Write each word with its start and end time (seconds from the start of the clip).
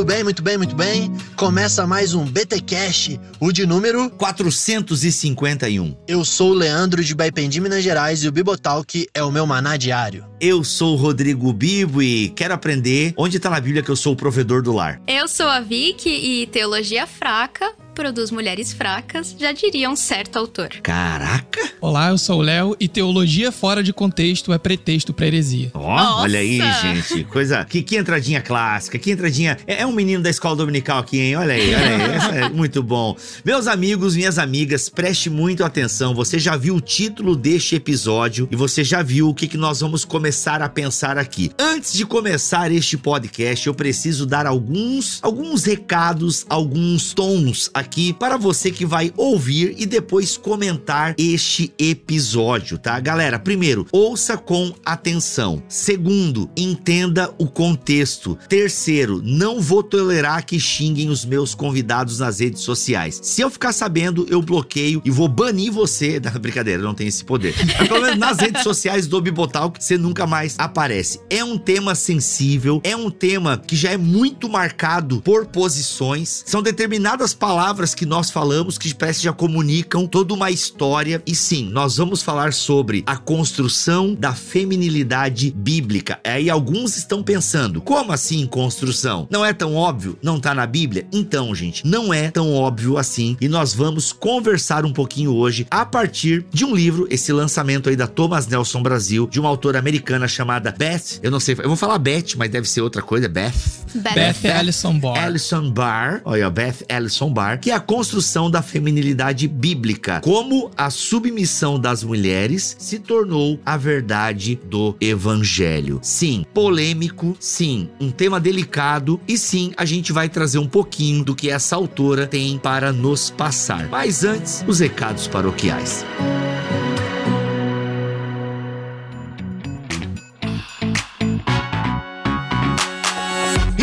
Muito 0.00 0.14
bem, 0.14 0.24
muito 0.24 0.42
bem, 0.42 0.56
muito 0.56 0.74
bem. 0.74 1.12
Começa 1.36 1.86
mais 1.86 2.14
um 2.14 2.24
BT 2.24 2.62
Cash, 2.62 3.18
o 3.38 3.52
de 3.52 3.66
número 3.66 4.08
451. 4.08 5.94
Eu 6.08 6.24
sou 6.24 6.52
o 6.52 6.54
Leandro 6.54 7.04
de 7.04 7.14
Baipendi, 7.14 7.60
Minas 7.60 7.84
Gerais, 7.84 8.24
e 8.24 8.28
o 8.28 8.32
Bibotalk 8.32 9.06
é 9.12 9.22
o 9.22 9.30
meu 9.30 9.46
maná 9.46 9.76
diário. 9.76 10.24
Eu 10.40 10.64
sou 10.64 10.94
o 10.94 10.96
Rodrigo 10.96 11.52
Bibo 11.52 12.02
e 12.02 12.30
quero 12.30 12.54
aprender 12.54 13.12
onde 13.14 13.36
está 13.36 13.50
na 13.50 13.60
Bíblia 13.60 13.82
que 13.82 13.90
eu 13.90 13.96
sou 13.96 14.14
o 14.14 14.16
provedor 14.16 14.62
do 14.62 14.72
lar. 14.72 15.02
Eu 15.06 15.28
sou 15.28 15.46
a 15.46 15.60
Vicky 15.60 16.08
e 16.08 16.46
teologia 16.46 17.06
fraca 17.06 17.70
produz 17.94 18.30
mulheres 18.30 18.72
fracas, 18.72 19.34
já 19.38 19.52
diria 19.52 19.90
um 19.90 19.96
certo 19.96 20.38
autor. 20.38 20.68
Caraca! 20.82 21.60
Olá, 21.80 22.10
eu 22.10 22.18
sou 22.18 22.40
o 22.40 22.42
Léo 22.42 22.76
e 22.78 22.86
teologia 22.86 23.50
fora 23.50 23.82
de 23.82 23.92
contexto 23.92 24.52
é 24.52 24.58
pretexto 24.58 25.12
para 25.12 25.26
heresia. 25.26 25.70
Ó, 25.74 26.20
olha 26.20 26.38
aí, 26.38 26.60
gente. 26.82 27.24
Coisa. 27.24 27.64
Que, 27.64 27.82
que 27.82 27.96
entradinha 27.96 28.40
clássica, 28.40 28.98
que 28.98 29.10
entradinha. 29.10 29.56
É, 29.66 29.82
é, 29.82 29.86
um 29.86 29.92
menino 29.92 30.22
da 30.22 30.30
escola 30.30 30.56
dominical 30.56 30.98
aqui, 30.98 31.18
hein? 31.18 31.36
Olha 31.36 31.54
aí, 31.54 31.74
olha 31.74 31.96
aí. 31.96 32.02
Essa 32.16 32.34
é 32.36 32.48
muito 32.48 32.82
bom. 32.82 33.16
Meus 33.44 33.66
amigos, 33.66 34.14
minhas 34.14 34.38
amigas, 34.38 34.88
preste 34.88 35.30
muito 35.30 35.64
atenção. 35.64 36.14
Você 36.14 36.38
já 36.38 36.56
viu 36.56 36.76
o 36.76 36.80
título 36.80 37.34
deste 37.34 37.76
episódio 37.76 38.48
e 38.50 38.56
você 38.56 38.84
já 38.84 39.02
viu 39.02 39.28
o 39.28 39.34
que, 39.34 39.48
que 39.48 39.56
nós 39.56 39.80
vamos 39.80 40.04
começar 40.04 40.62
a 40.62 40.68
pensar 40.68 41.16
aqui. 41.16 41.50
Antes 41.58 41.94
de 41.94 42.04
começar 42.04 42.70
este 42.70 42.96
podcast, 42.96 43.66
eu 43.66 43.74
preciso 43.74 44.26
dar 44.26 44.46
alguns, 44.46 45.18
alguns 45.22 45.64
recados, 45.64 46.44
alguns 46.48 47.14
tons 47.14 47.70
aqui 47.80 48.12
para 48.12 48.36
você 48.36 48.70
que 48.70 48.86
vai 48.86 49.12
ouvir 49.16 49.74
e 49.78 49.86
depois 49.86 50.36
comentar 50.36 51.14
este 51.18 51.72
episódio, 51.78 52.78
tá? 52.78 53.00
Galera, 53.00 53.38
primeiro, 53.38 53.86
ouça 53.90 54.36
com 54.36 54.72
atenção. 54.84 55.62
Segundo, 55.68 56.48
entenda 56.56 57.32
o 57.38 57.46
contexto. 57.46 58.38
Terceiro, 58.48 59.20
não 59.24 59.60
vou 59.60 59.82
tolerar 59.82 60.44
que 60.44 60.60
xinguem 60.60 61.08
os 61.08 61.24
meus 61.24 61.54
convidados 61.54 62.18
nas 62.18 62.40
redes 62.40 62.62
sociais. 62.62 63.18
Se 63.22 63.40
eu 63.40 63.50
ficar 63.50 63.72
sabendo, 63.72 64.26
eu 64.30 64.42
bloqueio 64.42 65.02
e 65.04 65.10
vou 65.10 65.28
banir 65.28 65.72
você. 65.72 66.20
Não, 66.30 66.32
brincadeira, 66.40 66.82
não 66.82 66.94
tem 66.94 67.06
esse 67.06 67.24
poder. 67.24 67.54
Mas 67.78 67.88
pelo 67.88 68.02
menos 68.02 68.18
nas 68.18 68.38
redes 68.38 68.62
sociais 68.62 69.06
do 69.06 69.20
Bibotal, 69.20 69.72
você 69.78 69.96
nunca 69.96 70.26
mais 70.26 70.54
aparece. 70.58 71.20
É 71.30 71.42
um 71.42 71.56
tema 71.56 71.94
sensível, 71.94 72.80
é 72.84 72.94
um 72.94 73.10
tema 73.10 73.56
que 73.58 73.74
já 73.74 73.92
é 73.92 73.96
muito 73.96 74.48
marcado 74.48 75.20
por 75.22 75.46
posições. 75.46 76.42
São 76.46 76.62
determinadas 76.62 77.32
palavras 77.32 77.69
palavras 77.70 77.94
que 77.94 78.04
nós 78.04 78.32
falamos 78.32 78.76
que 78.76 78.92
parece 78.92 79.22
já 79.22 79.32
comunicam 79.32 80.04
toda 80.04 80.34
uma 80.34 80.50
história. 80.50 81.22
E 81.24 81.36
sim, 81.36 81.68
nós 81.70 81.98
vamos 81.98 82.20
falar 82.20 82.52
sobre 82.52 83.04
a 83.06 83.16
construção 83.16 84.12
da 84.12 84.34
feminilidade 84.34 85.52
bíblica. 85.52 86.18
Aí 86.24 86.50
alguns 86.50 86.96
estão 86.96 87.22
pensando, 87.22 87.80
como 87.80 88.10
assim 88.10 88.44
construção? 88.44 89.28
Não 89.30 89.46
é 89.46 89.52
tão 89.52 89.76
óbvio? 89.76 90.18
Não 90.20 90.40
tá 90.40 90.52
na 90.52 90.66
Bíblia? 90.66 91.06
Então, 91.12 91.54
gente, 91.54 91.86
não 91.86 92.12
é 92.12 92.32
tão 92.32 92.52
óbvio 92.52 92.98
assim. 92.98 93.36
E 93.40 93.46
nós 93.46 93.72
vamos 93.72 94.12
conversar 94.12 94.84
um 94.84 94.92
pouquinho 94.92 95.32
hoje 95.32 95.64
a 95.70 95.86
partir 95.86 96.44
de 96.52 96.64
um 96.64 96.74
livro, 96.74 97.06
esse 97.08 97.32
lançamento 97.32 97.88
aí 97.88 97.94
da 97.94 98.08
Thomas 98.08 98.48
Nelson 98.48 98.82
Brasil, 98.82 99.28
de 99.30 99.38
uma 99.38 99.48
autora 99.48 99.78
americana 99.78 100.26
chamada 100.26 100.74
Beth. 100.76 101.20
Eu 101.22 101.30
não 101.30 101.38
sei, 101.38 101.54
eu 101.56 101.68
vou 101.68 101.76
falar 101.76 101.98
Beth, 101.98 102.34
mas 102.36 102.50
deve 102.50 102.68
ser 102.68 102.80
outra 102.80 103.00
coisa, 103.00 103.28
Beth. 103.28 103.52
Beth, 103.94 104.14
Beth 104.42 104.50
Allison 104.58 104.98
Barr. 104.98 105.18
Allison 105.24 105.70
Barr. 105.70 106.20
Olha, 106.24 106.50
Beth 106.50 106.84
Allison 106.88 107.32
Barr, 107.32 107.59
que 107.60 107.70
é 107.70 107.74
a 107.74 107.80
construção 107.80 108.50
da 108.50 108.62
feminilidade 108.62 109.46
bíblica, 109.46 110.20
como 110.20 110.70
a 110.76 110.90
submissão 110.90 111.78
das 111.78 112.02
mulheres 112.02 112.76
se 112.78 112.98
tornou 112.98 113.60
a 113.64 113.76
verdade 113.76 114.58
do 114.64 114.96
evangelho. 115.00 115.98
Sim, 116.02 116.44
polêmico, 116.54 117.36
sim, 117.38 117.88
um 118.00 118.10
tema 118.10 118.40
delicado 118.40 119.20
e 119.28 119.36
sim, 119.36 119.72
a 119.76 119.84
gente 119.84 120.12
vai 120.12 120.28
trazer 120.28 120.58
um 120.58 120.68
pouquinho 120.68 121.24
do 121.24 121.34
que 121.34 121.50
essa 121.50 121.76
autora 121.76 122.26
tem 122.26 122.58
para 122.58 122.92
nos 122.92 123.30
passar. 123.30 123.88
Mas 123.88 124.24
antes, 124.24 124.64
os 124.66 124.80
recados 124.80 125.26
paroquiais. 125.26 126.04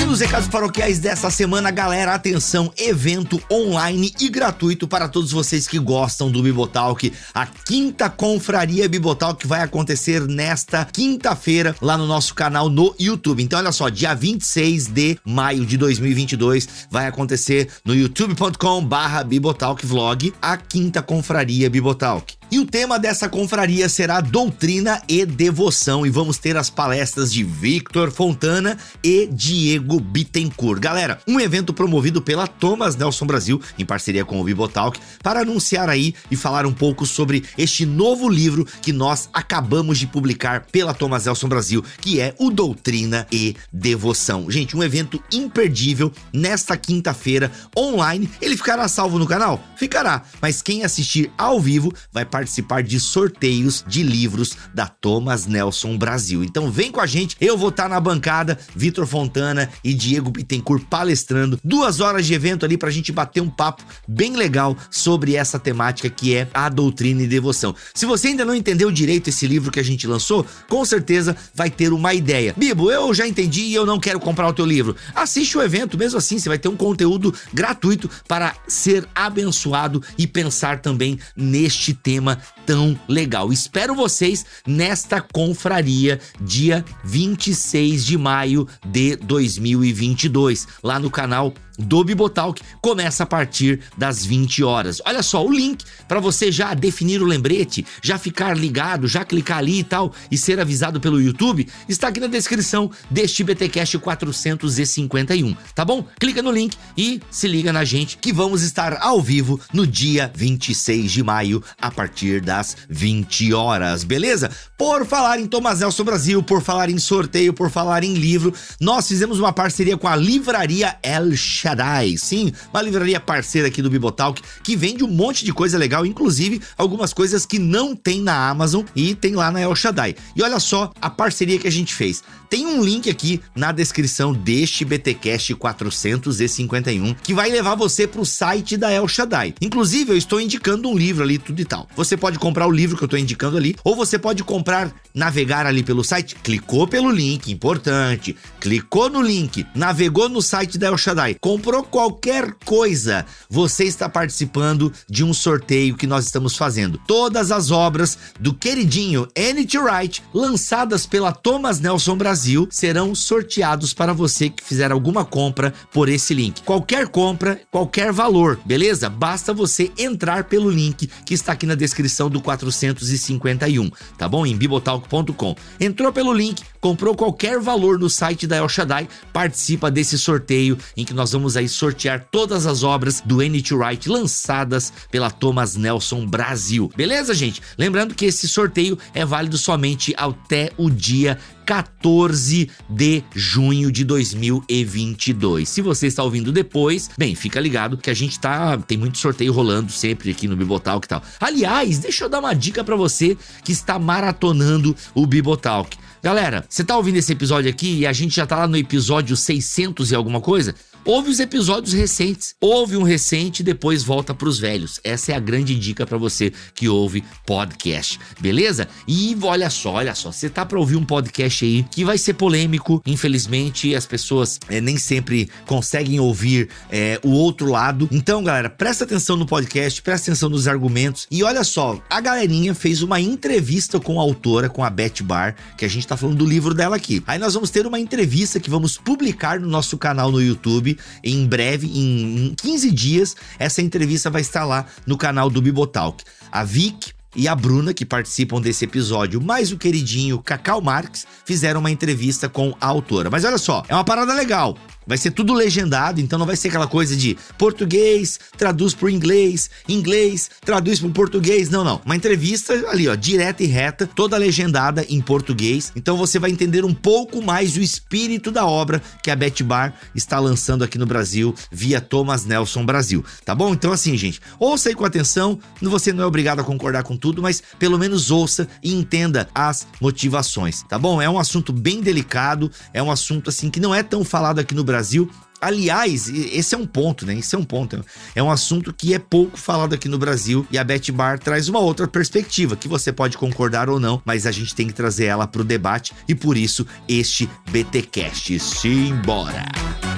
Nos 0.07 0.22
recados 0.22 0.47
paroquiais 0.47 1.00
dessa 1.00 1.29
semana, 1.29 1.69
galera, 1.69 2.13
atenção, 2.13 2.72
evento 2.78 3.41
online 3.51 4.16
e 4.22 4.29
gratuito 4.29 4.88
para 4.88 5.09
todos 5.09 5.34
vocês 5.34 5.68
que 5.68 5.78
gostam 5.78 6.31
do 6.31 6.41
Bibotalk. 6.41 7.12
A 7.34 7.45
quinta 7.45 8.09
confraria 8.09 8.88
Bibotalk 8.88 9.45
vai 9.45 9.62
acontecer 9.62 10.22
nesta 10.25 10.85
quinta-feira 10.85 11.75
lá 11.81 11.97
no 11.97 12.07
nosso 12.07 12.34
canal 12.34 12.69
no 12.69 12.95
YouTube. 12.97 13.44
Então, 13.44 13.59
olha 13.59 13.73
só, 13.73 13.90
dia 13.90 14.13
26 14.16 14.88
de 14.88 15.19
maio 15.25 15.66
de 15.66 15.75
2022 15.75 16.88
vai 16.89 17.06
acontecer 17.06 17.68
no 17.84 17.94
youtube.com/barra 17.94 19.25
Bibotalk 19.25 19.85
Vlog 19.85 20.34
a 20.41 20.56
quinta 20.56 21.01
confraria 21.01 21.69
Bibotalk. 21.69 22.36
E 22.49 22.59
o 22.59 22.65
tema 22.65 22.97
dessa 22.97 23.27
confraria 23.27 23.89
será 23.89 24.21
doutrina 24.21 25.01
e 25.05 25.25
devoção 25.25 26.05
e 26.05 26.09
vamos 26.09 26.37
ter 26.37 26.55
as 26.55 26.69
palestras 26.69 27.33
de 27.33 27.43
Victor 27.43 28.09
Fontana 28.09 28.77
e 29.03 29.27
Diego 29.27 29.99
Bittencourt. 29.99 30.79
Galera, 30.79 31.19
um 31.27 31.41
evento 31.41 31.73
promovido 31.73 32.21
pela 32.21 32.47
Thomas 32.47 32.95
Nelson 32.95 33.25
Brasil 33.25 33.61
em 33.77 33.83
parceria 33.83 34.23
com 34.23 34.39
o 34.39 34.43
Bibotalk 34.45 34.97
para 35.21 35.41
anunciar 35.41 35.89
aí 35.89 36.15
e 36.31 36.37
falar 36.37 36.65
um 36.65 36.71
pouco 36.71 37.05
sobre 37.05 37.43
este 37.57 37.85
novo 37.85 38.29
livro 38.29 38.65
que 38.81 38.93
nós 38.93 39.27
acabamos 39.33 39.99
de 39.99 40.07
publicar 40.07 40.67
pela 40.71 40.93
Thomas 40.93 41.25
Nelson 41.25 41.49
Brasil, 41.49 41.83
que 41.99 42.21
é 42.21 42.33
o 42.39 42.49
Doutrina 42.49 43.27
e 43.29 43.57
Devoção. 43.73 44.49
Gente, 44.49 44.77
um 44.77 44.83
evento 44.83 45.21
imperdível 45.33 46.13
nesta 46.31 46.77
quinta-feira 46.77 47.51
online. 47.77 48.29
Ele 48.41 48.55
ficará 48.55 48.87
salvo 48.87 49.19
no 49.19 49.27
canal? 49.27 49.61
Ficará, 49.75 50.23
mas 50.41 50.61
quem 50.61 50.85
assistir 50.85 51.29
ao 51.37 51.59
vivo 51.59 51.93
vai 52.09 52.23
participar 52.23 52.36
de 52.45 52.99
sorteios 52.99 53.83
de 53.87 54.03
livros 54.03 54.57
da 54.73 54.87
Thomas 54.87 55.45
Nelson 55.45 55.97
Brasil. 55.97 56.43
Então 56.43 56.71
vem 56.71 56.91
com 56.91 56.99
a 56.99 57.05
gente, 57.05 57.35
eu 57.39 57.57
vou 57.57 57.69
estar 57.69 57.83
tá 57.83 57.89
na 57.89 57.99
bancada, 57.99 58.57
Vitor 58.75 59.05
Fontana 59.05 59.69
e 59.83 59.93
Diego 59.93 60.29
Bittencourt 60.29 60.85
palestrando. 60.89 61.59
Duas 61.63 61.99
horas 61.99 62.25
de 62.25 62.33
evento 62.33 62.65
ali 62.65 62.77
pra 62.77 62.89
gente 62.89 63.11
bater 63.11 63.41
um 63.41 63.49
papo 63.49 63.83
bem 64.07 64.35
legal 64.35 64.75
sobre 64.89 65.35
essa 65.35 65.59
temática 65.59 66.09
que 66.09 66.35
é 66.35 66.47
a 66.53 66.69
doutrina 66.69 67.21
e 67.21 67.27
devoção. 67.27 67.75
Se 67.93 68.05
você 68.05 68.29
ainda 68.29 68.45
não 68.45 68.55
entendeu 68.55 68.91
direito 68.91 69.29
esse 69.29 69.47
livro 69.47 69.71
que 69.71 69.79
a 69.79 69.83
gente 69.83 70.07
lançou, 70.07 70.45
com 70.67 70.83
certeza 70.83 71.35
vai 71.53 71.69
ter 71.69 71.93
uma 71.93 72.13
ideia. 72.13 72.53
Bibo, 72.57 72.91
eu 72.91 73.13
já 73.13 73.27
entendi 73.27 73.61
e 73.61 73.75
eu 73.75 73.85
não 73.85 73.99
quero 73.99 74.19
comprar 74.19 74.47
o 74.47 74.53
teu 74.53 74.65
livro. 74.65 74.95
Assiste 75.15 75.57
o 75.57 75.61
evento, 75.61 75.97
mesmo 75.97 76.17
assim 76.17 76.39
você 76.39 76.49
vai 76.49 76.57
ter 76.57 76.67
um 76.67 76.75
conteúdo 76.75 77.33
gratuito 77.53 78.09
para 78.27 78.55
ser 78.67 79.07
abençoado 79.13 80.01
e 80.17 80.25
pensar 80.25 80.79
também 80.79 81.19
neste 81.35 81.93
tema 81.93 82.26
tema 82.27 82.56
tão 82.67 83.00
legal. 83.07 83.51
Espero 83.51 83.95
vocês 83.95 84.45
nesta 84.67 85.22
confraria, 85.22 86.19
dia 86.41 86.83
26 87.05 88.05
de 88.05 88.17
maio 88.17 88.67
de 88.85 89.16
2022, 89.16 90.67
lá 90.83 91.00
no 91.00 91.09
canal 91.09 91.53
do 91.77 92.03
Bibotalk 92.03 92.61
começa 92.81 93.23
a 93.23 93.25
partir 93.25 93.81
das 93.97 94.25
20 94.25 94.63
horas. 94.63 95.01
Olha 95.06 95.22
só, 95.22 95.45
o 95.45 95.51
link 95.51 95.85
para 96.07 96.19
você 96.19 96.51
já 96.51 96.73
definir 96.73 97.22
o 97.22 97.25
lembrete, 97.25 97.85
já 98.01 98.17
ficar 98.17 98.57
ligado, 98.57 99.07
já 99.07 99.23
clicar 99.23 99.59
ali 99.59 99.79
e 99.79 99.83
tal 99.83 100.11
e 100.31 100.38
ser 100.38 100.59
avisado 100.59 101.00
pelo 101.00 101.22
YouTube, 101.22 101.67
está 101.88 102.07
aqui 102.07 102.19
na 102.19 102.27
descrição 102.27 102.89
deste 103.11 103.44
BTcast 103.44 103.97
451, 104.00 105.56
tá 105.75 105.85
bom? 105.85 106.06
Clica 106.19 106.41
no 106.41 106.51
link 106.51 106.75
e 106.97 107.21
se 107.30 107.47
liga 107.47 107.71
na 107.71 107.86
gente 107.86 108.18
que 108.18 108.33
vamos 108.33 108.63
estar 108.63 108.97
ao 109.00 109.21
vivo 109.21 109.59
no 109.71 109.86
dia 109.86 110.31
26 110.36 111.12
de 111.12 111.24
maio 111.24 111.63
a 111.80 111.91
partir 111.91 112.41
das 112.41 112.56
20 112.89 113.54
horas, 113.54 114.04
beleza? 114.04 114.50
Por 114.77 115.06
falar 115.06 115.39
em 115.39 115.45
Thomas 115.45 115.80
Nelson 115.80 116.04
Brasil, 116.04 116.44
por 116.44 116.62
falar 116.62 116.89
em 116.89 116.98
sorteio, 116.98 117.54
por 117.54 117.69
falar 117.69 118.04
em 118.04 118.13
livro, 118.13 118.54
nós 118.80 119.07
fizemos 119.07 119.39
uma 119.39 119.51
parceria 119.51 119.98
com 119.98 120.07
a 120.07 120.15
livraria 120.15 120.95
El 121.01 121.36
Shaddai. 121.36 122.15
Sim, 122.18 122.51
uma 122.71 122.81
livraria 122.81 123.19
parceira 123.19 123.68
aqui 123.68 123.81
do 123.81 123.89
Bibotalk 123.89 124.42
que 124.63 124.75
vende 124.75 125.04
um 125.04 125.07
monte 125.07 125.44
de 125.44 125.54
coisa 125.54 125.77
legal, 125.77 126.06
inclusive 126.06 126.62
algumas 126.77 127.13
coisas 127.13 127.45
que 127.45 127.59
não 127.59 127.95
tem 127.95 128.21
na 128.21 128.50
Amazon 128.50 128.83
e 128.95 129.15
tem 129.15 129.36
lá 129.36 129.51
na 129.51 129.60
El 129.60 129.75
Shaddai. 129.75 130.15
E 130.36 130.42
olha 130.42 130.60
só 130.60 130.92
a 131.01 131.10
parceria 131.10 131.60
que 131.60 131.68
a 131.68 131.71
gente 131.71 131.94
fez. 131.94 132.24
Tem 132.50 132.65
um 132.65 132.81
link 132.81 133.10
aqui 133.10 133.42
na 133.53 133.71
descrição 133.71 134.33
deste 134.33 134.86
BTcast 134.86 135.53
451 135.56 137.13
que 137.15 137.33
vai 137.33 137.50
levar 137.50 137.75
você 137.75 138.07
para 138.07 138.21
o 138.21 138.25
site 138.25 138.77
da 138.77 138.92
El 138.92 139.07
Shaddai. 139.07 139.53
Inclusive, 139.62 140.12
eu 140.12 140.18
estou 140.18 140.39
indicando 140.39 140.89
um 140.89 140.98
livro 140.98 141.24
ali 141.24 141.38
tudo 141.38 141.60
e 141.60 141.65
tal. 141.65 141.88
Você 141.95 142.15
pode 142.15 142.39
comprar 142.47 142.65
o 142.65 142.71
livro 142.71 142.95
que 142.95 143.03
eu 143.03 143.09
tô 143.09 143.17
indicando 143.17 143.57
ali, 143.57 143.75
ou 143.83 143.94
você 143.94 144.17
pode 144.17 144.41
comprar, 144.41 144.89
navegar 145.13 145.65
ali 145.65 145.83
pelo 145.83 146.01
site, 146.01 146.38
clicou 146.41 146.88
pelo 146.88 147.11
link, 147.11 147.51
importante, 147.51 148.38
clicou 148.61 149.09
no 149.09 149.21
link, 149.21 149.65
navegou 149.75 150.29
no 150.29 150.41
site 150.41 150.77
da 150.77 150.88
El 150.88 150.97
Shaddai, 150.97 151.35
comprou 151.41 151.83
qualquer 151.83 152.53
coisa, 152.63 153.25
você 153.49 153.83
está 153.83 154.07
participando 154.07 154.94
de 155.09 155.25
um 155.25 155.33
sorteio 155.33 155.97
que 155.97 156.07
nós 156.07 156.23
estamos 156.23 156.55
fazendo. 156.55 156.97
Todas 157.05 157.51
as 157.51 157.69
obras 157.69 158.17
do 158.39 158.53
queridinho 158.53 159.27
N.T. 159.35 159.77
Wright, 159.77 160.23
lançadas 160.33 161.05
pela 161.05 161.33
Thomas 161.33 161.81
Nelson 161.81 162.15
Brasil, 162.15 162.65
serão 162.71 163.13
sorteados 163.13 163.93
para 163.93 164.13
você 164.13 164.50
que 164.50 164.63
fizer 164.63 164.89
alguma 164.89 165.25
compra 165.25 165.73
por 165.91 166.07
esse 166.07 166.33
link. 166.33 166.61
Qualquer 166.61 167.09
compra, 167.09 167.59
qualquer 167.69 168.13
valor, 168.13 168.57
beleza? 168.63 169.09
Basta 169.09 169.53
você 169.53 169.91
entrar 169.97 170.45
pelo 170.45 170.69
link 170.69 171.09
que 171.25 171.33
está 171.33 171.51
aqui 171.51 171.65
na 171.65 171.75
descrição 171.75 172.29
do 172.29 172.37
451, 172.42 173.89
tá 174.18 174.28
bom? 174.28 174.45
Em 174.45 174.56
bibotalk.com. 174.56 175.56
Entrou 175.80 176.12
pelo 176.12 176.34
link, 176.34 176.62
comprou 176.88 177.13
qualquer 177.13 177.60
valor 177.60 178.00
no 178.00 178.10
site 178.10 178.48
da 178.48 178.56
El 178.56 178.69
Shaddai, 178.69 179.10
participa 179.34 179.92
desse 179.92 180.18
sorteio 180.18 180.78
em 180.95 181.04
que 181.04 181.13
nós 181.13 181.34
vamos 181.34 181.57
aí 181.57 181.68
sortear 181.68 182.25
todas 182.31 182.66
as 182.66 182.81
obras 182.81 183.22
do 183.25 183.42
N.T. 183.42 183.75
Wright 183.75 184.07
lançadas 184.07 184.94
pela 185.12 185.30
Thomas 185.30 185.75
Nelson 185.75 186.25
Brasil. 186.25 186.89
Beleza, 186.95 187.34
gente? 187.34 187.62
Lembrando 187.78 188.16
que 188.16 188.24
esse 188.24 188.48
sorteio 188.48 188.98
é 189.13 189.25
válido 189.25 189.57
somente 189.57 190.13
até 190.18 190.72
o 190.78 190.89
dia 190.89 191.38
14 191.66 192.69
de 192.89 193.22
junho 193.36 193.92
de 193.92 194.06
2022. 194.06 195.68
Se 195.68 195.81
você 195.81 196.07
está 196.07 196.24
ouvindo 196.24 196.50
depois, 196.54 197.10
bem, 197.18 197.36
fica 197.36 197.60
ligado 197.60 197.98
que 197.98 198.10
a 198.10 198.13
gente 198.13 198.39
tá 198.39 198.78
tem 198.78 198.98
muito 198.98 199.18
sorteio 199.18 199.51
rolando 199.51 199.92
sempre 199.92 200.31
aqui 200.31 200.48
no 200.48 200.56
Bibotalk 200.56 201.06
e 201.06 201.10
tal. 201.10 201.22
Aliás, 201.42 202.00
deixa 202.00 202.24
eu 202.24 202.30
dar 202.30 202.39
uma 202.39 202.54
dica 202.54 202.81
para 202.81 202.95
você 202.95 203.38
que 203.66 203.74
está 203.74 204.00
maratonando 204.00 204.95
o 205.13 205.28
Bibotalk. 205.28 205.98
Galera, 206.27 206.65
você 206.68 206.83
tá 206.83 206.97
ouvindo 206.97 207.15
esse 207.15 207.31
episódio 207.31 207.69
aqui 207.69 208.00
e 208.00 208.06
a 208.06 208.12
gente 208.12 208.35
já 208.35 208.45
tá 208.45 208.57
lá 208.57 208.68
no 208.68 208.75
episódio 208.75 209.38
600 209.38 210.12
e 210.12 210.15
alguma 210.15 210.41
coisa? 210.41 210.75
Ouve 211.07 211.30
os 211.30 211.39
episódios 211.39 211.94
recentes. 211.94 212.54
Ouve 212.59 212.98
um 212.98 213.01
recente 213.01 213.62
e 213.62 213.63
depois 213.63 214.04
volta 214.04 214.33
pros 214.33 214.59
velhos. 214.59 215.00
Essa 215.06 215.31
é 215.31 215.36
a 215.36 215.39
grande 215.39 215.74
dica 215.74 216.06
para 216.06 216.18
você 216.18 216.51
que 216.75 216.89
ouve 216.89 217.24
podcast, 217.45 218.19
beleza? 218.42 218.89
E 219.07 219.33
olha 219.42 219.69
só, 219.69 219.94
olha 219.94 220.13
só, 220.13 220.33
você 220.33 220.50
tá 220.50 220.65
para 220.65 220.77
ouvir 220.77 220.98
um 220.98 221.06
podcast 221.06 221.63
aí 221.63 221.86
que 221.89 222.04
vai 222.04 222.18
ser 222.18 222.33
polêmico. 222.33 223.01
Infelizmente, 223.06 223.95
as 223.95 224.06
pessoas 224.06 224.59
é, 224.68 224.81
nem 224.81 224.98
sempre 224.98 225.50
conseguem 225.65 226.19
ouvir 226.19 226.68
é, 226.92 227.18
o 227.24 227.30
outro 227.30 227.71
lado. 227.71 228.10
Então, 228.12 228.44
galera, 228.44 228.69
presta 228.69 229.06
atenção 229.06 229.38
no 229.38 229.45
podcast, 229.45 230.01
presta 230.01 230.30
atenção 230.30 230.50
nos 230.50 230.68
argumentos. 230.68 231.25
E 231.31 231.42
olha 231.42 231.63
só, 231.63 232.03
a 232.10 232.19
galerinha 232.19 232.75
fez 232.75 233.01
uma 233.01 233.21
entrevista 233.21 233.98
com 233.98 234.19
a 234.19 234.24
autora, 234.24 234.68
com 234.68 234.83
a 234.83 234.89
Beth 234.89 235.24
Bar, 235.24 235.56
que 235.77 235.86
a 235.86 235.89
gente 235.89 236.06
tá 236.06 236.18
falando 236.18 236.39
do 236.39 236.45
livro 236.45 236.74
dela 236.74 236.98
aqui. 236.98 237.24
Aí 237.25 237.39
nós 237.39 237.53
vamos 237.53 237.69
ter 237.69 237.88
uma 237.88 237.98
entrevista 237.98 238.60
que 238.60 238.69
vamos 238.69 238.98
publicar 238.98 239.57
no 239.57 239.69
nosso 239.69 239.98
canal 239.98 240.30
no 240.30 240.42
YouTube 240.42 240.96
em 241.23 241.45
breve, 241.45 241.88
em 241.88 242.53
15 242.55 242.91
dias, 242.91 243.35
essa 243.59 243.81
entrevista 243.81 244.29
vai 244.29 244.41
estar 244.41 244.65
lá 244.65 244.85
no 245.05 245.17
canal 245.17 245.49
do 245.49 245.61
Bibotalk. 245.61 246.23
A 246.51 246.63
Vic 246.63 247.11
e 247.35 247.47
a 247.47 247.55
Bruna, 247.55 247.94
que 247.94 248.05
participam 248.05 248.59
desse 248.59 248.85
episódio, 248.85 249.39
mais 249.39 249.71
o 249.71 249.77
queridinho 249.77 250.41
Cacau 250.41 250.81
Marques, 250.81 251.27
fizeram 251.45 251.79
uma 251.79 251.91
entrevista 251.91 252.49
com 252.49 252.75
a 252.81 252.88
autora. 252.88 253.29
Mas 253.29 253.44
olha 253.44 253.57
só, 253.57 253.83
é 253.88 253.94
uma 253.94 254.03
parada 254.03 254.33
legal. 254.33 254.77
Vai 255.07 255.18
ser 255.18 255.31
tudo 255.31 255.54
legendado, 255.54 256.19
então 256.19 256.38
não 256.38 256.45
vai 256.45 256.57
ser 256.57 256.68
aquela 256.68 256.86
coisa 256.86 257.15
de 257.15 257.38
português, 257.57 258.38
traduz 258.57 258.94
por 258.94 259.09
inglês, 259.09 259.69
inglês, 259.88 260.51
traduz 260.65 261.00
por 261.00 261.09
português. 261.12 261.69
Não, 261.69 261.81
não. 261.81 262.01
Uma 262.06 262.15
entrevista 262.15 262.74
ali, 262.89 263.07
ó, 263.07 263.15
direta 263.15 263.63
e 263.63 263.68
reta, 263.68 264.06
toda 264.06 264.36
legendada 264.36 265.06
em 265.07 265.21
português. 265.21 265.94
Então 265.95 266.18
você 266.18 266.38
vai 266.38 266.51
entender 266.51 266.83
um 266.83 266.94
pouco 266.94 267.42
mais 267.42 267.77
o 267.77 267.81
espírito 267.81 268.51
da 268.51 268.65
obra 268.65 269.01
que 269.24 269.31
a 269.31 269.36
Beth 269.36 269.63
Bar 269.63 269.94
está 270.13 270.39
lançando 270.39 270.83
aqui 270.83 270.98
no 270.98 271.06
Brasil 271.06 271.56
via 271.71 272.01
Thomas 272.01 272.44
Nelson 272.44 272.86
Brasil. 272.86 273.24
Tá 273.45 273.56
bom? 273.56 273.74
Então, 273.74 273.94
assim, 273.94 274.18
gente, 274.18 274.42
ouça 274.60 274.89
aí 274.89 274.95
com 274.95 275.06
atenção. 275.06 275.57
Você 275.81 276.12
não 276.12 276.25
é 276.25 276.27
obrigado 276.27 276.60
a 276.60 276.63
concordar 276.65 277.03
com 277.03 277.15
tudo, 277.15 277.42
mas 277.42 277.63
pelo 277.80 277.98
menos 277.98 278.30
ouça 278.30 278.68
e 278.83 278.94
entenda 278.94 279.48
as 279.56 279.88
motivações, 280.01 280.83
tá 280.83 281.00
bom? 281.00 281.21
É 281.21 281.30
um 281.30 281.39
assunto 281.39 281.71
bem 281.71 282.01
delicado, 282.01 282.69
é 282.94 283.01
um 283.01 283.10
assunto 283.10 283.50
assim 283.50 283.69
que 283.69 283.80
não 283.80 283.95
é 283.95 284.03
tão 284.03 284.25
falado 284.25 284.60
aqui 284.60 284.75
no 284.75 284.83
Brasil 284.83 284.96
Brasil. 284.97 285.29
Aliás, 285.59 286.29
esse 286.29 286.75
é 286.75 286.77
um 286.77 286.85
ponto, 286.85 287.25
né? 287.25 287.35
Esse 287.35 287.55
é 287.55 287.57
um 287.57 287.63
ponto. 287.63 288.03
É 288.35 288.44
um 288.44 288.51
assunto 288.51 288.94
que 288.94 289.13
é 289.13 289.19
pouco 289.19 289.57
falado 289.57 289.94
aqui 289.94 290.07
no 290.07 290.17
Brasil 290.17 290.67
e 290.69 290.77
a 290.77 290.83
Beth 290.83 291.11
Bar 291.11 291.39
traz 291.39 291.67
uma 291.67 291.79
outra 291.79 292.07
perspectiva 292.07 292.75
que 292.75 292.88
você 292.88 293.11
pode 293.11 293.38
concordar 293.38 293.89
ou 293.89 293.99
não, 293.99 294.21
mas 294.23 294.45
a 294.45 294.51
gente 294.51 294.75
tem 294.75 294.88
que 294.88 294.94
trazer 294.94 295.25
ela 295.25 295.47
para 295.47 295.61
o 295.61 295.65
debate 295.65 296.13
e 296.27 296.35
por 296.35 296.57
isso 296.57 296.85
este 297.07 297.49
BTcast. 297.71 298.59
Simbora! 298.59 300.16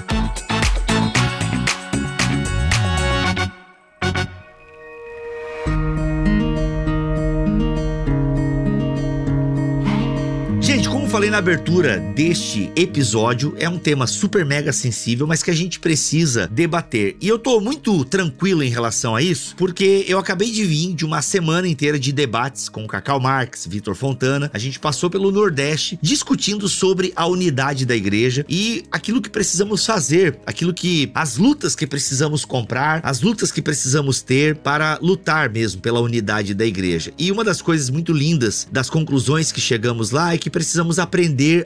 Falei 11.19 11.31
na 11.31 11.39
abertura 11.39 11.99
deste 12.15 12.71
episódio, 12.77 13.53
é 13.57 13.67
um 13.67 13.77
tema 13.77 14.07
super 14.07 14.45
mega 14.45 14.71
sensível, 14.71 15.27
mas 15.27 15.43
que 15.43 15.51
a 15.51 15.53
gente 15.53 15.77
precisa 15.77 16.47
debater. 16.47 17.17
E 17.19 17.27
eu 17.27 17.37
tô 17.37 17.59
muito 17.59 18.05
tranquilo 18.05 18.63
em 18.63 18.69
relação 18.69 19.17
a 19.17 19.21
isso, 19.21 19.53
porque 19.57 20.05
eu 20.07 20.17
acabei 20.17 20.49
de 20.49 20.63
vir 20.63 20.93
de 20.95 21.03
uma 21.03 21.21
semana 21.21 21.67
inteira 21.67 21.99
de 21.99 22.13
debates 22.13 22.69
com 22.69 22.87
Cacau 22.87 23.19
Marx, 23.19 23.67
Vitor 23.67 23.95
Fontana. 23.95 24.49
A 24.53 24.57
gente 24.57 24.79
passou 24.79 25.09
pelo 25.09 25.29
Nordeste 25.29 25.99
discutindo 26.01 26.69
sobre 26.69 27.11
a 27.17 27.25
unidade 27.25 27.85
da 27.85 27.97
igreja 27.97 28.45
e 28.47 28.85
aquilo 28.89 29.21
que 29.21 29.29
precisamos 29.29 29.85
fazer, 29.85 30.39
aquilo 30.45 30.73
que 30.73 31.11
as 31.13 31.35
lutas 31.35 31.75
que 31.75 31.85
precisamos 31.85 32.45
comprar, 32.45 33.01
as 33.03 33.19
lutas 33.19 33.51
que 33.51 33.61
precisamos 33.61 34.21
ter 34.21 34.55
para 34.55 34.97
lutar 35.01 35.49
mesmo 35.49 35.81
pela 35.81 35.99
unidade 35.99 36.53
da 36.53 36.65
igreja. 36.65 37.11
E 37.17 37.29
uma 37.29 37.43
das 37.43 37.61
coisas 37.61 37.89
muito 37.89 38.13
lindas 38.13 38.65
das 38.71 38.89
conclusões 38.89 39.51
que 39.51 39.59
chegamos 39.59 40.11
lá 40.11 40.33
é 40.33 40.37
que 40.37 40.49
precisamos 40.49 40.97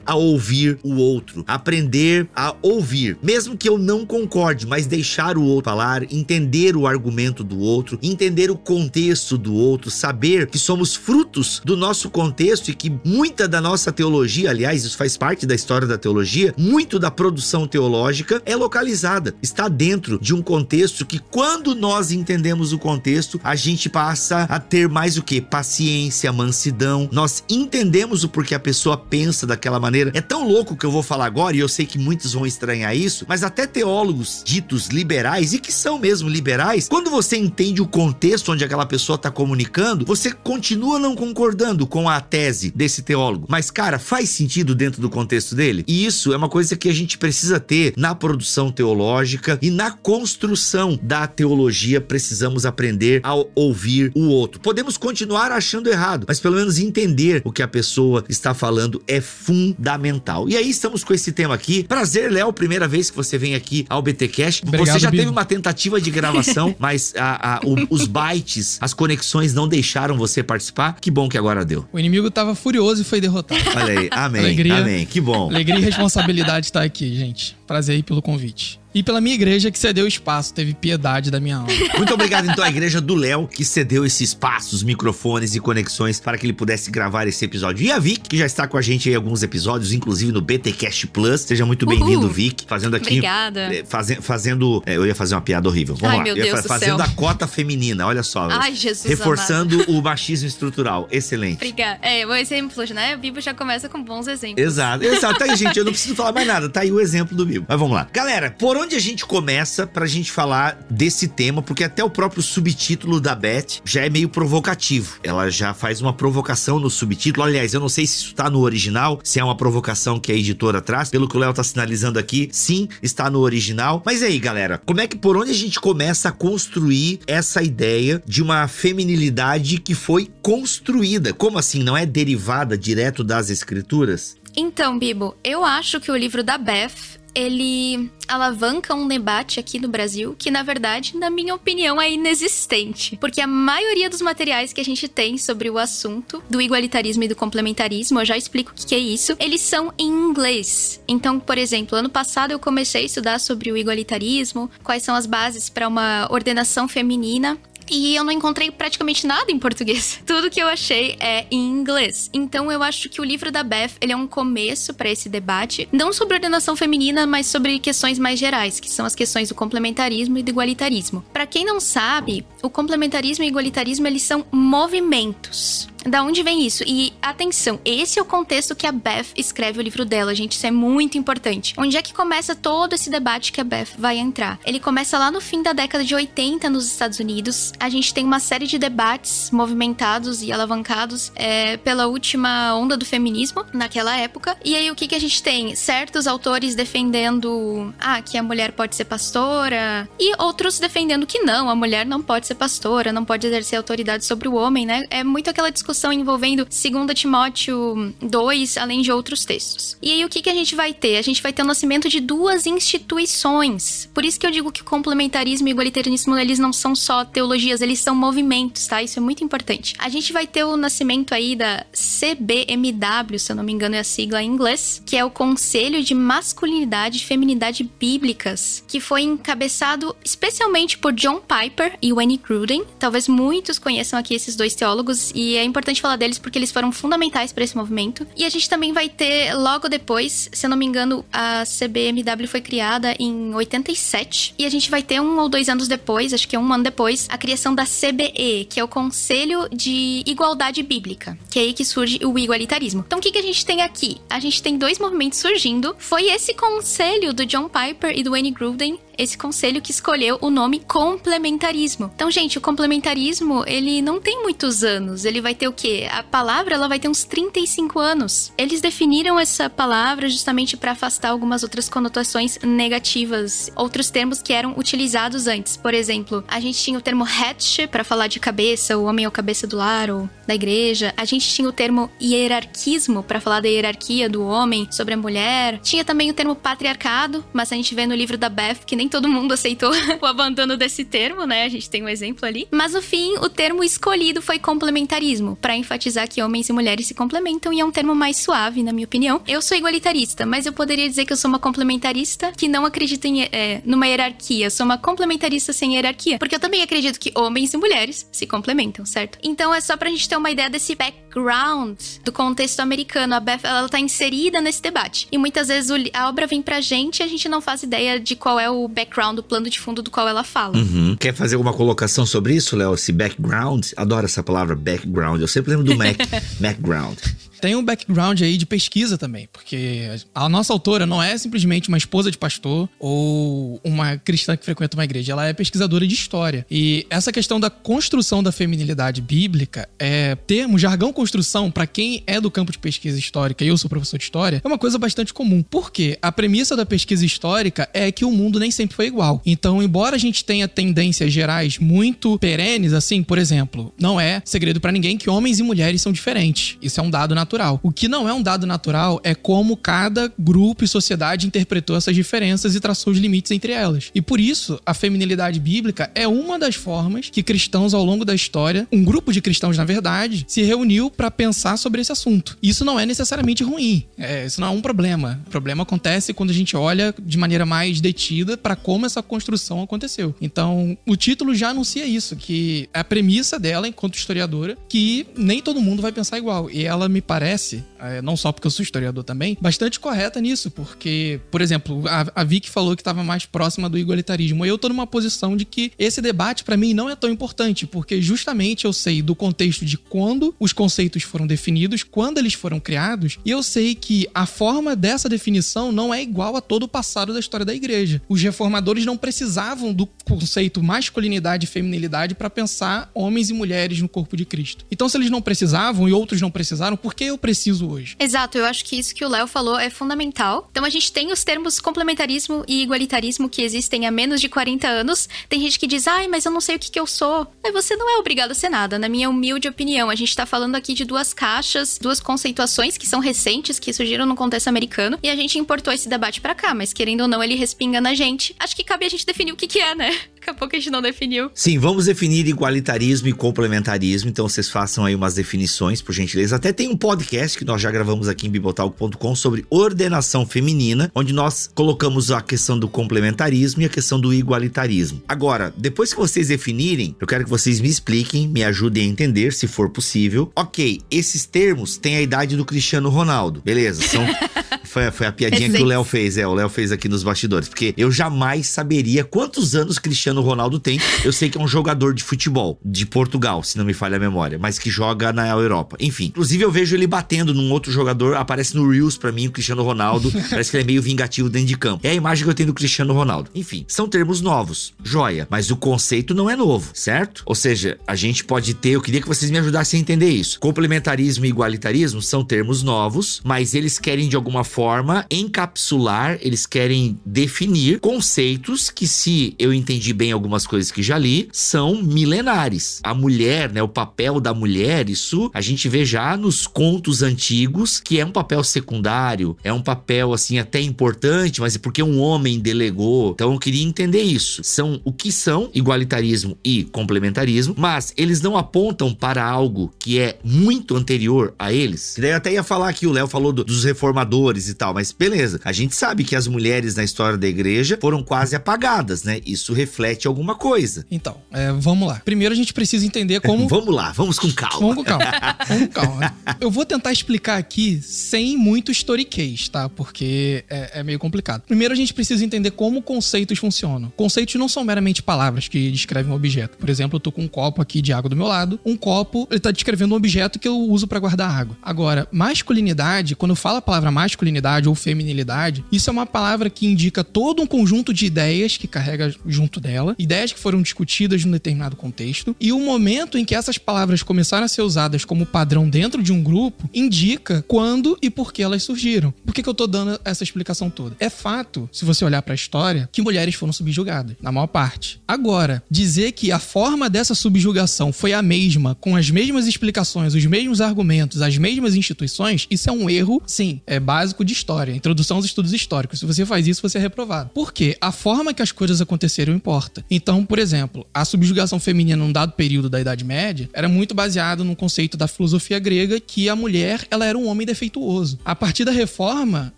a 0.06 0.16
ouvir 0.16 0.80
o 0.84 0.96
outro, 0.96 1.44
aprender 1.48 2.28
a 2.36 2.56
ouvir, 2.62 3.18
mesmo 3.22 3.58
que 3.58 3.68
eu 3.68 3.78
não 3.78 4.06
concorde, 4.06 4.66
mas 4.66 4.88
deixar 4.88 5.38
o 5.38 5.44
outro 5.44 5.72
falar, 5.72 6.04
entender 6.14 6.76
o 6.76 6.86
argumento 6.88 7.44
do 7.44 7.60
outro, 7.60 7.98
entender 8.02 8.52
o 8.52 8.56
contexto 8.56 9.38
do 9.38 9.54
outro, 9.54 9.90
saber 9.90 10.48
que 10.48 10.60
somos 10.60 10.96
frutos 10.96 11.62
do 11.64 11.76
nosso 11.76 12.10
contexto 12.10 12.70
e 12.70 12.76
que 12.76 12.92
muita 13.04 13.48
da 13.48 13.60
nossa 13.60 13.92
teologia, 13.92 14.50
aliás, 14.50 14.84
isso 14.84 14.98
faz 14.98 15.18
parte 15.18 15.46
da 15.46 15.56
história 15.56 15.88
da 15.88 15.98
teologia, 15.98 16.54
muito 16.58 17.00
da 17.00 17.10
produção 17.10 17.68
teológica 17.68 18.42
é 18.46 18.56
localizada, 18.56 19.34
está 19.42 19.68
dentro 19.68 20.20
de 20.20 20.34
um 20.34 20.42
contexto 20.42 21.06
que 21.06 21.20
quando 21.20 21.74
nós 21.74 22.12
entendemos 22.12 22.74
o 22.74 22.80
contexto, 22.80 23.40
a 23.44 23.56
gente 23.56 23.90
passa 23.90 24.44
a 24.44 24.60
ter 24.60 24.88
mais 24.88 25.18
o 25.18 25.24
que? 25.24 25.42
Paciência, 25.42 26.32
mansidão. 26.32 27.10
Nós 27.12 27.44
entendemos 27.50 28.24
o 28.24 28.30
porquê 28.30 28.56
a 28.56 28.60
pessoa 28.60 28.98
pensa 28.98 29.33
daquela 29.42 29.80
maneira. 29.80 30.12
É 30.14 30.22
tão 30.22 30.48
louco 30.48 30.76
que 30.76 30.86
eu 30.86 30.92
vou 30.92 31.04
falar 31.04 31.26
agora, 31.26 31.56
e 31.56 31.60
eu 31.60 31.68
sei 31.68 31.86
que 31.86 31.98
muitos 31.98 32.34
vão 32.34 32.46
estranhar 32.46 32.96
isso, 32.96 33.26
mas 33.28 33.44
até 33.44 33.66
teólogos 33.66 34.44
ditos 34.46 34.88
liberais, 34.88 35.54
e 35.54 35.60
que 35.60 35.72
são 35.72 35.98
mesmo 35.98 36.30
liberais, 36.30 36.88
quando 36.88 37.10
você 37.10 37.38
entende 37.38 37.82
o 37.82 37.88
contexto 37.88 38.52
onde 38.52 38.64
aquela 38.64 38.86
pessoa 38.86 39.16
está 39.16 39.32
comunicando, 39.32 40.06
você 40.06 40.32
continua 40.32 41.00
não 41.00 41.16
concordando 41.16 41.86
com 41.88 42.10
a 42.10 42.20
tese 42.22 42.72
desse 42.76 43.02
teólogo. 43.02 43.48
Mas, 43.50 43.70
cara, 43.72 44.00
faz 44.00 44.30
sentido 44.30 44.76
dentro 44.76 45.02
do 45.02 45.10
contexto 45.10 45.56
dele? 45.56 45.84
E 45.88 46.06
isso 46.06 46.34
é 46.34 46.38
uma 46.38 46.50
coisa 46.50 46.76
que 46.76 46.90
a 46.90 46.94
gente 46.94 47.18
precisa 47.18 47.60
ter 47.60 47.94
na 47.98 48.14
produção 48.14 48.72
teológica 48.72 49.58
e 49.62 49.70
na 49.70 49.92
construção 49.92 51.00
da 51.02 51.28
teologia. 51.28 52.02
Precisamos 52.02 52.66
aprender 52.66 53.22
a 53.24 53.34
ouvir 53.56 54.12
o 54.16 54.28
outro. 54.28 54.60
Podemos 54.60 54.98
continuar 54.98 55.52
achando 55.52 55.90
errado, 55.90 56.26
mas 56.28 56.40
pelo 56.40 56.56
menos 56.56 56.80
entender 56.80 57.42
o 57.46 57.52
que 57.52 57.62
a 57.62 57.68
pessoa 57.68 58.24
está 58.30 58.54
falando 58.54 59.02
é 59.08 59.22
fundamental. 59.24 60.48
E 60.48 60.56
aí 60.56 60.70
estamos 60.70 61.04
com 61.04 61.14
esse 61.14 61.32
tema 61.32 61.56
aqui. 61.56 61.84
Prazer, 61.84 62.32
Léo, 62.32 62.54
primeira 62.54 62.88
vez 62.88 63.10
que 63.10 63.16
você 63.16 63.38
vem 63.38 63.56
aqui 63.56 63.86
ao 63.90 64.02
BT 64.02 64.28
Cash. 64.28 64.62
Obrigado, 64.64 64.86
você 64.86 65.00
já 65.00 65.10
Bibo. 65.10 65.22
teve 65.24 65.32
uma 65.32 65.46
tentativa 65.46 66.00
de 66.00 66.12
gravação, 66.12 66.76
mas 66.80 67.14
a, 67.18 67.56
a, 67.56 67.60
o, 67.64 67.76
os 67.90 68.06
bytes, 68.06 68.78
as 68.82 68.94
conexões 68.94 69.54
não 69.54 69.68
deixaram 69.68 70.16
você 70.18 70.44
participar. 70.44 70.98
Que 71.00 71.10
bom 71.10 71.28
que 71.28 71.38
agora 71.38 71.66
deu. 71.66 71.86
O 71.92 71.98
inimigo 71.98 72.30
tava 72.30 72.54
furioso 72.54 73.02
e 73.02 73.06
foi 73.06 73.20
derrotado. 73.20 73.62
Olha 73.76 74.00
aí, 74.00 74.10
amém, 74.12 74.42
Alegria, 74.54 74.78
amém, 74.78 75.06
que 75.06 75.20
bom. 75.20 75.50
Alegria 75.50 75.80
e 75.80 75.82
responsabilidade 75.82 76.68
estar 76.68 76.84
aqui, 76.84 77.16
gente. 77.16 77.56
Prazer 77.66 77.96
aí 77.96 78.04
pelo 78.04 78.22
convite. 78.22 78.83
E 78.94 79.02
pela 79.02 79.20
minha 79.20 79.34
igreja 79.34 79.72
que 79.72 79.80
cedeu 79.80 80.06
espaço, 80.08 80.54
teve 80.54 80.74
piedade 80.74 81.32
da 81.32 81.40
minha 81.40 81.58
alma. 81.58 81.68
Muito 81.98 82.14
obrigado, 82.14 82.48
então, 82.50 82.64
à 82.64 82.70
igreja 82.70 83.02
do 83.02 83.16
Léo, 83.16 83.48
que 83.48 83.66
cedeu 83.66 84.06
esse 84.06 84.24
espaço, 84.24 84.76
os 84.76 84.84
microfones 84.84 85.56
e 85.56 85.60
conexões 85.60 86.20
para 86.20 86.38
que 86.38 86.46
ele 86.46 86.54
pudesse 86.54 86.92
gravar 86.92 87.28
esse 87.28 87.44
episódio. 87.44 87.84
E 87.86 87.92
a 87.92 87.98
Vic, 87.98 88.22
que 88.30 88.38
já 88.38 88.46
está 88.46 88.68
com 88.68 88.78
a 88.78 88.82
gente 88.82 89.10
em 89.10 89.16
alguns 89.16 89.42
episódios, 89.42 89.92
inclusive 89.94 90.32
no 90.32 90.42
BTcast 90.42 91.08
Plus. 91.08 91.42
Seja 91.42 91.66
muito 91.66 91.86
bem-vindo, 91.88 92.30
Vic. 92.30 92.66
Fazendo 92.68 92.96
aqui. 92.96 93.06
Obrigada. 93.08 93.74
eh, 93.74 93.84
faze- 93.88 94.22
fazendo. 94.22 94.84
eh, 94.86 94.96
eu 94.96 95.08
ia 95.08 95.16
fazer 95.16 95.34
uma 95.34 95.42
piada 95.42 95.68
horrível. 95.68 95.96
Vamos 95.96 96.12
Ai, 96.12 96.18
lá. 96.20 96.24
meu 96.26 96.36
Deus 96.36 96.50
fa- 96.52 96.62
do 96.62 96.68
fazendo 96.68 96.98
céu. 96.98 97.06
a 97.06 97.10
cota 97.16 97.48
feminina, 97.48 98.06
olha 98.06 98.22
só. 98.22 98.48
Ai, 98.52 98.76
Jesus 98.76 99.06
Reforçando 99.10 99.84
o 99.88 100.02
machismo 100.04 100.48
estrutural. 100.48 101.08
Excelente. 101.12 101.56
Obrigada. 101.56 101.98
É, 102.04 102.26
o 102.28 102.34
exemplo, 102.36 102.84
né? 102.94 103.16
O 103.16 103.20
Bibo 103.20 103.42
já 103.42 103.54
começa 103.56 103.90
com 103.90 104.04
bons 104.04 104.28
exemplos. 104.28 104.64
Exato, 104.64 105.04
exato. 105.04 105.40
Tá 105.40 105.46
aí, 105.46 105.56
gente. 105.56 105.78
Eu 105.80 105.86
não 105.86 105.92
preciso 105.92 106.16
falar 106.16 106.32
mais 106.32 106.46
nada. 106.48 106.70
Tá 106.70 106.82
aí 106.82 106.92
o 106.92 107.00
exemplo 107.00 107.36
do 107.36 107.46
Bibo. 107.46 107.66
Mas 107.68 107.80
vamos 107.80 107.96
lá. 107.96 108.08
Galera, 108.14 108.52
por 108.52 108.78
onde 108.84 108.96
a 108.98 109.00
gente 109.00 109.26
começa 109.26 109.88
pra 109.88 110.06
gente 110.06 110.30
falar 110.30 110.78
desse 110.90 111.30
tema? 111.30 111.62
Porque 111.62 111.86
até 111.86 112.04
o 112.04 112.10
próprio 112.10 112.44
subtítulo 112.44 113.22
da 113.22 113.34
Beth 113.34 113.82
já 113.86 114.06
é 114.06 114.10
meio 114.10 114.28
provocativo. 114.28 115.20
Ela 115.24 115.50
já 115.50 115.74
faz 115.74 116.02
uma 116.02 116.12
provocação 116.12 116.80
no 116.80 116.90
subtítulo. 116.90 117.46
Aliás, 117.46 117.74
eu 117.74 117.80
não 117.80 117.88
sei 117.88 118.06
se 118.06 118.18
isso 118.18 118.36
tá 118.36 118.50
no 118.50 118.60
original, 118.60 119.20
se 119.24 119.40
é 119.40 119.44
uma 119.44 119.56
provocação 119.56 120.20
que 120.20 120.32
a 120.34 120.36
editora 120.36 120.82
traz. 120.82 121.10
Pelo 121.10 121.30
que 121.30 121.38
o 121.38 121.40
Léo 121.40 121.54
tá 121.54 121.64
sinalizando 121.64 122.20
aqui, 122.20 122.50
sim, 122.52 122.90
está 123.02 123.30
no 123.30 123.40
original. 123.40 124.04
Mas 124.06 124.22
aí, 124.22 124.38
galera, 124.38 124.82
como 124.86 125.00
é 125.00 125.08
que 125.08 125.18
por 125.18 125.38
onde 125.38 125.52
a 125.52 125.56
gente 125.56 125.80
começa 125.80 126.28
a 126.28 126.34
construir 126.34 127.22
essa 127.26 127.64
ideia 127.64 128.22
de 128.26 128.44
uma 128.44 128.68
feminilidade 128.68 129.80
que 129.80 129.96
foi 129.96 130.30
construída? 130.42 131.34
Como 131.34 131.58
assim? 131.58 131.82
Não 131.82 131.96
é 131.96 132.06
derivada 132.06 132.78
direto 132.78 133.24
das 133.24 133.50
escrituras? 133.50 134.36
Então, 134.56 135.00
Bibo, 135.00 135.36
eu 135.44 135.64
acho 135.64 136.00
que 136.00 136.12
o 136.12 136.16
livro 136.16 136.44
da 136.44 136.60
Beth, 136.60 137.23
ele 137.36 138.10
alavanca 138.28 138.94
um 138.94 139.08
debate 139.08 139.60
aqui 139.60 139.80
no 139.80 139.88
Brasil 139.88 140.36
que, 140.38 140.50
na 140.50 140.64
verdade, 140.64 141.18
na 141.18 141.30
minha 141.30 141.54
opinião, 141.54 142.02
é 142.02 142.12
inexistente. 142.12 143.18
Porque 143.18 143.42
a 143.42 143.48
maioria 143.48 144.10
dos 144.10 144.22
materiais 144.22 144.72
que 144.74 144.82
a 144.82 144.86
gente 144.86 145.08
tem 145.08 145.38
sobre 145.38 145.70
o 145.70 145.78
assunto 145.78 146.44
do 146.50 146.62
igualitarismo 146.62 147.24
e 147.24 147.28
do 147.28 147.36
complementarismo, 147.36 148.20
eu 148.20 148.26
já 148.26 148.38
explico 148.38 148.72
o 148.72 148.74
que 148.74 148.96
é 148.96 149.00
isso, 149.00 149.36
eles 149.40 149.62
são 149.62 149.94
em 149.98 150.08
inglês. 150.08 151.02
Então, 151.08 151.40
por 151.40 151.58
exemplo, 151.58 151.98
ano 151.98 152.10
passado 152.10 152.52
eu 152.52 152.60
comecei 152.60 153.02
a 153.02 153.06
estudar 153.06 153.40
sobre 153.40 153.72
o 153.72 153.78
igualitarismo, 153.78 154.70
quais 154.84 155.04
são 155.04 155.16
as 155.16 155.26
bases 155.26 155.70
para 155.70 155.88
uma 155.88 156.28
ordenação 156.32 156.88
feminina. 156.88 157.58
E 157.90 158.16
eu 158.16 158.24
não 158.24 158.32
encontrei 158.32 158.72
praticamente 158.72 159.26
nada 159.26 159.52
em 159.52 159.60
português. 159.60 160.22
Tudo 160.26 160.50
que 160.50 160.62
eu 160.62 160.68
achei 160.68 161.16
é 161.20 161.46
em 161.52 161.70
inglês. 161.70 162.30
Então 162.34 162.72
eu 162.72 162.82
acho 162.84 163.10
que 163.10 163.22
o 163.22 163.24
livro 163.24 163.52
da 163.52 163.64
Beth, 163.64 163.92
ele 164.02 164.14
é 164.14 164.16
um 164.16 164.28
começo 164.28 164.94
para 164.94 165.10
esse 165.10 165.30
debate, 165.30 165.88
não 165.92 166.14
sobre 166.14 166.36
ordenação 166.36 166.76
feminina, 166.76 167.26
mas 167.26 167.48
sobre 167.48 167.80
questões 167.80 168.18
mais 168.20 168.40
gerais, 168.40 168.80
que 168.80 168.90
são 168.90 169.06
as 169.06 169.16
questões 169.16 169.50
do 169.50 169.56
complementarismo 169.56 170.38
e 170.38 170.44
do 170.44 170.50
igualitarismo. 170.50 171.24
Para 171.34 171.46
quem 171.46 171.66
não 171.66 171.80
sabe, 171.80 172.46
o 172.62 172.70
complementarismo 172.70 173.44
e 173.44 173.48
o 173.48 173.50
igualitarismo, 173.50 174.08
eles 174.08 174.24
são 174.24 174.46
movimentos. 174.52 175.88
Da 176.06 176.24
onde 176.24 176.44
vem 176.44 176.66
isso? 176.66 176.84
E 176.86 177.14
atenção, 177.22 177.80
esse 177.86 178.20
é 178.20 178.22
o 178.22 178.26
contexto 178.26 178.76
que 178.76 178.86
a 178.86 178.92
Beth 178.92 179.28
escreve 179.38 179.80
o 179.80 179.82
livro 179.82 180.06
dela, 180.06 180.36
gente. 180.36 180.54
Isso 180.54 180.68
é 180.68 180.72
muito 180.72 181.18
importante. 181.18 181.74
Onde 181.78 181.98
é 181.98 182.02
que 182.02 182.14
começa 182.14 182.56
todo 182.56 182.94
esse 182.94 183.10
debate 183.10 183.52
que 183.52 183.62
a 183.62 183.64
Beth 183.64 183.90
vai 183.98 184.18
entrar? 184.18 184.60
Ele 184.66 184.80
começa 184.80 185.18
lá 185.18 185.32
no 185.32 185.40
fim 185.40 185.64
da 185.64 185.74
década 185.74 186.04
de 186.04 186.14
80 186.14 186.70
nos 186.70 186.86
Estados 186.86 187.20
Unidos. 187.20 187.72
A 187.80 187.90
gente 187.90 188.14
tem 188.14 188.26
uma 188.26 188.40
série 188.40 188.68
de 188.68 188.78
debates 188.78 189.50
movimentados 189.52 190.42
e 190.42 190.52
alavancados 190.52 191.32
é, 191.36 191.78
pela 191.78 192.08
última 192.08 192.76
onda 192.76 192.98
do 192.98 193.06
feminismo 193.06 193.66
naquela 193.74 194.16
época. 194.18 194.58
E 194.64 194.76
aí 194.76 194.92
o 194.92 194.96
que, 194.96 195.08
que 195.08 195.16
a 195.16 195.20
gente 195.20 195.42
tem? 195.42 195.76
Certos 195.76 196.28
autores 196.28 196.76
defendendo 196.76 197.94
ah, 198.00 198.22
que 198.22 198.38
a 198.38 198.44
mulher 198.44 198.74
pode 198.74 198.96
ser 198.96 199.06
pastora, 199.06 200.08
e 200.20 200.34
outros 200.42 200.80
defendendo 200.80 201.26
que 201.26 201.40
não, 201.40 201.70
a 201.70 201.76
mulher 201.76 202.06
não 202.06 202.22
pode 202.22 202.48
ser 202.48 202.56
pastora, 202.56 203.12
não 203.14 203.24
pode 203.24 203.48
exercer 203.48 203.78
autoridade 203.78 204.26
sobre 204.26 204.48
o 204.48 204.56
homem, 204.56 204.86
né? 204.86 205.04
É 205.10 205.24
muito 205.24 205.50
aquela 205.50 205.70
discussão 205.70 205.93
envolvendo 206.12 206.66
2 206.66 207.14
Timóteo 207.14 208.14
2, 208.22 208.78
além 208.78 209.02
de 209.02 209.12
outros 209.12 209.46
textos. 209.46 209.98
E 210.02 210.12
aí 210.12 210.26
o 210.26 210.30
que, 210.30 210.42
que 210.42 210.50
a 210.50 210.54
gente 210.54 210.76
vai 210.76 210.94
ter? 210.94 211.18
A 211.18 211.22
gente 211.22 211.42
vai 211.42 211.54
ter 211.54 211.62
o 211.62 211.66
nascimento 211.66 212.10
de 212.10 212.20
duas 212.20 212.66
instituições. 212.66 214.10
Por 214.14 214.26
isso 214.26 214.40
que 214.40 214.46
eu 214.46 214.52
digo 214.52 214.72
que 214.72 214.82
o 214.82 214.86
complementarismo 214.86 215.68
e 215.68 215.72
o 215.72 215.74
igualitarismo, 215.74 216.38
eles 216.38 216.60
não 216.60 216.74
são 216.74 216.96
só 216.96 217.24
teologias, 217.26 217.82
eles 217.82 218.00
são 218.00 218.16
movimentos, 218.16 218.88
tá? 218.88 219.02
Isso 219.02 219.20
é 219.20 219.22
muito 219.22 219.44
importante. 219.44 219.96
A 220.00 220.10
gente 220.10 220.34
vai 220.34 220.48
ter 220.48 220.64
o 220.64 220.78
nascimento 220.78 221.34
aí 221.34 221.56
da 221.56 221.86
CBMW, 221.92 223.40
se 223.40 223.52
eu 223.52 223.56
não 223.56 223.64
me 223.64 223.72
engano 223.72 223.96
é 223.96 224.00
a 224.00 224.04
sigla 224.04 224.42
em 224.42 224.48
inglês, 224.48 225.02
que 225.06 225.16
é 225.16 225.24
o 225.24 225.30
Conselho 225.30 226.04
de 226.04 226.14
Masculinidade 226.14 227.18
e 227.18 227.24
Feminidade 227.24 227.84
Bíblicas, 228.00 228.84
que 228.88 229.00
foi 229.00 229.22
encabeçado 229.22 230.16
especialmente 230.24 230.98
por 230.98 231.14
John 231.14 231.42
Piper 231.42 231.98
e 232.02 232.14
Wayne 232.14 232.38
Gruden. 232.38 232.84
Talvez 233.00 233.28
muitos 233.28 233.78
conheçam 233.78 234.18
aqui 234.18 234.34
esses 234.34 234.56
dois 234.56 234.76
teólogos 234.76 235.32
e 235.36 235.56
é 235.56 235.64
importante 235.64 235.83
falar 236.02 236.16
deles 236.16 236.38
porque 236.38 236.58
eles 236.58 236.72
foram 236.72 236.92
fundamentais 236.92 237.52
para 237.52 237.64
esse 237.64 237.76
movimento. 237.76 238.26
E 238.36 238.46
a 238.46 238.50
gente 238.50 238.70
também 238.70 238.94
vai 238.94 239.10
ter 239.10 239.54
logo 239.54 239.88
depois, 239.88 240.50
se 240.52 240.66
eu 240.66 240.70
não 240.70 240.78
me 240.78 240.86
engano, 240.86 241.26
a 241.32 241.64
CBMW 241.64 242.48
foi 242.48 242.62
criada 242.62 243.16
em 243.20 243.54
87 243.54 244.56
e 244.58 244.66
a 244.66 244.70
gente 244.70 244.90
vai 244.90 245.02
ter 245.02 245.20
um 245.22 245.40
ou 245.40 245.50
dois 245.50 245.70
anos 245.70 245.88
depois, 245.88 246.34
acho 246.34 246.48
que 246.48 246.56
é 246.56 246.60
um 246.60 246.74
ano 246.74 246.84
depois, 246.84 247.28
a 247.30 247.38
criação 247.38 247.74
da 247.74 247.84
CBE, 247.84 248.66
que 248.70 248.80
é 248.80 248.84
o 248.84 248.88
Conselho 248.88 249.68
de 249.72 250.24
Igualdade 250.26 250.82
Bíblica, 250.84 251.38
que 251.50 251.60
é 251.60 251.62
aí 251.64 251.74
que 251.74 251.86
surge 251.86 252.20
o 252.24 252.38
igualitarismo. 252.38 253.04
Então 253.06 253.20
o 253.20 253.22
que, 253.22 253.32
que 253.32 253.40
a 253.40 253.44
gente 253.44 253.66
tem 253.66 253.82
aqui? 253.82 254.18
A 254.30 254.40
gente 254.40 254.62
tem 254.62 254.78
dois 254.78 255.00
movimentos 255.00 255.40
surgindo. 255.40 255.96
Foi 255.98 256.30
esse 256.30 256.54
conselho 256.54 257.34
do 257.34 257.46
John 257.46 257.70
Piper 257.70 258.18
e 258.18 258.24
do 258.24 258.32
Wayne 258.32 258.52
Gruden 258.52 259.00
esse 259.18 259.38
conselho 259.38 259.82
que 259.82 259.92
escolheu 259.92 260.38
o 260.42 260.50
nome 260.50 260.80
complementarismo. 260.80 262.12
Então, 262.16 262.32
gente, 262.32 262.58
o 262.58 262.62
complementarismo, 262.62 263.64
ele 263.68 264.02
não 264.02 264.20
tem 264.20 264.42
muitos 264.42 264.84
anos. 264.84 265.26
Ele 265.26 265.42
vai 265.42 265.56
ter 265.56 265.68
o 265.68 265.74
quê? 265.74 266.08
A 266.12 266.24
palavra, 266.24 266.76
ela 266.76 266.88
vai 266.88 267.00
ter 267.00 267.08
uns 267.08 267.24
35 267.24 268.00
anos. 268.00 268.52
Eles 268.58 268.82
definiram 268.82 269.40
essa 269.40 269.70
palavra 269.70 270.30
justamente 270.30 270.78
para 270.78 270.92
afastar 270.92 271.30
algumas 271.30 271.64
outras 271.64 271.90
conotações 271.90 272.58
negativas, 272.64 273.72
outros 273.76 274.10
termos 274.10 274.42
que 274.42 274.54
eram 274.54 274.74
utilizados 274.78 275.48
antes. 275.48 275.78
Por 275.78 275.94
exemplo, 275.94 276.44
a 276.48 276.60
gente 276.60 276.82
tinha 276.82 276.98
o 276.98 277.02
termo 277.02 277.24
headship 277.24 277.88
para 277.88 278.04
falar 278.04 278.28
de 278.28 278.40
cabeça, 278.40 278.98
o 278.98 279.06
homem 279.06 279.26
é 279.26 279.28
o 279.28 279.32
cabeça 279.32 279.68
do 279.68 279.78
lar 279.78 280.10
ou 280.10 280.30
da 280.48 280.56
igreja. 280.56 281.14
A 281.18 281.26
gente 281.26 281.48
tinha 281.48 281.68
o 281.68 281.72
termo 281.72 282.10
hierarquismo 282.22 283.24
para 283.24 283.42
falar 283.42 283.62
da 283.62 283.68
hierarquia 283.68 284.30
do 284.30 284.44
homem 284.44 284.88
sobre 284.92 285.14
a 285.14 285.18
mulher. 285.18 285.80
Tinha 285.80 286.04
também 286.04 286.30
o 286.30 286.34
termo 286.34 286.56
patriarcado, 286.56 287.44
mas 287.54 287.72
a 287.72 287.76
gente 287.76 287.96
vê 287.96 288.06
no 288.06 288.16
livro 288.16 288.38
da 288.38 288.50
Beth 288.50 288.86
que 288.86 288.96
nem 288.96 289.03
todo 289.08 289.30
mundo 289.30 289.54
aceitou 289.54 289.92
o 290.22 290.26
abandono 290.26 290.78
desse 290.78 291.04
termo, 291.04 291.46
né? 291.46 291.64
A 291.64 291.70
gente 291.70 291.90
tem 291.90 292.04
um 292.04 292.10
exemplo 292.10 292.46
ali. 292.46 292.68
Mas 292.72 292.94
no 292.94 293.02
fim, 293.02 293.36
o 293.38 293.50
termo 293.50 293.84
escolhido 293.84 294.42
foi 294.42 294.60
complementarismo, 294.60 295.56
para 295.56 295.76
enfatizar 295.76 296.28
que 296.28 296.42
homens 296.42 296.70
e 296.70 296.74
mulheres 296.74 297.08
se 297.08 297.14
complementam 297.14 297.72
e 297.74 297.80
é 297.80 297.86
um 297.86 297.92
termo 297.92 298.16
mais 298.16 298.38
suave, 298.38 298.84
na 298.84 298.92
minha 298.92 299.06
opinião. 299.06 299.42
Eu 299.48 299.62
sou 299.62 299.78
igualitarista, 299.78 300.46
mas 300.46 300.66
eu 300.66 300.74
poderia 300.74 301.08
dizer 301.08 301.26
que 301.26 301.34
eu 301.34 301.38
sou 301.38 301.50
uma 301.50 301.60
complementarista 301.60 302.52
que 302.52 302.68
não 302.68 302.86
acredita 302.86 303.28
em, 303.28 303.44
é, 303.44 303.82
numa 303.86 304.08
hierarquia. 304.08 304.70
Sou 304.70 304.86
uma 304.86 304.98
complementarista 304.98 305.74
sem 305.74 305.96
hierarquia, 305.96 306.38
porque 306.38 306.56
eu 306.56 306.60
também 306.60 306.82
acredito 306.82 307.20
que 307.20 307.32
homens 307.36 307.74
e 307.74 307.78
mulheres 307.78 308.28
se 308.32 308.46
complementam, 308.46 309.06
certo? 309.06 309.38
Então 309.44 309.74
é 309.74 309.82
só 309.82 309.98
pra 309.98 310.10
gente 310.10 310.28
ter 310.28 310.38
uma 310.38 310.52
ideia 310.52 310.70
desse 310.70 310.96
background 310.96 312.00
do 312.24 312.32
contexto 312.32 312.80
americano. 312.80 313.36
A 313.36 313.40
Beth, 313.40 313.60
ela 313.64 313.90
tá 313.90 314.00
inserida 314.00 314.62
nesse 314.62 314.82
debate. 314.82 315.28
E 315.32 315.38
muitas 315.38 315.68
vezes 315.68 315.92
a 316.14 316.30
obra 316.30 316.48
vem 316.48 316.62
pra 316.62 316.82
gente 316.82 317.20
e 317.20 317.24
a 317.24 317.28
gente 317.28 317.48
não 317.50 317.62
faz 317.62 317.84
ideia 317.84 318.20
de 318.20 318.36
qual 318.36 318.60
é 318.60 318.70
o 318.70 318.88
background, 318.94 319.40
o 319.40 319.44
plano 319.44 319.70
de 319.70 319.80
fundo 319.80 320.02
do 320.02 320.10
qual 320.10 320.28
ela 320.28 320.44
fala. 320.44 320.78
Uhum. 320.78 321.16
Quer 321.20 321.34
fazer 321.34 321.56
alguma 321.56 321.74
colocação 321.74 322.26
sobre 322.26 322.56
isso, 322.56 322.76
Léo? 322.76 322.94
Esse 322.94 323.12
background? 323.12 323.88
Adoro 323.98 324.26
essa 324.26 324.44
palavra 324.44 324.76
background. 324.76 325.42
Eu 325.42 325.48
sempre 325.48 325.72
lembro 325.72 325.86
do 325.86 325.98
Mac. 325.98 326.18
background. 326.60 327.18
Tem 327.64 327.78
um 327.78 327.82
background 327.82 328.42
aí 328.42 328.58
de 328.58 328.66
pesquisa 328.66 329.18
também, 329.18 329.48
porque 329.50 330.10
a 330.36 330.50
nossa 330.50 330.74
autora 330.74 331.06
não 331.06 331.24
é 331.24 331.38
simplesmente 331.38 331.88
uma 331.88 331.98
esposa 331.98 332.30
de 332.30 332.38
pastor 332.38 332.90
ou 333.00 333.80
uma 333.86 334.18
cristã 334.18 334.58
que 334.58 334.66
frequenta 334.66 334.98
uma 334.98 335.06
igreja, 335.06 335.32
ela 335.32 335.48
é 335.48 335.54
pesquisadora 335.54 336.06
de 336.06 336.14
história. 336.14 336.66
E 336.70 337.08
essa 337.10 337.32
questão 337.32 337.62
da 337.62 337.70
construção 337.70 338.44
da 338.44 338.52
feminilidade 338.52 339.22
bíblica, 339.22 339.88
é 339.98 340.36
termo, 340.36 340.78
jargão 340.78 341.14
construção, 341.14 341.72
para 341.72 341.88
quem 341.88 342.22
é 342.28 342.42
do 342.42 342.52
campo 342.52 342.70
de 342.70 342.78
pesquisa 342.78 343.18
histórica, 343.18 343.64
e 343.64 343.70
eu 343.70 343.78
sou 343.78 343.90
professor 343.90 344.18
de 344.18 344.26
história, 344.26 344.62
é 344.62 344.68
uma 344.68 344.78
coisa 344.78 345.00
bastante 345.00 345.34
comum. 345.34 345.64
Por 345.64 345.90
quê? 345.90 346.20
A 346.22 346.34
premissa 346.34 346.76
da 346.76 346.86
pesquisa 346.86 347.26
histórica 347.26 347.90
é 347.94 348.12
que 348.12 348.26
o 348.26 348.32
mundo 348.34 348.60
nem 348.60 348.72
sempre 348.72 348.94
foi 348.94 349.08
igual. 349.08 349.42
Então, 349.46 349.82
embora 349.82 350.18
a 350.18 350.20
gente 350.20 350.44
tenha 350.44 350.68
tendências 350.68 351.32
gerais 351.32 351.80
muito 351.80 352.38
perenes, 352.40 352.92
assim, 352.92 353.24
por 353.24 353.38
exemplo, 353.38 353.94
não 353.98 354.20
é 354.20 354.42
segredo 354.44 354.82
para 354.82 354.92
ninguém 354.92 355.18
que 355.18 355.30
homens 355.30 355.60
e 355.60 355.64
mulheres 355.64 356.02
são 356.02 356.12
diferentes. 356.12 356.76
Isso 356.82 357.00
é 357.00 357.04
um 357.04 357.10
dado 357.10 357.34
natural 357.34 357.53
natural. 357.54 357.80
O 357.84 357.92
que 357.92 358.08
não 358.08 358.28
é 358.28 358.34
um 358.34 358.42
dado 358.42 358.66
natural 358.66 359.22
é 359.24 359.36
como 359.36 359.78
cada 359.78 360.32
grupo 360.38 360.84
e 360.84 360.88
sociedade 360.88 361.46
interpretou 361.46 361.96
essas 361.96 362.16
diferenças 362.16 362.76
e 362.76 362.80
traçou 362.80 363.14
os 363.14 363.20
limites 363.20 363.52
entre 363.52 363.72
elas. 363.72 364.10
E 364.14 364.22
por 364.22 364.40
isso, 364.40 364.80
a 364.86 364.94
feminilidade 364.94 365.60
bíblica 365.60 366.12
é 366.16 366.28
uma 366.28 366.58
das 366.58 366.76
formas 366.76 367.30
que 367.30 367.44
cristãos 367.44 367.94
ao 367.94 368.04
longo 368.04 368.26
da 368.26 368.34
história, 368.34 368.88
um 368.92 369.04
grupo 369.04 369.32
de 369.32 369.42
cristãos 369.42 369.78
na 369.78 369.86
verdade, 369.86 370.46
se 370.48 370.64
reuniu 370.64 371.12
para 371.12 371.30
pensar 371.30 371.78
sobre 371.78 372.02
esse 372.02 372.12
assunto. 372.12 372.58
Isso 372.62 372.84
não 372.84 373.00
é 373.00 373.06
necessariamente 373.06 373.64
ruim, 373.64 374.06
é, 374.18 374.46
isso 374.46 374.60
não 374.60 374.68
é 374.68 374.72
um 374.72 374.82
problema. 374.82 375.40
O 375.48 375.50
problema 375.50 375.84
acontece 375.84 376.34
quando 376.34 376.50
a 376.50 376.54
gente 376.54 376.76
olha 376.76 377.14
de 377.20 377.38
maneira 377.38 377.66
mais 377.66 378.02
detida 378.02 378.58
para 378.58 378.76
como 378.76 379.06
essa 379.06 379.22
construção 379.22 379.82
aconteceu. 379.82 380.34
Então, 380.42 380.98
o 381.06 381.16
título 381.16 381.54
já 381.54 381.70
anuncia 381.70 382.06
isso, 382.06 382.36
que 382.36 382.90
é 382.94 383.00
a 383.00 383.04
premissa 383.04 383.60
dela, 383.60 383.88
enquanto 383.88 384.16
historiadora, 384.16 384.78
que 384.90 385.28
nem 385.36 385.62
todo 385.62 385.82
mundo 385.82 386.02
vai 386.02 386.12
pensar 386.12 386.38
igual. 386.38 386.70
E 386.70 386.84
ela 386.84 387.08
me 387.08 387.22
aparece 387.34 387.84
é, 388.04 388.22
não 388.22 388.36
só 388.36 388.52
porque 388.52 388.68
eu 388.68 388.72
sou 388.72 388.84
historiador 388.84 389.24
também, 389.24 389.58
bastante 389.62 390.00
correta 390.00 390.42
nisso, 390.42 390.70
porque, 390.70 391.40
por 391.50 391.62
exemplo, 391.62 392.04
a, 392.08 392.42
a 392.42 392.44
Vicky 392.44 392.70
falou 392.70 392.96
que 392.96 393.02
estava 393.02 393.24
mais 393.24 393.46
próxima 393.46 393.90
do 393.90 393.98
igualitarismo. 393.98 394.66
Eu 394.66 394.78
tô 394.78 394.90
numa 394.90 395.08
posição 395.08 395.56
de 395.56 395.64
que 395.64 395.92
esse 395.98 396.22
debate 396.22 396.64
para 396.64 396.76
mim 396.76 396.94
não 396.94 397.10
é 397.10 397.16
tão 397.16 397.30
importante, 397.30 397.88
porque 397.88 398.22
justamente 398.22 398.86
eu 398.86 398.92
sei 398.92 399.22
do 399.22 399.34
contexto 399.34 399.86
de 399.86 399.98
quando 399.98 400.54
os 400.60 400.74
conceitos 400.74 401.24
foram 401.24 401.48
definidos, 401.48 402.04
quando 402.04 402.40
eles 402.40 402.54
foram 402.54 402.80
criados, 402.80 403.40
e 403.46 403.50
eu 403.50 403.64
sei 403.64 403.96
que 403.96 404.28
a 404.34 404.46
forma 404.46 404.96
dessa 404.96 405.30
definição 405.30 405.92
não 405.92 406.14
é 406.14 406.22
igual 406.22 406.58
a 406.58 406.62
todo 406.62 406.84
o 406.84 406.88
passado 406.88 407.34
da 407.34 407.40
história 407.40 407.66
da 407.66 407.74
igreja. 407.74 408.22
Os 408.28 408.42
reformadores 408.42 409.06
não 409.06 409.18
precisavam 409.18 409.94
do 409.94 410.08
conceito 410.26 410.84
masculinidade 410.84 411.66
e 411.66 411.68
feminilidade 411.68 412.36
para 412.36 412.50
pensar 412.50 413.10
homens 413.14 413.50
e 413.50 413.54
mulheres 413.54 414.02
no 414.02 414.10
corpo 414.10 414.36
de 414.36 414.46
Cristo. 414.46 414.86
Então, 414.92 415.08
se 415.08 415.18
eles 415.18 415.30
não 415.30 415.42
precisavam 415.42 416.10
e 416.10 416.14
outros 416.14 416.42
não 416.42 416.52
precisaram, 416.52 416.98
por 416.98 417.14
que 417.14 417.26
eu 417.26 417.38
preciso 417.38 417.93
hoje? 417.94 418.16
Exato, 418.20 418.58
eu 418.58 418.66
acho 418.66 418.86
que 418.86 418.98
isso 418.98 419.14
que 419.16 419.26
o 419.26 419.30
Léo 419.30 419.48
falou 419.48 419.80
é 419.80 419.90
fundamental. 419.90 420.68
Então, 420.72 420.86
a 420.86 420.90
gente 420.90 421.12
tem 421.12 421.32
os 421.32 421.44
termos 421.44 421.80
complementarismo 421.80 422.64
e 422.68 422.82
igualitarismo 422.82 423.50
que 423.50 423.62
existem 423.62 424.06
há 424.06 424.12
menos 424.12 424.42
de 424.42 424.50
40 424.50 424.88
anos. 424.88 425.28
Tem 425.48 425.60
gente 425.60 425.80
que 425.80 425.88
diz, 425.88 426.08
ai, 426.08 426.28
mas 426.28 426.46
eu 426.46 426.52
não 426.52 426.62
sei 426.62 426.76
o 426.76 426.80
que, 426.80 426.92
que 426.92 427.00
eu 427.00 427.08
sou. 427.08 427.48
Mas 427.64 427.74
você 427.74 427.96
não 427.96 428.10
é 428.10 428.18
obrigado 428.18 428.52
a 428.52 428.56
ser 428.56 428.70
nada, 428.70 429.00
na 429.00 429.10
minha 429.10 429.30
humilde 429.30 429.68
opinião. 429.68 430.10
A 430.10 430.16
gente 430.16 430.36
tá 430.36 430.46
falando 430.46 430.76
aqui 430.76 430.94
de 430.94 431.06
duas 431.06 431.34
caixas, 431.34 431.98
duas 431.98 432.20
conceituações 432.20 432.98
que 432.98 433.08
são 433.08 433.20
recentes, 433.20 433.80
que 433.80 433.94
surgiram 433.94 434.26
no 434.26 434.36
contexto 434.36 434.68
americano, 434.68 435.20
e 435.22 435.30
a 435.30 435.36
gente 435.36 435.58
importou 435.58 435.94
esse 435.94 436.10
debate 436.10 436.42
para 436.42 436.56
cá, 436.56 436.74
mas 436.74 436.94
querendo 436.94 437.22
ou 437.22 437.28
não, 437.28 437.44
ele 437.44 437.56
respinga 437.56 438.02
na 438.02 438.14
gente. 438.14 438.56
Acho 438.60 438.76
que 438.76 438.84
cabe 438.84 439.06
a 439.06 439.10
gente 439.10 439.26
definir 439.26 439.52
o 439.52 439.56
que, 439.56 439.68
que 439.68 439.80
é, 439.80 439.96
né? 439.96 440.12
Daqui 440.44 440.50
a 440.50 440.54
pouco 440.56 440.76
a 440.76 440.80
gente 440.80 440.92
não 440.92 441.02
definiu. 441.02 441.50
Sim, 441.54 441.80
vamos 441.80 442.04
definir 442.04 442.46
igualitarismo 442.46 443.30
e 443.30 443.32
complementarismo. 443.32 444.30
Então 444.30 444.50
vocês 444.50 444.68
façam 444.68 445.06
aí 445.06 445.16
umas 445.16 445.36
definições, 445.36 446.02
por 446.02 446.12
gentileza. 446.12 446.58
Até 446.58 446.74
tem 446.74 446.90
um 446.90 446.98
podcast 446.98 447.58
que 447.58 447.64
nós 447.64 447.82
já 447.82 447.90
gravamos 447.90 448.28
aqui 448.28 448.46
em 448.46 448.50
bibotalco.com 448.50 449.36
sobre 449.36 449.66
ordenação 449.70 450.46
feminina, 450.46 451.10
onde 451.16 451.32
nós 451.32 451.70
colocamos 451.74 452.30
a 452.30 452.42
questão 452.42 452.78
do 452.78 452.90
complementarismo 452.90 453.84
e 453.84 453.86
a 453.86 453.90
questão 453.90 454.20
do 454.20 454.34
igualitarismo. 454.34 455.24
Agora, 455.30 455.74
depois 455.78 456.14
que 456.14 456.20
vocês 456.20 456.50
definirem, 456.50 457.16
eu 457.22 457.26
quero 457.26 457.46
que 457.46 457.50
vocês 457.50 457.80
me 457.80 457.88
expliquem, 457.88 458.46
me 458.46 458.66
ajudem 458.66 459.06
a 459.06 459.08
entender, 459.08 459.54
se 459.54 459.66
for 459.66 459.92
possível. 459.92 460.52
Ok, 460.54 461.00
esses 461.10 461.46
termos 461.46 461.96
têm 461.96 462.18
a 462.18 462.22
idade 462.22 462.58
do 462.58 462.66
Cristiano 462.66 463.08
Ronaldo. 463.08 463.62
Beleza, 463.64 464.02
são. 464.02 464.28
Foi, 464.94 465.10
foi 465.10 465.26
a 465.26 465.32
piadinha 465.32 465.72
que 465.72 465.82
o 465.82 465.86
Léo 465.86 466.04
fez, 466.04 466.38
é, 466.38 466.46
o 466.46 466.54
Léo 466.54 466.70
fez 466.70 466.92
aqui 466.92 467.10
nos 467.10 467.24
bastidores. 467.24 467.68
Porque 467.68 467.96
eu 467.98 468.12
jamais 468.12 468.68
saberia 468.68 469.24
quantos 469.24 469.74
anos 469.74 469.98
Cristiano 469.98 470.33
Ronaldo 470.42 470.80
tem. 470.80 471.00
Eu 471.24 471.32
sei 471.32 471.50
que 471.50 471.58
é 471.58 471.62
um 471.62 471.68
jogador 471.68 472.14
de 472.14 472.24
futebol, 472.24 472.80
de 472.84 473.06
Portugal, 473.06 473.64
se 473.64 473.78
não 473.78 473.86
me 473.86 473.94
falha 473.94 474.18
a 474.18 474.20
memória, 474.20 474.58
mas 474.60 474.80
que 474.80 474.90
joga 474.90 475.32
na 475.34 475.48
Europa. 475.48 475.98
Enfim, 476.00 476.26
inclusive 476.26 476.64
eu 476.64 476.72
vejo 476.72 476.96
ele 476.96 477.08
batendo 477.08 477.54
num 477.54 477.72
outro 477.72 477.92
jogador, 477.92 478.36
aparece 478.36 478.76
no 478.76 478.90
Reels 478.90 479.18
pra 479.18 479.32
mim, 479.32 479.48
o 479.48 479.52
Cristiano 479.52 479.84
Ronaldo. 479.84 480.32
parece 480.50 480.72
que 480.72 480.78
ele 480.78 480.84
é 480.84 480.88
meio 480.88 481.02
vingativo 481.02 481.50
dentro 481.50 481.68
de 481.68 481.78
campo. 481.78 482.06
É 482.06 482.12
a 482.12 482.14
imagem 482.14 482.44
que 482.44 482.50
eu 482.50 482.54
tenho 482.54 482.68
do 482.68 482.74
Cristiano 482.74 483.14
Ronaldo. 483.14 483.50
Enfim, 483.54 483.86
são 483.88 484.08
termos 484.08 484.42
novos, 484.42 484.94
joia, 485.04 485.48
mas 485.50 485.72
o 485.72 485.76
conceito 485.76 486.34
não 486.34 486.50
é 486.50 486.56
novo, 486.56 486.92
certo? 486.94 487.44
Ou 487.46 487.56
seja, 487.56 487.98
a 488.08 488.16
gente 488.16 488.44
pode 488.44 488.74
ter, 488.74 488.92
eu 488.92 489.02
queria 489.02 489.22
que 489.22 489.28
vocês 489.28 489.52
me 489.52 489.58
ajudassem 489.58 490.00
a 490.00 490.02
entender 490.02 490.30
isso. 490.30 490.60
Complementarismo 490.60 491.46
e 491.46 491.50
igualitarismo 491.50 492.22
são 492.22 492.44
termos 492.44 492.84
novos, 492.84 493.42
mas 493.44 493.74
eles 493.74 494.00
querem 494.00 494.30
de 494.30 494.36
alguma 494.36 494.64
forma 494.64 495.26
encapsular, 495.30 496.38
eles 496.42 496.66
querem 496.66 497.20
definir 497.26 498.00
conceitos 498.00 498.90
que, 498.90 499.08
se 499.08 499.56
eu 499.60 499.74
entendi 499.74 500.14
bem 500.14 500.23
algumas 500.32 500.66
coisas 500.66 500.92
que 500.92 501.04
já 501.04 501.18
li, 501.18 501.50
são 501.52 502.02
milenares. 502.02 503.00
A 503.04 503.14
mulher, 503.14 503.72
né, 503.72 503.82
o 503.82 503.88
papel 503.88 504.40
da 504.40 504.54
mulher, 504.54 505.10
isso 505.10 505.50
a 505.54 505.62
gente 505.62 505.88
vê 505.90 506.06
já 506.06 506.36
nos 506.38 506.68
contos 506.68 507.22
antigos, 507.22 508.00
que 508.00 508.20
é 508.20 508.26
um 508.26 508.32
papel 508.32 508.64
secundário, 508.64 509.58
é 509.64 509.72
um 509.72 509.82
papel 509.82 510.34
assim 510.34 510.60
até 510.60 510.80
importante, 510.80 511.62
mas 511.62 511.76
é 511.76 511.80
porque 511.80 512.02
um 512.02 512.20
homem 512.20 512.60
delegou. 512.60 513.32
Então 513.32 513.54
eu 513.54 513.60
queria 513.60 513.84
entender 513.84 514.22
isso. 514.22 514.64
São 514.64 515.02
o 515.04 515.12
que 515.12 515.32
são 515.32 515.70
igualitarismo 515.74 516.58
e 516.64 516.84
complementarismo, 516.84 517.76
mas 517.78 518.14
eles 518.18 518.42
não 518.42 518.58
apontam 518.58 519.14
para 519.14 519.44
algo 519.44 519.94
que 520.00 520.20
é 520.20 520.38
muito 520.44 520.96
anterior 520.96 521.54
a 521.58 521.72
eles. 521.74 522.18
E 522.18 522.22
daí 522.22 522.32
eu 522.32 522.38
até 522.38 522.54
ia 522.54 522.64
falar 522.64 522.90
aqui, 522.90 523.08
o 523.08 523.12
Léo 523.12 523.28
falou 523.28 523.52
do, 523.52 523.64
dos 523.64 523.84
reformadores 523.84 524.68
e 524.70 524.74
tal, 524.74 524.94
mas 524.94 525.12
beleza. 525.12 525.60
A 525.64 525.72
gente 525.72 525.96
sabe 525.96 526.24
que 526.24 526.36
as 526.36 526.48
mulheres 526.48 526.96
na 526.96 527.04
história 527.04 527.38
da 527.38 527.48
igreja 527.48 527.98
foram 528.00 528.24
quase 528.24 528.56
apagadas, 528.56 529.24
né? 529.24 529.42
Isso 529.46 529.74
reflete 529.74 530.13
alguma 530.28 530.56
coisa. 530.56 531.06
Então, 531.10 531.38
é, 531.52 531.72
vamos 531.72 532.08
lá. 532.08 532.22
Primeiro 532.24 532.54
a 532.54 532.58
gente 532.58 532.74
precisa 532.74 533.06
entender 533.06 533.40
como. 533.42 533.68
vamos 533.70 533.94
lá, 533.94 534.12
vamos 534.12 534.40
com 534.40 534.52
calma. 534.52 534.80
Vamos 534.80 534.96
com 534.96 535.04
calma. 535.04 535.26
vamos 535.68 535.88
com 535.88 535.94
calma. 535.94 536.36
Eu 536.60 536.72
vou 536.72 536.86
tentar 536.86 537.12
explicar 537.12 537.58
aqui 537.58 538.02
sem 538.02 538.58
muito 538.58 538.92
historiquês, 538.92 539.68
tá? 539.70 539.90
Porque 539.90 540.64
é, 540.70 541.00
é 541.00 541.04
meio 541.04 541.20
complicado. 541.20 541.62
Primeiro 541.62 541.94
a 541.94 541.98
gente 541.98 542.14
precisa 542.14 542.44
entender 542.44 542.72
como 542.72 543.02
conceitos 543.02 543.60
funcionam. 543.60 544.12
Conceitos 544.16 544.56
não 544.56 544.68
são 544.68 544.84
meramente 544.84 545.22
palavras 545.22 545.68
que 545.68 545.92
descrevem 545.92 546.32
um 546.32 546.36
objeto. 546.36 546.78
Por 546.78 546.90
exemplo, 546.90 547.18
eu 547.18 547.20
tô 547.20 547.32
com 547.32 547.44
um 547.44 547.48
copo 547.48 547.82
aqui 547.82 548.02
de 548.02 548.12
água 548.12 548.30
do 548.30 548.36
meu 548.36 548.48
lado. 548.48 548.80
Um 548.86 548.96
copo, 548.96 549.48
ele 549.50 549.60
tá 549.60 549.72
descrevendo 549.72 550.14
um 550.14 550.18
objeto 550.18 550.60
que 550.60 550.68
eu 550.68 550.78
uso 550.78 551.08
para 551.08 551.20
guardar 551.20 551.50
água. 551.50 551.78
Agora, 551.82 552.28
masculinidade, 552.32 553.36
quando 553.36 553.52
eu 553.52 553.56
falo 553.56 553.78
a 553.78 553.82
palavra 553.82 554.12
masculinidade 554.12 554.90
ou 554.90 554.96
feminilidade, 554.96 555.84
isso 555.92 556.10
é 556.10 556.14
uma 556.14 556.26
palavra 556.26 556.70
que 556.70 556.86
indica 556.86 557.24
todo 557.24 557.62
um 557.62 557.68
conjunto 557.68 558.14
de 558.14 558.26
ideias 558.26 558.78
que 558.78 558.88
carrega 558.88 559.34
junto 559.46 559.80
dela, 559.80 560.03
ideias 560.18 560.52
que 560.52 560.60
foram 560.60 560.82
discutidas 560.82 561.46
num 561.46 561.52
determinado 561.52 561.96
contexto, 561.96 562.56
e 562.60 562.72
o 562.72 562.80
momento 562.80 563.38
em 563.38 563.46
que 563.46 563.56
essas 563.56 563.78
palavras 563.78 564.24
começaram 564.24 564.66
a 564.66 564.68
ser 564.68 564.82
usadas 564.82 565.26
como 565.26 565.46
padrão 565.46 565.90
dentro 565.90 566.22
de 566.22 566.32
um 566.32 566.44
grupo 566.44 566.90
indica 566.94 567.64
quando 567.68 568.18
e 568.22 568.30
por 568.30 568.52
que 568.52 568.62
elas 568.62 568.84
surgiram. 568.84 569.34
Por 569.46 569.54
que, 569.54 569.64
que 569.64 569.70
eu 569.70 569.74
tô 569.74 569.88
dando 569.88 570.20
essa 570.26 570.44
explicação 570.44 570.90
toda? 570.90 571.16
É 571.20 571.30
fato, 571.30 571.90
se 571.92 572.06
você 572.06 572.26
olhar 572.26 572.42
para 572.42 572.54
a 572.54 572.56
história, 572.56 573.10
que 573.12 573.22
mulheres 573.22 573.56
foram 573.56 573.74
subjugadas, 573.74 574.36
na 574.42 574.52
maior 574.52 574.68
parte. 574.68 575.22
Agora, 575.28 575.84
dizer 575.90 576.32
que 576.34 576.52
a 576.52 576.60
forma 576.60 577.10
dessa 577.10 577.36
subjugação 577.36 578.12
foi 578.12 578.34
a 578.34 578.42
mesma, 578.42 578.96
com 578.96 579.16
as 579.16 579.30
mesmas 579.30 579.68
explicações, 579.68 580.34
os 580.34 580.46
mesmos 580.46 580.82
argumentos, 580.82 581.42
as 581.42 581.58
mesmas 581.58 581.96
instituições, 581.96 582.68
isso 582.70 582.90
é 582.90 582.92
um 582.92 583.10
erro, 583.10 583.42
sim, 583.46 583.82
é 583.86 584.00
básico 584.00 584.44
de 584.44 584.54
história, 584.54 584.96
introdução 584.96 585.38
aos 585.38 585.46
estudos 585.46 585.74
históricos. 585.74 586.20
Se 586.20 586.26
você 586.26 586.46
faz 586.46 586.68
isso, 586.68 586.82
você 586.82 586.98
é 586.98 587.02
reprovado. 587.02 587.50
Por 587.50 587.72
quê? 587.74 587.98
A 588.00 588.12
forma 588.12 588.54
que 588.54 588.62
as 588.62 588.72
coisas 588.72 589.02
aconteceram 589.02 589.54
importa. 589.54 589.93
Então, 590.10 590.46
por 590.46 590.60
exemplo, 590.60 591.06
a 591.14 591.26
subjugação 591.26 591.80
feminina 591.80 592.24
num 592.24 592.32
dado 592.32 592.54
período 592.54 592.90
da 592.90 593.00
Idade 593.00 593.24
Média 593.24 593.70
era 593.74 593.88
muito 593.88 594.16
baseado 594.16 594.64
no 594.64 594.76
conceito 594.76 595.18
da 595.18 595.28
filosofia 595.28 595.80
grega 595.80 596.20
que 596.20 596.50
a 596.50 596.56
mulher 596.56 597.06
ela 597.12 597.26
era 597.26 597.38
um 597.38 597.48
homem 597.48 597.66
defeituoso. 597.66 598.40
A 598.44 598.56
partir 598.56 598.86
da 598.86 598.92
reforma, 598.92 599.74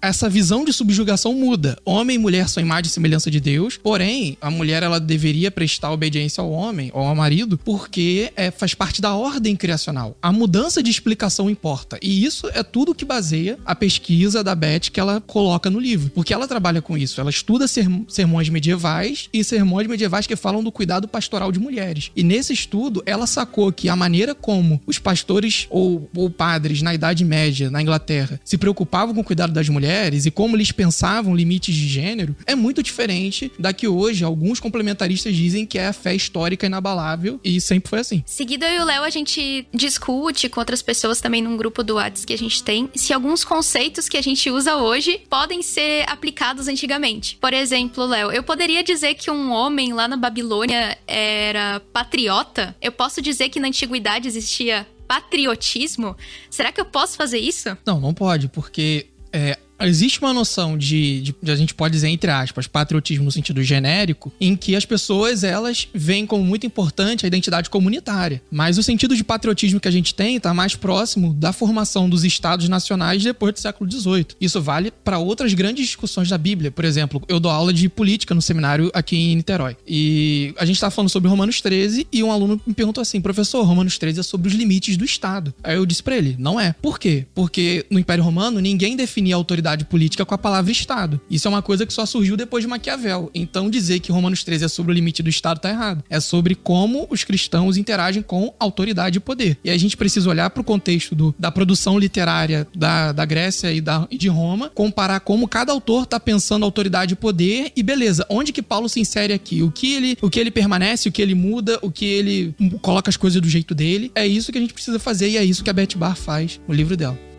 essa 0.00 0.28
visão 0.28 0.64
de 0.64 0.72
subjugação 0.72 1.34
muda. 1.34 1.78
Homem 1.84 2.16
e 2.16 2.18
mulher 2.18 2.48
são 2.48 2.62
imagem 2.62 2.90
e 2.90 2.92
semelhança 2.92 3.30
de 3.30 3.40
Deus, 3.40 3.76
porém, 3.76 4.36
a 4.40 4.50
mulher 4.50 4.82
ela 4.82 5.00
deveria 5.00 5.50
prestar 5.50 5.92
obediência 5.92 6.40
ao 6.40 6.50
homem 6.50 6.90
ou 6.94 7.02
ao 7.02 7.14
marido 7.14 7.58
porque 7.58 8.32
é, 8.36 8.50
faz 8.50 8.74
parte 8.74 9.00
da 9.00 9.14
ordem 9.14 9.56
criacional. 9.56 10.16
A 10.20 10.32
mudança 10.32 10.82
de 10.82 10.90
explicação 10.90 11.48
importa. 11.48 11.98
E 12.02 12.24
isso 12.24 12.48
é 12.52 12.62
tudo 12.62 12.94
que 12.94 13.04
baseia 13.04 13.58
a 13.64 13.74
pesquisa 13.74 14.44
da 14.44 14.54
Beth 14.54 14.90
que 14.92 15.00
ela 15.00 15.20
coloca 15.20 15.70
no 15.70 15.80
livro. 15.80 16.10
Porque 16.14 16.34
ela 16.34 16.48
trabalha 16.48 16.82
com 16.82 16.96
isso. 16.96 17.20
Ela 17.20 17.30
estuda 17.30 17.66
sermões 17.66 18.48
medievais 18.48 19.28
e 19.32 19.42
sermões 19.42 19.86
medievais 19.86 20.01
que 20.26 20.36
falam 20.36 20.62
do 20.62 20.72
cuidado 20.72 21.08
pastoral 21.08 21.50
de 21.50 21.58
mulheres. 21.58 22.10
E 22.14 22.22
nesse 22.22 22.52
estudo, 22.52 23.02
ela 23.04 23.26
sacou 23.26 23.72
que 23.72 23.88
a 23.88 23.96
maneira 23.96 24.34
como 24.34 24.80
os 24.86 24.98
pastores 24.98 25.66
ou, 25.70 26.08
ou 26.16 26.30
padres 26.30 26.82
na 26.82 26.94
Idade 26.94 27.24
Média, 27.24 27.70
na 27.70 27.82
Inglaterra, 27.82 28.40
se 28.44 28.56
preocupavam 28.56 29.14
com 29.14 29.20
o 29.20 29.24
cuidado 29.24 29.52
das 29.52 29.68
mulheres 29.68 30.26
e 30.26 30.30
como 30.30 30.56
eles 30.56 30.72
pensavam 30.72 31.34
limites 31.34 31.74
de 31.74 31.88
gênero 31.88 32.36
é 32.46 32.54
muito 32.54 32.82
diferente 32.82 33.52
da 33.58 33.72
que 33.72 33.88
hoje 33.88 34.24
alguns 34.24 34.60
complementaristas 34.60 35.34
dizem 35.34 35.66
que 35.66 35.78
é 35.78 35.88
a 35.88 35.92
fé 35.92 36.14
histórica 36.14 36.66
inabalável 36.66 37.40
e 37.44 37.60
sempre 37.60 37.90
foi 37.90 38.00
assim. 38.00 38.22
Seguido 38.26 38.64
eu 38.64 38.76
e 38.76 38.80
o 38.80 38.84
Léo, 38.84 39.02
a 39.02 39.10
gente 39.10 39.66
discute 39.72 40.48
com 40.48 40.60
outras 40.60 40.82
pessoas 40.82 41.20
também 41.20 41.42
num 41.42 41.56
grupo 41.56 41.82
do 41.82 41.94
WhatsApp 41.94 42.26
que 42.26 42.32
a 42.32 42.38
gente 42.38 42.62
tem 42.62 42.90
se 42.94 43.12
alguns 43.12 43.44
conceitos 43.44 44.08
que 44.08 44.16
a 44.16 44.22
gente 44.22 44.50
usa 44.50 44.76
hoje 44.76 45.20
podem 45.28 45.62
ser 45.62 46.04
aplicados 46.08 46.68
antigamente. 46.68 47.36
Por 47.40 47.52
exemplo, 47.52 48.04
Léo, 48.06 48.30
eu 48.30 48.42
poderia 48.42 48.82
dizer 48.82 49.14
que 49.14 49.30
um 49.30 49.50
homem 49.50 49.91
lá 49.92 50.08
na 50.08 50.16
Babilônia 50.16 50.98
era 51.06 51.80
patriota? 51.92 52.74
Eu 52.80 52.92
posso 52.92 53.20
dizer 53.20 53.48
que 53.48 53.60
na 53.60 53.68
antiguidade 53.68 54.26
existia 54.26 54.86
patriotismo, 55.06 56.16
será 56.48 56.72
que 56.72 56.80
eu 56.80 56.86
posso 56.86 57.16
fazer 57.16 57.38
isso? 57.38 57.76
Não, 57.84 58.00
não 58.00 58.14
pode, 58.14 58.48
porque 58.48 59.06
é, 59.32 59.58
existe 59.82 60.20
uma 60.20 60.32
noção 60.32 60.76
de, 60.76 61.20
de, 61.22 61.34
de, 61.42 61.50
a 61.50 61.56
gente 61.56 61.74
pode 61.74 61.92
dizer 61.92 62.08
entre 62.08 62.30
aspas, 62.30 62.66
patriotismo 62.66 63.24
no 63.24 63.32
sentido 63.32 63.62
genérico, 63.62 64.32
em 64.40 64.56
que 64.56 64.76
as 64.76 64.84
pessoas 64.84 65.44
elas 65.44 65.88
veem 65.94 66.26
como 66.26 66.44
muito 66.44 66.66
importante 66.66 67.24
a 67.24 67.28
identidade 67.28 67.70
comunitária. 67.70 68.42
Mas 68.50 68.78
o 68.78 68.82
sentido 68.82 69.16
de 69.16 69.24
patriotismo 69.24 69.80
que 69.80 69.88
a 69.88 69.92
gente 69.92 70.14
tem 70.14 70.36
está 70.36 70.52
mais 70.52 70.74
próximo 70.74 71.34
da 71.34 71.52
formação 71.52 72.08
dos 72.08 72.24
estados 72.24 72.68
nacionais 72.68 73.22
depois 73.22 73.54
do 73.54 73.60
século 73.60 73.90
XVIII. 73.90 74.26
Isso 74.40 74.60
vale 74.60 74.90
para 74.90 75.18
outras 75.18 75.54
grandes 75.54 75.86
discussões 75.86 76.28
da 76.28 76.38
Bíblia. 76.38 76.70
Por 76.70 76.84
exemplo, 76.84 77.22
eu 77.28 77.40
dou 77.40 77.50
aula 77.50 77.72
de 77.72 77.88
política 77.88 78.34
no 78.34 78.42
seminário 78.42 78.90
aqui 78.94 79.16
em 79.16 79.36
Niterói. 79.36 79.76
E 79.86 80.54
a 80.58 80.64
gente 80.64 80.76
está 80.76 80.90
falando 80.90 81.08
sobre 81.08 81.28
Romanos 81.28 81.60
13 81.60 82.06
e 82.12 82.22
um 82.22 82.30
aluno 82.30 82.60
me 82.66 82.74
perguntou 82.74 83.00
assim, 83.00 83.20
professor, 83.20 83.62
Romanos 83.62 83.98
13 83.98 84.20
é 84.20 84.22
sobre 84.22 84.48
os 84.48 84.54
limites 84.54 84.96
do 84.96 85.04
Estado. 85.04 85.54
Aí 85.62 85.76
eu 85.76 85.86
disse 85.86 86.02
para 86.02 86.16
ele, 86.16 86.36
não 86.38 86.60
é. 86.60 86.74
Por 86.80 86.98
quê? 86.98 87.26
Porque 87.34 87.86
no 87.90 87.98
Império 87.98 88.24
Romano 88.24 88.60
ninguém 88.60 88.96
definia 88.96 89.34
a 89.34 89.38
autoridade 89.38 89.71
política 89.84 90.24
com 90.24 90.34
a 90.34 90.38
palavra 90.38 90.70
Estado. 90.70 91.20
Isso 91.30 91.48
é 91.48 91.50
uma 91.50 91.62
coisa 91.62 91.86
que 91.86 91.92
só 91.92 92.04
surgiu 92.06 92.36
depois 92.36 92.62
de 92.62 92.68
Maquiavel. 92.68 93.30
Então 93.34 93.70
dizer 93.70 94.00
que 94.00 94.12
Romanos 94.12 94.44
13 94.44 94.64
é 94.64 94.68
sobre 94.68 94.92
o 94.92 94.94
limite 94.94 95.22
do 95.22 95.28
Estado 95.28 95.60
tá 95.60 95.70
errado. 95.70 96.04
É 96.08 96.20
sobre 96.20 96.54
como 96.54 97.06
os 97.10 97.24
cristãos 97.24 97.76
interagem 97.76 98.22
com 98.22 98.54
autoridade 98.58 99.18
e 99.18 99.20
poder. 99.20 99.58
E 99.64 99.70
a 99.70 99.78
gente 99.78 99.96
precisa 99.96 100.28
olhar 100.28 100.50
para 100.50 100.60
o 100.60 100.64
contexto 100.64 101.14
do, 101.14 101.34
da 101.38 101.50
produção 101.50 101.98
literária 101.98 102.66
da, 102.74 103.12
da 103.12 103.24
Grécia 103.24 103.72
e, 103.72 103.80
da, 103.80 104.06
e 104.10 104.18
de 104.18 104.28
Roma, 104.28 104.70
comparar 104.74 105.20
como 105.20 105.48
cada 105.48 105.72
autor 105.72 106.06
tá 106.06 106.18
pensando 106.18 106.64
autoridade 106.64 107.14
e 107.14 107.16
poder 107.16 107.72
e 107.76 107.82
beleza, 107.82 108.26
onde 108.28 108.52
que 108.52 108.62
Paulo 108.62 108.88
se 108.88 109.00
insere 109.00 109.32
aqui? 109.32 109.62
O 109.62 109.70
que 109.70 109.94
ele, 109.94 110.18
o 110.20 110.30
que 110.30 110.38
ele 110.38 110.50
permanece, 110.50 111.08
o 111.08 111.12
que 111.12 111.22
ele 111.22 111.34
muda, 111.34 111.78
o 111.82 111.90
que 111.90 112.04
ele 112.04 112.54
coloca 112.80 113.08
as 113.08 113.16
coisas 113.16 113.40
do 113.40 113.48
jeito 113.48 113.74
dele. 113.74 114.10
É 114.14 114.26
isso 114.26 114.52
que 114.52 114.58
a 114.58 114.60
gente 114.60 114.74
precisa 114.74 114.98
fazer 114.98 115.28
e 115.28 115.36
é 115.36 115.44
isso 115.44 115.64
que 115.64 115.70
a 115.70 115.72
Beth 115.72 115.96
Barr 115.96 116.16
faz 116.16 116.60
no 116.66 116.74
livro 116.74 116.96
dela. 116.96 117.31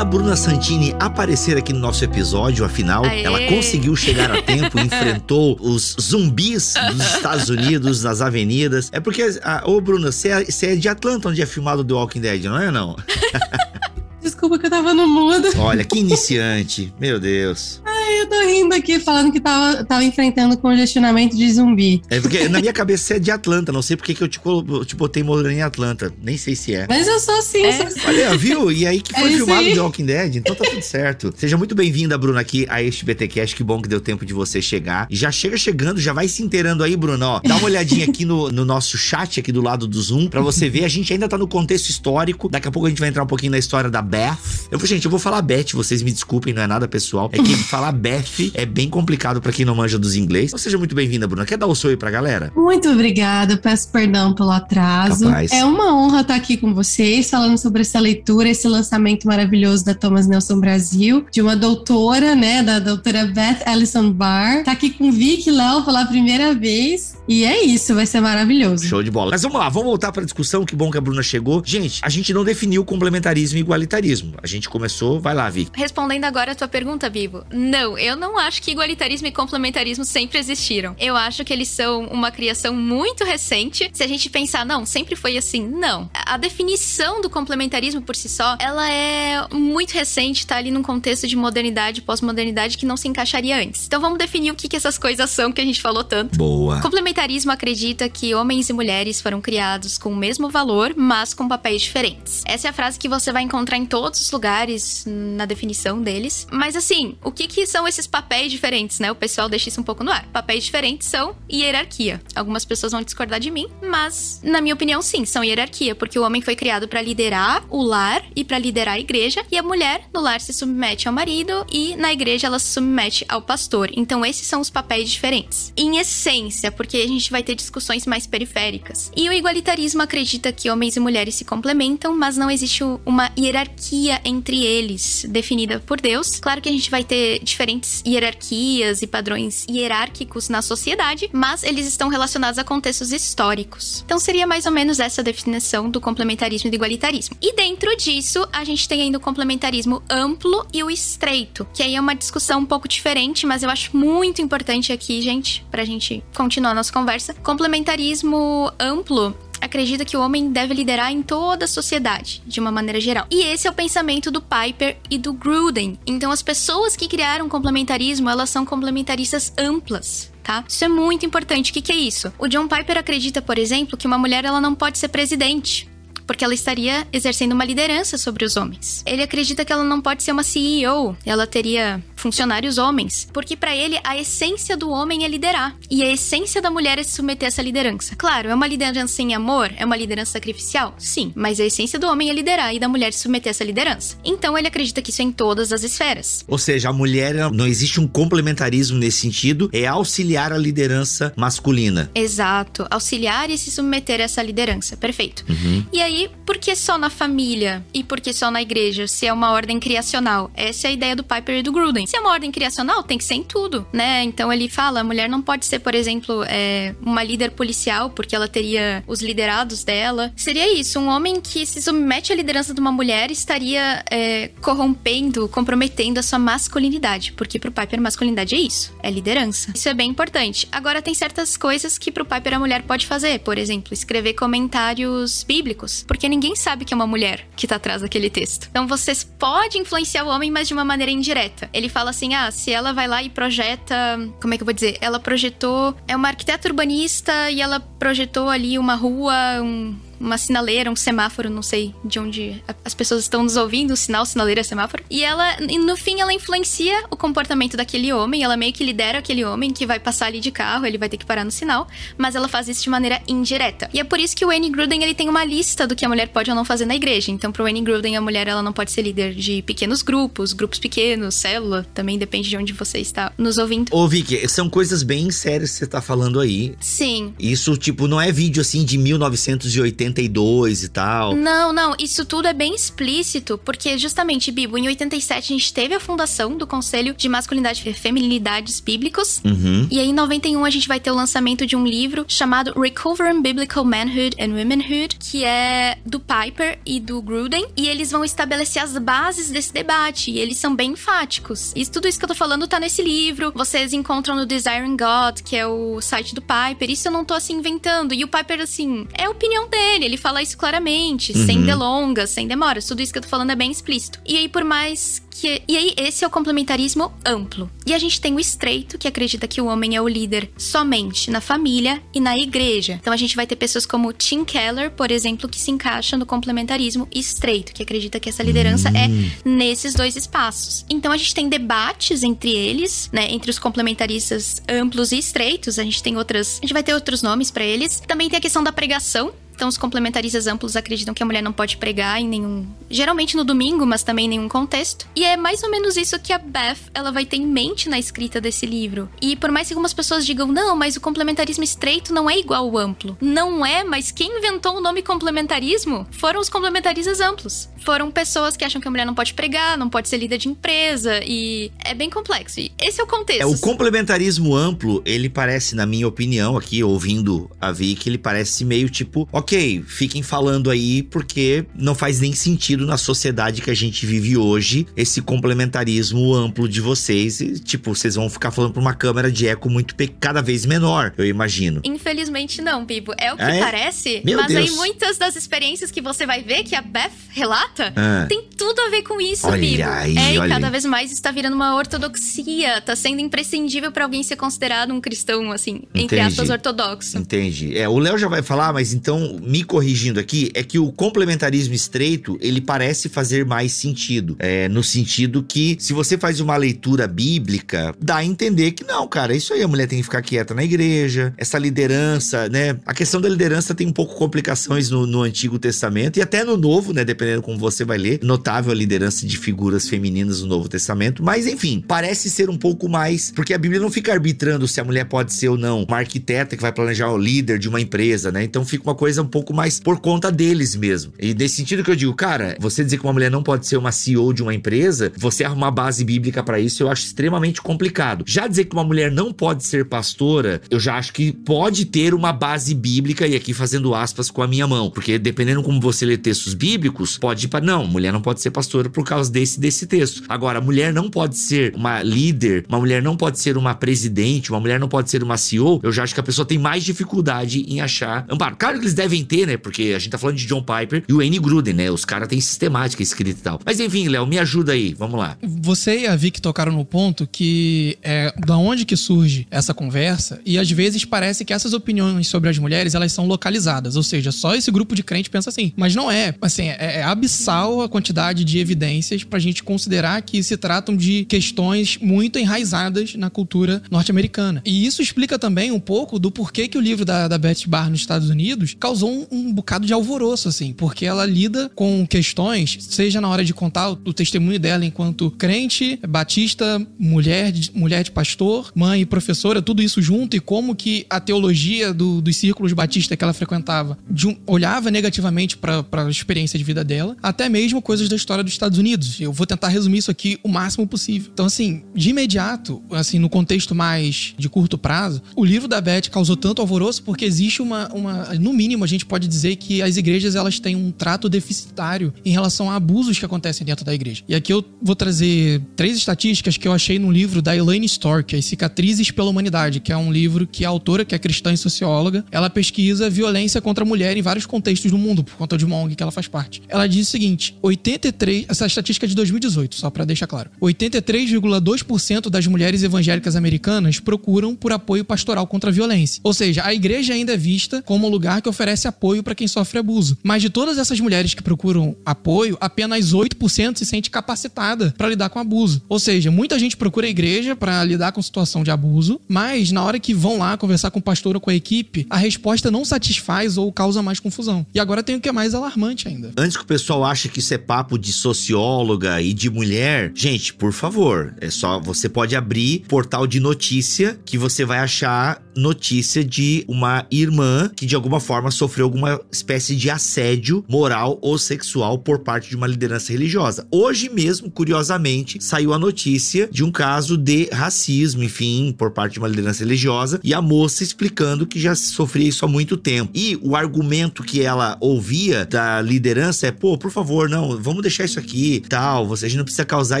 Da 0.02 0.04
Bruna 0.04 0.34
Santini 0.34 0.92
aparecer 0.98 1.56
aqui 1.56 1.72
no 1.72 1.78
nosso 1.78 2.04
episódio, 2.04 2.64
afinal, 2.64 3.04
Aê. 3.04 3.22
ela 3.22 3.40
conseguiu 3.46 3.94
chegar 3.94 4.32
a 4.32 4.42
tempo, 4.42 4.76
enfrentou 4.80 5.56
os 5.60 5.94
zumbis 6.00 6.74
dos 6.90 7.06
Estados 7.06 7.48
Unidos 7.48 8.02
nas 8.02 8.20
avenidas. 8.20 8.88
É 8.90 8.98
porque, 8.98 9.38
ah, 9.44 9.62
ô 9.64 9.80
Bruna, 9.80 10.10
você 10.10 10.30
é, 10.30 10.72
é 10.72 10.74
de 10.74 10.88
Atlanta, 10.88 11.28
onde 11.28 11.40
é 11.40 11.46
filmado 11.46 11.84
The 11.84 11.94
Walking 11.94 12.20
Dead, 12.20 12.42
não 12.42 12.60
é 12.60 12.72
não? 12.72 12.96
Desculpa 14.22 14.58
que 14.58 14.66
eu 14.66 14.70
tava 14.70 14.94
no 14.94 15.06
mudo. 15.06 15.48
Olha, 15.58 15.84
que 15.84 15.98
iniciante, 15.98 16.92
meu 17.00 17.18
Deus. 17.18 17.80
Eu 18.20 18.28
tô 18.28 18.40
rindo 18.46 18.72
aqui 18.74 19.00
falando 19.00 19.32
que 19.32 19.40
tava, 19.40 19.84
tava 19.84 20.04
enfrentando 20.04 20.56
congestionamento 20.56 21.36
de 21.36 21.52
zumbi. 21.52 22.02
É 22.08 22.20
porque 22.20 22.48
na 22.48 22.60
minha 22.60 22.72
cabeça 22.72 23.02
você 23.04 23.14
é 23.14 23.18
de 23.18 23.30
Atlanta, 23.32 23.72
não 23.72 23.82
sei 23.82 23.96
porque 23.96 24.14
que 24.14 24.22
eu 24.22 24.28
te, 24.28 24.38
colo- 24.38 24.64
eu 24.78 24.84
te 24.84 24.94
botei 24.94 25.22
morando 25.24 25.50
em 25.50 25.62
Atlanta, 25.62 26.12
nem 26.22 26.36
sei 26.36 26.54
se 26.54 26.72
é. 26.74 26.86
Mas 26.88 27.06
eu 27.08 27.18
sou 27.18 27.36
assim, 27.38 27.62
É. 27.64 27.72
sou 27.76 27.86
assim. 27.86 28.00
Olha, 28.06 28.36
viu? 28.36 28.70
E 28.70 28.86
aí 28.86 29.00
que 29.00 29.12
É 29.16 29.18
foi 29.20 29.28
isso 29.30 29.38
filmado 29.44 29.66
aí. 29.66 29.74
The 29.74 29.80
Walking 29.80 30.04
Dead, 30.06 30.36
então 30.36 30.54
tá 30.54 30.64
tudo 30.64 30.82
certo. 30.82 31.34
Seja 31.36 31.56
muito 31.56 31.74
bem-vinda, 31.74 32.16
Bruna, 32.16 32.40
aqui 32.40 32.64
a 32.68 32.80
este 32.82 33.04
BTcast. 33.04 33.56
Que 33.56 33.64
bom 33.64 33.80
que 33.82 33.88
deu 33.88 34.00
tempo 34.00 34.24
de 34.24 34.32
você 34.32 34.62
chegar. 34.62 35.06
E 35.10 35.16
já 35.16 35.32
chega 35.32 35.56
chegando, 35.56 36.00
já 36.00 36.12
vai 36.12 36.28
se 36.28 36.42
inteirando 36.44 36.84
aí, 36.84 36.96
Bruna, 36.96 37.26
ó. 37.28 37.40
Dá 37.40 37.56
uma 37.56 37.64
olhadinha 37.64 38.04
aqui 38.04 38.24
no, 38.24 38.50
no 38.52 38.64
nosso 38.64 38.96
chat 38.96 39.40
aqui 39.40 39.50
do 39.50 39.62
lado 39.62 39.86
do 39.88 40.00
Zoom 40.00 40.28
pra 40.28 40.40
você 40.40 40.68
ver. 40.68 40.84
A 40.84 40.88
gente 40.88 41.12
ainda 41.12 41.28
tá 41.28 41.36
no 41.36 41.48
contexto 41.48 41.88
histórico. 41.88 42.48
Daqui 42.48 42.68
a 42.68 42.70
pouco 42.70 42.86
a 42.86 42.88
gente 42.90 43.00
vai 43.00 43.08
entrar 43.08 43.24
um 43.24 43.26
pouquinho 43.26 43.52
na 43.52 43.58
história 43.58 43.90
da 43.90 44.00
Beth. 44.12 44.36
Eu, 44.70 44.78
gente, 44.84 45.06
eu 45.06 45.10
vou 45.10 45.18
falar 45.18 45.40
Beth, 45.40 45.72
vocês 45.72 46.02
me 46.02 46.12
desculpem, 46.12 46.52
não 46.52 46.60
é 46.60 46.66
nada 46.66 46.86
pessoal. 46.86 47.30
É 47.32 47.38
que 47.38 47.54
falar 47.64 47.92
Beth 47.92 48.52
é 48.52 48.66
bem 48.66 48.90
complicado 48.90 49.40
pra 49.40 49.50
quem 49.50 49.64
não 49.64 49.74
manja 49.74 49.98
dos 49.98 50.14
inglês. 50.16 50.50
Então 50.50 50.58
seja 50.58 50.76
muito 50.76 50.94
bem-vinda, 50.94 51.26
Bruna. 51.26 51.46
Quer 51.46 51.56
dar 51.56 51.66
o 51.66 51.74
seu 51.74 51.88
aí 51.88 51.96
pra 51.96 52.10
galera? 52.10 52.52
Muito 52.54 52.90
obrigada, 52.90 53.56
peço 53.56 53.90
perdão 53.90 54.34
pelo 54.34 54.50
atraso. 54.50 55.24
Capaz. 55.24 55.50
É 55.50 55.64
uma 55.64 55.94
honra 55.96 56.20
estar 56.20 56.34
aqui 56.34 56.58
com 56.58 56.74
vocês, 56.74 57.30
falando 57.30 57.56
sobre 57.56 57.80
essa 57.80 57.98
leitura, 57.98 58.50
esse 58.50 58.68
lançamento 58.68 59.26
maravilhoso 59.26 59.82
da 59.82 59.94
Thomas 59.94 60.26
Nelson 60.26 60.60
Brasil, 60.60 61.24
de 61.30 61.40
uma 61.40 61.56
doutora, 61.56 62.34
né, 62.34 62.62
da 62.62 62.78
doutora 62.78 63.24
Beth 63.24 63.62
Allison 63.64 64.12
Barr. 64.12 64.64
Tá 64.64 64.72
aqui 64.72 64.90
com 64.90 65.10
Vicky 65.10 65.48
e 65.48 65.52
Léo 65.52 65.84
pela 65.84 66.04
primeira 66.04 66.54
vez. 66.54 67.16
E 67.26 67.44
é 67.44 67.64
isso, 67.64 67.94
vai 67.94 68.04
ser 68.04 68.20
maravilhoso. 68.20 68.84
Show 68.86 69.02
de 69.02 69.10
bola. 69.10 69.30
Mas 69.30 69.42
vamos 69.42 69.58
lá, 69.58 69.68
vamos 69.70 69.88
voltar 69.88 70.12
pra 70.12 70.22
discussão. 70.22 70.66
Que 70.66 70.76
bom 70.76 70.90
que 70.90 70.98
a 70.98 71.00
Bruna 71.00 71.22
chegou. 71.22 71.62
Gente, 71.64 72.00
a 72.02 72.08
gente 72.10 72.34
não 72.34 72.44
definiu 72.44 72.84
complementarismo 72.84 73.58
e 73.58 73.60
igualitarismo. 73.60 74.01
A 74.42 74.46
gente 74.46 74.68
começou, 74.68 75.20
vai 75.20 75.34
lá, 75.34 75.48
Vic. 75.48 75.70
Respondendo 75.74 76.24
agora 76.24 76.52
a 76.52 76.54
tua 76.54 76.68
pergunta, 76.68 77.08
Vivo. 77.08 77.44
Não, 77.50 77.96
eu 77.98 78.16
não 78.16 78.38
acho 78.38 78.62
que 78.62 78.70
igualitarismo 78.70 79.28
e 79.28 79.32
complementarismo 79.32 80.04
sempre 80.04 80.38
existiram. 80.38 80.96
Eu 80.98 81.16
acho 81.16 81.44
que 81.44 81.52
eles 81.52 81.68
são 81.68 82.06
uma 82.06 82.30
criação 82.30 82.74
muito 82.74 83.24
recente. 83.24 83.90
Se 83.92 84.02
a 84.02 84.06
gente 84.06 84.28
pensar, 84.30 84.64
não, 84.64 84.84
sempre 84.84 85.14
foi 85.14 85.36
assim, 85.36 85.66
não. 85.66 86.10
A 86.14 86.36
definição 86.36 87.20
do 87.20 87.30
complementarismo 87.30 88.02
por 88.02 88.16
si 88.16 88.28
só, 88.28 88.56
ela 88.58 88.90
é 88.90 89.46
muito 89.52 89.92
recente, 89.92 90.46
tá 90.46 90.56
ali 90.56 90.70
num 90.70 90.82
contexto 90.82 91.26
de 91.26 91.36
modernidade, 91.36 92.02
pós-modernidade 92.02 92.78
que 92.78 92.86
não 92.86 92.96
se 92.96 93.08
encaixaria 93.08 93.56
antes. 93.56 93.86
Então 93.86 94.00
vamos 94.00 94.18
definir 94.18 94.50
o 94.50 94.54
que, 94.54 94.68
que 94.68 94.76
essas 94.76 94.98
coisas 94.98 95.30
são 95.30 95.52
que 95.52 95.60
a 95.60 95.64
gente 95.64 95.80
falou 95.80 96.04
tanto. 96.04 96.36
Boa. 96.36 96.80
Complementarismo 96.80 97.52
acredita 97.52 98.08
que 98.08 98.34
homens 98.34 98.68
e 98.68 98.72
mulheres 98.72 99.20
foram 99.20 99.40
criados 99.40 99.98
com 99.98 100.10
o 100.10 100.16
mesmo 100.16 100.48
valor, 100.48 100.94
mas 100.96 101.34
com 101.34 101.48
papéis 101.48 101.82
diferentes. 101.82 102.42
Essa 102.46 102.68
é 102.68 102.70
a 102.70 102.72
frase 102.72 102.98
que 102.98 103.08
você 103.08 103.32
vai 103.32 103.42
encontrar 103.42 103.76
em 103.76 103.86
todos 103.92 104.22
os 104.22 104.30
lugares 104.30 105.04
na 105.06 105.44
definição 105.44 106.00
deles. 106.00 106.46
Mas 106.50 106.74
assim, 106.76 107.14
o 107.22 107.30
que, 107.30 107.46
que 107.46 107.66
são 107.66 107.86
esses 107.86 108.06
papéis 108.06 108.50
diferentes, 108.50 108.98
né? 108.98 109.12
O 109.12 109.14
pessoal 109.14 109.50
deixa 109.50 109.68
isso 109.68 109.82
um 109.82 109.84
pouco 109.84 110.02
no 110.02 110.10
ar. 110.10 110.26
Papéis 110.32 110.64
diferentes 110.64 111.06
são 111.06 111.36
hierarquia. 111.52 112.18
Algumas 112.34 112.64
pessoas 112.64 112.92
vão 112.92 113.02
discordar 113.02 113.38
de 113.38 113.50
mim, 113.50 113.68
mas 113.82 114.40
na 114.42 114.62
minha 114.62 114.74
opinião, 114.74 115.02
sim, 115.02 115.26
são 115.26 115.44
hierarquia, 115.44 115.94
porque 115.94 116.18
o 116.18 116.22
homem 116.22 116.40
foi 116.40 116.56
criado 116.56 116.88
para 116.88 117.02
liderar 117.02 117.66
o 117.68 117.82
lar 117.82 118.24
e 118.34 118.42
para 118.42 118.58
liderar 118.58 118.94
a 118.94 118.98
igreja, 118.98 119.44
e 119.52 119.58
a 119.58 119.62
mulher 119.62 120.08
no 120.10 120.22
lar 120.22 120.40
se 120.40 120.54
submete 120.54 121.06
ao 121.06 121.12
marido 121.12 121.52
e 121.70 121.94
na 121.96 122.14
igreja 122.14 122.46
ela 122.46 122.58
se 122.58 122.72
submete 122.72 123.26
ao 123.28 123.42
pastor. 123.42 123.90
Então 123.92 124.24
esses 124.24 124.46
são 124.46 124.62
os 124.62 124.70
papéis 124.70 125.10
diferentes. 125.10 125.70
Em 125.76 125.98
essência, 125.98 126.72
porque 126.72 126.96
a 126.96 127.06
gente 127.06 127.30
vai 127.30 127.42
ter 127.42 127.54
discussões 127.54 128.06
mais 128.06 128.26
periféricas. 128.26 129.12
E 129.14 129.28
o 129.28 129.32
igualitarismo 129.34 130.00
acredita 130.00 130.50
que 130.50 130.70
homens 130.70 130.96
e 130.96 131.00
mulheres 131.00 131.34
se 131.34 131.44
complementam, 131.44 132.16
mas 132.16 132.38
não 132.38 132.50
existe 132.50 132.82
uma 133.04 133.30
hierarquia 133.38 133.81
entre 134.24 134.64
eles 134.64 135.26
definida 135.28 135.80
por 135.80 136.00
Deus. 136.00 136.38
Claro 136.40 136.60
que 136.60 136.68
a 136.68 136.72
gente 136.72 136.90
vai 136.90 137.04
ter 137.04 137.40
diferentes 137.42 138.02
hierarquias 138.06 139.02
e 139.02 139.06
padrões 139.06 139.66
hierárquicos 139.68 140.48
na 140.48 140.62
sociedade, 140.62 141.28
mas 141.32 141.62
eles 141.62 141.86
estão 141.86 142.08
relacionados 142.08 142.58
a 142.58 142.64
contextos 142.64 143.12
históricos. 143.12 144.02
Então 144.04 144.18
seria 144.18 144.46
mais 144.46 144.66
ou 144.66 144.72
menos 144.72 145.00
essa 145.00 145.22
definição 145.22 145.90
do 145.90 146.00
complementarismo 146.00 146.68
e 146.68 146.70
do 146.70 146.74
igualitarismo. 146.74 147.36
E 147.40 147.54
dentro 147.54 147.96
disso, 147.96 148.46
a 148.52 148.64
gente 148.64 148.88
tem 148.88 149.02
ainda 149.02 149.18
o 149.18 149.20
complementarismo 149.20 150.02
amplo 150.08 150.66
e 150.72 150.82
o 150.82 150.90
estreito, 150.90 151.66
que 151.74 151.82
aí 151.82 151.94
é 151.94 152.00
uma 152.00 152.14
discussão 152.14 152.60
um 152.60 152.66
pouco 152.66 152.88
diferente, 152.88 153.46
mas 153.46 153.62
eu 153.62 153.70
acho 153.70 153.96
muito 153.96 154.40
importante 154.42 154.92
aqui, 154.92 155.20
gente, 155.20 155.64
pra 155.70 155.84
gente 155.84 156.22
continuar 156.34 156.74
nossa 156.74 156.92
conversa. 156.92 157.34
Complementarismo 157.34 158.70
amplo 158.78 159.36
acredita 159.62 160.04
que 160.04 160.16
o 160.16 160.20
homem 160.20 160.50
deve 160.50 160.74
liderar 160.74 161.12
em 161.12 161.22
toda 161.22 161.64
a 161.64 161.68
sociedade, 161.68 162.42
de 162.46 162.58
uma 162.58 162.72
maneira 162.72 163.00
geral. 163.00 163.26
E 163.30 163.42
esse 163.42 163.68
é 163.68 163.70
o 163.70 163.74
pensamento 163.74 164.30
do 164.30 164.42
Piper 164.42 164.98
e 165.08 165.16
do 165.16 165.32
Gruden. 165.32 165.98
Então, 166.04 166.32
as 166.32 166.42
pessoas 166.42 166.96
que 166.96 167.08
criaram 167.08 167.48
complementarismo, 167.48 168.28
elas 168.28 168.50
são 168.50 168.66
complementaristas 168.66 169.52
amplas. 169.56 170.32
Tá? 170.42 170.64
Isso 170.68 170.84
é 170.84 170.88
muito 170.88 171.24
importante. 171.24 171.70
O 171.70 171.74
que, 171.74 171.80
que 171.80 171.92
é 171.92 171.96
isso? 171.96 172.32
O 172.36 172.48
John 172.48 172.66
Piper 172.66 172.98
acredita, 172.98 173.40
por 173.40 173.56
exemplo, 173.56 173.96
que 173.96 174.08
uma 174.08 174.18
mulher 174.18 174.44
ela 174.44 174.60
não 174.60 174.74
pode 174.74 174.98
ser 174.98 175.06
presidente 175.06 175.88
porque 176.26 176.44
ela 176.44 176.54
estaria 176.54 177.06
exercendo 177.12 177.52
uma 177.52 177.64
liderança 177.64 178.18
sobre 178.18 178.44
os 178.44 178.56
homens. 178.56 179.02
Ele 179.06 179.22
acredita 179.22 179.64
que 179.64 179.72
ela 179.72 179.84
não 179.84 180.00
pode 180.00 180.22
ser 180.22 180.32
uma 180.32 180.42
CEO, 180.42 181.16
ela 181.24 181.46
teria 181.46 182.02
funcionários 182.16 182.78
homens, 182.78 183.28
porque 183.32 183.56
para 183.56 183.74
ele 183.74 183.98
a 184.04 184.16
essência 184.16 184.76
do 184.76 184.88
homem 184.90 185.24
é 185.24 185.28
liderar 185.28 185.76
e 185.90 186.04
a 186.04 186.12
essência 186.12 186.62
da 186.62 186.70
mulher 186.70 186.98
é 186.98 187.02
se 187.02 187.10
submeter 187.10 187.46
a 187.46 187.48
essa 187.48 187.60
liderança. 187.60 188.14
Claro, 188.14 188.48
é 188.48 188.54
uma 188.54 188.66
liderança 188.66 189.20
em 189.22 189.34
amor, 189.34 189.72
é 189.76 189.84
uma 189.84 189.96
liderança 189.96 190.32
sacrificial? 190.32 190.94
Sim, 190.98 191.32
mas 191.34 191.58
a 191.58 191.64
essência 191.64 191.98
do 191.98 192.06
homem 192.06 192.30
é 192.30 192.32
liderar 192.32 192.72
e 192.74 192.78
da 192.78 192.88
mulher 192.88 193.12
se 193.12 193.20
submeter 193.20 193.50
a 193.50 193.52
essa 193.52 193.64
liderança. 193.64 194.16
Então 194.24 194.56
ele 194.56 194.68
acredita 194.68 195.02
que 195.02 195.10
isso 195.10 195.20
é 195.20 195.24
em 195.24 195.32
todas 195.32 195.72
as 195.72 195.82
esferas. 195.82 196.44
Ou 196.46 196.58
seja, 196.58 196.90
a 196.90 196.92
mulher, 196.92 197.50
não 197.50 197.66
existe 197.66 198.00
um 198.00 198.06
complementarismo 198.06 198.98
nesse 198.98 199.18
sentido, 199.18 199.68
é 199.72 199.86
auxiliar 199.86 200.52
a 200.52 200.58
liderança 200.58 201.32
masculina. 201.36 202.10
Exato, 202.14 202.86
auxiliar 202.88 203.50
e 203.50 203.58
se 203.58 203.70
submeter 203.70 204.20
a 204.20 204.24
essa 204.24 204.42
liderança. 204.42 204.96
Perfeito. 204.96 205.44
Uhum. 205.48 205.84
E 205.92 206.00
aí, 206.00 206.11
por 206.44 206.58
que 206.58 206.74
só 206.76 206.98
na 206.98 207.10
família 207.10 207.84
e 207.92 208.02
por 208.04 208.20
que 208.20 208.32
só 208.32 208.50
na 208.50 208.62
igreja, 208.62 209.06
se 209.06 209.26
é 209.26 209.32
uma 209.32 209.52
ordem 209.52 209.78
criacional? 209.80 210.50
Essa 210.54 210.88
é 210.88 210.90
a 210.90 210.92
ideia 210.92 211.16
do 211.16 211.24
Piper 211.24 211.56
e 211.56 211.62
do 211.62 211.72
Gruden. 211.72 212.06
Se 212.06 212.16
é 212.16 212.20
uma 212.20 212.30
ordem 212.30 212.50
criacional, 212.50 213.02
tem 213.02 213.18
que 213.18 213.24
ser 213.24 213.34
em 213.34 213.42
tudo, 213.42 213.86
né? 213.92 214.22
Então 214.22 214.52
ele 214.52 214.68
fala, 214.68 215.00
a 215.00 215.04
mulher 215.04 215.28
não 215.28 215.42
pode 215.42 215.66
ser, 215.66 215.78
por 215.78 215.94
exemplo, 215.94 216.44
é, 216.44 216.94
uma 217.00 217.22
líder 217.22 217.52
policial, 217.52 218.10
porque 218.10 218.34
ela 218.34 218.48
teria 218.48 219.02
os 219.06 219.22
liderados 219.22 219.84
dela. 219.84 220.32
Seria 220.36 220.72
isso, 220.72 220.98
um 220.98 221.08
homem 221.08 221.40
que 221.40 221.64
se 221.66 221.80
submete 221.80 222.32
à 222.32 222.36
liderança 222.36 222.74
de 222.74 222.80
uma 222.80 222.92
mulher 222.92 223.30
estaria 223.30 224.04
é, 224.10 224.48
corrompendo, 224.60 225.48
comprometendo 225.48 226.18
a 226.18 226.22
sua 226.22 226.38
masculinidade, 226.38 227.32
porque 227.32 227.58
pro 227.58 227.72
Piper 227.72 228.00
masculinidade 228.00 228.54
é 228.54 228.58
isso, 228.58 228.94
é 229.02 229.10
liderança. 229.10 229.72
Isso 229.74 229.88
é 229.88 229.94
bem 229.94 230.10
importante. 230.10 230.68
Agora 230.70 231.02
tem 231.02 231.14
certas 231.14 231.56
coisas 231.56 231.98
que 231.98 232.12
pro 232.12 232.24
Piper 232.24 232.54
a 232.54 232.58
mulher 232.58 232.82
pode 232.82 233.06
fazer, 233.06 233.40
por 233.40 233.58
exemplo, 233.58 233.92
escrever 233.92 234.34
comentários 234.34 235.44
bíblicos, 235.44 236.01
porque 236.02 236.28
ninguém 236.28 236.54
sabe 236.56 236.84
que 236.84 236.92
é 236.92 236.96
uma 236.96 237.06
mulher 237.06 237.46
que 237.56 237.66
tá 237.66 237.76
atrás 237.76 238.02
daquele 238.02 238.30
texto. 238.30 238.68
Então 238.70 238.86
vocês 238.86 239.24
podem 239.24 239.82
influenciar 239.82 240.24
o 240.24 240.28
homem, 240.28 240.50
mas 240.50 240.68
de 240.68 240.74
uma 240.74 240.84
maneira 240.84 241.10
indireta. 241.10 241.68
Ele 241.72 241.88
fala 241.88 242.10
assim: 242.10 242.34
ah, 242.34 242.50
se 242.50 242.70
ela 242.70 242.92
vai 242.92 243.06
lá 243.06 243.22
e 243.22 243.30
projeta. 243.30 243.94
Como 244.40 244.54
é 244.54 244.56
que 244.56 244.62
eu 244.62 244.66
vou 244.66 244.74
dizer? 244.74 244.98
Ela 245.00 245.18
projetou. 245.18 245.94
É 246.06 246.16
uma 246.16 246.28
arquiteta 246.28 246.68
urbanista 246.68 247.50
e 247.50 247.60
ela 247.60 247.80
projetou 247.80 248.48
ali 248.48 248.78
uma 248.78 248.94
rua, 248.94 249.34
um 249.62 249.96
uma 250.22 250.38
sinaleira, 250.38 250.90
um 250.90 250.96
semáforo, 250.96 251.50
não 251.50 251.62
sei 251.62 251.94
de 252.04 252.18
onde 252.18 252.62
as 252.84 252.94
pessoas 252.94 253.22
estão 253.22 253.42
nos 253.42 253.56
ouvindo, 253.56 253.96
sinal, 253.96 254.24
sinaleira, 254.24 254.62
semáforo. 254.62 255.02
E 255.10 255.22
ela, 255.22 255.56
no 255.60 255.96
fim, 255.96 256.20
ela 256.20 256.32
influencia 256.32 257.04
o 257.10 257.16
comportamento 257.16 257.76
daquele 257.76 258.12
homem, 258.12 258.44
ela 258.44 258.56
meio 258.56 258.72
que 258.72 258.84
lidera 258.84 259.18
aquele 259.18 259.44
homem 259.44 259.72
que 259.72 259.84
vai 259.84 259.98
passar 259.98 260.26
ali 260.26 260.40
de 260.40 260.50
carro, 260.50 260.86
ele 260.86 260.96
vai 260.96 261.08
ter 261.08 261.16
que 261.16 261.26
parar 261.26 261.44
no 261.44 261.50
sinal, 261.50 261.88
mas 262.16 262.34
ela 262.34 262.48
faz 262.48 262.68
isso 262.68 262.82
de 262.82 262.90
maneira 262.90 263.20
indireta. 263.26 263.90
E 263.92 263.98
é 263.98 264.04
por 264.04 264.18
isso 264.18 264.36
que 264.36 264.44
o 264.44 264.48
Wayne 264.48 264.70
Gruden, 264.70 265.02
ele 265.02 265.14
tem 265.14 265.28
uma 265.28 265.44
lista 265.44 265.86
do 265.86 265.96
que 265.96 266.04
a 266.04 266.08
mulher 266.08 266.28
pode 266.28 266.50
ou 266.50 266.56
não 266.56 266.64
fazer 266.64 266.86
na 266.86 266.94
igreja. 266.94 267.30
Então, 267.30 267.50
pro 267.50 267.64
Wayne 267.64 267.82
Gruden, 267.82 268.16
a 268.16 268.20
mulher, 268.20 268.46
ela 268.46 268.62
não 268.62 268.72
pode 268.72 268.92
ser 268.92 269.02
líder 269.02 269.34
de 269.34 269.62
pequenos 269.62 270.02
grupos, 270.02 270.52
grupos 270.52 270.78
pequenos, 270.78 271.34
célula, 271.34 271.84
também 271.92 272.18
depende 272.18 272.48
de 272.48 272.56
onde 272.56 272.72
você 272.72 272.98
está 272.98 273.32
nos 273.36 273.58
ouvindo. 273.58 273.88
Ô, 273.90 274.06
Vicky, 274.06 274.48
são 274.48 274.70
coisas 274.70 275.02
bem 275.02 275.30
sérias 275.30 275.72
que 275.72 275.78
você 275.78 275.86
tá 275.86 276.00
falando 276.00 276.38
aí. 276.38 276.74
Sim. 276.80 277.34
Isso, 277.38 277.76
tipo, 277.76 278.06
não 278.06 278.20
é 278.20 278.30
vídeo 278.30 278.60
assim 278.60 278.84
de 278.84 278.96
1980 278.98 280.11
82 280.12 280.84
e 280.84 280.88
tal. 280.88 281.34
Não, 281.34 281.72
não, 281.72 281.94
isso 281.98 282.24
tudo 282.24 282.46
é 282.46 282.52
bem 282.52 282.74
explícito, 282.74 283.58
porque 283.58 283.96
justamente, 283.98 284.50
Bibo, 284.52 284.78
em 284.78 284.86
87 284.86 285.52
a 285.52 285.56
gente 285.56 285.72
teve 285.72 285.94
a 285.94 286.00
fundação 286.00 286.56
do 286.56 286.66
Conselho 286.66 287.14
de 287.14 287.28
Masculinidade 287.28 287.82
e 287.88 287.92
Feminilidades 287.92 288.80
Bíblicos. 288.80 289.40
Uhum. 289.44 289.88
E 289.90 289.98
aí 289.98 290.08
em 290.08 290.12
91 290.12 290.64
a 290.64 290.70
gente 290.70 290.86
vai 290.86 291.00
ter 291.00 291.10
o 291.10 291.14
lançamento 291.14 291.66
de 291.66 291.74
um 291.74 291.86
livro 291.86 292.24
chamado 292.28 292.78
Recovering 292.78 293.42
Biblical 293.42 293.84
Manhood 293.84 294.36
and 294.38 294.54
Womanhood, 294.54 295.16
que 295.18 295.44
é 295.44 295.98
do 296.04 296.20
Piper 296.20 296.78
e 296.84 297.00
do 297.00 297.20
Gruden, 297.22 297.66
e 297.76 297.88
eles 297.88 298.10
vão 298.10 298.24
estabelecer 298.24 298.82
as 298.82 298.96
bases 298.98 299.50
desse 299.50 299.72
debate, 299.72 300.30
e 300.30 300.38
eles 300.38 300.58
são 300.58 300.74
bem 300.74 300.92
enfáticos. 300.92 301.72
Isso 301.74 301.90
tudo 301.92 302.08
isso 302.08 302.18
que 302.18 302.24
eu 302.24 302.28
tô 302.28 302.34
falando 302.34 302.68
tá 302.68 302.78
nesse 302.78 303.02
livro. 303.02 303.52
Vocês 303.54 303.92
encontram 303.92 304.36
no 304.36 304.46
Desiring 304.46 304.96
God, 304.96 305.40
que 305.44 305.56
é 305.56 305.66
o 305.66 306.00
site 306.00 306.34
do 306.34 306.42
Piper. 306.42 306.90
Isso 306.90 307.08
eu 307.08 307.12
não 307.12 307.24
tô 307.24 307.34
assim 307.34 307.54
inventando. 307.54 308.12
E 308.12 308.24
o 308.24 308.28
Piper 308.28 308.60
assim, 308.60 309.06
é 309.14 309.24
a 309.24 309.30
opinião 309.30 309.68
dele, 309.68 309.91
ele 310.00 310.16
fala 310.16 310.42
isso 310.42 310.56
claramente, 310.56 311.32
Uhum. 311.36 311.46
sem 311.46 311.62
delongas, 311.62 312.30
sem 312.30 312.46
demoras. 312.46 312.86
Tudo 312.86 313.02
isso 313.02 313.12
que 313.12 313.18
eu 313.18 313.22
tô 313.22 313.28
falando 313.28 313.50
é 313.50 313.56
bem 313.56 313.70
explícito. 313.70 314.20
E 314.26 314.36
aí, 314.36 314.48
por 314.48 314.64
mais 314.64 315.20
que. 315.30 315.62
E 315.66 315.76
aí, 315.76 315.94
esse 315.96 316.24
é 316.24 316.26
o 316.26 316.30
complementarismo 316.30 317.12
amplo. 317.26 317.70
E 317.86 317.92
a 317.92 317.98
gente 317.98 318.20
tem 318.20 318.34
o 318.34 318.40
estreito, 318.40 318.96
que 318.98 319.08
acredita 319.08 319.48
que 319.48 319.60
o 319.60 319.66
homem 319.66 319.96
é 319.96 320.00
o 320.00 320.06
líder 320.08 320.50
somente 320.56 321.30
na 321.30 321.40
família 321.40 322.00
e 322.14 322.20
na 322.20 322.38
igreja. 322.38 322.98
Então 323.00 323.12
a 323.12 323.16
gente 323.16 323.34
vai 323.34 323.46
ter 323.46 323.56
pessoas 323.56 323.84
como 323.84 324.12
Tim 324.12 324.44
Keller, 324.44 324.90
por 324.92 325.10
exemplo, 325.10 325.48
que 325.48 325.58
se 325.60 325.70
encaixa 325.70 326.16
no 326.16 326.24
complementarismo 326.26 327.08
estreito, 327.12 327.72
que 327.72 327.82
acredita 327.82 328.20
que 328.20 328.28
essa 328.28 328.42
liderança 328.42 328.88
é 328.90 329.08
nesses 329.44 329.94
dois 329.94 330.16
espaços. 330.16 330.84
Então 330.88 331.10
a 331.12 331.16
gente 331.16 331.34
tem 331.34 331.48
debates 331.48 332.22
entre 332.22 332.50
eles, 332.50 333.08
né, 333.12 333.30
entre 333.32 333.50
os 333.50 333.58
complementaristas 333.58 334.62
amplos 334.68 335.12
e 335.12 335.18
estreitos. 335.18 335.78
A 335.78 335.82
gente 335.84 336.02
tem 336.02 336.16
outras, 336.16 336.58
a 336.58 336.66
gente 336.66 336.72
vai 336.72 336.82
ter 336.82 336.94
outros 336.94 337.22
nomes 337.22 337.50
para 337.50 337.64
eles. 337.64 338.00
Também 338.06 338.28
tem 338.28 338.38
a 338.38 338.40
questão 338.40 338.62
da 338.62 338.72
pregação, 338.72 339.32
então, 339.62 339.68
os 339.68 339.78
complementaristas 339.78 340.48
amplos 340.48 340.74
acreditam 340.74 341.14
que 341.14 341.22
a 341.22 341.26
mulher 341.26 341.40
não 341.40 341.52
pode 341.52 341.76
pregar 341.76 342.20
em 342.20 342.26
nenhum. 342.26 342.66
Geralmente 342.90 343.36
no 343.36 343.44
domingo, 343.44 343.86
mas 343.86 344.02
também 344.02 344.24
em 344.24 344.30
nenhum 344.30 344.48
contexto. 344.48 345.06
E 345.14 345.24
é 345.24 345.36
mais 345.36 345.62
ou 345.62 345.70
menos 345.70 345.96
isso 345.96 346.18
que 346.18 346.32
a 346.32 346.38
Beth 346.38 346.90
ela 346.92 347.12
vai 347.12 347.24
ter 347.24 347.36
em 347.36 347.46
mente 347.46 347.88
na 347.88 347.96
escrita 347.96 348.40
desse 348.40 348.66
livro. 348.66 349.08
E 349.22 349.36
por 349.36 349.52
mais 349.52 349.68
que 349.68 349.74
algumas 349.74 349.94
pessoas 349.94 350.26
digam, 350.26 350.48
não, 350.48 350.74
mas 350.74 350.96
o 350.96 351.00
complementarismo 351.00 351.62
estreito 351.62 352.12
não 352.12 352.28
é 352.28 352.36
igual 352.36 352.64
ao 352.64 352.76
amplo. 352.76 353.16
Não 353.20 353.64
é, 353.64 353.84
mas 353.84 354.10
quem 354.10 354.36
inventou 354.36 354.78
o 354.78 354.80
nome 354.80 355.00
complementarismo 355.00 356.08
foram 356.10 356.40
os 356.40 356.48
complementaristas 356.48 357.20
amplos. 357.20 357.68
Foram 357.84 358.10
pessoas 358.10 358.56
que 358.56 358.64
acham 358.64 358.80
que 358.80 358.88
a 358.88 358.90
mulher 358.90 359.04
não 359.04 359.14
pode 359.14 359.34
pregar, 359.34 359.78
não 359.78 359.88
pode 359.88 360.08
ser 360.08 360.16
líder 360.16 360.38
de 360.38 360.48
empresa. 360.48 361.20
E 361.24 361.70
é 361.84 361.94
bem 361.94 362.10
complexo. 362.10 362.58
E 362.58 362.72
esse 362.80 363.00
é 363.00 363.04
o 363.04 363.06
contexto. 363.06 363.42
É, 363.42 363.46
o 363.46 363.58
complementarismo 363.58 364.56
amplo, 364.56 365.02
ele 365.04 365.28
parece, 365.28 365.76
na 365.76 365.86
minha 365.86 366.08
opinião, 366.08 366.56
aqui, 366.56 366.82
ouvindo 366.82 367.48
a 367.60 367.70
Vicky, 367.70 368.08
ele 368.08 368.18
parece 368.18 368.64
meio 368.64 368.90
tipo, 368.90 369.28
ok, 369.32 369.51
fiquem 369.86 370.22
falando 370.22 370.70
aí, 370.70 371.02
porque 371.02 371.64
não 371.74 371.94
faz 371.94 372.20
nem 372.20 372.32
sentido 372.32 372.86
na 372.86 372.96
sociedade 372.96 373.62
que 373.62 373.70
a 373.70 373.74
gente 373.74 374.04
vive 374.06 374.36
hoje, 374.36 374.86
esse 374.96 375.20
complementarismo 375.22 376.34
amplo 376.34 376.68
de 376.68 376.80
vocês. 376.80 377.40
E, 377.40 377.58
tipo, 377.60 377.94
vocês 377.94 378.14
vão 378.14 378.28
ficar 378.28 378.50
falando 378.50 378.72
pra 378.72 378.80
uma 378.80 378.94
câmera 378.94 379.30
de 379.30 379.46
eco 379.46 379.68
muito 379.70 379.94
cada 380.20 380.40
vez 380.42 380.64
menor, 380.66 381.12
eu 381.16 381.24
imagino. 381.26 381.80
Infelizmente 381.84 382.60
não, 382.62 382.84
Bibo. 382.84 383.12
É 383.18 383.32
o 383.32 383.36
que 383.36 383.42
Ah, 383.42 383.54
é? 383.56 383.60
parece, 383.60 384.22
Meu 384.24 384.38
mas 384.38 384.48
Deus. 384.48 384.70
aí 384.70 384.76
muitas 384.76 385.18
das 385.18 385.36
experiências 385.36 385.90
que 385.90 386.00
você 386.00 386.26
vai 386.26 386.42
ver 386.42 386.64
que 386.64 386.74
a 386.74 386.82
Beth 386.82 387.10
relata 387.30 387.92
Ah. 387.96 388.26
tem 388.28 388.42
tudo 388.56 388.80
a 388.80 388.90
ver 388.90 389.02
com 389.02 389.20
isso, 389.20 389.46
Olha 389.46 389.58
Bibo. 389.58 389.82
aí, 389.84 390.16
é, 390.16 390.34
e 390.34 390.38
olha 390.38 390.54
cada 390.54 390.66
aí. 390.66 390.72
vez 390.72 390.84
mais 390.84 391.12
está 391.12 391.30
virando 391.30 391.54
uma 391.54 391.74
ortodoxia, 391.76 392.80
tá 392.80 392.94
sendo 392.96 393.20
imprescindível 393.20 393.90
pra 393.92 394.04
alguém 394.04 394.22
ser 394.22 394.36
considerado 394.36 394.92
um 394.92 395.00
cristão 395.00 395.50
assim, 395.52 395.82
entre 395.94 396.16
Entendi. 396.18 396.20
aspas 396.20 396.50
ortodoxo. 396.50 397.18
Entendi. 397.18 397.76
É, 397.76 397.88
o 397.88 397.98
Léo 397.98 398.18
já 398.18 398.28
vai 398.28 398.42
falar, 398.42 398.72
mas 398.72 398.92
então, 398.92 399.40
me 399.42 399.64
corrigindo 399.64 400.20
aqui, 400.20 400.50
é 400.54 400.62
que 400.62 400.78
o 400.78 400.92
complementarismo 400.92 401.74
estreito, 401.74 402.38
ele 402.40 402.60
parece 402.60 403.08
fazer 403.08 403.44
mais 403.44 403.72
sentido. 403.72 404.36
É, 404.38 404.68
no 404.68 404.82
sentido 404.82 405.42
que, 405.42 405.76
se 405.78 405.92
você 405.92 406.16
faz 406.16 406.40
uma 406.40 406.56
leitura 406.56 407.06
bíblica, 407.06 407.94
dá 408.00 408.16
a 408.16 408.24
entender 408.24 408.72
que 408.72 408.84
não, 408.84 409.06
cara, 409.06 409.34
isso 409.34 409.52
aí 409.52 409.62
a 409.62 409.68
mulher 409.68 409.86
tem 409.86 409.98
que 409.98 410.04
ficar 410.04 410.22
quieta 410.22 410.54
na 410.54 410.64
igreja, 410.64 411.34
essa 411.36 411.58
liderança, 411.58 412.48
né? 412.48 412.76
A 412.86 412.94
questão 412.94 413.20
da 413.20 413.28
liderança 413.28 413.74
tem 413.74 413.86
um 413.86 413.92
pouco 413.92 414.14
complicações 414.14 414.90
no, 414.90 415.06
no 415.06 415.22
Antigo 415.22 415.58
Testamento 415.58 416.18
e 416.18 416.22
até 416.22 416.44
no 416.44 416.56
Novo, 416.56 416.92
né? 416.92 417.04
Dependendo 417.04 417.42
como 417.42 417.58
você 417.58 417.84
vai 417.84 417.98
ler. 417.98 418.20
Notável 418.22 418.72
a 418.72 418.74
liderança 418.74 419.26
de 419.26 419.36
figuras 419.36 419.88
femininas 419.88 420.40
no 420.40 420.46
Novo 420.46 420.68
Testamento. 420.68 421.22
Mas, 421.22 421.46
enfim, 421.46 421.82
parece 421.86 422.30
ser 422.30 422.48
um 422.50 422.56
pouco 422.56 422.88
mais. 422.88 423.30
Porque 423.30 423.54
a 423.54 423.58
Bíblia 423.58 423.80
não 423.80 423.90
fica 423.90 424.12
arbitrando 424.12 424.66
se 424.68 424.80
a 424.80 424.84
mulher 424.84 425.04
pode 425.04 425.32
ser 425.32 425.48
ou 425.48 425.58
não 425.58 425.84
uma 425.88 425.98
arquiteta 425.98 426.56
que 426.56 426.62
vai 426.62 426.72
planejar 426.72 427.10
o 427.10 427.18
líder 427.18 427.58
de 427.58 427.68
uma 427.68 427.80
empresa, 427.80 428.30
né? 428.30 428.44
Então 428.44 428.64
fica 428.64 428.84
uma 428.84 428.94
coisa 428.94 429.21
um 429.22 429.26
pouco 429.26 429.54
mais 429.54 429.80
por 429.80 430.00
conta 430.00 430.30
deles 430.30 430.74
mesmo. 430.74 431.12
E 431.18 431.34
nesse 431.34 431.56
sentido 431.56 431.82
que 431.82 431.90
eu 431.90 431.96
digo, 431.96 432.14
cara, 432.14 432.56
você 432.60 432.84
dizer 432.84 432.98
que 432.98 433.04
uma 433.04 433.12
mulher 433.12 433.30
não 433.30 433.42
pode 433.42 433.66
ser 433.66 433.76
uma 433.76 433.92
CEO 433.92 434.32
de 434.32 434.42
uma 434.42 434.54
empresa, 434.54 435.12
você 435.16 435.44
arrumar 435.44 435.70
base 435.70 436.04
bíblica 436.04 436.42
pra 436.42 436.60
isso, 436.60 436.82
eu 436.82 436.90
acho 436.90 437.04
extremamente 437.04 437.60
complicado. 437.60 438.24
Já 438.26 438.46
dizer 438.46 438.64
que 438.64 438.74
uma 438.74 438.84
mulher 438.84 439.10
não 439.10 439.32
pode 439.32 439.64
ser 439.64 439.84
pastora, 439.86 440.60
eu 440.70 440.80
já 440.80 440.96
acho 440.96 441.12
que 441.12 441.32
pode 441.32 441.84
ter 441.84 442.14
uma 442.14 442.32
base 442.32 442.74
bíblica, 442.74 443.26
e 443.26 443.34
aqui 443.34 443.54
fazendo 443.54 443.94
aspas 443.94 444.30
com 444.30 444.42
a 444.42 444.48
minha 444.48 444.66
mão, 444.66 444.90
porque 444.90 445.18
dependendo 445.18 445.62
como 445.62 445.80
você 445.80 446.04
lê 446.04 446.16
textos 446.16 446.54
bíblicos, 446.54 447.18
pode 447.18 447.46
ir 447.46 447.48
pra. 447.48 447.60
Não, 447.60 447.86
mulher 447.86 448.12
não 448.12 448.20
pode 448.20 448.40
ser 448.40 448.50
pastora 448.50 448.90
por 448.90 449.04
causa 449.04 449.30
desse 449.30 449.60
desse 449.60 449.86
texto. 449.86 450.22
Agora, 450.28 450.60
mulher 450.60 450.92
não 450.92 451.08
pode 451.08 451.36
ser 451.36 451.74
uma 451.74 452.02
líder, 452.02 452.64
uma 452.68 452.78
mulher 452.78 453.02
não 453.02 453.16
pode 453.16 453.38
ser 453.38 453.56
uma 453.56 453.74
presidente, 453.74 454.50
uma 454.50 454.60
mulher 454.60 454.80
não 454.80 454.88
pode 454.88 455.10
ser 455.10 455.22
uma 455.22 455.36
CEO, 455.36 455.80
eu 455.82 455.92
já 455.92 456.02
acho 456.02 456.14
que 456.14 456.20
a 456.20 456.22
pessoa 456.22 456.46
tem 456.46 456.58
mais 456.58 456.84
dificuldade 456.84 457.64
em 457.68 457.80
achar 457.80 458.26
amparo. 458.28 458.56
Claro 458.56 458.78
que 458.78 458.84
eles 458.84 458.94
devem 458.94 459.11
ter, 459.20 459.46
né? 459.46 459.56
Porque 459.56 459.92
a 459.94 459.98
gente 459.98 460.10
tá 460.10 460.18
falando 460.18 460.36
de 460.36 460.46
John 460.46 460.62
Piper 460.62 461.04
e 461.08 461.12
o 461.12 461.20
Annie 461.20 461.38
Gruden, 461.38 461.74
né? 461.74 461.90
Os 461.90 462.04
caras 462.04 462.28
têm 462.28 462.40
sistemática 462.40 463.02
escrita 463.02 463.38
e 463.38 463.42
tal. 463.42 463.60
Mas 463.64 463.80
enfim, 463.80 464.08
Léo, 464.08 464.26
me 464.26 464.38
ajuda 464.38 464.72
aí, 464.72 464.94
vamos 464.94 465.18
lá. 465.18 465.36
Você 465.42 466.00
e 466.00 466.06
a 466.06 466.16
Vicky 466.16 466.40
tocaram 466.40 466.72
no 466.72 466.84
ponto 466.84 467.28
que 467.30 467.98
é 468.02 468.32
da 468.46 468.56
onde 468.56 468.84
que 468.84 468.96
surge 468.96 469.46
essa 469.50 469.74
conversa 469.74 470.40
e 470.46 470.58
às 470.58 470.70
vezes 470.70 471.04
parece 471.04 471.44
que 471.44 471.52
essas 471.52 471.72
opiniões 471.72 472.28
sobre 472.28 472.48
as 472.48 472.58
mulheres 472.58 472.94
elas 472.94 473.12
são 473.12 473.26
localizadas, 473.26 473.96
ou 473.96 474.02
seja, 474.02 474.32
só 474.32 474.54
esse 474.54 474.70
grupo 474.70 474.94
de 474.94 475.02
crente 475.02 475.28
pensa 475.28 475.50
assim, 475.50 475.72
mas 475.76 475.94
não 475.94 476.10
é. 476.10 476.34
Assim, 476.40 476.68
é, 476.68 476.98
é 476.98 477.02
abissal 477.02 477.82
a 477.82 477.88
quantidade 477.88 478.44
de 478.44 478.58
evidências 478.58 479.24
pra 479.24 479.38
gente 479.38 479.62
considerar 479.62 480.22
que 480.22 480.42
se 480.42 480.56
tratam 480.56 480.96
de 480.96 481.24
questões 481.24 481.98
muito 482.00 482.38
enraizadas 482.38 483.14
na 483.14 483.28
cultura 483.28 483.82
norte-americana. 483.90 484.62
E 484.64 484.86
isso 484.86 485.02
explica 485.02 485.38
também 485.38 485.72
um 485.72 485.80
pouco 485.80 486.18
do 486.18 486.30
porquê 486.30 486.68
que 486.68 486.78
o 486.78 486.80
livro 486.80 487.04
da, 487.04 487.28
da 487.28 487.38
Beth 487.38 487.66
Barr 487.66 487.90
nos 487.90 488.00
Estados 488.00 488.30
Unidos 488.30 488.76
causou 488.78 489.01
causou 489.02 489.10
um, 489.10 489.26
um 489.30 489.52
bocado 489.52 489.86
de 489.86 489.92
alvoroço, 489.92 490.48
assim, 490.48 490.72
porque 490.72 491.04
ela 491.04 491.26
lida 491.26 491.70
com 491.74 492.06
questões, 492.06 492.78
seja 492.80 493.20
na 493.20 493.28
hora 493.28 493.44
de 493.44 493.52
contar 493.52 493.90
o, 493.90 494.12
testemunho 494.12 494.58
dela 494.58 494.84
enquanto 494.84 495.30
crente, 495.32 495.98
batista, 496.08 496.84
mulher 496.98 497.52
mulher 497.74 498.04
de 498.04 498.10
pastor, 498.10 498.70
mãe 498.74 499.00
e 499.00 499.06
professora, 499.06 499.60
tudo 499.60 499.82
isso 499.82 500.00
junto, 500.00 500.36
e 500.36 500.40
como 500.40 500.74
que 500.74 501.06
a 501.10 501.18
teologia 501.18 501.92
do, 501.92 502.20
dos 502.20 502.36
círculos 502.36 502.72
batistas 502.72 503.16
que 503.16 503.24
ela 503.24 503.32
frequentava 503.32 503.98
um, 504.26 504.36
olhava 504.46 504.90
negativamente 504.90 505.56
para 505.56 505.84
a 505.90 506.10
experiência 506.10 506.58
de 506.58 506.64
vida 506.64 506.84
dela, 506.84 507.16
até 507.22 507.48
mesmo 507.48 507.82
coisas 507.82 508.08
da 508.08 508.16
história 508.16 508.44
dos 508.44 508.52
Estados 508.52 508.78
Unidos. 508.78 509.20
Eu 509.20 509.32
vou 509.32 509.46
tentar 509.46 509.68
resumir 509.68 509.98
isso 509.98 510.10
aqui 510.10 510.38
o 510.42 510.48
máximo 510.48 510.86
possível. 510.86 511.30
Então, 511.32 511.46
assim, 511.46 511.82
de 511.94 512.10
imediato, 512.10 512.82
assim, 512.90 513.18
no 513.18 513.28
contexto 513.28 513.74
mais 513.74 514.34
de 514.38 514.48
curto 514.48 514.78
prazo, 514.78 515.22
o 515.34 515.44
livro 515.44 515.66
da 515.66 515.80
Beth 515.80 516.10
causou 516.10 516.36
tanto 516.36 516.60
alvoroço 516.60 517.02
porque 517.02 517.24
existe 517.24 517.62
uma, 517.62 517.88
uma. 517.92 518.34
No 518.34 518.52
mínimo, 518.52 518.84
gente 518.92 519.06
pode 519.06 519.26
dizer 519.26 519.56
que 519.56 519.82
as 519.82 519.96
igrejas 519.96 520.34
elas 520.34 520.58
têm 520.58 520.76
um 520.76 520.90
trato 520.90 521.28
deficitário 521.28 522.12
em 522.24 522.30
relação 522.30 522.70
a 522.70 522.76
abusos 522.76 523.18
que 523.18 523.24
acontecem 523.24 523.66
dentro 523.66 523.84
da 523.84 523.94
igreja. 523.94 524.22
E 524.28 524.34
aqui 524.34 524.52
eu 524.52 524.64
vou 524.80 524.94
trazer 524.94 525.60
três 525.76 525.96
estatísticas 525.96 526.56
que 526.56 526.66
eu 526.66 526.72
achei 526.72 526.98
no 526.98 527.10
livro 527.10 527.42
da 527.42 527.56
Elaine 527.56 527.86
Stork, 527.86 528.36
As 528.36 528.44
Cicatrizes 528.44 529.10
pela 529.10 529.30
Humanidade, 529.30 529.80
que 529.80 529.92
é 529.92 529.96
um 529.96 530.12
livro 530.12 530.46
que 530.46 530.64
a 530.64 530.68
autora, 530.68 531.04
que 531.04 531.14
é 531.14 531.18
cristã 531.18 531.52
e 531.52 531.56
socióloga, 531.56 532.24
ela 532.30 532.48
pesquisa 532.48 533.10
violência 533.10 533.60
contra 533.60 533.84
a 533.84 533.86
mulher 533.86 534.16
em 534.16 534.22
vários 534.22 534.46
contextos 534.46 534.90
do 534.90 534.98
mundo, 534.98 535.24
por 535.24 535.34
conta 535.34 535.56
de 535.56 535.64
uma 535.64 535.76
ONG 535.76 535.94
que 535.94 536.02
ela 536.02 536.12
faz 536.12 536.28
parte. 536.28 536.62
Ela 536.68 536.86
diz 536.86 537.08
o 537.08 537.10
seguinte: 537.10 537.56
83. 537.62 538.46
Essa 538.48 538.66
estatística 538.66 539.06
é 539.06 539.08
de 539.08 539.14
2018, 539.14 539.76
só 539.76 539.90
para 539.90 540.04
deixar 540.04 540.26
claro. 540.26 540.50
83,2% 540.60 542.28
das 542.28 542.46
mulheres 542.46 542.82
evangélicas 542.82 543.36
americanas 543.36 543.98
procuram 543.98 544.54
por 544.54 544.72
apoio 544.72 545.04
pastoral 545.04 545.46
contra 545.46 545.70
a 545.70 545.72
violência. 545.72 546.20
Ou 546.22 546.34
seja, 546.34 546.64
a 546.64 546.74
igreja 546.74 547.14
ainda 547.14 547.34
é 547.34 547.36
vista 547.36 547.82
como 547.82 548.06
um 548.06 548.10
lugar 548.10 548.42
que 548.42 548.48
oferece 548.48 548.81
apoio 548.86 549.22
para 549.22 549.34
quem 549.34 549.48
sofre 549.48 549.78
abuso. 549.78 550.16
Mas 550.22 550.42
de 550.42 550.50
todas 550.50 550.78
essas 550.78 551.00
mulheres 551.00 551.34
que 551.34 551.42
procuram 551.42 551.96
apoio, 552.04 552.56
apenas 552.60 553.12
8% 553.12 553.78
se 553.78 553.86
sente 553.86 554.10
capacitada 554.10 554.94
para 554.96 555.08
lidar 555.08 555.28
com 555.28 555.38
abuso. 555.38 555.82
Ou 555.88 555.98
seja, 555.98 556.30
muita 556.30 556.58
gente 556.58 556.76
procura 556.76 557.06
a 557.06 557.10
igreja 557.10 557.54
para 557.56 557.84
lidar 557.84 558.12
com 558.12 558.22
situação 558.22 558.62
de 558.62 558.70
abuso, 558.70 559.20
mas 559.28 559.70
na 559.72 559.82
hora 559.82 559.98
que 559.98 560.14
vão 560.14 560.38
lá 560.38 560.56
conversar 560.56 560.90
com 560.90 560.98
o 560.98 561.02
pastor 561.02 561.34
ou 561.34 561.40
com 561.40 561.50
a 561.50 561.54
equipe, 561.54 562.06
a 562.08 562.16
resposta 562.16 562.70
não 562.70 562.84
satisfaz 562.84 563.56
ou 563.56 563.72
causa 563.72 564.02
mais 564.02 564.20
confusão. 564.20 564.66
E 564.74 564.80
agora 564.80 565.02
tem 565.02 565.16
o 565.16 565.20
que 565.20 565.28
é 565.28 565.32
mais 565.32 565.54
alarmante 565.54 566.08
ainda. 566.08 566.32
Antes 566.36 566.56
que 566.56 566.62
o 566.62 566.66
pessoal 566.66 567.04
ache 567.04 567.28
que 567.28 567.38
isso 567.38 567.54
é 567.54 567.58
papo 567.58 567.98
de 567.98 568.12
socióloga 568.12 569.20
e 569.20 569.32
de 569.32 569.50
mulher, 569.50 570.12
gente, 570.14 570.54
por 570.54 570.72
favor, 570.72 571.34
é 571.40 571.50
só 571.50 571.80
você 571.80 572.08
pode 572.08 572.36
abrir 572.36 572.84
portal 572.88 573.26
de 573.26 573.40
notícia 573.40 574.18
que 574.24 574.38
você 574.38 574.64
vai 574.64 574.78
achar 574.78 575.42
notícia 575.56 576.24
de 576.24 576.64
uma 576.68 577.06
irmã 577.10 577.70
que 577.74 577.86
de 577.86 577.94
alguma 577.94 578.20
forma 578.20 578.50
sofreu 578.50 578.86
alguma 578.86 579.20
espécie 579.30 579.76
de 579.76 579.90
assédio 579.90 580.64
moral 580.68 581.18
ou 581.20 581.38
sexual 581.38 581.98
por 581.98 582.20
parte 582.20 582.48
de 582.48 582.56
uma 582.56 582.66
liderança 582.66 583.12
religiosa. 583.12 583.66
Hoje 583.70 584.08
mesmo, 584.08 584.50
curiosamente, 584.50 585.42
saiu 585.42 585.72
a 585.72 585.78
notícia 585.78 586.48
de 586.50 586.64
um 586.64 586.70
caso 586.70 587.16
de 587.16 587.48
racismo, 587.52 588.22
enfim, 588.22 588.74
por 588.76 588.90
parte 588.90 589.14
de 589.14 589.18
uma 589.18 589.28
liderança 589.28 589.64
religiosa 589.64 590.20
e 590.22 590.34
a 590.34 590.42
moça 590.42 590.82
explicando 590.82 591.46
que 591.46 591.60
já 591.60 591.74
sofria 591.74 592.28
isso 592.28 592.44
há 592.44 592.48
muito 592.48 592.76
tempo. 592.76 593.10
E 593.14 593.38
o 593.42 593.56
argumento 593.56 594.22
que 594.22 594.42
ela 594.42 594.76
ouvia 594.80 595.44
da 595.44 595.80
liderança 595.80 596.46
é: 596.46 596.50
pô, 596.50 596.76
por 596.76 596.90
favor, 596.90 597.28
não, 597.28 597.60
vamos 597.60 597.82
deixar 597.82 598.04
isso 598.04 598.18
aqui, 598.18 598.62
tal, 598.68 599.12
a 599.12 599.16
gente 599.16 599.36
não 599.36 599.44
precisa 599.44 599.64
causar 599.64 600.00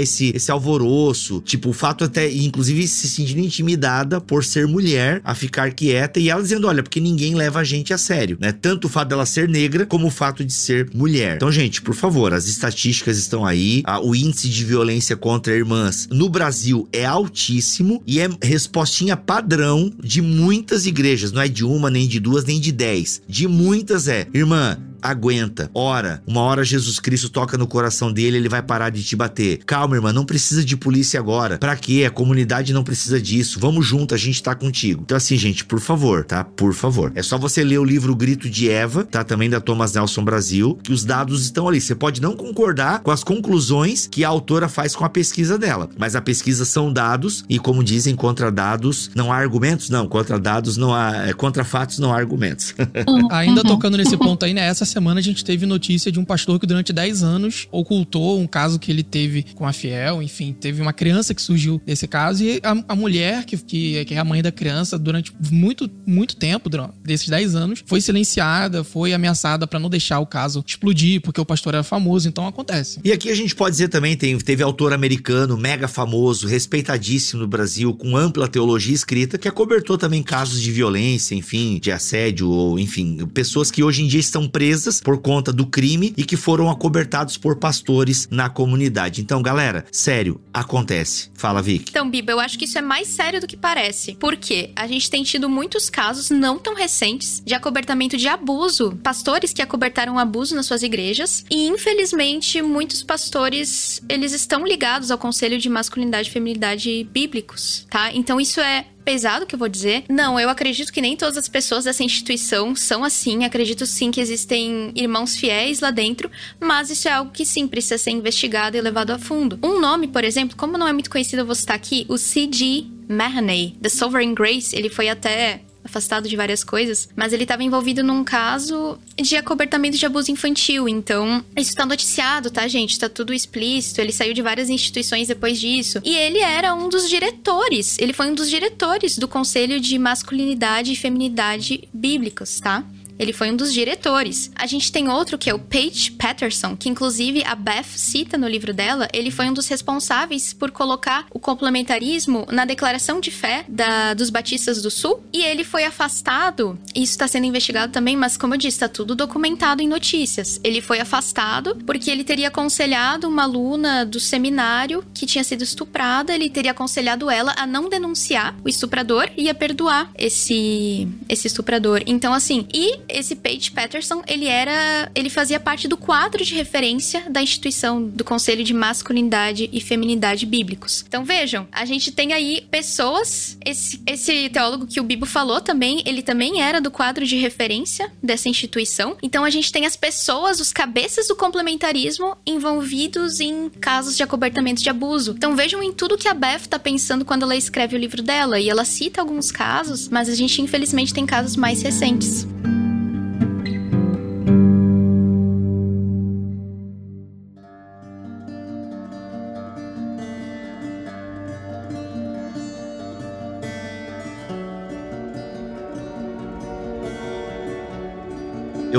esse, 0.00 0.32
esse 0.34 0.50
alvoroço. 0.50 1.40
Tipo, 1.44 1.70
o 1.70 1.72
fato 1.72 2.04
até, 2.04 2.30
inclusive, 2.30 2.86
se 2.86 3.08
sentindo 3.08 3.40
intimidada 3.40 4.20
por 4.20 4.44
ser 4.44 4.66
mulher, 4.66 5.20
a 5.24 5.34
ficar 5.42 5.72
quieta 5.72 6.20
e 6.20 6.30
ela 6.30 6.42
dizendo: 6.42 6.68
olha, 6.68 6.82
porque 6.82 7.00
ninguém 7.00 7.34
leva 7.34 7.60
a 7.60 7.64
gente 7.64 7.92
a 7.92 7.98
sério, 7.98 8.36
né? 8.40 8.52
Tanto 8.52 8.86
o 8.86 8.88
fato 8.88 9.08
dela 9.08 9.26
ser 9.26 9.48
negra 9.48 9.84
como 9.84 10.06
o 10.06 10.10
fato 10.10 10.44
de 10.44 10.52
ser 10.52 10.88
mulher. 10.94 11.36
Então, 11.36 11.50
gente, 11.50 11.82
por 11.82 11.94
favor, 11.94 12.32
as 12.32 12.46
estatísticas 12.46 13.18
estão 13.18 13.44
aí. 13.44 13.82
o 14.02 14.14
índice 14.14 14.48
de 14.48 14.64
violência 14.64 15.16
contra 15.16 15.54
irmãs 15.54 16.08
no 16.10 16.28
Brasil 16.28 16.88
é 16.92 17.04
altíssimo 17.04 18.02
e 18.06 18.20
é 18.20 18.28
respostinha 18.42 19.16
padrão 19.16 19.92
de 20.02 20.22
muitas 20.22 20.86
igrejas. 20.86 21.32
Não 21.32 21.42
é 21.42 21.48
de 21.48 21.64
uma, 21.64 21.90
nem 21.90 22.06
de 22.06 22.20
duas, 22.20 22.44
nem 22.44 22.60
de 22.60 22.70
dez. 22.70 23.20
De 23.28 23.48
muitas 23.48 24.06
é, 24.06 24.26
irmã, 24.32 24.78
aguenta, 25.02 25.70
ora. 25.74 26.22
Uma 26.26 26.40
hora 26.42 26.64
Jesus 26.64 27.00
Cristo 27.00 27.28
toca 27.28 27.58
no 27.58 27.66
coração 27.66 28.12
dele, 28.12 28.36
ele 28.36 28.48
vai 28.48 28.62
parar 28.62 28.90
de 28.90 29.02
te 29.02 29.16
bater. 29.16 29.58
Calma, 29.64 29.96
irmã, 29.96 30.12
não 30.12 30.24
precisa 30.24 30.64
de 30.64 30.76
polícia 30.76 31.18
agora. 31.18 31.58
Pra 31.58 31.76
quê? 31.76 32.04
A 32.06 32.10
comunidade 32.10 32.72
não 32.72 32.84
precisa 32.84 33.20
disso. 33.20 33.58
Vamos 33.60 33.86
junto, 33.86 34.14
a 34.14 34.18
gente 34.18 34.42
tá 34.42 34.54
contigo. 34.54 35.02
Então, 35.04 35.16
assim, 35.16 35.36
gente, 35.36 35.64
por 35.64 35.80
favor, 35.80 36.24
tá? 36.24 36.44
Por 36.44 36.74
favor. 36.74 37.12
É 37.14 37.22
só 37.22 37.36
você 37.36 37.64
ler 37.64 37.78
o 37.78 37.84
livro 37.84 38.14
Grito 38.14 38.48
de 38.48 38.70
Eva, 38.70 39.04
tá? 39.04 39.24
Também 39.24 39.50
da 39.50 39.60
Thomas 39.60 39.92
Nelson 39.92 40.24
Brasil, 40.24 40.78
que 40.82 40.92
os 40.92 41.04
dados 41.04 41.42
estão 41.42 41.68
ali. 41.68 41.80
Você 41.80 41.94
pode 41.94 42.20
não 42.20 42.36
concordar 42.36 43.00
com 43.00 43.10
as 43.10 43.24
conclusões 43.24 44.06
que 44.06 44.24
a 44.24 44.28
autora 44.28 44.68
faz 44.68 44.94
com 44.94 45.04
a 45.04 45.08
pesquisa 45.08 45.58
dela, 45.58 45.88
mas 45.98 46.14
a 46.14 46.20
pesquisa 46.20 46.64
são 46.64 46.92
dados 46.92 47.44
e, 47.48 47.58
como 47.58 47.82
dizem, 47.82 48.14
contra 48.14 48.50
dados 48.50 49.10
não 49.14 49.32
há 49.32 49.36
argumentos? 49.36 49.90
Não, 49.90 50.06
contra 50.06 50.38
dados 50.38 50.76
não 50.76 50.94
há. 50.94 51.28
É, 51.28 51.32
contra 51.32 51.64
fatos 51.64 51.98
não 51.98 52.12
há 52.12 52.16
argumentos. 52.16 52.74
Ainda 53.30 53.62
tocando 53.62 53.96
nesse 53.96 54.16
ponto 54.16 54.44
aí, 54.44 54.54
né? 54.54 54.66
Essa 54.66 54.84
semana 54.92 55.20
a 55.20 55.22
gente 55.22 55.44
teve 55.44 55.66
notícia 55.66 56.12
de 56.12 56.20
um 56.20 56.24
pastor 56.24 56.60
que 56.60 56.66
durante 56.66 56.92
10 56.92 57.22
anos 57.22 57.66
ocultou 57.70 58.40
um 58.40 58.46
caso 58.46 58.78
que 58.78 58.90
ele 58.90 59.02
teve 59.02 59.44
com 59.54 59.66
a 59.66 59.72
Fiel, 59.72 60.22
enfim, 60.22 60.52
teve 60.52 60.80
uma 60.82 60.92
criança 60.92 61.34
que 61.34 61.40
surgiu 61.40 61.80
desse 61.84 62.06
caso 62.06 62.44
e 62.44 62.60
a, 62.62 62.92
a 62.92 62.94
mulher, 62.94 63.44
que, 63.44 63.56
que, 63.56 64.04
que, 64.04 64.14
é 64.14 64.18
a 64.18 64.24
mãe 64.24 64.42
da 64.42 64.52
criança, 64.52 64.98
durante 64.98 65.32
muito, 65.50 65.90
muito 66.06 66.36
tempo, 66.36 66.70
desses 67.02 67.28
10 67.28 67.54
anos, 67.54 67.84
foi 67.86 68.00
silenciada, 68.00 68.84
foi 68.84 69.12
ameaçada 69.12 69.66
para 69.66 69.78
não 69.78 69.88
deixar 69.88 70.20
o 70.20 70.26
caso 70.26 70.62
explodir, 70.66 71.20
porque 71.20 71.40
o 71.40 71.44
pastor 71.44 71.74
era 71.74 71.82
famoso, 71.82 72.28
então 72.28 72.46
acontece. 72.46 73.00
E 73.04 73.12
aqui 73.12 73.30
a 73.30 73.34
gente 73.34 73.54
pode 73.54 73.72
dizer 73.72 73.88
também, 73.88 74.16
tem, 74.16 74.36
teve 74.38 74.62
autor 74.62 74.92
americano, 74.92 75.56
mega 75.56 75.88
famoso, 75.88 76.46
respeitadíssimo 76.46 77.42
no 77.42 77.48
Brasil, 77.48 77.94
com 77.94 78.16
ampla 78.16 78.48
teologia 78.48 78.94
escrita, 78.94 79.38
que 79.38 79.48
acobertou 79.48 79.96
também 79.96 80.22
casos 80.22 80.60
de 80.60 80.70
violência, 80.70 81.34
enfim, 81.34 81.78
de 81.80 81.90
assédio, 81.90 82.48
ou 82.48 82.78
enfim, 82.78 83.26
pessoas 83.32 83.70
que 83.70 83.82
hoje 83.82 84.02
em 84.02 84.06
dia 84.06 84.20
estão 84.20 84.48
presas 84.48 84.81
presas 84.82 85.00
por 85.00 85.18
conta 85.18 85.52
do 85.52 85.64
crime 85.64 86.12
e 86.16 86.24
que 86.24 86.36
foram 86.36 86.68
acobertados 86.68 87.36
por 87.36 87.56
pastores 87.56 88.26
na 88.30 88.48
comunidade. 88.48 89.20
Então, 89.20 89.40
galera, 89.40 89.84
sério, 89.92 90.40
acontece. 90.52 91.30
Fala, 91.34 91.62
Vic. 91.62 91.90
Então, 91.90 92.10
Biba, 92.10 92.32
eu 92.32 92.40
acho 92.40 92.58
que 92.58 92.64
isso 92.64 92.78
é 92.78 92.82
mais 92.82 93.06
sério 93.06 93.40
do 93.40 93.46
que 93.46 93.56
parece. 93.56 94.16
Porque 94.18 94.72
a 94.74 94.88
gente 94.88 95.08
tem 95.08 95.22
tido 95.22 95.48
muitos 95.48 95.88
casos 95.88 96.30
não 96.30 96.58
tão 96.58 96.74
recentes 96.74 97.40
de 97.44 97.54
acobertamento 97.54 98.16
de 98.16 98.26
abuso. 98.26 98.98
Pastores 99.02 99.52
que 99.52 99.62
acobertaram 99.62 100.18
abuso 100.18 100.56
nas 100.56 100.66
suas 100.66 100.82
igrejas. 100.82 101.44
E, 101.48 101.68
infelizmente, 101.68 102.60
muitos 102.60 103.04
pastores, 103.04 104.02
eles 104.08 104.32
estão 104.32 104.66
ligados 104.66 105.12
ao 105.12 105.18
Conselho 105.18 105.58
de 105.58 105.68
Masculinidade 105.68 106.28
e 106.28 106.32
Feminilidade 106.32 107.08
bíblicos, 107.12 107.86
tá? 107.88 108.12
Então, 108.12 108.40
isso 108.40 108.60
é 108.60 108.86
pesado 109.04 109.46
que 109.46 109.54
eu 109.54 109.58
vou 109.58 109.68
dizer. 109.68 110.04
Não, 110.08 110.38
eu 110.38 110.48
acredito 110.48 110.92
que 110.92 111.00
nem 111.00 111.16
todas 111.16 111.36
as 111.36 111.48
pessoas 111.48 111.84
dessa 111.84 112.02
instituição 112.02 112.74
são 112.74 113.04
assim. 113.04 113.44
Acredito 113.44 113.86
sim 113.86 114.10
que 114.10 114.20
existem 114.20 114.92
irmãos 114.94 115.36
fiéis 115.36 115.80
lá 115.80 115.90
dentro, 115.90 116.30
mas 116.60 116.90
isso 116.90 117.08
é 117.08 117.12
algo 117.12 117.30
que 117.30 117.44
sim 117.44 117.66
precisa 117.66 117.98
ser 117.98 118.10
investigado 118.10 118.76
e 118.76 118.80
levado 118.80 119.10
a 119.10 119.18
fundo. 119.18 119.58
Um 119.62 119.80
nome, 119.80 120.08
por 120.08 120.24
exemplo, 120.24 120.56
como 120.56 120.78
não 120.78 120.88
é 120.88 120.92
muito 120.92 121.10
conhecido, 121.10 121.40
eu 121.40 121.46
vou 121.46 121.54
citar 121.54 121.76
aqui, 121.76 122.06
o 122.08 122.16
C.G. 122.16 122.86
Mahaney, 123.08 123.76
The 123.82 123.88
Sovereign 123.88 124.34
Grace, 124.34 124.74
ele 124.74 124.88
foi 124.88 125.08
até 125.08 125.62
afastado 125.84 126.28
de 126.28 126.36
várias 126.36 126.62
coisas, 126.64 127.08
mas 127.14 127.32
ele 127.32 127.42
estava 127.42 127.62
envolvido 127.62 128.02
num 128.02 128.24
caso 128.24 128.98
de 129.16 129.36
acobertamento 129.36 129.96
de 129.96 130.06
abuso 130.06 130.30
infantil. 130.30 130.88
Então, 130.88 131.44
isso 131.56 131.74
tá 131.74 131.84
noticiado, 131.84 132.50
tá, 132.50 132.66
gente? 132.68 132.98
Tá 132.98 133.08
tudo 133.08 133.32
explícito. 133.32 134.00
Ele 134.00 134.12
saiu 134.12 134.34
de 134.34 134.42
várias 134.42 134.70
instituições 134.70 135.28
depois 135.28 135.60
disso. 135.60 136.00
E 136.04 136.14
ele 136.14 136.38
era 136.38 136.74
um 136.74 136.88
dos 136.88 137.08
diretores. 137.08 137.98
Ele 137.98 138.12
foi 138.12 138.26
um 138.30 138.34
dos 138.34 138.48
diretores 138.48 139.18
do 139.18 139.28
Conselho 139.28 139.80
de 139.80 139.98
Masculinidade 139.98 140.92
e 140.92 140.96
Feminidade 140.96 141.88
Bíblicos, 141.92 142.60
tá? 142.60 142.84
Ele 143.18 143.32
foi 143.32 143.50
um 143.50 143.56
dos 143.56 143.72
diretores. 143.72 144.50
A 144.54 144.66
gente 144.66 144.90
tem 144.90 145.08
outro 145.08 145.38
que 145.38 145.50
é 145.50 145.54
o 145.54 145.58
Paige 145.58 146.12
Patterson, 146.12 146.76
que 146.76 146.88
inclusive 146.88 147.42
a 147.44 147.54
Beth 147.54 147.84
cita 147.96 148.36
no 148.36 148.48
livro 148.48 148.72
dela. 148.72 149.08
Ele 149.12 149.30
foi 149.30 149.46
um 149.48 149.52
dos 149.52 149.68
responsáveis 149.68 150.52
por 150.52 150.70
colocar 150.70 151.26
o 151.30 151.38
complementarismo 151.38 152.46
na 152.50 152.64
declaração 152.64 153.20
de 153.20 153.30
fé 153.30 153.64
da, 153.68 154.14
dos 154.14 154.30
Batistas 154.30 154.82
do 154.82 154.90
Sul. 154.90 155.22
E 155.32 155.42
ele 155.42 155.64
foi 155.64 155.84
afastado. 155.84 156.78
Isso 156.94 157.12
está 157.12 157.28
sendo 157.28 157.46
investigado 157.46 157.92
também, 157.92 158.16
mas 158.16 158.36
como 158.36 158.54
eu 158.54 158.58
disse, 158.58 158.76
está 158.76 158.88
tudo 158.88 159.14
documentado 159.14 159.82
em 159.82 159.88
notícias. 159.88 160.60
Ele 160.64 160.80
foi 160.80 161.00
afastado 161.00 161.76
porque 161.86 162.10
ele 162.10 162.24
teria 162.24 162.48
aconselhado 162.48 163.28
uma 163.28 163.44
aluna 163.44 164.04
do 164.04 164.18
seminário 164.18 165.04
que 165.14 165.26
tinha 165.26 165.44
sido 165.44 165.62
estuprada. 165.62 166.34
Ele 166.34 166.50
teria 166.50 166.72
aconselhado 166.72 167.30
ela 167.30 167.54
a 167.56 167.66
não 167.66 167.88
denunciar 167.88 168.56
o 168.64 168.68
estuprador 168.68 169.30
e 169.36 169.48
a 169.48 169.54
perdoar 169.54 170.10
esse, 170.16 171.08
esse 171.28 171.46
estuprador. 171.46 172.02
Então, 172.06 172.32
assim, 172.32 172.66
e 172.72 173.01
esse 173.08 173.36
Paige 173.36 173.70
Patterson, 173.70 174.22
ele 174.26 174.46
era, 174.46 175.10
ele 175.14 175.30
fazia 175.30 175.60
parte 175.60 175.88
do 175.88 175.96
quadro 175.96 176.44
de 176.44 176.54
referência 176.54 177.24
da 177.30 177.42
instituição 177.42 178.02
do 178.02 178.24
Conselho 178.24 178.64
de 178.64 178.74
Masculinidade 178.74 179.68
e 179.72 179.80
Feminidade 179.80 180.46
Bíblicos. 180.46 181.04
Então 181.06 181.24
vejam, 181.24 181.66
a 181.72 181.84
gente 181.84 182.10
tem 182.10 182.32
aí 182.32 182.66
pessoas, 182.70 183.56
esse, 183.64 184.00
esse 184.06 184.48
teólogo 184.48 184.86
que 184.86 185.00
o 185.00 185.04
Bibo 185.04 185.26
falou 185.26 185.60
também, 185.60 186.02
ele 186.04 186.22
também 186.22 186.62
era 186.62 186.80
do 186.80 186.90
quadro 186.90 187.26
de 187.26 187.36
referência 187.36 188.10
dessa 188.22 188.48
instituição. 188.48 189.16
Então 189.22 189.44
a 189.44 189.50
gente 189.50 189.72
tem 189.72 189.86
as 189.86 189.96
pessoas, 189.96 190.60
os 190.60 190.72
cabeças 190.72 191.28
do 191.28 191.36
complementarismo 191.36 192.36
envolvidos 192.46 193.40
em 193.40 193.68
casos 193.68 194.16
de 194.16 194.22
acobertamento 194.22 194.82
de 194.82 194.90
abuso. 194.90 195.34
Então 195.36 195.56
vejam 195.56 195.82
em 195.82 195.92
tudo 195.92 196.18
que 196.18 196.28
a 196.28 196.34
Beth 196.34 196.66
tá 196.68 196.78
pensando 196.78 197.24
quando 197.24 197.42
ela 197.42 197.56
escreve 197.56 197.96
o 197.96 197.98
livro 197.98 198.22
dela 198.22 198.58
e 198.58 198.68
ela 198.68 198.84
cita 198.84 199.20
alguns 199.20 199.50
casos, 199.50 200.08
mas 200.08 200.28
a 200.28 200.34
gente 200.34 200.60
infelizmente 200.60 201.14
tem 201.14 201.26
casos 201.26 201.56
mais 201.56 201.82
recentes. 201.82 202.46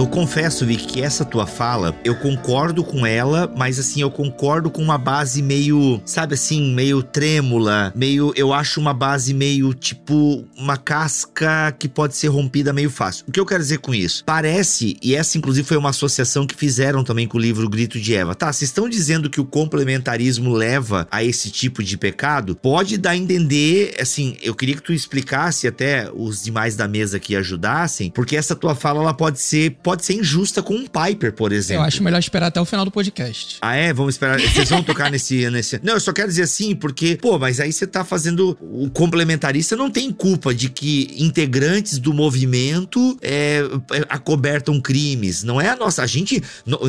Eu 0.04 0.08
confesso, 0.08 0.66
Vic, 0.66 0.86
que 0.86 1.02
essa 1.02 1.24
tua 1.24 1.48
fala, 1.48 1.96
eu 2.04 2.14
concordo 2.14 2.84
com 2.84 3.06
ela, 3.06 3.50
mas 3.56 3.80
assim, 3.80 4.02
eu 4.02 4.12
concordo 4.12 4.70
com 4.70 4.82
uma 4.82 4.98
base 4.98 5.42
meio, 5.42 6.02
sabe 6.06 6.34
assim, 6.34 6.74
meio 6.74 7.02
trêmula, 7.02 7.94
meio, 7.96 8.34
eu 8.36 8.52
acho 8.52 8.82
uma 8.82 8.94
base 8.94 9.34
meio 9.34 9.74
tipo 9.74 10.44
uma 10.58 10.76
casca 10.76 11.72
que 11.80 11.88
pode 11.88 12.18
ser 12.18 12.28
rompida 12.28 12.74
meio 12.74 12.90
fácil. 12.90 13.24
O 13.30 13.32
que 13.32 13.40
eu 13.40 13.46
quero 13.46 13.64
dizer 13.64 13.78
com 13.78 13.96
isso? 13.96 14.26
Parece, 14.26 14.98
e 15.02 15.16
essa 15.16 15.38
inclusive 15.38 15.66
foi 15.66 15.78
uma 15.78 15.92
associação 15.92 16.46
que 16.46 16.54
fizeram 16.54 17.02
também 17.02 17.26
com 17.26 17.38
o 17.38 17.42
livro 17.42 17.70
Grito 17.70 17.98
de 17.98 18.14
Eva. 18.14 18.36
Tá, 18.36 18.52
vocês 18.52 18.70
estão 18.70 18.90
dizendo 18.90 19.30
que 19.30 19.40
o 19.40 19.46
complementarismo 19.46 20.52
leva 20.52 21.08
a 21.10 21.24
esse 21.24 21.50
tipo 21.50 21.82
de 21.82 21.98
pecado? 21.98 22.58
Pode 22.58 22.98
dar 22.98 23.12
a 23.12 23.18
entender, 23.18 23.96
assim, 24.02 24.36
eu 24.42 24.54
queria 24.54 24.76
que 24.76 24.84
tu 24.84 24.92
explicasse 24.92 25.66
até 25.66 26.12
os 26.14 26.44
demais 26.44 26.76
da 26.76 26.90
mesa 26.90 27.22
que 27.22 27.38
ajudassem, 27.38 28.12
porque 28.12 28.36
essa 28.36 28.54
tua 28.54 28.76
fala 28.76 29.00
ela 29.00 29.14
pode 29.14 29.40
ser 29.40 29.78
pode 29.93 29.93
ser 30.02 30.14
injusta 30.14 30.62
com 30.62 30.76
um 30.76 30.86
Piper, 30.86 31.34
por 31.34 31.52
exemplo. 31.52 31.84
Eu 31.84 31.88
acho 31.88 32.04
melhor 32.04 32.20
esperar 32.20 32.48
até 32.48 32.60
o 32.60 32.66
final 32.66 32.86
do 32.86 32.92
podcast. 32.92 33.58
Ah, 33.62 33.76
é? 33.76 33.94
Vamos 33.94 34.16
esperar. 34.16 34.40
Vocês 34.40 34.70
vão 34.70 34.84
tocar 34.84 35.10
nesse, 35.12 35.50
nesse. 35.50 35.80
Não, 35.84 35.94
eu 35.94 36.00
só 36.00 36.12
quero 36.12 36.28
dizer 36.28 36.44
assim, 36.44 36.76
porque, 36.76 37.18
pô, 37.18 37.38
mas 37.38 37.60
aí 37.60 37.72
você 37.72 37.86
tá 37.86 38.04
fazendo. 38.04 38.58
O 38.62 38.90
complementarista 38.90 39.76
não 39.76 39.90
tem 39.90 40.12
culpa 40.12 40.54
de 40.54 40.70
que 40.70 41.14
integrantes 41.18 42.00
do 42.00 42.14
movimento 42.14 43.18
é, 43.22 43.62
é 43.92 44.06
acobertam 44.10 44.80
crimes. 44.82 45.44
Não 45.44 45.60
é 45.60 45.70
a 45.70 45.76
nossa. 45.76 46.04
A 46.04 46.08
gente. 46.08 46.42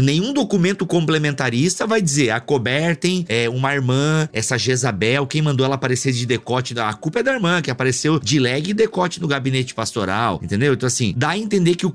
Nenhum 0.02 0.32
documento 0.32 0.86
complementarista 0.86 1.86
vai 1.86 2.00
dizer 2.00 2.30
acobertem 2.30 3.24
é, 3.28 3.48
uma 3.48 3.74
irmã, 3.74 4.28
essa 4.32 4.57
Jezabel, 4.57 5.26
quem 5.26 5.42
mandou 5.42 5.64
ela 5.66 5.74
aparecer 5.74 6.12
de 6.12 6.26
decote. 6.26 6.78
A 6.78 6.92
culpa 6.94 7.20
é 7.20 7.22
da 7.22 7.32
irmã, 7.32 7.61
que 7.61 7.70
apareceu 7.70 8.18
de 8.18 8.38
leg 8.38 8.70
e 8.70 8.74
decote 8.74 9.20
no 9.20 9.28
gabinete 9.28 9.74
pastoral. 9.74 10.40
Entendeu? 10.42 10.74
Então, 10.74 10.86
assim, 10.86 11.12
dá 11.16 11.30
a 11.30 11.38
entender 11.38 11.74
que 11.74 11.86
o 11.86 11.90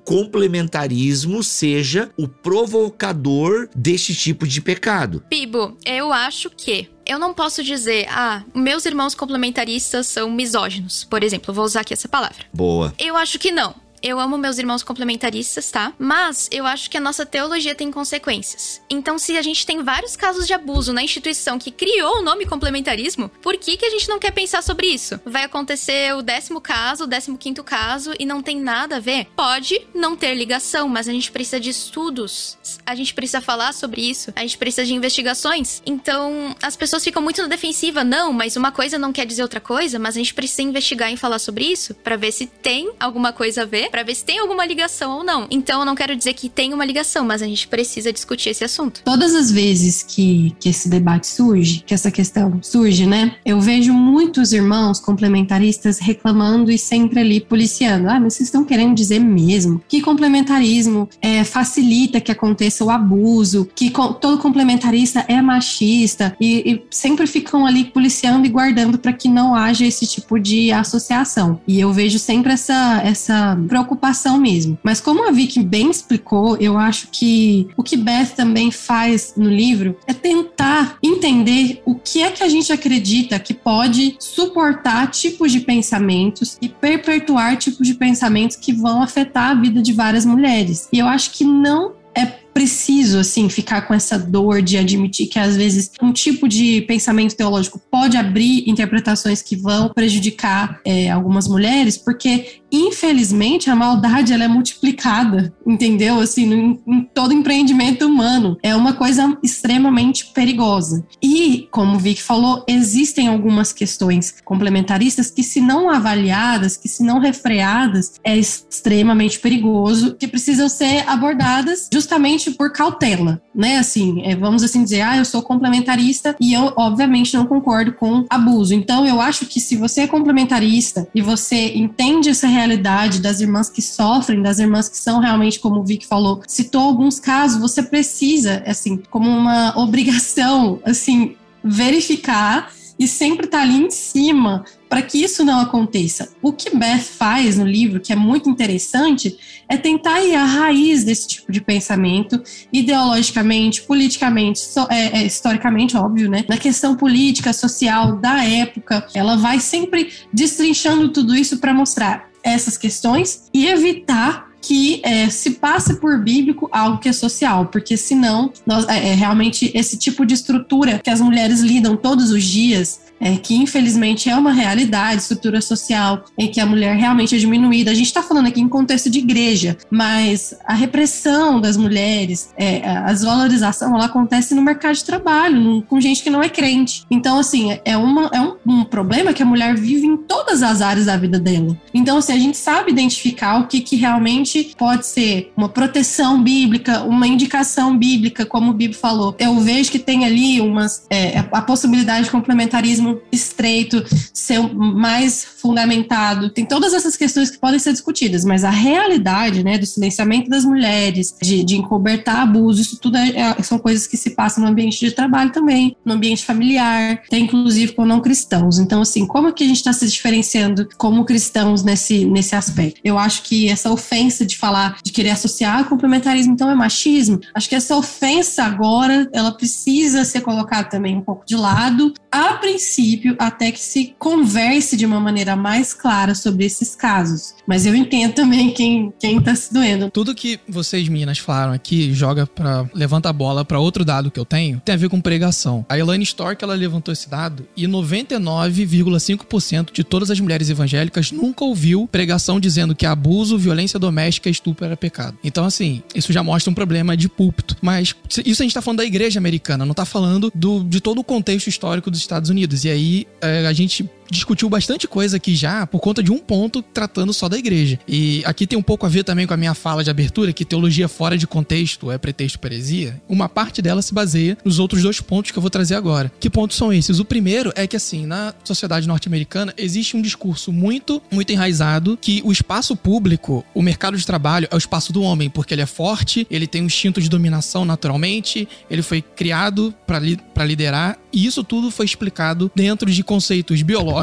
complementarismo 0.99 1.41
seja 1.43 2.11
o 2.17 2.27
provocador 2.27 3.69
deste 3.73 4.13
tipo 4.13 4.45
de 4.45 4.61
pecado. 4.61 5.23
Bibo, 5.29 5.77
eu 5.85 6.11
acho 6.11 6.49
que 6.49 6.89
eu 7.05 7.17
não 7.17 7.33
posso 7.33 7.63
dizer, 7.63 8.05
ah, 8.09 8.43
meus 8.53 8.85
irmãos 8.85 9.15
complementaristas 9.15 10.07
são 10.07 10.29
misóginos, 10.29 11.05
por 11.05 11.23
exemplo. 11.23 11.53
Vou 11.53 11.63
usar 11.63 11.81
aqui 11.81 11.93
essa 11.93 12.07
palavra. 12.07 12.45
Boa. 12.53 12.93
Eu 12.99 13.15
acho 13.15 13.39
que 13.39 13.51
não. 13.51 13.73
Eu 14.01 14.19
amo 14.19 14.37
meus 14.37 14.57
irmãos 14.57 14.83
complementaristas, 14.83 15.69
tá? 15.71 15.93
Mas 15.99 16.47
eu 16.51 16.65
acho 16.65 16.89
que 16.89 16.97
a 16.97 17.01
nossa 17.01 17.25
teologia 17.25 17.75
tem 17.75 17.91
consequências. 17.91 18.81
Então, 18.89 19.19
se 19.19 19.37
a 19.37 19.41
gente 19.41 19.65
tem 19.65 19.83
vários 19.83 20.15
casos 20.15 20.47
de 20.47 20.53
abuso 20.53 20.93
na 20.93 21.03
instituição 21.03 21.59
que 21.59 21.71
criou 21.71 22.17
o 22.17 22.21
nome 22.21 22.45
complementarismo, 22.45 23.29
por 23.41 23.57
que, 23.57 23.77
que 23.77 23.85
a 23.85 23.89
gente 23.89 24.07
não 24.07 24.19
quer 24.19 24.31
pensar 24.31 24.63
sobre 24.63 24.87
isso? 24.87 25.19
Vai 25.25 25.43
acontecer 25.43 26.15
o 26.15 26.21
décimo 26.21 26.61
caso, 26.61 27.03
o 27.03 27.07
décimo 27.07 27.37
quinto 27.37 27.63
caso 27.63 28.13
e 28.19 28.25
não 28.25 28.41
tem 28.41 28.59
nada 28.59 28.97
a 28.97 28.99
ver? 28.99 29.27
Pode 29.35 29.81
não 29.93 30.15
ter 30.15 30.33
ligação, 30.33 30.87
mas 30.87 31.07
a 31.07 31.11
gente 31.11 31.31
precisa 31.31 31.59
de 31.59 31.69
estudos. 31.69 32.57
A 32.85 32.95
gente 32.95 33.13
precisa 33.13 33.41
falar 33.41 33.73
sobre 33.73 34.01
isso. 34.01 34.31
A 34.35 34.41
gente 34.41 34.57
precisa 34.57 34.85
de 34.85 34.93
investigações. 34.93 35.81
Então, 35.85 36.55
as 36.61 36.75
pessoas 36.75 37.03
ficam 37.03 37.21
muito 37.21 37.41
na 37.41 37.47
defensiva. 37.47 38.03
Não, 38.03 38.31
mas 38.31 38.55
uma 38.55 38.71
coisa 38.71 38.97
não 38.97 39.11
quer 39.11 39.25
dizer 39.25 39.41
outra 39.41 39.59
coisa, 39.59 39.99
mas 39.99 40.15
a 40.15 40.19
gente 40.19 40.33
precisa 40.33 40.61
investigar 40.61 41.11
e 41.11 41.17
falar 41.17 41.39
sobre 41.39 41.65
isso 41.65 41.93
para 41.93 42.15
ver 42.15 42.31
se 42.31 42.45
tem 42.45 42.91
alguma 42.99 43.33
coisa 43.33 43.63
a 43.63 43.65
ver 43.65 43.88
para 43.89 44.03
ver 44.03 44.15
se 44.15 44.23
tem 44.23 44.39
alguma 44.39 44.65
ligação 44.65 45.17
ou 45.17 45.23
não. 45.23 45.47
Então 45.49 45.81
eu 45.81 45.85
não 45.85 45.95
quero 45.95 46.15
dizer 46.15 46.33
que 46.33 46.49
tem 46.49 46.73
uma 46.73 46.85
ligação, 46.85 47.25
mas 47.25 47.41
a 47.41 47.45
gente 47.45 47.67
precisa 47.67 48.13
discutir 48.13 48.49
esse 48.49 48.63
assunto. 48.63 49.01
Todas 49.03 49.35
as 49.35 49.51
vezes 49.51 50.03
que, 50.03 50.55
que 50.59 50.69
esse 50.69 50.89
debate 50.89 51.27
surge, 51.27 51.83
que 51.85 51.93
essa 51.93 52.11
questão 52.11 52.59
surge, 52.61 53.05
né? 53.05 53.35
Eu 53.45 53.59
vejo 53.59 53.93
muitos 53.93 54.53
irmãos 54.53 54.99
complementaristas 54.99 55.99
reclamando 55.99 56.71
e 56.71 56.77
sempre 56.77 57.19
ali 57.19 57.41
policiando. 57.41 58.09
Ah, 58.09 58.19
mas 58.19 58.33
vocês 58.33 58.47
estão 58.47 58.63
querendo 58.63 58.95
dizer 58.95 59.19
mesmo 59.19 59.81
que 59.87 60.01
complementarismo 60.01 61.09
é, 61.21 61.43
facilita 61.43 62.21
que 62.21 62.31
aconteça 62.31 62.83
o 62.83 62.89
abuso, 62.89 63.69
que 63.75 63.91
todo 63.91 64.37
complementarista 64.37 65.25
é 65.27 65.41
machista 65.41 66.35
e, 66.39 66.71
e 66.71 66.83
sempre 66.89 67.27
ficam 67.27 67.65
ali 67.65 67.85
policiando 67.85 68.45
e 68.45 68.49
guardando 68.49 68.97
para 68.97 69.13
que 69.13 69.27
não 69.27 69.55
haja 69.55 69.85
esse 69.85 70.05
tipo 70.07 70.39
de 70.39 70.71
associação. 70.71 71.59
E 71.67 71.79
eu 71.79 71.91
vejo 71.91 72.19
sempre 72.19 72.53
essa, 72.53 73.01
essa 73.03 73.55
preocupação 73.83 74.37
mesmo. 74.37 74.77
Mas 74.83 75.01
como 75.01 75.27
a 75.27 75.31
Vicky 75.31 75.63
bem 75.63 75.89
explicou, 75.89 76.57
eu 76.57 76.77
acho 76.77 77.07
que 77.11 77.67
o 77.75 77.83
que 77.83 77.97
Beth 77.97 78.35
também 78.35 78.71
faz 78.71 79.33
no 79.35 79.49
livro 79.49 79.97
é 80.05 80.13
tentar 80.13 80.97
entender 81.03 81.81
o 81.85 81.95
que 81.95 82.21
é 82.21 82.31
que 82.31 82.43
a 82.43 82.49
gente 82.49 82.71
acredita 82.71 83.39
que 83.39 83.53
pode 83.53 84.15
suportar 84.19 85.09
tipos 85.09 85.51
de 85.51 85.61
pensamentos 85.61 86.57
e 86.61 86.69
perpetuar 86.69 87.57
tipos 87.57 87.87
de 87.87 87.93
pensamentos 87.93 88.55
que 88.55 88.73
vão 88.73 89.01
afetar 89.01 89.51
a 89.51 89.53
vida 89.53 89.81
de 89.81 89.93
várias 89.93 90.25
mulheres. 90.25 90.87
E 90.91 90.99
eu 90.99 91.07
acho 91.07 91.31
que 91.31 91.43
não 91.43 91.93
é 92.15 92.25
preciso, 92.53 93.19
assim, 93.19 93.49
ficar 93.49 93.81
com 93.81 93.93
essa 93.93 94.17
dor 94.17 94.61
de 94.61 94.77
admitir 94.77 95.27
que 95.27 95.39
às 95.39 95.55
vezes 95.55 95.91
um 96.01 96.11
tipo 96.11 96.47
de 96.47 96.81
pensamento 96.81 97.35
teológico 97.35 97.79
pode 97.91 98.17
abrir 98.17 98.69
interpretações 98.69 99.41
que 99.41 99.55
vão 99.55 99.89
prejudicar 99.89 100.79
é, 100.85 101.09
algumas 101.09 101.47
mulheres, 101.47 101.97
porque 101.97 102.59
infelizmente 102.71 103.69
a 103.69 103.75
maldade 103.75 104.33
ela 104.33 104.43
é 104.43 104.47
multiplicada, 104.47 105.53
entendeu? 105.65 106.19
Assim, 106.19 106.53
em, 106.53 106.79
em 106.87 107.01
todo 107.13 107.33
empreendimento 107.33 108.05
humano 108.05 108.57
é 108.61 108.75
uma 108.75 108.93
coisa 108.93 109.37
extremamente 109.43 110.27
perigosa. 110.27 111.05
E 111.21 111.67
como 111.71 111.95
o 111.95 111.99
Vic 111.99 112.21
falou, 112.21 112.63
existem 112.67 113.27
algumas 113.27 113.73
questões 113.73 114.35
complementaristas 114.43 115.31
que, 115.31 115.43
se 115.43 115.59
não 115.61 115.89
avaliadas, 115.89 116.77
que 116.77 116.87
se 116.87 117.03
não 117.03 117.19
refreadas, 117.19 118.13
é 118.23 118.37
extremamente 118.37 119.39
perigoso, 119.39 120.15
que 120.15 120.27
precisam 120.27 120.69
ser 120.69 121.07
abordadas 121.07 121.89
justamente 121.91 122.38
por 122.51 122.71
cautela, 122.71 123.41
né? 123.53 123.77
Assim, 123.77 124.21
é, 124.23 124.35
vamos 124.35 124.63
assim 124.63 124.83
dizer, 124.83 125.01
ah, 125.01 125.17
eu 125.17 125.25
sou 125.25 125.41
complementarista 125.41 126.35
e 126.39 126.53
eu 126.53 126.73
obviamente 126.75 127.35
não 127.35 127.45
concordo 127.45 127.93
com 127.93 128.25
abuso. 128.29 128.73
Então 128.73 129.05
eu 129.05 129.19
acho 129.19 129.45
que 129.45 129.59
se 129.59 129.75
você 129.75 130.01
é 130.01 130.07
complementarista 130.07 131.07
e 131.13 131.21
você 131.21 131.73
entende 131.75 132.29
essa 132.29 132.47
realidade 132.47 133.21
das 133.21 133.41
irmãs 133.41 133.69
que 133.69 133.81
sofrem, 133.81 134.41
das 134.41 134.59
irmãs 134.59 134.87
que 134.87 134.97
são 134.97 135.19
realmente, 135.19 135.59
como 135.59 135.79
o 135.79 135.83
Vic 135.85 136.05
falou, 136.05 136.41
citou 136.47 136.81
alguns 136.81 137.19
casos, 137.19 137.59
você 137.59 137.81
precisa, 137.81 138.63
assim, 138.65 139.01
como 139.09 139.29
uma 139.29 139.77
obrigação, 139.77 140.79
assim, 140.85 141.35
verificar 141.63 142.71
e 142.99 143.07
sempre 143.07 143.45
estar 143.45 143.59
tá 143.59 143.63
ali 143.63 143.77
em 143.77 143.89
cima 143.89 144.65
para 144.89 145.01
que 145.01 145.23
isso 145.23 145.45
não 145.45 145.59
aconteça. 145.61 146.33
O 146.41 146.51
que 146.51 146.75
Beth 146.75 146.99
faz 146.99 147.57
no 147.57 147.65
livro, 147.65 148.01
que 148.01 148.11
é 148.11 148.15
muito 148.15 148.49
interessante, 148.49 149.37
é 149.69 149.77
tentar 149.77 150.21
ir 150.21 150.35
à 150.35 150.43
raiz 150.43 151.03
desse 151.03 151.27
tipo 151.27 151.51
de 151.51 151.61
pensamento, 151.61 152.41
ideologicamente, 152.73 153.83
politicamente, 153.83 154.59
so, 154.59 154.85
é, 154.89 155.19
é, 155.19 155.25
historicamente, 155.25 155.95
óbvio, 155.95 156.29
né? 156.29 156.43
Na 156.49 156.57
questão 156.57 156.95
política, 156.95 157.53
social 157.53 158.17
da 158.17 158.43
época, 158.43 159.07
ela 159.13 159.37
vai 159.37 159.59
sempre 159.59 160.11
destrinchando 160.33 161.09
tudo 161.09 161.35
isso 161.35 161.59
para 161.59 161.73
mostrar 161.73 162.29
essas 162.43 162.77
questões 162.77 163.43
e 163.53 163.67
evitar 163.67 164.48
que 164.61 165.01
é, 165.03 165.29
se 165.29 165.51
passe 165.51 165.99
por 165.99 166.19
bíblico 166.19 166.69
algo 166.71 166.97
que 166.97 167.09
é 167.09 167.13
social, 167.13 167.67
porque 167.67 167.95
senão 167.95 168.51
nós, 168.65 168.87
é, 168.87 169.09
é, 169.09 169.13
realmente 169.13 169.71
esse 169.73 169.97
tipo 169.97 170.25
de 170.25 170.33
estrutura 170.33 170.99
que 170.99 171.09
as 171.09 171.21
mulheres 171.21 171.61
lidam 171.61 171.95
todos 171.95 172.31
os 172.31 172.43
dias 172.43 172.99
é, 173.19 173.35
que 173.35 173.55
infelizmente 173.55 174.29
é 174.29 174.35
uma 174.35 174.51
realidade, 174.51 175.21
estrutura 175.21 175.61
social 175.61 176.25
em 176.37 176.47
que 176.49 176.59
a 176.59 176.65
mulher 176.65 176.95
realmente 176.95 177.35
é 177.35 177.37
diminuída. 177.37 177.91
A 177.91 177.93
gente 177.93 178.07
está 178.07 178.21
falando 178.21 178.47
aqui 178.47 178.61
em 178.61 178.69
contexto 178.69 179.09
de 179.09 179.19
igreja, 179.19 179.77
mas 179.89 180.53
a 180.65 180.73
repressão 180.73 181.59
das 181.59 181.75
mulheres, 181.75 182.53
é, 182.57 182.87
a 182.87 183.11
desvalorização, 183.11 183.95
ela 183.95 184.05
acontece 184.05 184.55
no 184.55 184.61
mercado 184.61 184.95
de 184.95 185.03
trabalho, 185.03 185.59
no, 185.59 185.81
com 185.81 185.99
gente 185.99 186.23
que 186.23 186.29
não 186.29 186.41
é 186.41 186.49
crente. 186.49 187.05
Então, 187.09 187.39
assim, 187.39 187.77
é, 187.83 187.97
uma, 187.97 188.29
é 188.33 188.41
um, 188.41 188.55
um, 188.65 188.83
problema 188.83 189.33
que 189.33 189.43
a 189.43 189.45
mulher 189.45 189.75
vive 189.75 190.05
em 190.05 190.17
todas 190.17 190.63
as 190.63 190.81
áreas 190.81 191.05
da 191.05 191.17
vida 191.17 191.39
dela. 191.39 191.77
Então, 191.93 192.17
assim, 192.17 192.33
a 192.33 192.39
gente 192.39 192.57
sabe 192.57 192.91
identificar 192.91 193.59
o 193.59 193.67
que, 193.67 193.81
que 193.81 193.95
realmente 193.95 194.75
pode 194.77 195.05
ser 195.05 195.51
uma 195.55 195.69
proteção 195.69 196.41
bíblica, 196.41 197.03
uma 197.03 197.27
indicação 197.27 197.97
bíblica, 197.97 198.45
como 198.45 198.71
o 198.71 198.73
Bíblia 198.73 198.99
falou. 198.99 199.35
Eu 199.39 199.59
vejo 199.59 199.91
que 199.91 199.99
tem 199.99 200.25
ali 200.25 200.61
umas, 200.61 201.05
é, 201.09 201.39
a 201.51 201.61
possibilidade 201.61 202.25
de 202.25 202.31
complementarismo 202.31 203.08
estreito 203.31 204.03
ser 204.33 204.59
mais 204.73 205.43
fundamentado. 205.43 206.49
Tem 206.49 206.65
todas 206.65 206.93
essas 206.93 207.15
questões 207.15 207.49
que 207.49 207.57
podem 207.57 207.79
ser 207.79 207.91
discutidas, 207.91 208.43
mas 208.45 208.63
a 208.63 208.69
realidade, 208.69 209.63
né, 209.63 209.77
do 209.77 209.85
silenciamento 209.85 210.49
das 210.49 210.65
mulheres, 210.65 211.35
de, 211.41 211.63
de 211.63 211.75
encobertar 211.75 212.41
abuso, 212.41 212.81
isso 212.81 212.97
tudo 212.97 213.17
é, 213.17 213.29
é, 213.29 213.63
são 213.63 213.77
coisas 213.77 214.07
que 214.07 214.17
se 214.17 214.31
passam 214.31 214.63
no 214.63 214.69
ambiente 214.69 214.99
de 214.99 215.11
trabalho 215.11 215.51
também, 215.51 215.95
no 216.03 216.13
ambiente 216.13 216.45
familiar, 216.45 217.21
até 217.25 217.37
inclusive 217.37 217.93
com 217.93 218.05
não 218.05 218.21
cristãos. 218.21 218.79
Então, 218.79 219.01
assim, 219.01 219.25
como 219.25 219.51
que 219.53 219.63
a 219.63 219.67
gente 219.67 219.77
está 219.77 219.93
se 219.93 220.07
diferenciando 220.07 220.87
como 220.97 221.25
cristãos 221.25 221.83
nesse, 221.83 222.25
nesse 222.25 222.55
aspecto? 222.55 222.99
Eu 223.03 223.17
acho 223.17 223.43
que 223.43 223.69
essa 223.69 223.91
ofensa 223.91 224.45
de 224.45 224.57
falar, 224.57 224.99
de 225.03 225.11
querer 225.11 225.31
associar 225.31 225.87
complementarismo, 225.87 226.53
então 226.53 226.69
é 226.69 226.75
machismo, 226.75 227.39
acho 227.53 227.69
que 227.69 227.75
essa 227.75 227.95
ofensa 227.95 228.63
agora, 228.63 229.29
ela 229.33 229.51
precisa 229.51 230.23
ser 230.23 230.41
colocada 230.41 230.89
também 230.89 231.17
um 231.17 231.21
pouco 231.21 231.45
de 231.45 231.55
lado, 231.55 232.13
a 232.31 232.53
princípio, 232.53 232.98
até 233.37 233.71
que 233.71 233.79
se 233.79 234.15
converse 234.17 234.97
de 234.97 235.05
uma 235.05 235.19
maneira 235.19 235.55
mais 235.55 235.93
clara 235.93 236.35
sobre 236.35 236.65
esses 236.65 236.95
casos. 236.95 237.55
Mas 237.67 237.85
eu 237.85 237.95
entendo 237.95 238.33
também 238.33 238.73
quem, 238.73 239.13
quem 239.19 239.41
tá 239.41 239.55
se 239.55 239.73
doendo. 239.73 240.09
Tudo 240.11 240.35
que 240.35 240.59
vocês, 240.67 241.07
meninas, 241.07 241.37
falaram 241.37 241.73
aqui, 241.73 242.13
joga 242.13 242.45
para 242.45 242.89
levanta 242.93 243.29
a 243.29 243.33
bola 243.33 243.63
para 243.63 243.79
outro 243.79 244.03
dado 244.03 244.29
que 244.31 244.39
eu 244.39 244.45
tenho, 244.45 244.81
tem 244.83 244.95
a 244.95 244.97
ver 244.97 245.09
com 245.09 245.21
pregação. 245.21 245.85
A 245.87 245.95
Elaine 245.97 246.23
Stork, 246.23 246.63
ela 246.63 246.75
levantou 246.75 247.11
esse 247.11 247.29
dado 247.29 247.67
e 247.75 247.87
99,5% 247.87 249.93
de 249.93 250.03
todas 250.03 250.31
as 250.31 250.39
mulheres 250.39 250.69
evangélicas 250.69 251.31
nunca 251.31 251.63
ouviu 251.63 252.07
pregação 252.11 252.59
dizendo 252.59 252.95
que 252.95 253.05
abuso, 253.05 253.57
violência 253.57 253.99
doméstica 253.99 254.49
e 254.49 254.51
estupro 254.51 254.85
era 254.85 254.97
pecado. 254.97 255.37
Então, 255.43 255.65
assim, 255.65 256.01
isso 256.13 256.33
já 256.33 256.43
mostra 256.43 256.71
um 256.71 256.73
problema 256.73 257.15
de 257.15 257.29
púlpito. 257.29 257.77
Mas 257.81 258.15
isso 258.45 258.61
a 258.61 258.65
gente 258.65 258.73
tá 258.73 258.81
falando 258.81 258.99
da 258.99 259.05
igreja 259.05 259.39
americana, 259.39 259.85
não 259.85 259.93
tá 259.93 260.05
falando 260.05 260.51
do, 260.53 260.83
de 260.83 260.99
todo 260.99 261.19
o 261.19 261.23
contexto 261.23 261.67
histórico 261.67 262.11
dos 262.11 262.19
Estados 262.19 262.49
Unidos. 262.49 262.83
E 262.83 262.88
aí 262.91 263.27
é, 263.41 263.65
a 263.65 263.73
gente 263.73 264.09
discutiu 264.31 264.69
bastante 264.69 265.07
coisa 265.07 265.37
aqui 265.37 265.55
já 265.55 265.85
por 265.87 265.99
conta 265.99 266.21
de 266.21 266.31
um 266.31 266.37
ponto 266.37 266.81
tratando 266.81 267.33
só 267.33 267.49
da 267.49 267.57
igreja. 267.57 267.99
E 268.07 268.41
aqui 268.45 268.67
tem 268.67 268.77
um 268.77 268.83
pouco 268.83 269.05
a 269.05 269.09
ver 269.09 269.23
também 269.23 269.47
com 269.47 269.53
a 269.53 269.57
minha 269.57 269.73
fala 269.73 270.03
de 270.03 270.09
abertura, 270.09 270.53
que 270.53 270.63
teologia 270.63 271.07
fora 271.07 271.37
de 271.37 271.47
contexto 271.47 272.11
é 272.11 272.17
pretexto 272.17 272.59
para 272.59 272.73
heresia. 272.73 273.21
Uma 273.27 273.49
parte 273.49 273.81
dela 273.81 274.01
se 274.01 274.13
baseia 274.13 274.57
nos 274.63 274.79
outros 274.79 275.03
dois 275.03 275.19
pontos 275.19 275.51
que 275.51 275.57
eu 275.57 275.61
vou 275.61 275.69
trazer 275.69 275.95
agora. 275.95 276.31
Que 276.39 276.49
pontos 276.49 276.77
são 276.77 276.93
esses? 276.93 277.19
O 277.19 277.25
primeiro 277.25 277.71
é 277.75 277.87
que, 277.87 277.95
assim, 277.95 278.25
na 278.25 278.53
sociedade 278.63 279.07
norte-americana 279.07 279.73
existe 279.77 280.15
um 280.15 280.21
discurso 280.21 280.71
muito, 280.71 281.21
muito 281.31 281.51
enraizado 281.51 282.17
que 282.21 282.41
o 282.45 282.51
espaço 282.51 282.95
público, 282.95 283.65
o 283.73 283.81
mercado 283.81 284.17
de 284.17 284.25
trabalho, 284.25 284.67
é 284.69 284.75
o 284.75 284.77
espaço 284.77 285.11
do 285.11 285.21
homem, 285.21 285.49
porque 285.49 285.73
ele 285.73 285.81
é 285.81 285.85
forte, 285.85 286.45
ele 286.49 286.67
tem 286.67 286.81
um 286.81 286.85
instinto 286.85 287.21
de 287.21 287.29
dominação 287.29 287.85
naturalmente, 287.85 288.67
ele 288.89 289.01
foi 289.01 289.21
criado 289.21 289.93
para 290.05 290.19
li 290.19 290.39
liderar, 290.59 291.17
e 291.33 291.45
isso 291.47 291.63
tudo 291.63 291.89
foi 291.89 292.05
explicado 292.05 292.71
dentro 292.75 293.09
de 293.09 293.23
conceitos 293.23 293.81
biológicos 293.81 294.18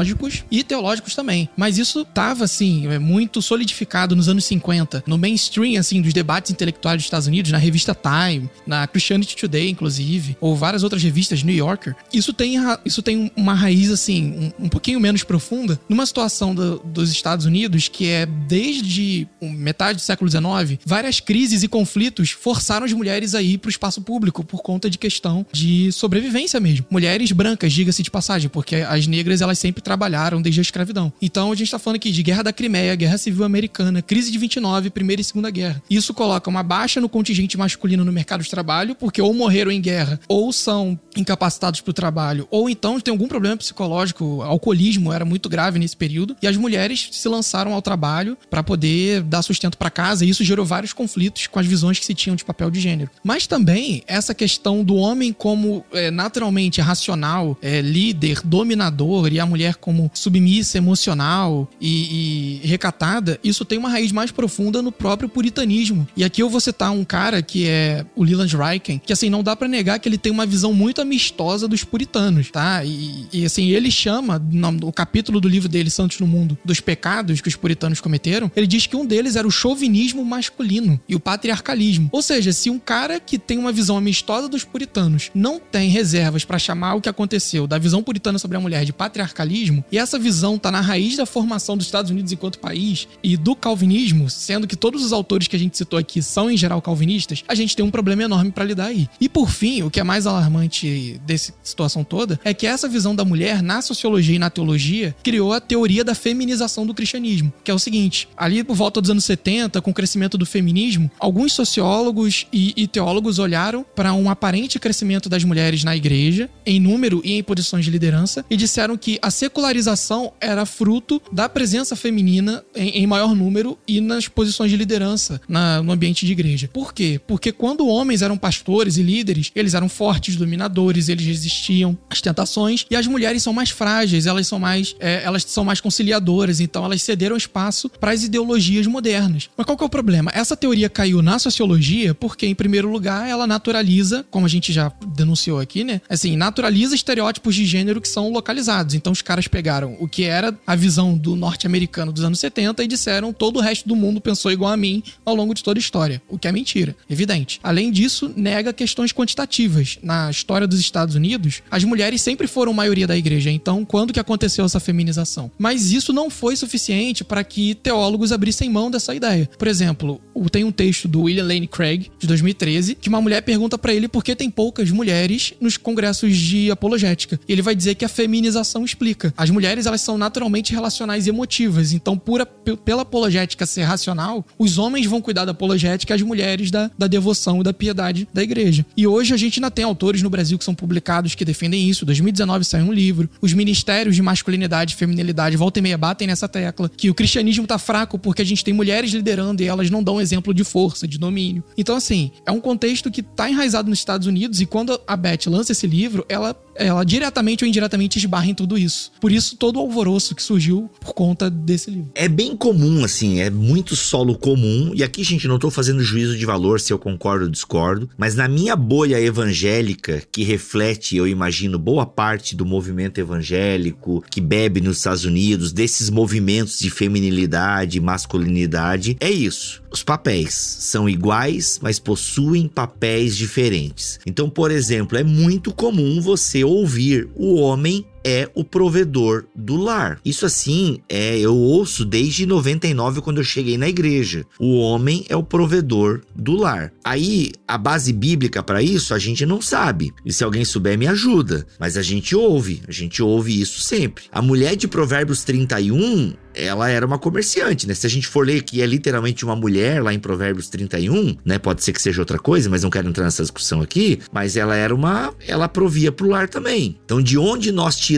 e 0.51 0.63
teológicos 0.63 1.15
também. 1.15 1.49
Mas 1.55 1.77
isso 1.77 2.01
estava, 2.01 2.43
assim, 2.43 2.87
é 2.87 2.99
muito 2.99 3.41
solidificado 3.41 4.15
nos 4.15 4.29
anos 4.29 4.45
50, 4.45 5.03
no 5.07 5.17
mainstream, 5.17 5.79
assim, 5.79 6.01
dos 6.01 6.13
debates 6.13 6.51
intelectuais 6.51 6.97
dos 6.97 7.05
Estados 7.05 7.27
Unidos, 7.27 7.51
na 7.51 7.57
revista 7.57 7.95
Time, 7.95 8.49
na 8.65 8.87
Christianity 8.87 9.35
Today, 9.35 9.69
inclusive, 9.69 10.37
ou 10.39 10.55
várias 10.55 10.83
outras 10.83 11.01
revistas, 11.03 11.43
New 11.43 11.55
Yorker. 11.55 11.95
Isso 12.13 12.33
tem, 12.33 12.55
isso 12.85 13.01
tem 13.01 13.31
uma 13.35 13.53
raiz, 13.53 13.91
assim, 13.91 14.51
um, 14.59 14.65
um 14.65 14.69
pouquinho 14.69 14.99
menos 14.99 15.23
profunda, 15.23 15.79
numa 15.87 16.05
situação 16.05 16.53
do, 16.53 16.79
dos 16.79 17.11
Estados 17.11 17.45
Unidos 17.45 17.87
que 17.87 18.07
é 18.07 18.25
desde 18.25 19.27
metade 19.41 19.97
do 19.97 20.01
século 20.01 20.29
XIX, 20.29 20.79
várias 20.85 21.19
crises 21.19 21.63
e 21.63 21.67
conflitos 21.67 22.31
forçaram 22.31 22.85
as 22.85 22.93
mulheres 22.93 23.35
a 23.35 23.41
ir 23.41 23.57
para 23.57 23.67
o 23.67 23.71
espaço 23.71 24.01
público 24.01 24.43
por 24.43 24.61
conta 24.61 24.89
de 24.89 24.97
questão 24.97 25.45
de 25.51 25.91
sobrevivência 25.91 26.59
mesmo. 26.59 26.85
Mulheres 26.89 27.31
brancas, 27.31 27.73
diga-se 27.73 28.03
de 28.03 28.11
passagem, 28.11 28.49
porque 28.49 28.77
as 28.77 29.07
negras 29.07 29.41
elas 29.41 29.59
sempre 29.59 29.81
trabalharam 29.87 30.41
desde 30.41 30.59
a 30.59 30.63
escravidão. 30.63 31.13
Então 31.21 31.49
a 31.49 31.55
gente 31.55 31.67
está 31.67 31.79
falando 31.79 31.95
aqui 31.95 32.11
de 32.11 32.21
Guerra 32.21 32.43
da 32.43 32.51
Crimeia, 32.51 32.93
Guerra 32.93 33.17
Civil 33.17 33.45
Americana, 33.45 34.01
crise 34.01 34.29
de 34.29 34.37
29, 34.37 34.89
Primeira 34.89 35.21
e 35.21 35.23
Segunda 35.23 35.49
Guerra. 35.49 35.81
Isso 35.89 36.13
coloca 36.13 36.49
uma 36.49 36.61
baixa 36.61 36.99
no 36.99 37.07
contingente 37.07 37.57
masculino 37.57 38.03
no 38.03 38.11
mercado 38.11 38.43
de 38.43 38.49
trabalho, 38.49 38.95
porque 38.95 39.21
ou 39.21 39.33
morreram 39.33 39.71
em 39.71 39.79
guerra, 39.79 40.19
ou 40.27 40.51
são 40.51 40.99
incapacitados 41.15 41.79
para 41.79 41.91
o 41.91 41.93
trabalho, 41.93 42.45
ou 42.51 42.69
então 42.69 42.99
tem 42.99 43.13
algum 43.13 43.29
problema 43.29 43.55
psicológico, 43.55 44.41
alcoolismo 44.41 45.13
era 45.13 45.23
muito 45.23 45.47
grave 45.47 45.79
nesse 45.79 45.95
período, 45.95 46.35
e 46.41 46.47
as 46.47 46.57
mulheres 46.57 47.07
se 47.13 47.29
lançaram 47.29 47.73
ao 47.73 47.81
trabalho 47.81 48.37
para 48.49 48.61
poder 48.61 49.21
dar 49.21 49.41
sustento 49.41 49.77
para 49.77 49.89
casa, 49.89 50.25
e 50.25 50.29
isso 50.29 50.43
gerou 50.43 50.65
vários 50.65 50.91
conflitos 50.91 51.47
com 51.47 51.59
as 51.59 51.65
visões 51.65 51.97
que 51.97 52.05
se 52.05 52.13
tinham 52.13 52.35
de 52.35 52.43
papel 52.43 52.69
de 52.69 52.81
gênero. 52.81 53.09
Mas 53.23 53.47
também 53.47 54.03
essa 54.05 54.33
questão 54.33 54.83
do 54.83 54.95
homem 54.95 55.31
como 55.31 55.85
é, 55.93 56.11
naturalmente 56.11 56.81
racional, 56.81 57.57
é, 57.61 57.79
líder, 57.79 58.41
dominador, 58.43 59.31
e 59.31 59.39
a 59.39 59.45
mulher 59.45 59.76
como 59.79 60.09
submissa, 60.13 60.77
emocional 60.77 61.69
e, 61.79 62.61
e, 62.63 62.67
recatada, 62.67 63.39
isso 63.43 63.65
tem 63.65 63.77
uma 63.77 63.89
raiz 63.89 64.11
mais 64.11 64.31
profunda 64.31 64.81
no 64.81 64.91
próprio 64.91 65.29
puritanismo. 65.29 66.07
E 66.15 66.23
aqui 66.23 66.41
eu 66.41 66.49
vou 66.49 66.59
citar 66.59 66.91
um 66.91 67.03
cara 67.03 67.41
que 67.41 67.67
é 67.67 68.05
o 68.15 68.23
Leland 68.23 68.55
Ryken, 68.55 69.01
que 69.05 69.13
assim, 69.13 69.29
não 69.29 69.43
dá 69.43 69.55
para 69.55 69.67
negar 69.67 69.99
que 69.99 70.07
ele 70.07 70.17
tem 70.17 70.31
uma 70.31 70.45
visão 70.45 70.73
muito 70.73 71.01
amistosa 71.01 71.67
dos 71.67 71.83
puritanos, 71.83 72.51
tá? 72.51 72.83
E, 72.83 73.27
e 73.31 73.45
assim, 73.45 73.69
ele 73.69 73.91
chama, 73.91 74.39
no, 74.39 74.91
capítulo 74.91 75.39
do 75.39 75.47
livro 75.47 75.69
dele, 75.69 75.89
Santos 75.89 76.19
no 76.19 76.27
Mundo, 76.27 76.57
dos 76.63 76.79
pecados 76.79 77.41
que 77.41 77.47
os 77.47 77.55
puritanos 77.55 78.01
cometeram, 78.01 78.51
ele 78.55 78.67
diz 78.67 78.87
que 78.87 78.95
um 78.95 79.05
deles 79.05 79.35
era 79.35 79.47
o 79.47 79.51
chauvinismo 79.51 80.23
masculino 80.23 80.99
e 81.07 81.15
o 81.15 81.19
patriarcalismo. 81.19 82.09
Ou 82.11 82.21
seja, 82.21 82.51
se 82.51 82.69
um 82.69 82.79
cara 82.79 83.19
que 83.19 83.37
tem 83.37 83.57
uma 83.57 83.71
visão 83.71 83.97
amistosa 83.97 84.47
dos 84.47 84.63
puritanos 84.63 85.31
não 85.33 85.59
tem 85.59 85.89
reservas 85.89 86.45
para 86.45 86.59
chamar 86.59 86.95
o 86.95 87.01
que 87.01 87.09
aconteceu 87.09 87.67
da 87.67 87.77
visão 87.77 88.03
puritana 88.03 88.39
sobre 88.39 88.57
a 88.57 88.59
mulher 88.59 88.85
de 88.85 88.93
patriarcalismo, 88.93 89.66
calvinismo, 89.67 89.83
e 89.91 89.97
essa 89.97 90.17
visão 90.17 90.55
está 90.55 90.71
na 90.71 90.81
raiz 90.81 91.17
da 91.17 91.25
formação 91.25 91.77
dos 91.77 91.85
Estados 91.85 92.11
Unidos 92.11 92.31
enquanto 92.31 92.59
país 92.59 93.07
e 93.23 93.35
do 93.35 93.55
calvinismo, 93.55 94.29
sendo 94.29 94.67
que 94.67 94.75
todos 94.75 95.03
os 95.03 95.13
autores 95.13 95.47
que 95.47 95.55
a 95.55 95.59
gente 95.59 95.77
citou 95.77 95.99
aqui 95.99 96.21
são 96.21 96.49
em 96.49 96.57
geral 96.57 96.81
calvinistas, 96.81 97.43
a 97.47 97.55
gente 97.55 97.75
tem 97.75 97.85
um 97.85 97.91
problema 97.91 98.23
enorme 98.23 98.51
para 98.51 98.63
lidar 98.63 98.87
aí. 98.87 99.07
E 99.19 99.27
por 99.27 99.49
fim, 99.49 99.83
o 99.83 99.89
que 99.89 99.99
é 99.99 100.03
mais 100.03 100.25
alarmante 100.25 101.19
dessa 101.25 101.53
situação 101.63 102.03
toda 102.03 102.39
é 102.43 102.53
que 102.53 102.67
essa 102.67 102.87
visão 102.87 103.15
da 103.15 103.25
mulher 103.25 103.61
na 103.61 103.81
sociologia 103.81 104.35
e 104.35 104.39
na 104.39 104.49
teologia 104.49 105.15
criou 105.23 105.53
a 105.53 105.59
teoria 105.59 106.03
da 106.03 106.15
feminização 106.15 106.85
do 106.85 106.93
cristianismo, 106.93 107.51
que 107.63 107.71
é 107.71 107.73
o 107.73 107.79
seguinte: 107.79 108.27
ali 108.37 108.63
por 108.63 108.75
volta 108.75 109.01
dos 109.01 109.09
anos 109.09 109.25
70, 109.25 109.81
com 109.81 109.91
o 109.91 109.93
crescimento 109.93 110.37
do 110.37 110.45
feminismo, 110.45 111.09
alguns 111.19 111.53
sociólogos 111.53 112.47
e, 112.51 112.73
e 112.75 112.87
teólogos 112.87 113.39
olharam 113.39 113.85
para 113.95 114.13
um 114.13 114.29
aparente 114.29 114.79
crescimento 114.79 115.29
das 115.29 115.43
mulheres 115.43 115.83
na 115.83 115.95
igreja, 115.95 116.49
em 116.65 116.79
número 116.79 117.21
e 117.23 117.33
em 117.33 117.43
posições 117.43 117.85
de 117.85 117.91
liderança, 117.91 118.45
e 118.49 118.55
disseram 118.55 118.97
que 118.97 119.17
a 119.21 119.31
secularização 119.47 120.33
era 120.41 120.65
fruto 120.65 121.21
da 121.31 121.47
presença 121.47 121.95
feminina 121.95 122.63
em, 122.75 122.89
em 122.89 123.07
maior 123.07 123.33
número 123.33 123.77
e 123.87 124.01
nas 124.01 124.27
posições 124.27 124.69
de 124.69 124.77
liderança 124.77 125.41
na, 125.47 125.81
no 125.81 125.91
ambiente 125.91 126.25
de 126.25 126.31
igreja. 126.33 126.69
Por 126.71 126.93
quê? 126.93 127.19
Porque 127.25 127.51
quando 127.51 127.87
homens 127.87 128.21
eram 128.21 128.37
pastores 128.37 128.97
e 128.97 129.03
líderes, 129.03 129.51
eles 129.55 129.73
eram 129.73 129.87
fortes, 129.87 130.35
dominadores, 130.35 131.07
eles 131.07 131.25
resistiam 131.25 131.97
às 132.09 132.21
tentações 132.21 132.85
e 132.91 132.95
as 132.95 133.07
mulheres 133.07 133.41
são 133.41 133.53
mais 133.53 133.69
frágeis, 133.69 134.25
elas 134.25 134.45
são 134.47 134.59
mais, 134.59 134.95
é, 134.99 135.23
elas 135.23 135.43
são 135.43 135.63
mais 135.63 135.79
conciliadoras, 135.79 136.59
então 136.59 136.83
elas 136.83 137.01
cederam 137.01 137.37
espaço 137.37 137.89
para 137.89 138.11
as 138.11 138.23
ideologias 138.23 138.85
modernas. 138.85 139.49
Mas 139.55 139.65
qual 139.65 139.77
que 139.77 139.83
é 139.83 139.87
o 139.87 139.89
problema? 139.89 140.29
Essa 140.33 140.57
teoria 140.57 140.89
caiu 140.89 141.21
na 141.21 141.39
sociologia 141.39 142.13
porque, 142.13 142.45
em 142.45 142.55
primeiro 142.55 142.91
lugar, 142.91 143.29
ela 143.29 143.47
naturaliza, 143.47 144.25
como 144.29 144.45
a 144.45 144.49
gente 144.49 144.73
já 144.73 144.91
denunciou 145.15 145.59
aqui, 145.59 145.83
né? 145.83 146.01
Assim, 146.09 146.35
naturaliza 146.35 146.95
estereótipos 146.95 147.55
de 147.55 147.65
gênero 147.65 148.01
que 148.01 148.07
são 148.07 148.29
localizados. 148.29 148.93
Então, 148.93 149.13
os 149.13 149.21
caras 149.21 149.36
caras 149.37 149.47
pegaram 149.47 149.95
o 149.99 150.07
que 150.07 150.23
era 150.23 150.57
a 150.65 150.75
visão 150.75 151.15
do 151.15 151.35
norte-americano 151.35 152.11
dos 152.11 152.23
anos 152.23 152.39
70 152.39 152.83
e 152.83 152.87
disseram 152.87 153.31
todo 153.31 153.57
o 153.57 153.61
resto 153.61 153.87
do 153.87 153.95
mundo 153.95 154.19
pensou 154.19 154.51
igual 154.51 154.71
a 154.71 154.77
mim 154.77 155.03
ao 155.23 155.35
longo 155.35 155.53
de 155.53 155.63
toda 155.63 155.77
a 155.77 155.81
história, 155.81 156.21
o 156.27 156.39
que 156.39 156.47
é 156.47 156.51
mentira, 156.51 156.95
evidente. 157.07 157.59
Além 157.61 157.91
disso, 157.91 158.33
nega 158.35 158.73
questões 158.73 159.13
quantitativas. 159.13 159.99
Na 160.01 160.31
história 160.31 160.65
dos 160.65 160.79
Estados 160.79 161.13
Unidos, 161.13 161.61
as 161.69 161.83
mulheres 161.83 162.21
sempre 162.21 162.47
foram 162.47 162.73
maioria 162.73 163.05
da 163.05 163.15
igreja, 163.15 163.51
então 163.51 163.85
quando 163.85 164.11
que 164.11 164.19
aconteceu 164.19 164.65
essa 164.65 164.79
feminização? 164.79 165.51
Mas 165.57 165.91
isso 165.91 166.11
não 166.11 166.29
foi 166.29 166.55
suficiente 166.55 167.23
para 167.23 167.43
que 167.43 167.75
teólogos 167.75 168.31
abrissem 168.31 168.69
mão 168.69 168.89
dessa 168.89 169.13
ideia. 169.13 169.47
Por 169.57 169.67
exemplo, 169.67 170.19
tem 170.51 170.63
um 170.63 170.71
texto 170.71 171.07
do 171.07 171.23
William 171.23 171.45
Lane 171.45 171.67
Craig, 171.67 172.09
de 172.17 172.25
2013, 172.25 172.95
que 172.95 173.09
uma 173.09 173.21
mulher 173.21 173.41
pergunta 173.41 173.77
para 173.77 173.93
ele 173.93 174.07
por 174.07 174.23
que 174.23 174.35
tem 174.35 174.49
poucas 174.49 174.89
mulheres 174.89 175.53
nos 175.61 175.77
congressos 175.77 176.35
de 176.35 176.71
apologética. 176.71 177.39
E 177.47 177.51
ele 177.51 177.61
vai 177.61 177.75
dizer 177.75 177.95
que 177.95 178.05
a 178.05 178.09
feminização 178.09 178.83
explica. 178.83 179.26
As 179.35 179.49
mulheres, 179.49 179.85
elas 179.85 180.01
são 180.01 180.17
naturalmente 180.17 180.73
relacionais 180.73 181.27
e 181.27 181.29
emotivas, 181.29 181.93
então 181.93 182.17
pura, 182.17 182.45
pela 182.45 183.01
apologética 183.01 183.65
ser 183.65 183.83
racional, 183.83 184.45
os 184.57 184.77
homens 184.77 185.05
vão 185.05 185.21
cuidar 185.21 185.45
da 185.45 185.51
apologética 185.51 186.13
e 186.13 186.15
as 186.15 186.21
mulheres 186.21 186.71
da, 186.71 186.89
da 186.97 187.07
devoção 187.07 187.61
e 187.61 187.63
da 187.63 187.73
piedade 187.73 188.27
da 188.33 188.43
igreja. 188.43 188.85
E 188.95 189.05
hoje 189.07 189.33
a 189.33 189.37
gente 189.37 189.59
ainda 189.59 189.71
tem 189.71 189.85
autores 189.85 190.21
no 190.21 190.29
Brasil 190.29 190.57
que 190.57 190.63
são 190.63 190.75
publicados 190.75 191.35
que 191.35 191.45
defendem 191.45 191.89
isso. 191.89 192.03
Em 192.03 192.07
2019 192.07 192.65
saiu 192.65 192.85
um 192.85 192.93
livro. 192.93 193.29
Os 193.41 193.53
ministérios 193.53 194.15
de 194.15 194.21
masculinidade 194.21 194.93
e 194.93 194.97
feminilidade 194.97 195.57
volta 195.57 195.79
e 195.79 195.81
meia 195.81 195.97
batem 195.97 196.27
nessa 196.27 196.47
tecla 196.47 196.89
que 196.89 197.09
o 197.09 197.15
cristianismo 197.15 197.65
tá 197.65 197.77
fraco 197.77 198.17
porque 198.19 198.41
a 198.41 198.45
gente 198.45 198.63
tem 198.63 198.73
mulheres 198.73 199.11
liderando 199.11 199.61
e 199.61 199.65
elas 199.67 199.89
não 199.89 200.03
dão 200.03 200.19
exemplo 200.19 200.53
de 200.53 200.63
força, 200.63 201.07
de 201.07 201.17
domínio. 201.17 201.63
Então, 201.77 201.95
assim, 201.95 202.31
é 202.45 202.51
um 202.51 202.59
contexto 202.59 203.11
que 203.11 203.21
tá 203.21 203.49
enraizado 203.49 203.89
nos 203.89 203.99
Estados 203.99 204.27
Unidos 204.27 204.61
e 204.61 204.65
quando 204.65 204.99
a 205.07 205.15
Beth 205.15 205.47
lança 205.47 205.71
esse 205.71 205.87
livro, 205.87 206.25
ela 206.29 206.55
ela 206.77 207.03
diretamente 207.03 207.63
ou 207.63 207.67
indiretamente 207.67 208.17
esbarra 208.17 208.47
em 208.47 208.53
tudo 208.53 208.77
isso. 208.77 209.11
Por 209.19 209.31
isso, 209.31 209.55
todo 209.57 209.77
o 209.77 209.79
alvoroço 209.79 210.35
que 210.35 210.43
surgiu 210.43 210.89
por 210.99 211.13
conta 211.13 211.49
desse 211.49 211.89
livro. 211.89 212.11
É 212.15 212.27
bem 212.27 212.55
comum, 212.55 213.03
assim, 213.03 213.39
é 213.39 213.49
muito 213.49 213.95
solo 213.95 214.37
comum. 214.37 214.91
E 214.93 215.03
aqui, 215.03 215.23
gente, 215.23 215.47
não 215.47 215.59
tô 215.59 215.69
fazendo 215.69 216.03
juízo 216.03 216.37
de 216.37 216.45
valor 216.45 216.79
se 216.79 216.93
eu 216.93 216.99
concordo 216.99 217.45
ou 217.45 217.51
discordo, 217.51 218.09
mas 218.17 218.35
na 218.35 218.47
minha 218.47 218.75
bolha 218.75 219.19
evangélica, 219.19 220.21
que 220.31 220.43
reflete, 220.43 221.15
eu 221.15 221.27
imagino, 221.27 221.79
boa 221.79 222.05
parte 222.05 222.55
do 222.55 222.65
movimento 222.65 223.19
evangélico 223.19 224.23
que 224.29 224.41
bebe 224.41 224.81
nos 224.81 224.97
Estados 224.97 225.25
Unidos, 225.25 225.71
desses 225.71 226.09
movimentos 226.09 226.79
de 226.79 226.89
feminilidade, 226.89 227.99
masculinidade, 227.99 229.17
é 229.19 229.29
isso. 229.29 229.81
Os 229.91 230.03
papéis 230.03 230.53
são 230.53 231.09
iguais, 231.09 231.79
mas 231.81 231.97
possuem 231.97 232.67
papéis 232.67 233.35
diferentes. 233.35 234.19
Então, 234.25 234.49
por 234.49 234.69
exemplo, 234.69 235.17
é 235.17 235.23
muito 235.23 235.73
comum 235.73 236.21
você 236.21 236.63
ouvir 236.67 237.29
o 237.35 237.55
homem 237.55 238.05
é 238.23 238.49
o 238.53 238.63
provedor 238.63 239.45
do 239.55 239.75
lar. 239.75 240.19
Isso 240.23 240.45
assim, 240.45 240.99
é 241.07 241.37
eu 241.39 241.55
ouço 241.55 242.05
desde 242.05 242.45
99 242.45 243.21
quando 243.21 243.37
eu 243.37 243.43
cheguei 243.43 243.77
na 243.77 243.87
igreja. 243.87 244.45
O 244.59 244.77
homem 244.77 245.25
é 245.29 245.35
o 245.35 245.43
provedor 245.43 246.21
do 246.35 246.55
lar. 246.55 246.91
Aí, 247.03 247.51
a 247.67 247.77
base 247.77 248.11
bíblica 248.11 248.61
para 248.61 248.81
isso 248.81 249.13
a 249.13 249.19
gente 249.19 249.45
não 249.45 249.61
sabe. 249.61 250.13
E 250.25 250.33
se 250.33 250.43
alguém 250.43 250.65
souber 250.65 250.97
me 250.97 251.07
ajuda, 251.07 251.65
mas 251.79 251.97
a 251.97 252.01
gente 252.01 252.35
ouve, 252.35 252.81
a 252.87 252.91
gente 252.91 253.21
ouve 253.21 253.59
isso 253.59 253.81
sempre. 253.81 254.25
A 254.31 254.41
mulher 254.41 254.75
de 254.75 254.87
Provérbios 254.87 255.43
31, 255.43 256.33
ela 256.53 256.89
era 256.89 257.05
uma 257.05 257.19
comerciante, 257.19 257.87
né? 257.87 257.93
Se 257.93 258.07
a 258.07 258.09
gente 258.09 258.27
for 258.27 258.45
ler 258.45 258.63
que 258.63 258.81
é 258.81 258.85
literalmente 258.85 259.45
uma 259.45 259.55
mulher 259.55 260.01
lá 260.01 260.13
em 260.13 260.19
Provérbios 260.19 260.69
31, 260.69 261.37
né? 261.45 261.59
Pode 261.59 261.83
ser 261.83 261.93
que 261.93 262.01
seja 262.01 262.21
outra 262.21 262.39
coisa, 262.39 262.69
mas 262.69 262.83
não 262.83 262.89
quero 262.89 263.07
entrar 263.07 263.23
nessa 263.23 263.43
discussão 263.43 263.81
aqui. 263.81 264.19
Mas 264.31 264.57
ela 264.57 264.75
era 264.75 264.93
uma. 264.93 265.33
Ela 265.47 265.69
provia 265.69 266.11
pro 266.11 266.29
lar 266.29 266.49
também. 266.49 266.97
Então, 267.05 267.21
de 267.21 267.37
onde 267.37 267.71
nós 267.71 267.95
tiramos, 267.95 268.16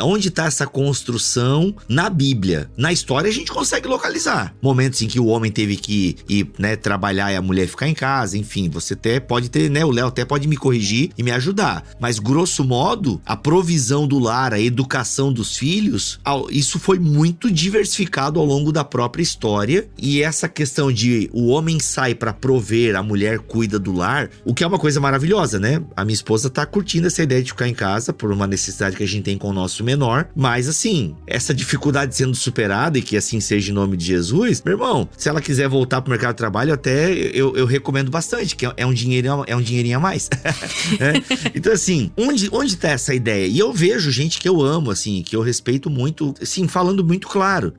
onde 0.00 0.28
está 0.28 0.46
essa 0.46 0.66
construção 0.66 1.74
na 1.88 2.08
Bíblia? 2.08 2.70
Na 2.76 2.92
história 2.92 3.28
a 3.28 3.32
gente 3.32 3.50
consegue 3.50 3.88
localizar. 3.88 4.54
Momentos 4.60 5.02
em 5.02 5.08
que 5.08 5.20
o 5.20 5.26
homem 5.26 5.50
teve 5.50 5.76
que 5.76 6.16
ir, 6.28 6.50
né, 6.58 6.76
trabalhar 6.76 7.32
e 7.32 7.36
a 7.36 7.42
mulher 7.42 7.66
ficar 7.66 7.88
em 7.88 7.94
casa, 7.94 8.36
enfim, 8.36 8.68
você 8.68 8.94
até 8.94 9.20
pode 9.20 9.48
ter, 9.48 9.70
né? 9.70 9.84
O 9.84 9.90
Léo 9.90 10.06
até 10.06 10.24
pode 10.24 10.48
me 10.48 10.56
corrigir 10.56 11.10
e 11.16 11.22
me 11.22 11.30
ajudar. 11.30 11.84
Mas, 12.00 12.18
grosso 12.18 12.64
modo, 12.64 13.20
a 13.24 13.36
provisão 13.36 14.06
do 14.06 14.18
lar, 14.18 14.52
a 14.52 14.60
educação 14.60 15.32
dos 15.32 15.56
filhos, 15.56 16.20
isso 16.50 16.78
foi 16.78 16.98
muito 16.98 17.50
diversificado 17.50 18.40
ao 18.40 18.46
longo 18.46 18.72
da 18.72 18.84
própria 18.84 19.22
história. 19.22 19.88
E 19.98 20.22
essa 20.22 20.48
questão 20.48 20.92
de 20.92 21.30
o 21.32 21.48
homem 21.48 21.78
sai 21.80 22.14
para 22.14 22.32
prover, 22.32 22.96
a 22.96 23.02
mulher 23.02 23.38
cuida 23.38 23.78
do 23.78 23.92
lar, 23.92 24.30
o 24.44 24.54
que 24.54 24.64
é 24.64 24.66
uma 24.66 24.78
coisa 24.78 25.00
maravilhosa, 25.00 25.58
né? 25.58 25.82
A 25.96 26.04
minha 26.04 26.14
esposa 26.14 26.50
tá 26.50 26.64
curtindo 26.66 27.06
essa 27.06 27.22
ideia 27.22 27.42
de 27.42 27.50
ficar 27.50 27.68
em 27.68 27.74
casa 27.74 28.12
por 28.12 28.32
uma 28.32 28.46
necessidade 28.46 28.96
que 28.96 29.02
a 29.02 29.06
gente 29.08 29.17
tem 29.22 29.38
com 29.38 29.48
o 29.48 29.52
nosso 29.52 29.84
menor. 29.84 30.28
Mas 30.34 30.68
assim, 30.68 31.14
essa 31.26 31.54
dificuldade 31.54 32.14
sendo 32.14 32.34
superada 32.34 32.98
e 32.98 33.02
que 33.02 33.16
assim 33.16 33.40
seja 33.40 33.70
em 33.70 33.74
nome 33.74 33.96
de 33.96 34.04
Jesus, 34.04 34.62
meu 34.64 34.74
irmão, 34.74 35.08
se 35.16 35.28
ela 35.28 35.40
quiser 35.40 35.68
voltar 35.68 36.00
pro 36.00 36.10
mercado 36.10 36.34
de 36.34 36.38
trabalho, 36.38 36.72
até 36.72 37.12
eu, 37.12 37.56
eu 37.56 37.66
recomendo 37.66 38.10
bastante, 38.10 38.56
que 38.56 38.66
é 38.76 38.86
um 38.86 38.92
dinheirinho, 38.92 39.44
é 39.46 39.56
um 39.56 39.62
dinheirinho 39.62 39.96
a 39.96 40.00
mais. 40.00 40.28
é. 41.00 41.12
Então, 41.54 41.72
assim, 41.72 42.10
onde, 42.16 42.48
onde 42.52 42.76
tá 42.76 42.88
essa 42.88 43.14
ideia? 43.14 43.46
E 43.46 43.58
eu 43.58 43.72
vejo 43.72 44.10
gente 44.10 44.38
que 44.38 44.48
eu 44.48 44.62
amo, 44.62 44.90
assim, 44.90 45.22
que 45.22 45.34
eu 45.34 45.42
respeito 45.42 45.90
muito, 45.90 46.34
assim, 46.40 46.66
falando 46.68 47.04
muito 47.04 47.28
claro. 47.28 47.72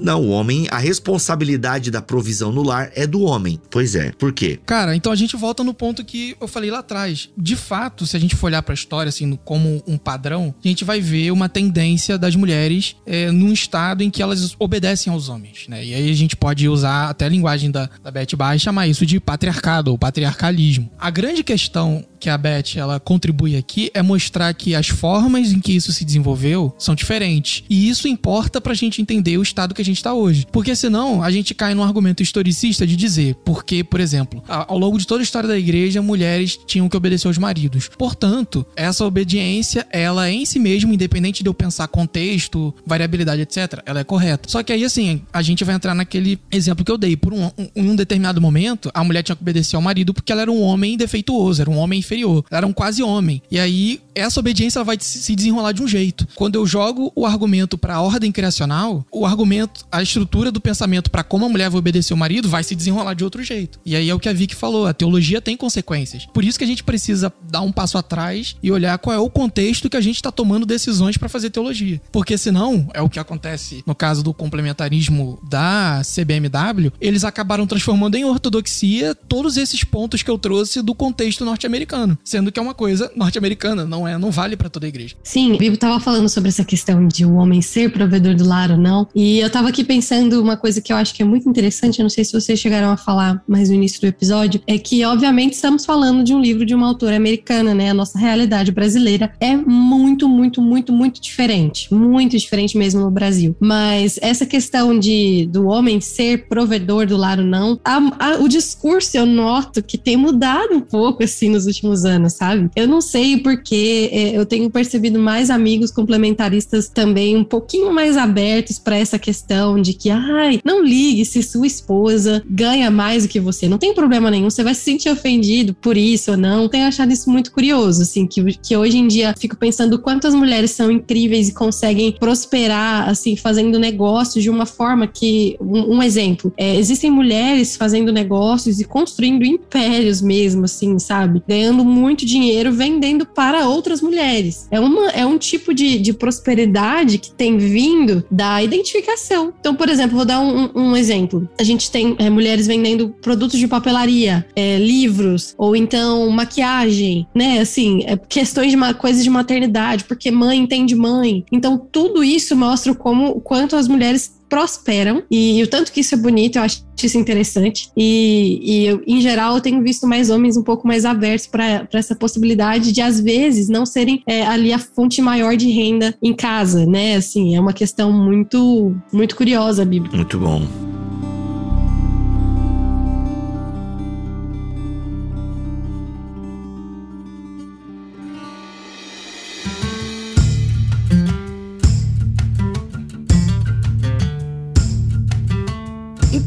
Não, 0.00 0.22
o 0.22 0.28
homem, 0.30 0.66
a 0.70 0.78
responsabilidade 0.78 1.90
da 1.90 2.02
provisão 2.02 2.52
no 2.52 2.62
lar 2.62 2.90
é 2.94 3.06
do 3.06 3.22
homem. 3.22 3.60
Pois 3.70 3.94
é. 3.94 4.12
Por 4.12 4.32
quê? 4.32 4.58
Cara, 4.66 4.94
então 4.94 5.12
a 5.12 5.16
gente 5.16 5.36
volta 5.36 5.62
no 5.62 5.74
ponto 5.74 6.04
que 6.04 6.36
eu 6.40 6.48
falei 6.48 6.70
lá 6.70 6.80
atrás. 6.80 7.30
De 7.36 7.56
fato, 7.56 8.06
se 8.06 8.16
a 8.16 8.20
gente 8.20 8.36
for 8.36 8.46
olhar 8.46 8.62
pra 8.62 8.74
história, 8.74 9.08
assim, 9.08 9.38
como 9.44 9.82
um 9.86 9.96
padrão, 9.96 10.54
a 10.62 10.68
gente 10.68 10.79
vai 10.84 11.00
ver 11.00 11.30
uma 11.30 11.48
tendência 11.48 12.18
das 12.18 12.36
mulheres 12.36 12.96
é, 13.06 13.30
num 13.30 13.52
estado 13.52 14.02
em 14.02 14.10
que 14.10 14.22
elas 14.22 14.54
obedecem 14.58 15.12
aos 15.12 15.28
homens, 15.28 15.66
né? 15.68 15.84
E 15.84 15.94
aí 15.94 16.10
a 16.10 16.14
gente 16.14 16.36
pode 16.36 16.68
usar 16.68 17.08
até 17.08 17.26
a 17.26 17.28
linguagem 17.28 17.70
da, 17.70 17.88
da 18.02 18.10
Beth 18.10 18.36
Baia 18.36 18.56
e 18.56 18.60
chamar 18.60 18.86
isso 18.86 19.04
de 19.06 19.20
patriarcado 19.20 19.90
ou 19.90 19.98
patriarcalismo. 19.98 20.90
A 20.98 21.10
grande 21.10 21.42
questão 21.42 22.04
que 22.20 22.28
a 22.28 22.36
Beth 22.36 22.76
ela 22.76 23.00
contribui 23.00 23.56
aqui 23.56 23.90
é 23.94 24.02
mostrar 24.02 24.52
que 24.52 24.74
as 24.74 24.88
formas 24.88 25.52
em 25.52 25.58
que 25.58 25.72
isso 25.72 25.92
se 25.92 26.04
desenvolveu 26.04 26.74
são 26.78 26.94
diferentes. 26.94 27.64
E 27.68 27.88
isso 27.88 28.06
importa 28.06 28.60
pra 28.60 28.74
gente 28.74 29.00
entender 29.00 29.38
o 29.38 29.42
estado 29.42 29.74
que 29.74 29.80
a 29.80 29.84
gente 29.84 30.02
tá 30.02 30.12
hoje. 30.12 30.46
Porque 30.52 30.76
senão 30.76 31.22
a 31.22 31.30
gente 31.30 31.54
cai 31.54 31.74
num 31.74 31.82
argumento 31.82 32.22
historicista 32.22 32.86
de 32.86 32.94
dizer, 32.94 33.34
porque, 33.44 33.82
por 33.82 34.00
exemplo, 34.00 34.42
ao 34.46 34.78
longo 34.78 34.98
de 34.98 35.06
toda 35.06 35.22
a 35.22 35.24
história 35.24 35.48
da 35.48 35.58
igreja, 35.58 36.02
mulheres 36.02 36.58
tinham 36.66 36.88
que 36.88 36.96
obedecer 36.96 37.26
aos 37.26 37.38
maridos. 37.38 37.90
Portanto, 37.96 38.66
essa 38.76 39.04
obediência, 39.04 39.86
ela 39.90 40.30
em 40.30 40.44
si 40.44 40.58
mesma, 40.58 40.92
independente 40.92 41.42
de 41.42 41.48
eu 41.48 41.54
pensar 41.54 41.88
contexto, 41.88 42.74
variabilidade, 42.86 43.42
etc., 43.42 43.82
ela 43.86 44.00
é 44.00 44.04
correta. 44.04 44.48
Só 44.48 44.62
que 44.62 44.72
aí, 44.72 44.84
assim, 44.84 45.22
a 45.32 45.40
gente 45.40 45.64
vai 45.64 45.74
entrar 45.74 45.94
naquele 45.94 46.38
exemplo 46.50 46.84
que 46.84 46.92
eu 46.92 46.98
dei. 46.98 47.16
Por 47.16 47.32
um, 47.32 47.46
um, 47.56 47.70
um 47.76 47.96
determinado 47.96 48.40
momento, 48.40 48.90
a 48.92 49.02
mulher 49.02 49.22
tinha 49.22 49.36
que 49.36 49.42
obedecer 49.42 49.76
ao 49.76 49.82
marido 49.82 50.12
porque 50.12 50.32
ela 50.32 50.42
era 50.42 50.50
um 50.50 50.60
homem 50.60 50.96
defeituoso, 50.96 51.62
era 51.62 51.70
um 51.70 51.78
homem 51.78 52.02
inferior. 52.10 52.44
Era 52.50 52.66
um 52.66 52.72
quase 52.72 53.02
homem. 53.02 53.40
E 53.50 53.58
aí, 53.58 54.00
essa 54.14 54.40
obediência 54.40 54.78
ela 54.78 54.84
vai 54.84 54.96
se 54.98 55.36
desenrolar 55.36 55.72
de 55.72 55.82
um 55.82 55.88
jeito. 55.88 56.26
Quando 56.34 56.56
eu 56.56 56.66
jogo 56.66 57.12
o 57.14 57.24
argumento 57.24 57.78
para 57.78 57.94
a 57.94 58.00
ordem 58.00 58.32
criacional, 58.32 59.04
o 59.12 59.24
argumento, 59.24 59.86
a 59.90 60.02
estrutura 60.02 60.50
do 60.50 60.60
pensamento 60.60 61.10
para 61.10 61.22
como 61.22 61.46
a 61.46 61.48
mulher 61.48 61.70
vai 61.70 61.78
obedecer 61.78 62.12
o 62.12 62.16
marido 62.16 62.48
vai 62.48 62.64
se 62.64 62.74
desenrolar 62.74 63.14
de 63.14 63.22
outro 63.22 63.42
jeito. 63.42 63.78
E 63.84 63.94
aí 63.94 64.10
é 64.10 64.14
o 64.14 64.18
que 64.18 64.28
a 64.28 64.32
Vicky 64.32 64.54
falou, 64.54 64.86
a 64.86 64.94
teologia 64.94 65.40
tem 65.40 65.56
consequências. 65.56 66.26
Por 66.26 66.44
isso 66.44 66.58
que 66.58 66.64
a 66.64 66.66
gente 66.66 66.82
precisa 66.82 67.32
dar 67.48 67.60
um 67.60 67.70
passo 67.70 67.96
atrás 67.96 68.56
e 68.62 68.72
olhar 68.72 68.98
qual 68.98 69.14
é 69.14 69.18
o 69.18 69.30
contexto 69.30 69.88
que 69.88 69.96
a 69.96 70.00
gente 70.00 70.16
está 70.16 70.32
tomando 70.32 70.66
decisões 70.66 71.16
para 71.16 71.28
fazer 71.28 71.50
teologia. 71.50 72.00
Porque 72.10 72.36
senão, 72.36 72.88
é 72.92 73.00
o 73.00 73.08
que 73.08 73.18
acontece 73.18 73.82
no 73.86 73.94
caso 73.94 74.22
do 74.22 74.34
complementarismo 74.34 75.38
da 75.48 76.02
CBMW, 76.02 76.92
eles 77.00 77.24
acabaram 77.24 77.66
transformando 77.66 78.16
em 78.16 78.24
ortodoxia 78.24 79.14
todos 79.14 79.56
esses 79.56 79.84
pontos 79.84 80.22
que 80.22 80.30
eu 80.30 80.38
trouxe 80.38 80.82
do 80.82 80.94
contexto 80.94 81.44
norte-americano, 81.44 81.99
sendo 82.24 82.52
que 82.52 82.58
é 82.58 82.62
uma 82.62 82.74
coisa 82.74 83.10
norte-americana, 83.16 83.84
não 83.84 84.06
é, 84.06 84.16
não 84.18 84.30
vale 84.30 84.56
para 84.56 84.68
toda 84.68 84.86
a 84.86 84.88
igreja. 84.88 85.16
Sim, 85.22 85.52
o 85.52 85.58
Bibo 85.58 85.76
tava 85.76 86.00
falando 86.00 86.28
sobre 86.28 86.48
essa 86.48 86.64
questão 86.64 87.06
de 87.06 87.24
o 87.24 87.34
homem 87.34 87.62
ser 87.62 87.92
provedor 87.92 88.34
do 88.34 88.46
lar 88.46 88.70
ou 88.70 88.76
não, 88.76 89.08
e 89.14 89.38
eu 89.38 89.50
tava 89.50 89.68
aqui 89.68 89.84
pensando 89.84 90.40
uma 90.40 90.56
coisa 90.56 90.80
que 90.80 90.92
eu 90.92 90.96
acho 90.96 91.14
que 91.14 91.22
é 91.22 91.26
muito 91.26 91.48
interessante, 91.48 91.98
eu 91.98 92.04
não 92.04 92.10
sei 92.10 92.24
se 92.24 92.32
vocês 92.32 92.58
chegaram 92.58 92.90
a 92.90 92.96
falar 92.96 93.42
mais 93.46 93.68
no 93.68 93.74
início 93.74 94.00
do 94.00 94.06
episódio, 94.06 94.60
é 94.66 94.78
que 94.78 95.04
obviamente 95.04 95.54
estamos 95.54 95.84
falando 95.84 96.22
de 96.22 96.34
um 96.34 96.40
livro 96.40 96.64
de 96.64 96.74
uma 96.74 96.86
autora 96.86 97.16
americana, 97.16 97.74
né? 97.74 97.90
A 97.90 97.94
nossa 97.94 98.18
realidade 98.18 98.70
brasileira 98.72 99.32
é 99.40 99.56
muito, 99.56 100.28
muito, 100.28 100.62
muito, 100.62 100.92
muito 100.92 101.20
diferente, 101.20 101.92
muito 101.92 102.36
diferente 102.36 102.76
mesmo 102.76 103.00
no 103.00 103.10
Brasil. 103.10 103.56
Mas 103.58 104.18
essa 104.22 104.46
questão 104.46 104.98
de 104.98 105.48
do 105.50 105.66
homem 105.66 106.00
ser 106.00 106.46
provedor 106.48 107.06
do 107.06 107.16
lar 107.16 107.38
ou 107.38 107.44
não, 107.44 107.80
a, 107.84 107.96
a, 108.18 108.38
o 108.38 108.48
discurso 108.48 109.16
eu 109.16 109.26
noto 109.26 109.82
que 109.82 109.98
tem 109.98 110.16
mudado 110.16 110.74
um 110.74 110.80
pouco 110.80 111.24
assim 111.24 111.48
nos 111.48 111.66
últimos 111.66 111.89
últimos 111.90 112.04
anos, 112.04 112.34
sabe? 112.34 112.70
Eu 112.74 112.86
não 112.86 113.00
sei 113.00 113.38
porque 113.38 114.08
é, 114.12 114.36
eu 114.36 114.46
tenho 114.46 114.70
percebido 114.70 115.18
mais 115.18 115.50
amigos 115.50 115.90
complementaristas 115.90 116.88
também 116.88 117.36
um 117.36 117.44
pouquinho 117.44 117.92
mais 117.92 118.16
abertos 118.16 118.78
para 118.78 118.96
essa 118.96 119.18
questão 119.18 119.80
de 119.80 119.92
que, 119.92 120.10
ai, 120.10 120.60
não 120.64 120.84
ligue 120.84 121.24
se 121.24 121.42
sua 121.42 121.66
esposa 121.66 122.42
ganha 122.48 122.90
mais 122.90 123.24
do 123.24 123.28
que 123.28 123.40
você. 123.40 123.68
Não 123.68 123.78
tem 123.78 123.94
problema 123.94 124.30
nenhum, 124.30 124.48
você 124.48 124.62
vai 124.62 124.74
se 124.74 124.82
sentir 124.82 125.10
ofendido 125.10 125.74
por 125.74 125.96
isso 125.96 126.32
ou 126.32 126.36
não. 126.36 126.68
Tenho 126.68 126.86
achado 126.86 127.12
isso 127.12 127.30
muito 127.30 127.52
curioso, 127.52 128.02
assim, 128.02 128.26
que, 128.26 128.42
que 128.58 128.76
hoje 128.76 128.98
em 128.98 129.08
dia 129.08 129.34
fico 129.38 129.56
pensando 129.56 129.98
quantas 129.98 130.34
mulheres 130.34 130.70
são 130.70 130.90
incríveis 130.90 131.48
e 131.48 131.54
conseguem 131.54 132.12
prosperar, 132.12 133.08
assim, 133.08 133.36
fazendo 133.36 133.78
negócios 133.78 134.42
de 134.42 134.50
uma 134.50 134.66
forma 134.66 135.06
que. 135.06 135.56
Um, 135.60 135.96
um 135.96 136.02
exemplo, 136.02 136.52
é, 136.56 136.76
existem 136.76 137.10
mulheres 137.10 137.76
fazendo 137.76 138.12
negócios 138.12 138.80
e 138.80 138.84
construindo 138.84 139.44
impérios 139.44 140.20
mesmo, 140.20 140.64
assim, 140.64 140.98
sabe? 140.98 141.42
Ganhando 141.46 141.79
muito 141.84 142.24
dinheiro 142.24 142.72
vendendo 142.72 143.26
para 143.26 143.66
outras 143.68 144.00
mulheres. 144.00 144.68
É, 144.70 144.80
uma, 144.80 145.10
é 145.10 145.24
um 145.24 145.38
tipo 145.38 145.72
de, 145.74 145.98
de 145.98 146.12
prosperidade 146.12 147.18
que 147.18 147.30
tem 147.30 147.58
vindo 147.58 148.24
da 148.30 148.62
identificação. 148.62 149.52
Então, 149.60 149.74
por 149.74 149.88
exemplo, 149.88 150.16
vou 150.16 150.24
dar 150.24 150.40
um, 150.40 150.70
um 150.74 150.96
exemplo. 150.96 151.48
A 151.58 151.62
gente 151.62 151.90
tem 151.90 152.16
é, 152.18 152.30
mulheres 152.30 152.66
vendendo 152.66 153.10
produtos 153.20 153.58
de 153.58 153.68
papelaria, 153.68 154.46
é, 154.54 154.78
livros, 154.78 155.54
ou 155.56 155.74
então 155.76 156.28
maquiagem, 156.30 157.26
né? 157.34 157.58
Assim, 157.60 158.02
é, 158.06 158.16
questões 158.16 158.70
de 158.70 158.76
uma, 158.76 158.94
coisas 158.94 159.22
de 159.22 159.30
maternidade, 159.30 160.04
porque 160.04 160.30
mãe 160.30 160.58
entende 160.58 160.94
mãe. 160.94 161.44
Então, 161.50 161.78
tudo 161.78 162.22
isso 162.22 162.56
mostra 162.56 162.94
como 162.94 163.40
quanto 163.40 163.76
as 163.76 163.88
mulheres 163.88 164.39
prosperam 164.50 165.22
e, 165.30 165.62
o 165.62 165.66
tanto 165.68 165.92
que 165.92 166.00
isso 166.00 166.14
é 166.14 166.18
bonito, 166.18 166.56
eu 166.56 166.62
acho 166.62 166.84
isso 167.02 167.16
interessante. 167.16 167.90
E, 167.96 168.60
e 168.62 168.86
eu, 168.86 169.02
em 169.06 169.20
geral, 169.20 169.54
eu 169.54 169.60
tenho 169.62 169.80
visto 169.82 170.06
mais 170.06 170.28
homens 170.28 170.56
um 170.56 170.62
pouco 170.62 170.86
mais 170.86 171.06
abertos 171.06 171.46
para 171.46 171.88
essa 171.94 172.14
possibilidade 172.14 172.92
de, 172.92 173.00
às 173.00 173.20
vezes, 173.20 173.68
não 173.68 173.86
serem 173.86 174.22
é, 174.26 174.42
ali 174.42 174.72
a 174.72 174.78
fonte 174.78 175.22
maior 175.22 175.56
de 175.56 175.70
renda 175.70 176.14
em 176.22 176.34
casa, 176.34 176.84
né? 176.84 177.14
Assim, 177.14 177.56
é 177.56 177.60
uma 177.60 177.72
questão 177.72 178.12
muito, 178.12 178.94
muito 179.12 179.36
curiosa, 179.36 179.84
Bíblia. 179.84 180.16
Muito 180.16 180.38
bom. 180.38 180.89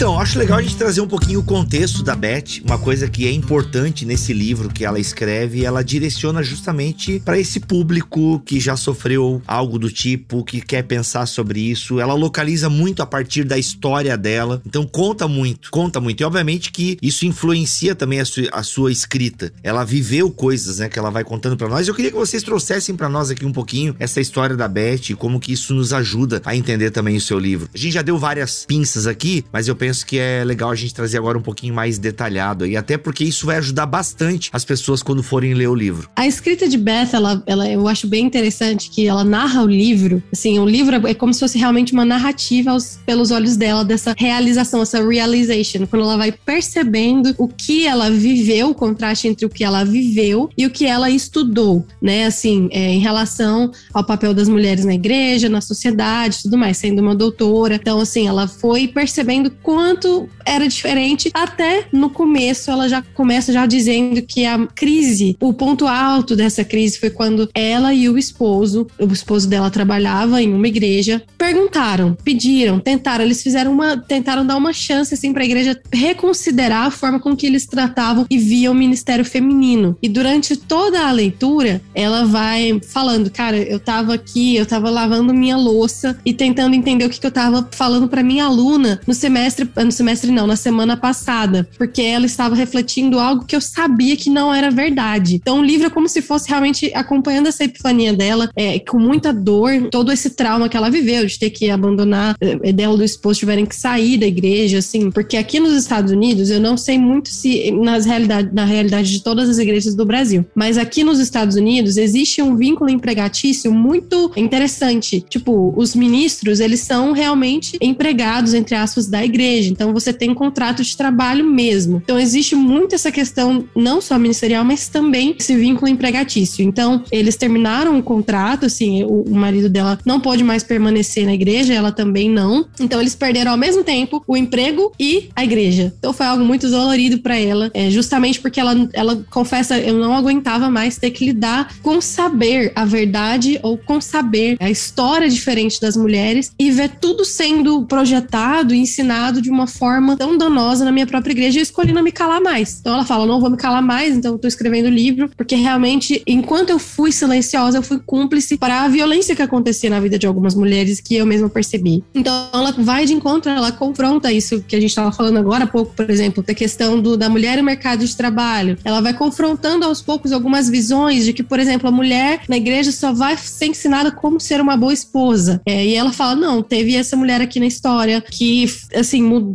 Então, 0.03 0.12
acho 0.23 0.39
legal 0.39 0.59
a 0.59 0.61
gente 0.61 0.77
trazer 0.77 1.01
um 1.01 1.07
pouquinho 1.07 1.41
o 1.41 1.43
contexto 1.43 2.01
da 2.01 2.15
Beth, 2.15 2.61
uma 2.63 2.77
coisa 2.77 3.09
que 3.09 3.27
é 3.27 3.31
importante 3.31 4.05
nesse 4.05 4.31
livro 4.31 4.69
que 4.69 4.85
ela 4.85 4.97
escreve, 4.97 5.65
ela 5.65 5.83
direciona 5.83 6.41
justamente 6.41 7.19
para 7.19 7.37
esse 7.37 7.59
público 7.59 8.39
que 8.45 8.57
já 8.57 8.77
sofreu 8.77 9.41
algo 9.45 9.77
do 9.77 9.91
tipo, 9.91 10.45
que 10.45 10.61
quer 10.61 10.83
pensar 10.83 11.25
sobre 11.25 11.59
isso. 11.59 11.99
Ela 11.99 12.13
localiza 12.13 12.69
muito 12.69 13.01
a 13.01 13.05
partir 13.05 13.43
da 13.43 13.57
história 13.57 14.17
dela, 14.17 14.61
então 14.65 14.85
conta 14.85 15.27
muito, 15.27 15.69
conta 15.69 15.99
muito. 15.99 16.21
E 16.21 16.23
obviamente 16.23 16.71
que 16.71 16.97
isso 17.01 17.25
influencia 17.25 17.93
também 17.93 18.21
a 18.21 18.25
sua, 18.25 18.47
a 18.53 18.63
sua 18.63 18.93
escrita. 18.93 19.51
Ela 19.61 19.83
viveu 19.83 20.31
coisas, 20.31 20.77
né, 20.79 20.87
que 20.87 20.97
ela 20.97 21.09
vai 21.09 21.25
contando 21.25 21.57
para 21.57 21.67
nós. 21.67 21.85
Eu 21.85 21.95
queria 21.95 22.11
que 22.11 22.17
vocês 22.17 22.43
trouxessem 22.43 22.95
para 22.95 23.09
nós 23.09 23.29
aqui 23.29 23.45
um 23.45 23.51
pouquinho 23.51 23.93
essa 23.99 24.21
história 24.21 24.55
da 24.55 24.69
Beth 24.69 25.09
e 25.09 25.15
como 25.15 25.37
que 25.37 25.51
isso 25.51 25.73
nos 25.73 25.91
ajuda 25.91 26.41
a 26.45 26.55
entender 26.55 26.91
também 26.91 27.17
o 27.17 27.21
seu 27.21 27.37
livro. 27.37 27.67
A 27.73 27.77
gente 27.77 27.93
já 27.93 28.01
deu 28.01 28.17
várias 28.17 28.63
pinças 28.65 29.05
aqui, 29.05 29.43
mas 29.51 29.67
eu 29.67 29.75
penso 29.75 30.03
penso 30.03 30.05
que 30.13 30.19
é 30.19 30.43
legal 30.43 30.69
a 30.69 30.75
gente 30.75 30.93
trazer 30.93 31.17
agora 31.17 31.39
um 31.39 31.41
pouquinho 31.41 31.73
mais 31.73 31.97
detalhado 31.97 32.67
e 32.67 32.77
até 32.77 32.99
porque 32.99 33.23
isso 33.23 33.47
vai 33.47 33.57
ajudar 33.57 33.87
bastante 33.87 34.51
as 34.53 34.63
pessoas 34.63 35.01
quando 35.01 35.23
forem 35.23 35.55
ler 35.55 35.67
o 35.67 35.73
livro. 35.73 36.07
A 36.15 36.27
escrita 36.27 36.69
de 36.69 36.77
Beth, 36.77 37.09
ela, 37.13 37.41
ela 37.47 37.67
eu 37.67 37.87
acho 37.87 38.05
bem 38.05 38.23
interessante 38.23 38.91
que 38.91 39.07
ela 39.07 39.23
narra 39.23 39.63
o 39.63 39.65
livro. 39.65 40.21
Assim, 40.31 40.59
o 40.59 40.67
livro 40.67 41.07
é 41.07 41.15
como 41.15 41.33
se 41.33 41.39
fosse 41.39 41.57
realmente 41.57 41.93
uma 41.93 42.05
narrativa 42.05 42.69
aos, 42.69 42.99
pelos 43.07 43.31
olhos 43.31 43.57
dela 43.57 43.83
dessa 43.83 44.13
realização, 44.15 44.83
essa 44.83 45.03
realization, 45.03 45.87
quando 45.87 46.03
ela 46.03 46.15
vai 46.15 46.31
percebendo 46.31 47.33
o 47.39 47.47
que 47.47 47.87
ela 47.87 48.11
viveu, 48.11 48.69
o 48.69 48.75
contraste 48.75 49.27
entre 49.27 49.47
o 49.47 49.49
que 49.49 49.63
ela 49.63 49.83
viveu 49.83 50.47
e 50.55 50.67
o 50.67 50.69
que 50.69 50.85
ela 50.85 51.09
estudou, 51.09 51.87
né? 51.99 52.27
Assim, 52.27 52.69
é, 52.71 52.93
em 52.93 52.99
relação 52.99 53.71
ao 53.91 54.03
papel 54.03 54.31
das 54.31 54.47
mulheres 54.47 54.85
na 54.85 54.93
igreja, 54.93 55.49
na 55.49 55.59
sociedade, 55.59 56.43
tudo 56.43 56.55
mais, 56.55 56.77
sendo 56.77 57.01
uma 57.01 57.15
doutora. 57.15 57.75
Então, 57.81 57.99
assim, 57.99 58.27
ela 58.27 58.47
foi 58.47 58.87
percebendo 58.87 59.49
quando 59.63 60.02
era 60.45 60.67
diferente. 60.67 61.31
Até 61.33 61.85
no 61.91 62.09
começo, 62.09 62.69
ela 62.69 62.87
já 62.87 63.01
começa 63.13 63.53
já 63.53 63.65
dizendo 63.65 64.21
que 64.21 64.45
a 64.45 64.67
crise, 64.67 65.37
o 65.39 65.53
ponto 65.53 65.87
alto 65.87 66.35
dessa 66.35 66.63
crise 66.63 66.99
foi 66.99 67.09
quando 67.09 67.49
ela 67.53 67.93
e 67.93 68.09
o 68.09 68.17
esposo, 68.17 68.87
o 68.99 69.11
esposo 69.11 69.47
dela 69.47 69.69
trabalhava 69.69 70.41
em 70.41 70.53
uma 70.53 70.67
igreja, 70.67 71.21
perguntaram, 71.37 72.15
pediram, 72.23 72.79
tentaram, 72.79 73.23
eles 73.23 73.41
fizeram 73.41 73.71
uma, 73.71 73.97
tentaram 73.97 74.45
dar 74.45 74.55
uma 74.55 74.73
chance 74.73 75.13
assim 75.13 75.33
para 75.33 75.43
a 75.43 75.45
igreja 75.45 75.79
reconsiderar 75.91 76.87
a 76.87 76.91
forma 76.91 77.19
com 77.19 77.35
que 77.35 77.47
eles 77.47 77.65
tratavam 77.65 78.25
e 78.29 78.37
viam 78.37 78.73
o 78.73 78.75
ministério 78.75 79.25
feminino. 79.25 79.97
E 80.01 80.09
durante 80.09 80.55
toda 80.55 81.07
a 81.07 81.11
leitura, 81.11 81.81
ela 81.93 82.25
vai 82.25 82.79
falando, 82.87 83.29
cara, 83.29 83.57
eu 83.57 83.79
tava 83.79 84.13
aqui, 84.13 84.55
eu 84.55 84.65
tava 84.65 84.89
lavando 84.89 85.33
minha 85.33 85.57
louça 85.57 86.17
e 86.25 86.33
tentando 86.33 86.75
entender 86.75 87.05
o 87.05 87.09
que, 87.09 87.19
que 87.19 87.27
eu 87.27 87.31
tava 87.31 87.67
falando 87.71 88.07
para 88.07 88.23
minha 88.23 88.45
aluna 88.45 88.99
no 89.07 89.13
semestre 89.13 89.69
no 89.83 89.91
semestre 89.93 90.31
não, 90.31 90.47
na 90.47 90.55
semana 90.55 90.97
passada, 90.97 91.67
porque 91.77 92.01
ela 92.01 92.25
estava 92.25 92.55
refletindo 92.55 93.19
algo 93.19 93.45
que 93.45 93.55
eu 93.55 93.61
sabia 93.61 94.17
que 94.17 94.29
não 94.29 94.53
era 94.53 94.69
verdade. 94.69 95.35
Então 95.35 95.59
o 95.59 95.63
livro 95.63 95.87
é 95.87 95.89
como 95.89 96.09
se 96.09 96.21
fosse 96.21 96.49
realmente 96.49 96.91
acompanhando 96.93 97.47
essa 97.47 97.63
epifania 97.63 98.13
dela, 98.13 98.49
é, 98.55 98.79
com 98.79 98.99
muita 98.99 99.31
dor, 99.31 99.89
todo 99.91 100.11
esse 100.11 100.31
trauma 100.31 100.67
que 100.67 100.75
ela 100.75 100.89
viveu, 100.89 101.25
de 101.25 101.37
ter 101.37 101.49
que 101.49 101.69
abandonar, 101.69 102.35
é, 102.41 102.71
dela 102.71 102.97
do 102.97 103.03
esposo 103.03 103.39
tiverem 103.39 103.65
que 103.65 103.75
sair 103.75 104.17
da 104.17 104.25
igreja, 104.25 104.79
assim, 104.79 105.11
porque 105.11 105.37
aqui 105.37 105.59
nos 105.59 105.73
Estados 105.73 106.11
Unidos, 106.11 106.49
eu 106.49 106.59
não 106.59 106.75
sei 106.75 106.97
muito 106.97 107.29
se 107.29 107.71
nas 107.71 108.05
realidade, 108.05 108.49
na 108.53 108.65
realidade 108.65 109.11
de 109.11 109.21
todas 109.21 109.49
as 109.49 109.57
igrejas 109.57 109.95
do 109.95 110.05
Brasil, 110.05 110.45
mas 110.55 110.77
aqui 110.77 111.03
nos 111.03 111.19
Estados 111.19 111.55
Unidos 111.55 111.97
existe 111.97 112.41
um 112.41 112.55
vínculo 112.55 112.89
empregatício 112.89 113.71
muito 113.71 114.31
interessante. 114.35 115.23
Tipo, 115.29 115.73
os 115.75 115.95
ministros, 115.95 116.59
eles 116.59 116.79
são 116.81 117.11
realmente 117.11 117.77
empregados, 117.81 118.53
entre 118.53 118.75
aspas, 118.75 119.07
da 119.07 119.23
igreja 119.23 119.43
igreja. 119.43 119.71
Então 119.83 119.93
você 119.93 120.13
tem 120.13 120.33
contrato 120.33 120.81
de 120.81 120.95
trabalho 120.95 121.45
mesmo. 121.45 122.01
Então 122.01 122.17
existe 122.17 122.55
muito 122.55 122.95
essa 122.95 123.11
questão, 123.11 123.65
não 123.75 123.99
só 123.99 124.17
ministerial, 124.17 124.63
mas 124.63 124.87
também 124.87 125.35
esse 125.37 125.53
vínculo 125.57 125.89
empregatício. 125.89 126.63
Então 126.63 127.03
eles 127.11 127.35
terminaram 127.35 127.99
o 127.99 128.03
contrato, 128.03 128.65
assim, 128.65 129.03
o, 129.03 129.23
o 129.23 129.35
marido 129.35 129.69
dela 129.69 129.99
não 130.05 130.21
pode 130.21 130.41
mais 130.41 130.63
permanecer 130.63 131.25
na 131.25 131.33
igreja, 131.33 131.73
ela 131.73 131.91
também 131.91 132.29
não. 132.29 132.65
Então 132.79 133.01
eles 133.01 133.13
perderam 133.13 133.51
ao 133.51 133.57
mesmo 133.57 133.83
tempo 133.83 134.23
o 134.25 134.37
emprego 134.37 134.93
e 134.97 135.29
a 135.35 135.43
igreja. 135.43 135.93
Então 135.99 136.13
foi 136.13 136.25
algo 136.25 136.45
muito 136.45 136.69
dolorido 136.69 137.19
para 137.19 137.37
ela, 137.37 137.69
é, 137.73 137.89
justamente 137.89 138.39
porque 138.39 138.61
ela, 138.61 138.87
ela 138.93 139.21
confessa, 139.29 139.77
eu 139.77 139.95
não 139.95 140.15
aguentava 140.15 140.69
mais 140.69 140.97
ter 140.97 141.11
que 141.11 141.25
lidar 141.25 141.75
com 141.81 141.99
saber 141.99 142.71
a 142.73 142.85
verdade 142.85 143.59
ou 143.61 143.77
com 143.77 143.99
saber 143.99 144.55
a 144.61 144.71
história 144.71 145.29
diferente 145.29 145.81
das 145.81 145.97
mulheres 145.97 146.53
e 146.57 146.71
ver 146.71 146.91
tudo 147.01 147.25
sendo 147.25 147.83
projetado 147.83 148.73
e 148.73 148.79
ensinado 148.79 149.41
de 149.41 149.49
uma 149.49 149.67
forma 149.77 150.15
tão 150.15 150.37
danosa 150.37 150.85
na 150.85 150.91
minha 150.91 151.07
própria 151.07 151.31
igreja, 151.31 151.59
eu 151.59 151.63
escolhi 151.63 151.91
não 151.91 152.03
me 152.03 152.11
calar 152.11 152.41
mais. 152.41 152.79
Então 152.79 152.93
ela 152.93 153.05
fala: 153.05 153.25
não 153.25 153.39
vou 153.39 153.49
me 153.49 153.57
calar 153.57 153.81
mais, 153.81 154.15
então 154.15 154.33
eu 154.33 154.39
tô 154.39 154.47
escrevendo 154.47 154.87
o 154.87 154.89
livro, 154.89 155.29
porque 155.35 155.55
realmente, 155.55 156.21
enquanto 156.27 156.69
eu 156.69 156.79
fui 156.79 157.11
silenciosa, 157.11 157.77
eu 157.77 157.83
fui 157.83 157.99
cúmplice 158.05 158.57
para 158.57 158.83
a 158.83 158.87
violência 158.87 159.35
que 159.35 159.41
acontecia 159.41 159.89
na 159.89 159.99
vida 159.99 160.17
de 160.17 160.27
algumas 160.27 160.55
mulheres 160.55 160.99
que 160.99 161.15
eu 161.15 161.25
mesma 161.25 161.49
percebi. 161.49 162.03
Então 162.13 162.49
ela 162.53 162.71
vai 162.71 163.05
de 163.05 163.13
encontro, 163.13 163.51
ela 163.51 163.71
confronta 163.71 164.31
isso 164.31 164.63
que 164.67 164.75
a 164.75 164.79
gente 164.79 164.89
estava 164.89 165.11
falando 165.11 165.37
agora 165.37 165.63
há 165.63 165.67
pouco, 165.67 165.93
por 165.93 166.09
exemplo, 166.09 166.43
da 166.43 166.53
questão 166.53 167.01
do, 167.01 167.17
da 167.17 167.29
mulher 167.29 167.57
no 167.57 167.63
mercado 167.63 168.05
de 168.05 168.15
trabalho. 168.15 168.77
Ela 168.83 169.01
vai 169.01 169.13
confrontando 169.13 169.85
aos 169.85 170.01
poucos 170.01 170.31
algumas 170.31 170.69
visões 170.69 171.25
de 171.25 171.33
que, 171.33 171.43
por 171.43 171.59
exemplo, 171.59 171.87
a 171.87 171.91
mulher 171.91 172.41
na 172.47 172.57
igreja 172.57 172.91
só 172.91 173.13
vai 173.13 173.37
ser 173.37 173.67
ensinada 173.67 174.11
como 174.11 174.39
ser 174.39 174.61
uma 174.61 174.75
boa 174.77 174.93
esposa. 174.93 175.61
É, 175.65 175.85
e 175.85 175.95
ela 175.95 176.11
fala: 176.11 176.35
não, 176.35 176.61
teve 176.61 176.95
essa 176.95 177.15
mulher 177.15 177.41
aqui 177.41 177.59
na 177.59 177.65
história 177.65 178.21
que, 178.21 178.65
assim, 178.95 179.21
mudou 179.21 179.52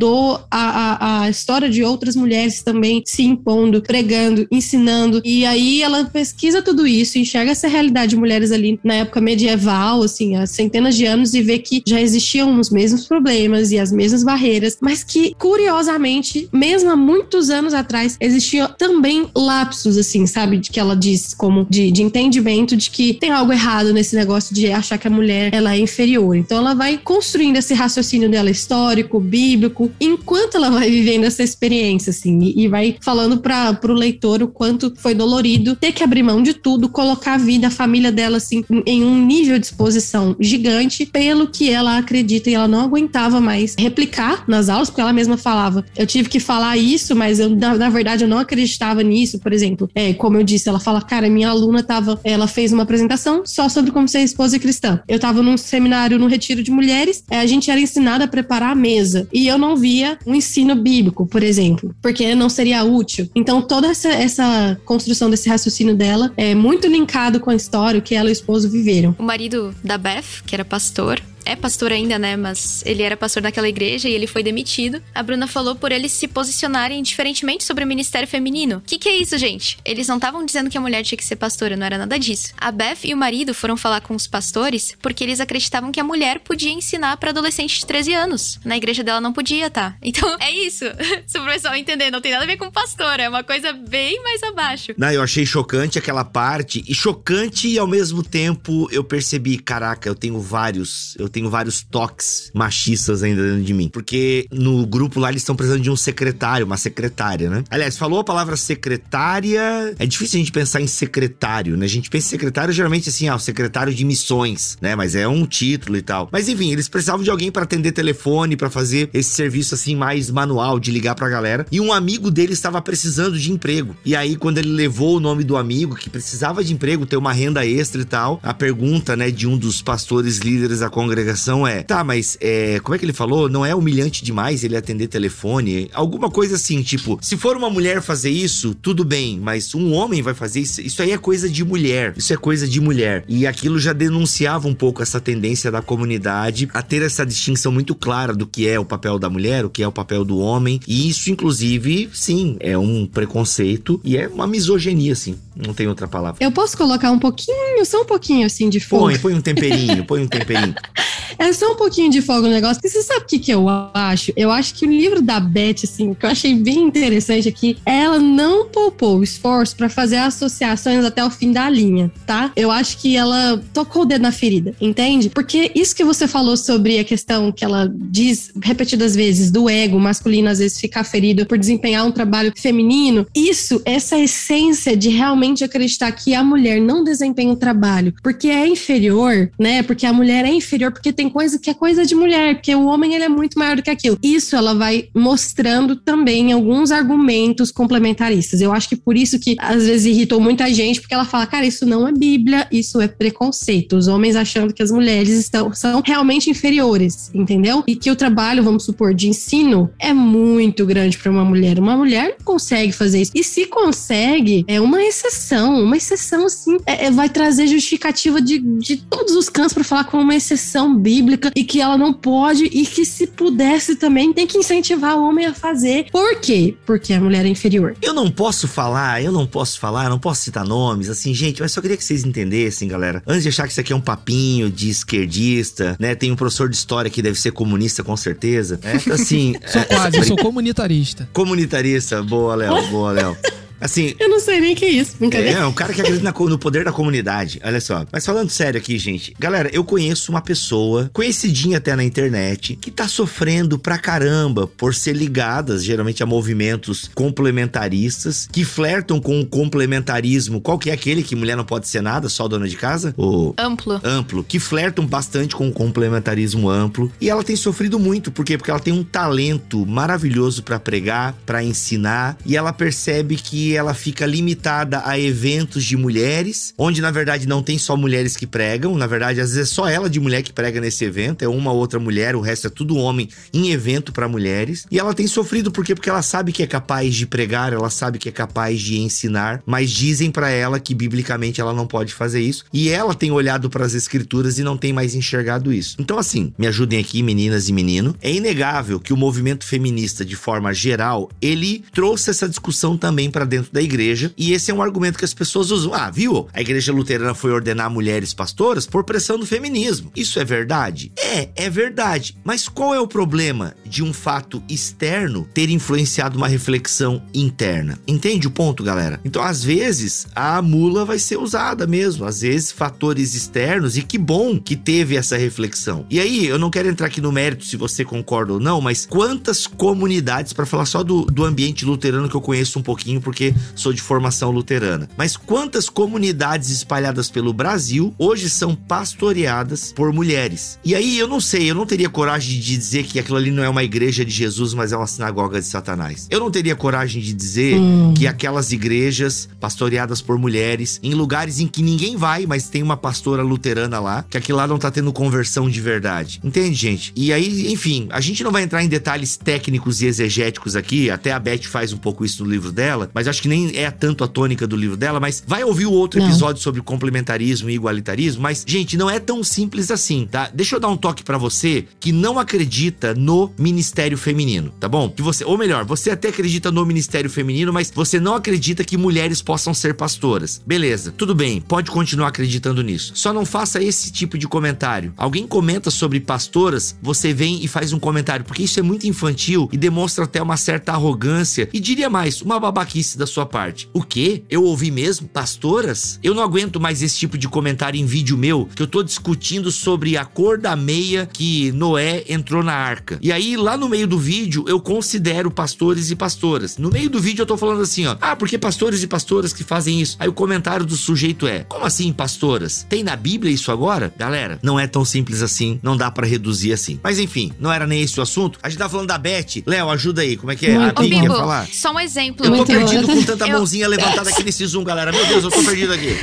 a, 0.49 0.59
a, 0.59 1.21
a, 1.21 1.29
história 1.29 1.69
de 1.69 1.83
outras 1.83 2.15
mulheres 2.15 2.61
também 2.61 3.03
se 3.05 3.23
impondo, 3.23 3.81
pregando, 3.81 4.47
ensinando. 4.51 5.21
E 5.23 5.45
aí 5.45 5.81
ela 5.81 6.05
pesquisa 6.05 6.61
tudo 6.61 6.87
isso, 6.87 7.17
enxerga 7.17 7.51
essa 7.51 7.67
realidade 7.67 8.11
de 8.11 8.15
mulheres 8.15 8.51
ali 8.51 8.79
na 8.83 8.95
época 8.95 9.21
medieval, 9.21 10.01
assim, 10.03 10.35
há 10.35 10.45
centenas 10.45 10.95
de 10.95 11.05
anos, 11.05 11.33
e 11.33 11.41
vê 11.41 11.59
que 11.59 11.81
já 11.85 12.01
existiam 12.01 12.59
os 12.59 12.69
mesmos 12.69 13.07
problemas 13.07 13.71
e 13.71 13.79
as 13.79 13.91
mesmas 13.91 14.23
barreiras, 14.23 14.77
mas 14.81 15.03
que, 15.03 15.33
curiosamente, 15.37 16.49
mesmo 16.51 16.89
há 16.89 16.95
muitos 16.95 17.49
anos 17.49 17.73
atrás, 17.73 18.17
existiam 18.19 18.69
também 18.77 19.27
lapsos, 19.35 19.97
assim, 19.97 20.25
sabe? 20.25 20.57
De 20.57 20.69
que 20.69 20.79
ela 20.79 20.95
diz, 20.95 21.33
como 21.33 21.65
de, 21.69 21.91
de 21.91 22.03
entendimento 22.03 22.75
de 22.75 22.89
que 22.89 23.13
tem 23.13 23.31
algo 23.31 23.51
errado 23.51 23.93
nesse 23.93 24.15
negócio 24.15 24.53
de 24.53 24.71
achar 24.71 24.97
que 24.97 25.07
a 25.07 25.11
mulher 25.11 25.53
ela 25.53 25.75
é 25.75 25.79
inferior. 25.79 26.35
Então 26.35 26.57
ela 26.57 26.73
vai 26.73 26.97
construindo 26.97 27.57
esse 27.57 27.73
raciocínio 27.73 28.29
dela 28.29 28.49
histórico, 28.49 29.19
bíblico 29.19 29.88
enquanto 29.99 30.55
ela 30.55 30.69
vai 30.69 30.89
vivendo 30.89 31.23
essa 31.23 31.43
experiência, 31.43 32.11
assim, 32.11 32.39
e, 32.39 32.63
e 32.63 32.67
vai 32.67 32.97
falando 33.01 33.39
para 33.39 33.79
o 33.85 33.93
leitor 33.93 34.41
o 34.41 34.47
quanto 34.47 34.93
foi 34.97 35.13
dolorido 35.13 35.75
ter 35.75 35.91
que 35.91 36.03
abrir 36.03 36.23
mão 36.23 36.41
de 36.41 36.53
tudo, 36.53 36.89
colocar 36.89 37.35
a 37.35 37.37
vida, 37.37 37.67
a 37.67 37.71
família 37.71 38.11
dela, 38.11 38.37
assim, 38.37 38.63
em 38.85 39.03
um 39.03 39.25
nível 39.25 39.57
de 39.57 39.65
exposição 39.65 40.35
gigante, 40.39 41.05
pelo 41.05 41.47
que 41.47 41.69
ela 41.69 41.97
acredita 41.97 42.49
e 42.49 42.53
ela 42.53 42.67
não 42.67 42.81
aguentava 42.81 43.39
mais 43.39 43.75
replicar 43.77 44.43
nas 44.47 44.69
aulas, 44.69 44.89
porque 44.89 45.01
ela 45.01 45.13
mesma 45.13 45.37
falava, 45.37 45.85
eu 45.95 46.05
tive 46.05 46.29
que 46.29 46.39
falar 46.39 46.77
isso, 46.77 47.15
mas 47.15 47.39
eu, 47.39 47.49
na, 47.49 47.75
na 47.75 47.89
verdade, 47.89 48.23
eu 48.23 48.27
não 48.27 48.37
acreditava 48.37 49.03
nisso, 49.03 49.39
por 49.39 49.53
exemplo. 49.53 49.89
É, 49.95 50.13
como 50.13 50.37
eu 50.37 50.43
disse, 50.43 50.69
ela 50.69 50.79
fala, 50.79 51.01
cara, 51.01 51.29
minha 51.29 51.49
aluna 51.49 51.83
tava, 51.83 52.19
ela 52.23 52.47
fez 52.47 52.71
uma 52.71 52.83
apresentação 52.83 53.43
só 53.45 53.69
sobre 53.69 53.91
como 53.91 54.07
ser 54.07 54.19
esposa 54.19 54.59
cristã. 54.59 54.99
Eu 55.07 55.19
tava 55.19 55.41
num 55.41 55.57
seminário, 55.57 56.19
num 56.19 56.27
retiro 56.27 56.63
de 56.63 56.71
mulheres, 56.71 57.23
é, 57.29 57.39
a 57.39 57.45
gente 57.45 57.69
era 57.69 57.79
ensinada 57.79 58.25
a 58.25 58.27
preparar 58.27 58.71
a 58.71 58.75
mesa, 58.75 59.27
e 59.33 59.47
eu 59.47 59.57
não 59.57 59.75
via 59.79 60.17
um 60.25 60.35
ensino 60.35 60.75
bíblico, 60.75 61.25
por 61.25 61.43
exemplo, 61.43 61.95
porque 62.01 62.35
não 62.35 62.49
seria 62.49 62.83
útil. 62.83 63.29
Então, 63.35 63.61
toda 63.61 63.87
essa, 63.87 64.09
essa 64.09 64.79
construção 64.85 65.29
desse 65.29 65.49
raciocínio 65.49 65.95
dela 65.95 66.31
é 66.37 66.53
muito 66.53 66.87
linkado 66.87 67.39
com 67.39 67.49
a 67.49 67.55
história 67.55 68.01
que 68.01 68.15
ela 68.15 68.29
e 68.29 68.31
o 68.31 68.33
esposo 68.33 68.69
viveram. 68.69 69.15
O 69.17 69.23
marido 69.23 69.73
da 69.83 69.97
Beth, 69.97 70.43
que 70.45 70.55
era 70.55 70.65
pastor, 70.65 71.21
é 71.49 71.55
pastor 71.55 71.91
ainda, 71.91 72.19
né? 72.19 72.35
Mas 72.37 72.83
ele 72.85 73.01
era 73.01 73.17
pastor 73.17 73.41
daquela 73.41 73.67
igreja 73.67 74.07
e 74.07 74.13
ele 74.13 74.27
foi 74.27 74.43
demitido. 74.43 75.01
A 75.13 75.23
Bruna 75.23 75.47
falou 75.47 75.75
por 75.75 75.91
eles 75.91 76.11
se 76.11 76.27
posicionarem 76.27 77.01
diferentemente 77.01 77.63
sobre 77.63 77.83
o 77.83 77.87
ministério 77.87 78.27
feminino. 78.27 78.77
O 78.77 78.81
que, 78.81 78.99
que 78.99 79.09
é 79.09 79.17
isso, 79.17 79.37
gente? 79.37 79.77
Eles 79.83 80.07
não 80.07 80.17
estavam 80.17 80.45
dizendo 80.45 80.69
que 80.69 80.77
a 80.77 80.81
mulher 80.81 81.03
tinha 81.03 81.17
que 81.17 81.25
ser 81.25 81.35
pastora, 81.35 81.75
não 81.75 81.85
era 81.85 81.97
nada 81.97 82.19
disso. 82.19 82.53
A 82.57 82.71
Beth 82.71 82.99
e 83.03 83.13
o 83.13 83.17
marido 83.17 83.53
foram 83.53 83.75
falar 83.75 84.01
com 84.01 84.15
os 84.15 84.27
pastores 84.27 84.95
porque 85.01 85.23
eles 85.23 85.39
acreditavam 85.39 85.91
que 85.91 85.99
a 85.99 86.03
mulher 86.03 86.39
podia 86.39 86.71
ensinar 86.71 87.17
para 87.17 87.31
adolescente 87.31 87.79
de 87.79 87.85
13 87.85 88.13
anos. 88.13 88.59
Na 88.63 88.77
igreja 88.77 89.03
dela 89.03 89.19
não 89.19 89.33
podia, 89.33 89.69
tá? 89.69 89.95
Então 90.19 90.37
é 90.39 90.51
isso. 90.51 90.85
Se 91.27 91.37
o 91.37 91.45
pessoal 91.45 91.75
entender, 91.75 92.09
não 92.09 92.19
tem 92.19 92.31
nada 92.31 92.43
a 92.43 92.47
ver 92.47 92.57
com 92.57 92.71
pastor, 92.71 93.19
é 93.19 93.29
uma 93.29 93.43
coisa 93.43 93.71
bem 93.71 94.21
mais 94.23 94.41
abaixo. 94.41 94.93
Não, 94.97 95.11
eu 95.11 95.21
achei 95.21 95.45
chocante 95.45 95.99
aquela 95.99 96.25
parte, 96.25 96.83
e 96.87 96.95
chocante 96.95 97.67
e 97.67 97.77
ao 97.77 97.85
mesmo 97.85 98.23
tempo 98.23 98.89
eu 98.91 99.03
percebi, 99.03 99.57
caraca, 99.59 100.09
eu 100.09 100.15
tenho 100.15 100.39
vários, 100.39 101.15
eu 101.17 101.29
tenho 101.29 101.38
vários 101.47 101.83
toques 101.83 102.49
machistas 102.55 103.21
ainda 103.21 103.43
dentro 103.43 103.63
de 103.63 103.73
mim. 103.73 103.89
Porque 103.93 104.47
no 104.51 104.85
grupo 104.87 105.19
lá 105.19 105.29
eles 105.29 105.43
estão 105.43 105.55
precisando 105.55 105.81
de 105.81 105.91
um 105.91 105.95
secretário, 105.95 106.65
uma 106.65 106.77
secretária, 106.77 107.49
né? 107.49 107.63
Aliás, 107.69 107.97
falou 107.97 108.19
a 108.19 108.23
palavra 108.23 108.57
secretária, 108.57 109.93
é 109.99 110.05
difícil 110.07 110.37
a 110.37 110.39
gente 110.39 110.51
pensar 110.51 110.81
em 110.81 110.87
secretário, 110.87 111.77
né? 111.77 111.85
A 111.85 111.89
gente 111.89 112.09
pensa 112.09 112.27
em 112.27 112.29
secretário 112.31 112.73
geralmente 112.73 113.09
assim, 113.09 113.27
ah, 113.27 113.35
o 113.35 113.39
secretário 113.39 113.93
de 113.93 114.03
missões, 114.03 114.77
né? 114.81 114.95
Mas 114.95 115.13
é 115.13 115.27
um 115.27 115.45
título 115.45 115.97
e 115.97 116.01
tal. 116.01 116.29
Mas 116.31 116.49
enfim, 116.49 116.71
eles 116.71 116.89
precisavam 116.89 117.23
de 117.23 117.29
alguém 117.29 117.51
para 117.51 117.63
atender 117.63 117.91
telefone, 117.91 118.57
para 118.57 118.69
fazer 118.69 119.09
esse 119.13 119.29
serviço 119.29 119.75
assim 119.75 119.95
mais 119.95 120.31
manual 120.31 120.79
de 120.79 120.91
ligar 120.91 121.13
pra 121.13 121.29
galera. 121.29 121.65
E 121.71 121.79
um 121.79 121.93
amigo 121.93 122.31
dele 122.31 122.53
estava 122.53 122.81
precisando 122.81 123.37
de 123.37 123.51
emprego. 123.51 123.95
E 124.03 124.15
aí 124.15 124.35
quando 124.35 124.57
ele 124.57 124.69
levou 124.69 125.17
o 125.17 125.19
nome 125.19 125.43
do 125.43 125.55
amigo 125.55 125.95
que 125.95 126.09
precisava 126.09 126.63
de 126.63 126.73
emprego, 126.73 127.05
ter 127.05 127.17
uma 127.17 127.33
renda 127.33 127.65
extra 127.65 128.01
e 128.01 128.05
tal, 128.05 128.39
a 128.41 128.53
pergunta, 128.53 129.15
né, 129.15 129.29
de 129.29 129.47
um 129.47 129.57
dos 129.57 129.81
pastores 129.81 130.37
líderes 130.37 130.79
da 130.79 130.89
congregação 130.89 131.18
é: 131.67 131.83
"Tá, 131.83 132.03
mas 132.03 132.37
é, 132.41 132.79
como 132.79 132.95
é 132.95 132.99
que 132.99 133.05
ele 133.05 133.13
falou? 133.13 133.49
Não 133.49 133.65
é 133.65 133.73
humilhante 133.73 134.23
demais 134.23 134.63
ele 134.63 134.75
atender 134.75 135.07
telefone? 135.07 135.89
Alguma 135.93 136.29
coisa 136.29 136.55
assim, 136.55 136.81
tipo, 136.81 137.17
se 137.21 137.37
for 137.37 137.55
uma 137.55 137.69
mulher 137.69 138.01
fazer 138.01 138.29
isso, 138.29 138.73
tudo 138.75 139.03
bem, 139.03 139.39
mas 139.39 139.73
um 139.73 139.93
homem 139.93 140.21
vai 140.21 140.33
fazer 140.33 140.61
isso, 140.61 140.81
isso 140.81 141.01
aí 141.01 141.11
é 141.11 141.17
coisa 141.17 141.49
de 141.49 141.63
mulher. 141.63 142.13
Isso 142.17 142.33
é 142.33 142.37
coisa 142.37 142.67
de 142.67 142.79
mulher. 142.79 143.23
E 143.27 143.45
aquilo 143.45 143.79
já 143.79 143.93
denunciava 143.93 144.67
um 144.67 144.73
pouco 144.73 145.01
essa 145.01 145.19
tendência 145.19 145.71
da 145.71 145.81
comunidade 145.81 146.69
a 146.73 146.81
ter 146.81 147.01
essa 147.01 147.25
distinção 147.25 147.71
muito 147.71 147.95
clara 147.95 148.33
do 148.33 148.47
que 148.47 148.67
é 148.67 148.79
o 148.79 148.85
papel 148.85 149.19
da 149.19 149.29
mulher, 149.29 149.65
o 149.65 149.69
que 149.69 149.83
é 149.83 149.87
o 149.87 149.91
papel 149.91 150.23
do 150.23 150.37
homem. 150.37 150.79
E 150.87 151.09
isso, 151.09 151.29
inclusive, 151.29 152.09
sim, 152.13 152.57
é 152.59 152.77
um 152.77 153.05
preconceito 153.05 153.99
e 154.03 154.17
é 154.17 154.27
uma 154.27 154.47
misoginia, 154.47 155.13
assim. 155.13 155.35
Não 155.55 155.73
tem 155.73 155.87
outra 155.87 156.07
palavra. 156.07 156.37
Eu 156.43 156.51
posso 156.51 156.77
colocar 156.77 157.11
um 157.11 157.19
pouquinho, 157.19 157.85
só 157.85 158.01
um 158.01 158.05
pouquinho 158.05 158.45
assim 158.45 158.69
de 158.69 158.79
fogo? 158.79 159.03
Põe, 159.03 159.19
põe 159.19 159.33
um 159.33 159.41
temperinho, 159.41 160.05
põe 160.05 160.21
um 160.21 160.27
temperinho. 160.27 160.73
É 161.39 161.53
só 161.53 161.71
um 161.71 161.75
pouquinho 161.75 162.11
de 162.11 162.21
fogo 162.21 162.41
no 162.41 162.49
negócio. 162.49 162.81
E 162.83 162.89
você 162.89 163.01
sabe 163.01 163.21
o 163.21 163.25
que, 163.25 163.39
que 163.39 163.51
eu 163.51 163.65
acho? 163.93 164.33
Eu 164.35 164.51
acho 164.51 164.73
que 164.73 164.85
o 164.85 164.89
livro 164.89 165.21
da 165.21 165.39
Beth, 165.39 165.83
assim, 165.83 166.13
que 166.13 166.25
eu 166.25 166.29
achei 166.29 166.53
bem 166.53 166.83
interessante 166.83 167.47
aqui, 167.47 167.77
ela 167.85 168.19
não 168.19 168.67
poupou 168.67 169.23
esforço 169.23 169.75
para 169.75 169.89
fazer 169.89 170.17
associações 170.17 171.03
até 171.05 171.23
o 171.23 171.29
fim 171.29 171.51
da 171.51 171.69
linha, 171.69 172.11
tá? 172.25 172.51
Eu 172.55 172.69
acho 172.69 172.97
que 172.97 173.15
ela 173.15 173.61
tocou 173.73 174.01
o 174.01 174.05
dedo 174.05 174.21
na 174.21 174.31
ferida, 174.31 174.75
entende? 174.81 175.29
Porque 175.29 175.71
isso 175.73 175.95
que 175.95 176.03
você 176.03 176.27
falou 176.27 176.57
sobre 176.57 176.99
a 176.99 177.03
questão 177.03 177.51
que 177.51 177.63
ela 177.63 177.89
diz 177.93 178.51
repetidas 178.61 179.15
vezes 179.15 179.49
do 179.49 179.69
ego 179.69 179.99
masculino, 179.99 180.49
às 180.49 180.59
vezes 180.59 180.79
ficar 180.79 181.03
ferido 181.03 181.45
por 181.45 181.57
desempenhar 181.57 182.05
um 182.05 182.11
trabalho 182.11 182.51
feminino, 182.55 183.25
isso, 183.33 183.81
essa 183.85 184.17
essência 184.17 184.95
de 184.97 185.09
realmente 185.09 185.63
acreditar 185.63 186.11
que 186.11 186.33
a 186.35 186.43
mulher 186.43 186.81
não 186.81 187.03
desempenha 187.03 187.51
um 187.51 187.55
trabalho 187.55 188.13
porque 188.21 188.47
é 188.47 188.67
inferior, 188.67 189.49
né? 189.57 189.83
Porque 189.83 190.05
a 190.05 190.13
mulher 190.13 190.45
é 190.45 190.53
inferior, 190.53 190.91
porque 190.91 191.13
tem 191.13 191.28
coisa 191.29 191.59
que 191.59 191.69
é 191.69 191.73
coisa 191.73 192.05
de 192.05 192.15
mulher, 192.15 192.55
porque 192.55 192.73
o 192.75 192.85
homem 192.85 193.13
ele 193.13 193.23
é 193.23 193.29
muito 193.29 193.57
maior 193.57 193.75
do 193.75 193.83
que 193.83 193.89
aquilo. 193.89 194.17
Isso 194.21 194.55
ela 194.55 194.73
vai 194.73 195.09
mostrando 195.15 195.95
também 195.95 196.51
alguns 196.51 196.91
argumentos 196.91 197.71
complementaristas. 197.71 198.61
Eu 198.61 198.71
acho 198.71 198.89
que 198.89 198.95
por 198.95 199.15
isso 199.15 199.39
que 199.39 199.55
às 199.59 199.85
vezes 199.85 200.05
irritou 200.05 200.39
muita 200.39 200.71
gente, 200.73 200.99
porque 201.01 201.13
ela 201.13 201.25
fala, 201.25 201.45
cara, 201.45 201.65
isso 201.65 201.85
não 201.85 202.07
é 202.07 202.11
Bíblia, 202.11 202.67
isso 202.71 202.99
é 202.99 203.07
preconceito. 203.07 203.95
Os 203.95 204.07
homens 204.07 204.35
achando 204.35 204.73
que 204.73 204.83
as 204.83 204.91
mulheres 204.91 205.29
estão, 205.29 205.73
são 205.73 206.01
realmente 206.05 206.49
inferiores, 206.49 207.31
entendeu? 207.33 207.83
E 207.87 207.95
que 207.95 208.11
o 208.11 208.15
trabalho, 208.15 208.63
vamos 208.63 208.83
supor, 208.83 209.13
de 209.13 209.29
ensino 209.29 209.89
é 209.99 210.13
muito 210.13 210.85
grande 210.85 211.17
para 211.17 211.31
uma 211.31 211.45
mulher. 211.45 211.79
Uma 211.79 211.95
mulher 211.95 212.35
não 212.37 212.45
consegue 212.45 212.91
fazer 212.91 213.21
isso. 213.21 213.31
E 213.35 213.43
se 213.43 213.65
consegue, 213.65 214.65
é 214.67 214.81
uma 214.81 215.01
exceção. 215.01 215.83
Uma 215.83 215.97
exceção, 215.97 216.45
assim, 216.45 216.77
é, 216.85 217.05
é, 217.05 217.11
vai 217.11 217.29
trazer 217.29 217.67
justificativa 217.67 218.41
de, 218.41 218.59
de 218.59 218.97
todos 218.97 219.35
os 219.35 219.49
cantos 219.49 219.73
para 219.73 219.83
falar 219.83 220.03
com 220.05 220.17
uma 220.17 220.35
exceção 220.35 220.95
bíblica 220.95 221.18
e 221.55 221.63
que 221.63 221.81
ela 221.81 221.97
não 221.97 222.13
pode 222.13 222.65
e 222.65 222.85
que 222.85 223.05
se 223.05 223.27
pudesse 223.27 223.95
também 223.95 224.33
tem 224.33 224.47
que 224.47 224.57
incentivar 224.57 225.17
o 225.17 225.27
homem 225.27 225.45
a 225.45 225.53
fazer. 225.53 226.07
Por 226.11 226.39
quê? 226.39 226.75
Porque 226.85 227.13
a 227.13 227.19
mulher 227.19 227.45
é 227.45 227.49
inferior. 227.49 227.95
Eu 228.01 228.13
não 228.13 228.29
posso 228.29 228.67
falar, 228.67 229.23
eu 229.23 229.31
não 229.31 229.45
posso 229.45 229.79
falar, 229.79 230.09
não 230.09 230.19
posso 230.19 230.41
citar 230.41 230.65
nomes, 230.65 231.09
assim, 231.09 231.33
gente, 231.33 231.61
mas 231.61 231.71
só 231.71 231.81
queria 231.81 231.97
que 231.97 232.03
vocês 232.03 232.23
entendessem, 232.23 232.87
galera. 232.87 233.23
Antes 233.27 233.43
de 233.43 233.49
achar 233.49 233.65
que 233.65 233.71
isso 233.71 233.81
aqui 233.81 233.93
é 233.93 233.95
um 233.95 234.01
papinho 234.01 234.69
de 234.69 234.89
esquerdista, 234.89 235.95
né? 235.99 236.15
Tem 236.15 236.31
um 236.31 236.35
professor 236.35 236.69
de 236.69 236.75
história 236.75 237.09
que 237.09 237.21
deve 237.21 237.39
ser 237.39 237.51
comunista 237.51 238.03
com 238.03 238.15
certeza, 238.15 238.79
né? 238.83 238.99
Assim. 239.13 239.55
Sou 239.65 239.83
quase, 239.85 240.17
eu 240.17 240.23
sou 240.23 240.37
comunitarista. 240.37 241.29
Comunitarista, 241.33 242.21
boa, 242.23 242.55
Léo, 242.55 242.87
boa, 242.89 243.11
Léo. 243.11 243.37
Assim. 243.79 244.15
Eu 244.19 244.29
não 244.29 244.39
sei 244.39 244.59
nem 244.59 244.73
o 244.73 244.75
que 244.75 244.85
é 244.85 244.89
isso, 244.89 245.15
brincadeira. 245.17 245.59
É, 245.59 245.65
um 245.65 245.73
cara 245.73 245.93
que 245.93 246.01
acredita 246.01 246.23
na, 246.23 246.31
no 246.31 246.59
poder 246.59 246.83
da 246.83 246.91
comunidade. 246.91 247.59
Olha 247.63 247.79
só. 247.79 248.05
Mas 248.11 248.25
falando 248.25 248.49
sério 248.49 248.79
aqui, 248.79 248.97
gente. 248.97 249.33
Galera, 249.39 249.69
eu 249.71 249.83
conheço 249.83 250.31
uma 250.31 250.41
pessoa, 250.41 251.09
conhecidinha 251.13 251.77
até 251.77 251.95
na 251.95 252.03
internet, 252.03 252.75
que 252.75 252.91
tá 252.91 253.07
sofrendo 253.07 253.77
pra 253.79 253.97
caramba 253.97 254.67
por 254.67 254.93
ser 254.93 255.15
ligadas, 255.15 255.83
geralmente, 255.83 256.23
a 256.23 256.25
movimentos 256.25 257.09
complementaristas, 257.15 258.47
que 258.51 258.63
flertam 258.63 259.19
com 259.19 259.39
o 259.39 259.45
complementarismo. 259.45 260.61
Qual 260.61 260.77
que 260.77 260.89
é 260.89 260.93
aquele 260.93 261.23
que 261.23 261.35
mulher 261.35 261.55
não 261.55 261.65
pode 261.65 261.87
ser 261.87 262.01
nada, 262.01 262.29
só 262.29 262.47
dona 262.47 262.67
de 262.67 262.75
casa? 262.75 263.13
O 263.17 263.53
Amplo. 263.57 263.99
amplo, 264.03 264.43
que 264.43 264.59
flertam 264.59 265.05
bastante 265.05 265.55
com 265.55 265.67
o 265.67 265.71
complementarismo 265.71 266.69
amplo. 266.69 267.11
E 267.19 267.29
ela 267.29 267.43
tem 267.43 267.55
sofrido 267.55 267.99
muito, 267.99 268.31
por 268.31 268.43
quê? 268.45 268.57
Porque 268.57 268.71
ela 268.71 268.79
tem 268.79 268.93
um 268.93 269.03
talento 269.03 269.85
maravilhoso 269.85 270.63
pra 270.63 270.79
pregar, 270.79 271.33
pra 271.45 271.63
ensinar, 271.63 272.37
e 272.45 272.55
ela 272.55 272.73
percebe 272.73 273.35
que 273.35 273.68
ela 273.75 273.93
fica 273.93 274.25
limitada 274.25 275.01
a 275.05 275.19
eventos 275.19 275.83
de 275.83 275.97
mulheres, 275.97 276.73
onde 276.77 277.01
na 277.01 277.11
verdade 277.11 277.47
não 277.47 277.61
tem 277.61 277.77
só 277.77 277.95
mulheres 277.95 278.35
que 278.35 278.47
pregam, 278.47 278.95
na 278.95 279.07
verdade 279.07 279.41
às 279.41 279.53
vezes 279.53 279.69
é 279.69 279.73
só 279.73 279.87
ela 279.87 280.09
de 280.09 280.19
mulher 280.19 280.41
que 280.41 280.53
prega 280.53 280.79
nesse 280.79 281.03
evento, 281.03 281.43
é 281.43 281.47
uma 281.47 281.71
outra 281.71 281.99
mulher, 281.99 282.35
o 282.35 282.41
resto 282.41 282.67
é 282.67 282.69
tudo 282.69 282.95
homem 282.97 283.29
em 283.53 283.71
evento 283.71 284.11
pra 284.11 284.27
mulheres. 284.27 284.85
E 284.89 284.99
ela 284.99 285.13
tem 285.13 285.27
sofrido 285.27 285.71
por 285.71 285.85
quê? 285.85 285.95
Porque 285.95 286.09
ela 286.09 286.21
sabe 286.21 286.51
que 286.51 286.63
é 286.63 286.67
capaz 286.67 287.15
de 287.15 287.25
pregar, 287.25 287.73
ela 287.73 287.89
sabe 287.89 288.17
que 288.17 288.29
é 288.29 288.31
capaz 288.31 288.79
de 288.81 288.99
ensinar, 288.99 289.61
mas 289.65 289.91
dizem 289.91 290.31
pra 290.31 290.49
ela 290.49 290.79
que 290.79 290.95
biblicamente 290.95 291.59
ela 291.59 291.73
não 291.73 291.87
pode 291.87 292.13
fazer 292.13 292.41
isso. 292.41 292.65
E 292.71 292.89
ela 292.89 293.13
tem 293.13 293.31
olhado 293.31 293.69
para 293.69 293.85
as 293.85 293.93
escrituras 293.93 294.57
e 294.57 294.63
não 294.63 294.77
tem 294.77 294.93
mais 294.93 295.15
enxergado 295.15 295.73
isso. 295.73 295.95
Então 295.99 296.17
assim, 296.17 296.53
me 296.57 296.67
ajudem 296.67 296.99
aqui 296.99 297.21
meninas 297.21 297.69
e 297.69 297.73
menino. 297.73 298.15
É 298.21 298.31
inegável 298.31 298.99
que 298.99 299.13
o 299.13 299.17
movimento 299.17 299.65
feminista 299.65 300.23
de 300.23 300.35
forma 300.35 300.73
geral, 300.73 301.29
ele 301.41 301.83
trouxe 301.93 302.29
essa 302.29 302.47
discussão 302.47 302.97
também 302.97 303.29
para 303.29 303.45
dentro 303.45 303.58
dentro 303.59 303.73
da 303.73 303.81
igreja. 303.81 304.33
E 304.37 304.53
esse 304.53 304.71
é 304.71 304.73
um 304.73 304.81
argumento 304.81 305.17
que 305.17 305.25
as 305.25 305.33
pessoas 305.33 305.71
usam. 305.71 305.93
Ah, 305.93 306.09
viu? 306.09 306.47
A 306.53 306.61
igreja 306.61 306.91
luterana 306.91 307.33
foi 307.33 307.51
ordenar 307.51 307.89
mulheres 307.89 308.33
pastoras 308.33 308.85
por 308.85 309.03
pressão 309.03 309.37
do 309.37 309.45
feminismo. 309.45 310.11
Isso 310.15 310.39
é 310.39 310.45
verdade? 310.45 311.11
É, 311.17 311.49
é 311.55 311.69
verdade. 311.69 312.35
Mas 312.43 312.67
qual 312.67 312.93
é 312.93 312.99
o 312.99 313.07
problema 313.07 313.73
de 313.85 314.03
um 314.03 314.13
fato 314.13 314.63
externo 314.69 315.47
ter 315.53 315.69
influenciado 315.69 316.37
uma 316.37 316.47
reflexão 316.47 317.21
interna? 317.33 317.99
Entende 318.07 318.47
o 318.47 318.51
ponto, 318.51 318.83
galera? 318.83 319.19
Então, 319.23 319.43
às 319.43 319.63
vezes, 319.63 320.27
a 320.35 320.61
mula 320.61 321.05
vai 321.05 321.19
ser 321.19 321.37
usada 321.37 321.85
mesmo. 321.85 322.25
Às 322.25 322.41
vezes, 322.41 322.71
fatores 322.71 323.35
externos. 323.35 323.97
E 323.97 324.01
que 324.01 324.17
bom 324.17 324.59
que 324.59 324.75
teve 324.75 325.15
essa 325.15 325.37
reflexão. 325.37 326.05
E 326.09 326.19
aí, 326.19 326.45
eu 326.45 326.57
não 326.57 326.69
quero 326.69 326.89
entrar 326.89 327.07
aqui 327.07 327.21
no 327.21 327.31
mérito 327.31 327.65
se 327.65 327.77
você 327.77 328.03
concorda 328.03 328.53
ou 328.53 328.59
não, 328.59 328.81
mas 328.81 329.05
quantas 329.05 329.67
comunidades, 329.67 330.53
para 330.53 330.65
falar 330.65 330.85
só 330.85 331.03
do, 331.03 331.25
do 331.25 331.43
ambiente 331.43 331.85
luterano 331.85 332.29
que 332.29 332.35
eu 332.35 332.41
conheço 332.41 332.79
um 332.79 332.81
pouquinho, 332.81 333.21
porque 333.21 333.48
sou 333.75 333.93
de 333.93 334.01
formação 334.01 334.51
luterana, 334.51 335.09
mas 335.17 335.35
quantas 335.35 335.89
comunidades 335.89 336.69
espalhadas 336.69 337.29
pelo 337.29 337.53
Brasil 337.53 338.13
hoje 338.17 338.49
são 338.49 338.75
pastoreadas 338.75 339.93
por 339.93 340.13
mulheres? 340.13 340.79
E 340.83 340.95
aí, 340.95 341.17
eu 341.17 341.27
não 341.27 341.39
sei, 341.39 341.69
eu 341.69 341.75
não 341.75 341.85
teria 341.85 342.09
coragem 342.09 342.59
de 342.59 342.77
dizer 342.77 343.03
que 343.03 343.19
aquilo 343.19 343.37
ali 343.37 343.51
não 343.51 343.63
é 343.63 343.69
uma 343.69 343.83
igreja 343.83 344.23
de 344.23 344.31
Jesus, 344.31 344.73
mas 344.73 344.91
é 344.91 344.97
uma 344.97 345.07
sinagoga 345.07 345.59
de 345.59 345.67
Satanás. 345.67 346.27
Eu 346.29 346.39
não 346.39 346.51
teria 346.51 346.75
coragem 346.75 347.21
de 347.21 347.33
dizer 347.33 347.75
hum. 347.77 348.13
que 348.15 348.27
aquelas 348.27 348.71
igrejas 348.71 349.49
pastoreadas 349.59 350.21
por 350.21 350.37
mulheres, 350.37 350.99
em 351.03 351.13
lugares 351.13 351.59
em 351.59 351.67
que 351.67 351.81
ninguém 351.81 352.15
vai, 352.15 352.45
mas 352.45 352.69
tem 352.69 352.81
uma 352.83 352.97
pastora 352.97 353.43
luterana 353.43 353.99
lá, 353.99 354.25
que 354.29 354.37
aquilo 354.37 354.57
lá 354.57 354.67
não 354.67 354.77
tá 354.77 354.91
tendo 354.91 355.11
conversão 355.11 355.69
de 355.69 355.81
verdade. 355.81 356.39
Entende, 356.43 356.75
gente? 356.75 357.13
E 357.15 357.33
aí, 357.33 357.71
enfim, 357.71 358.07
a 358.11 358.21
gente 358.21 358.43
não 358.43 358.51
vai 358.51 358.63
entrar 358.63 358.83
em 358.83 358.87
detalhes 358.87 359.37
técnicos 359.37 360.01
e 360.01 360.05
exegéticos 360.05 360.75
aqui, 360.75 361.09
até 361.09 361.31
a 361.31 361.39
Beth 361.39 361.63
faz 361.63 361.93
um 361.93 361.97
pouco 361.97 362.25
isso 362.25 362.43
no 362.43 362.49
livro 362.49 362.71
dela, 362.71 363.09
mas 363.13 363.27
acho 363.27 363.38
que 363.41 363.47
nem 363.47 363.75
é 363.75 363.89
tanto 363.91 364.23
a 364.23 364.27
tônica 364.27 364.67
do 364.67 364.75
livro 364.75 364.97
dela, 364.97 365.19
mas 365.19 365.43
vai 365.45 365.63
ouvir 365.63 365.85
o 365.85 365.91
outro 365.91 366.19
não. 366.19 366.27
episódio 366.27 366.61
sobre 366.61 366.81
complementarismo 366.81 367.69
e 367.69 367.73
igualitarismo, 367.73 368.41
mas, 368.41 368.63
gente, 368.65 368.97
não 368.97 369.09
é 369.09 369.19
tão 369.19 369.43
simples 369.43 369.91
assim, 369.91 370.27
tá? 370.29 370.49
Deixa 370.53 370.75
eu 370.75 370.79
dar 370.79 370.89
um 370.89 370.97
toque 370.97 371.23
para 371.23 371.37
você 371.37 371.85
que 371.99 372.11
não 372.11 372.39
acredita 372.39 373.13
no 373.13 373.51
ministério 373.57 374.17
feminino, 374.17 374.71
tá 374.79 374.87
bom? 374.87 375.09
Que 375.09 375.21
você, 375.21 375.43
ou 375.43 375.57
melhor, 375.57 375.85
você 375.85 376.11
até 376.11 376.29
acredita 376.29 376.71
no 376.71 376.85
ministério 376.85 377.29
feminino, 377.29 377.71
mas 377.71 377.91
você 377.93 378.19
não 378.19 378.35
acredita 378.35 378.83
que 378.83 378.97
mulheres 378.97 379.41
possam 379.41 379.73
ser 379.73 379.93
pastoras. 379.93 380.61
Beleza, 380.65 381.13
tudo 381.15 381.33
bem, 381.33 381.61
pode 381.61 381.91
continuar 381.91 382.29
acreditando 382.29 382.83
nisso. 382.83 383.13
Só 383.15 383.33
não 383.33 383.45
faça 383.45 383.81
esse 383.81 384.11
tipo 384.11 384.37
de 384.37 384.47
comentário. 384.47 385.13
Alguém 385.17 385.47
comenta 385.47 385.91
sobre 385.91 386.19
pastoras, 386.19 386.95
você 387.01 387.33
vem 387.33 387.63
e 387.63 387.67
faz 387.67 387.93
um 387.93 387.99
comentário, 387.99 388.45
porque 388.45 388.63
isso 388.63 388.79
é 388.79 388.83
muito 388.83 389.07
infantil 389.07 389.69
e 389.71 389.77
demonstra 389.77 390.25
até 390.25 390.41
uma 390.41 390.57
certa 390.57 390.91
arrogância 390.91 391.69
e 391.73 391.79
diria 391.79 392.09
mais, 392.09 392.41
uma 392.41 392.59
babaquice 392.59 393.17
da 393.17 393.25
sua 393.29 393.45
parte. 393.45 393.89
O 393.93 394.01
quê? 394.01 394.43
Eu 394.49 394.63
ouvi 394.63 394.91
mesmo? 394.91 395.27
Pastoras? 395.27 396.19
Eu 396.23 396.33
não 396.33 396.43
aguento 396.43 396.79
mais 396.79 397.01
esse 397.01 397.17
tipo 397.17 397.37
de 397.37 397.47
comentário 397.47 397.99
em 397.99 398.05
vídeo 398.05 398.37
meu, 398.37 398.67
que 398.75 398.81
eu 398.81 398.87
tô 398.87 399.03
discutindo 399.03 399.71
sobre 399.71 400.17
a 400.17 400.25
cor 400.25 400.57
da 400.57 400.75
meia 400.75 401.29
que 401.31 401.71
Noé 401.71 402.23
entrou 402.27 402.63
na 402.63 402.73
arca. 402.73 403.19
E 403.21 403.31
aí, 403.31 403.55
lá 403.55 403.77
no 403.77 403.89
meio 403.89 404.07
do 404.07 404.17
vídeo, 404.17 404.65
eu 404.67 404.79
considero 404.79 405.51
pastores 405.51 406.11
e 406.11 406.15
pastoras. 406.15 406.77
No 406.77 406.89
meio 406.89 407.09
do 407.09 407.19
vídeo 407.19 407.43
eu 407.43 407.45
tô 407.45 407.57
falando 407.57 407.81
assim, 407.81 408.05
ó. 408.05 408.17
Ah, 408.21 408.35
porque 408.35 408.57
pastores 408.57 409.03
e 409.03 409.07
pastoras 409.07 409.53
que 409.53 409.63
fazem 409.63 410.01
isso. 410.01 410.17
Aí 410.19 410.27
o 410.27 410.33
comentário 410.33 410.85
do 410.85 410.95
sujeito 410.95 411.47
é: 411.47 411.65
Como 411.67 411.85
assim, 411.85 412.11
pastoras? 412.11 412.85
Tem 412.89 413.03
na 413.03 413.15
Bíblia 413.15 413.53
isso 413.53 413.71
agora? 413.71 414.13
Galera, 414.17 414.59
não 414.61 414.79
é 414.79 414.87
tão 414.87 415.05
simples 415.05 415.41
assim, 415.41 415.79
não 415.83 415.95
dá 415.95 416.09
para 416.09 416.27
reduzir 416.27 416.73
assim. 416.73 416.99
Mas 417.03 417.19
enfim, 417.19 417.51
não 417.59 417.71
era 417.71 417.85
nem 417.85 418.01
esse 418.01 418.19
o 418.19 418.23
assunto. 418.23 418.59
A 418.61 418.69
gente 418.69 418.79
tá 418.79 418.89
falando 418.89 419.07
da 419.07 419.17
Beth. 419.17 419.63
Léo, 419.65 419.89
ajuda 419.89 420.21
aí, 420.21 420.37
como 420.37 420.51
é 420.51 420.55
que 420.55 420.65
é? 420.65 420.77
Muito 420.77 420.99
a 421.01 421.03
Bia 421.03 421.27
falar? 421.27 421.67
Só 421.71 421.93
um 421.93 421.99
exemplo. 421.99 422.45
Eu 422.45 422.57
tô 422.57 422.65
perdido 422.65 423.07
com 423.13 423.23
tanta 423.23 423.47
eu... 423.47 423.57
mãozinha 423.57 423.87
levantada 423.87 424.29
aqui 424.29 424.43
nesse 424.43 424.65
Zoom, 424.65 424.83
galera. 424.83 425.11
Meu 425.11 425.25
Deus, 425.25 425.43
eu 425.43 425.51
tô 425.51 425.63
perdido 425.63 425.93
aqui. 425.93 426.15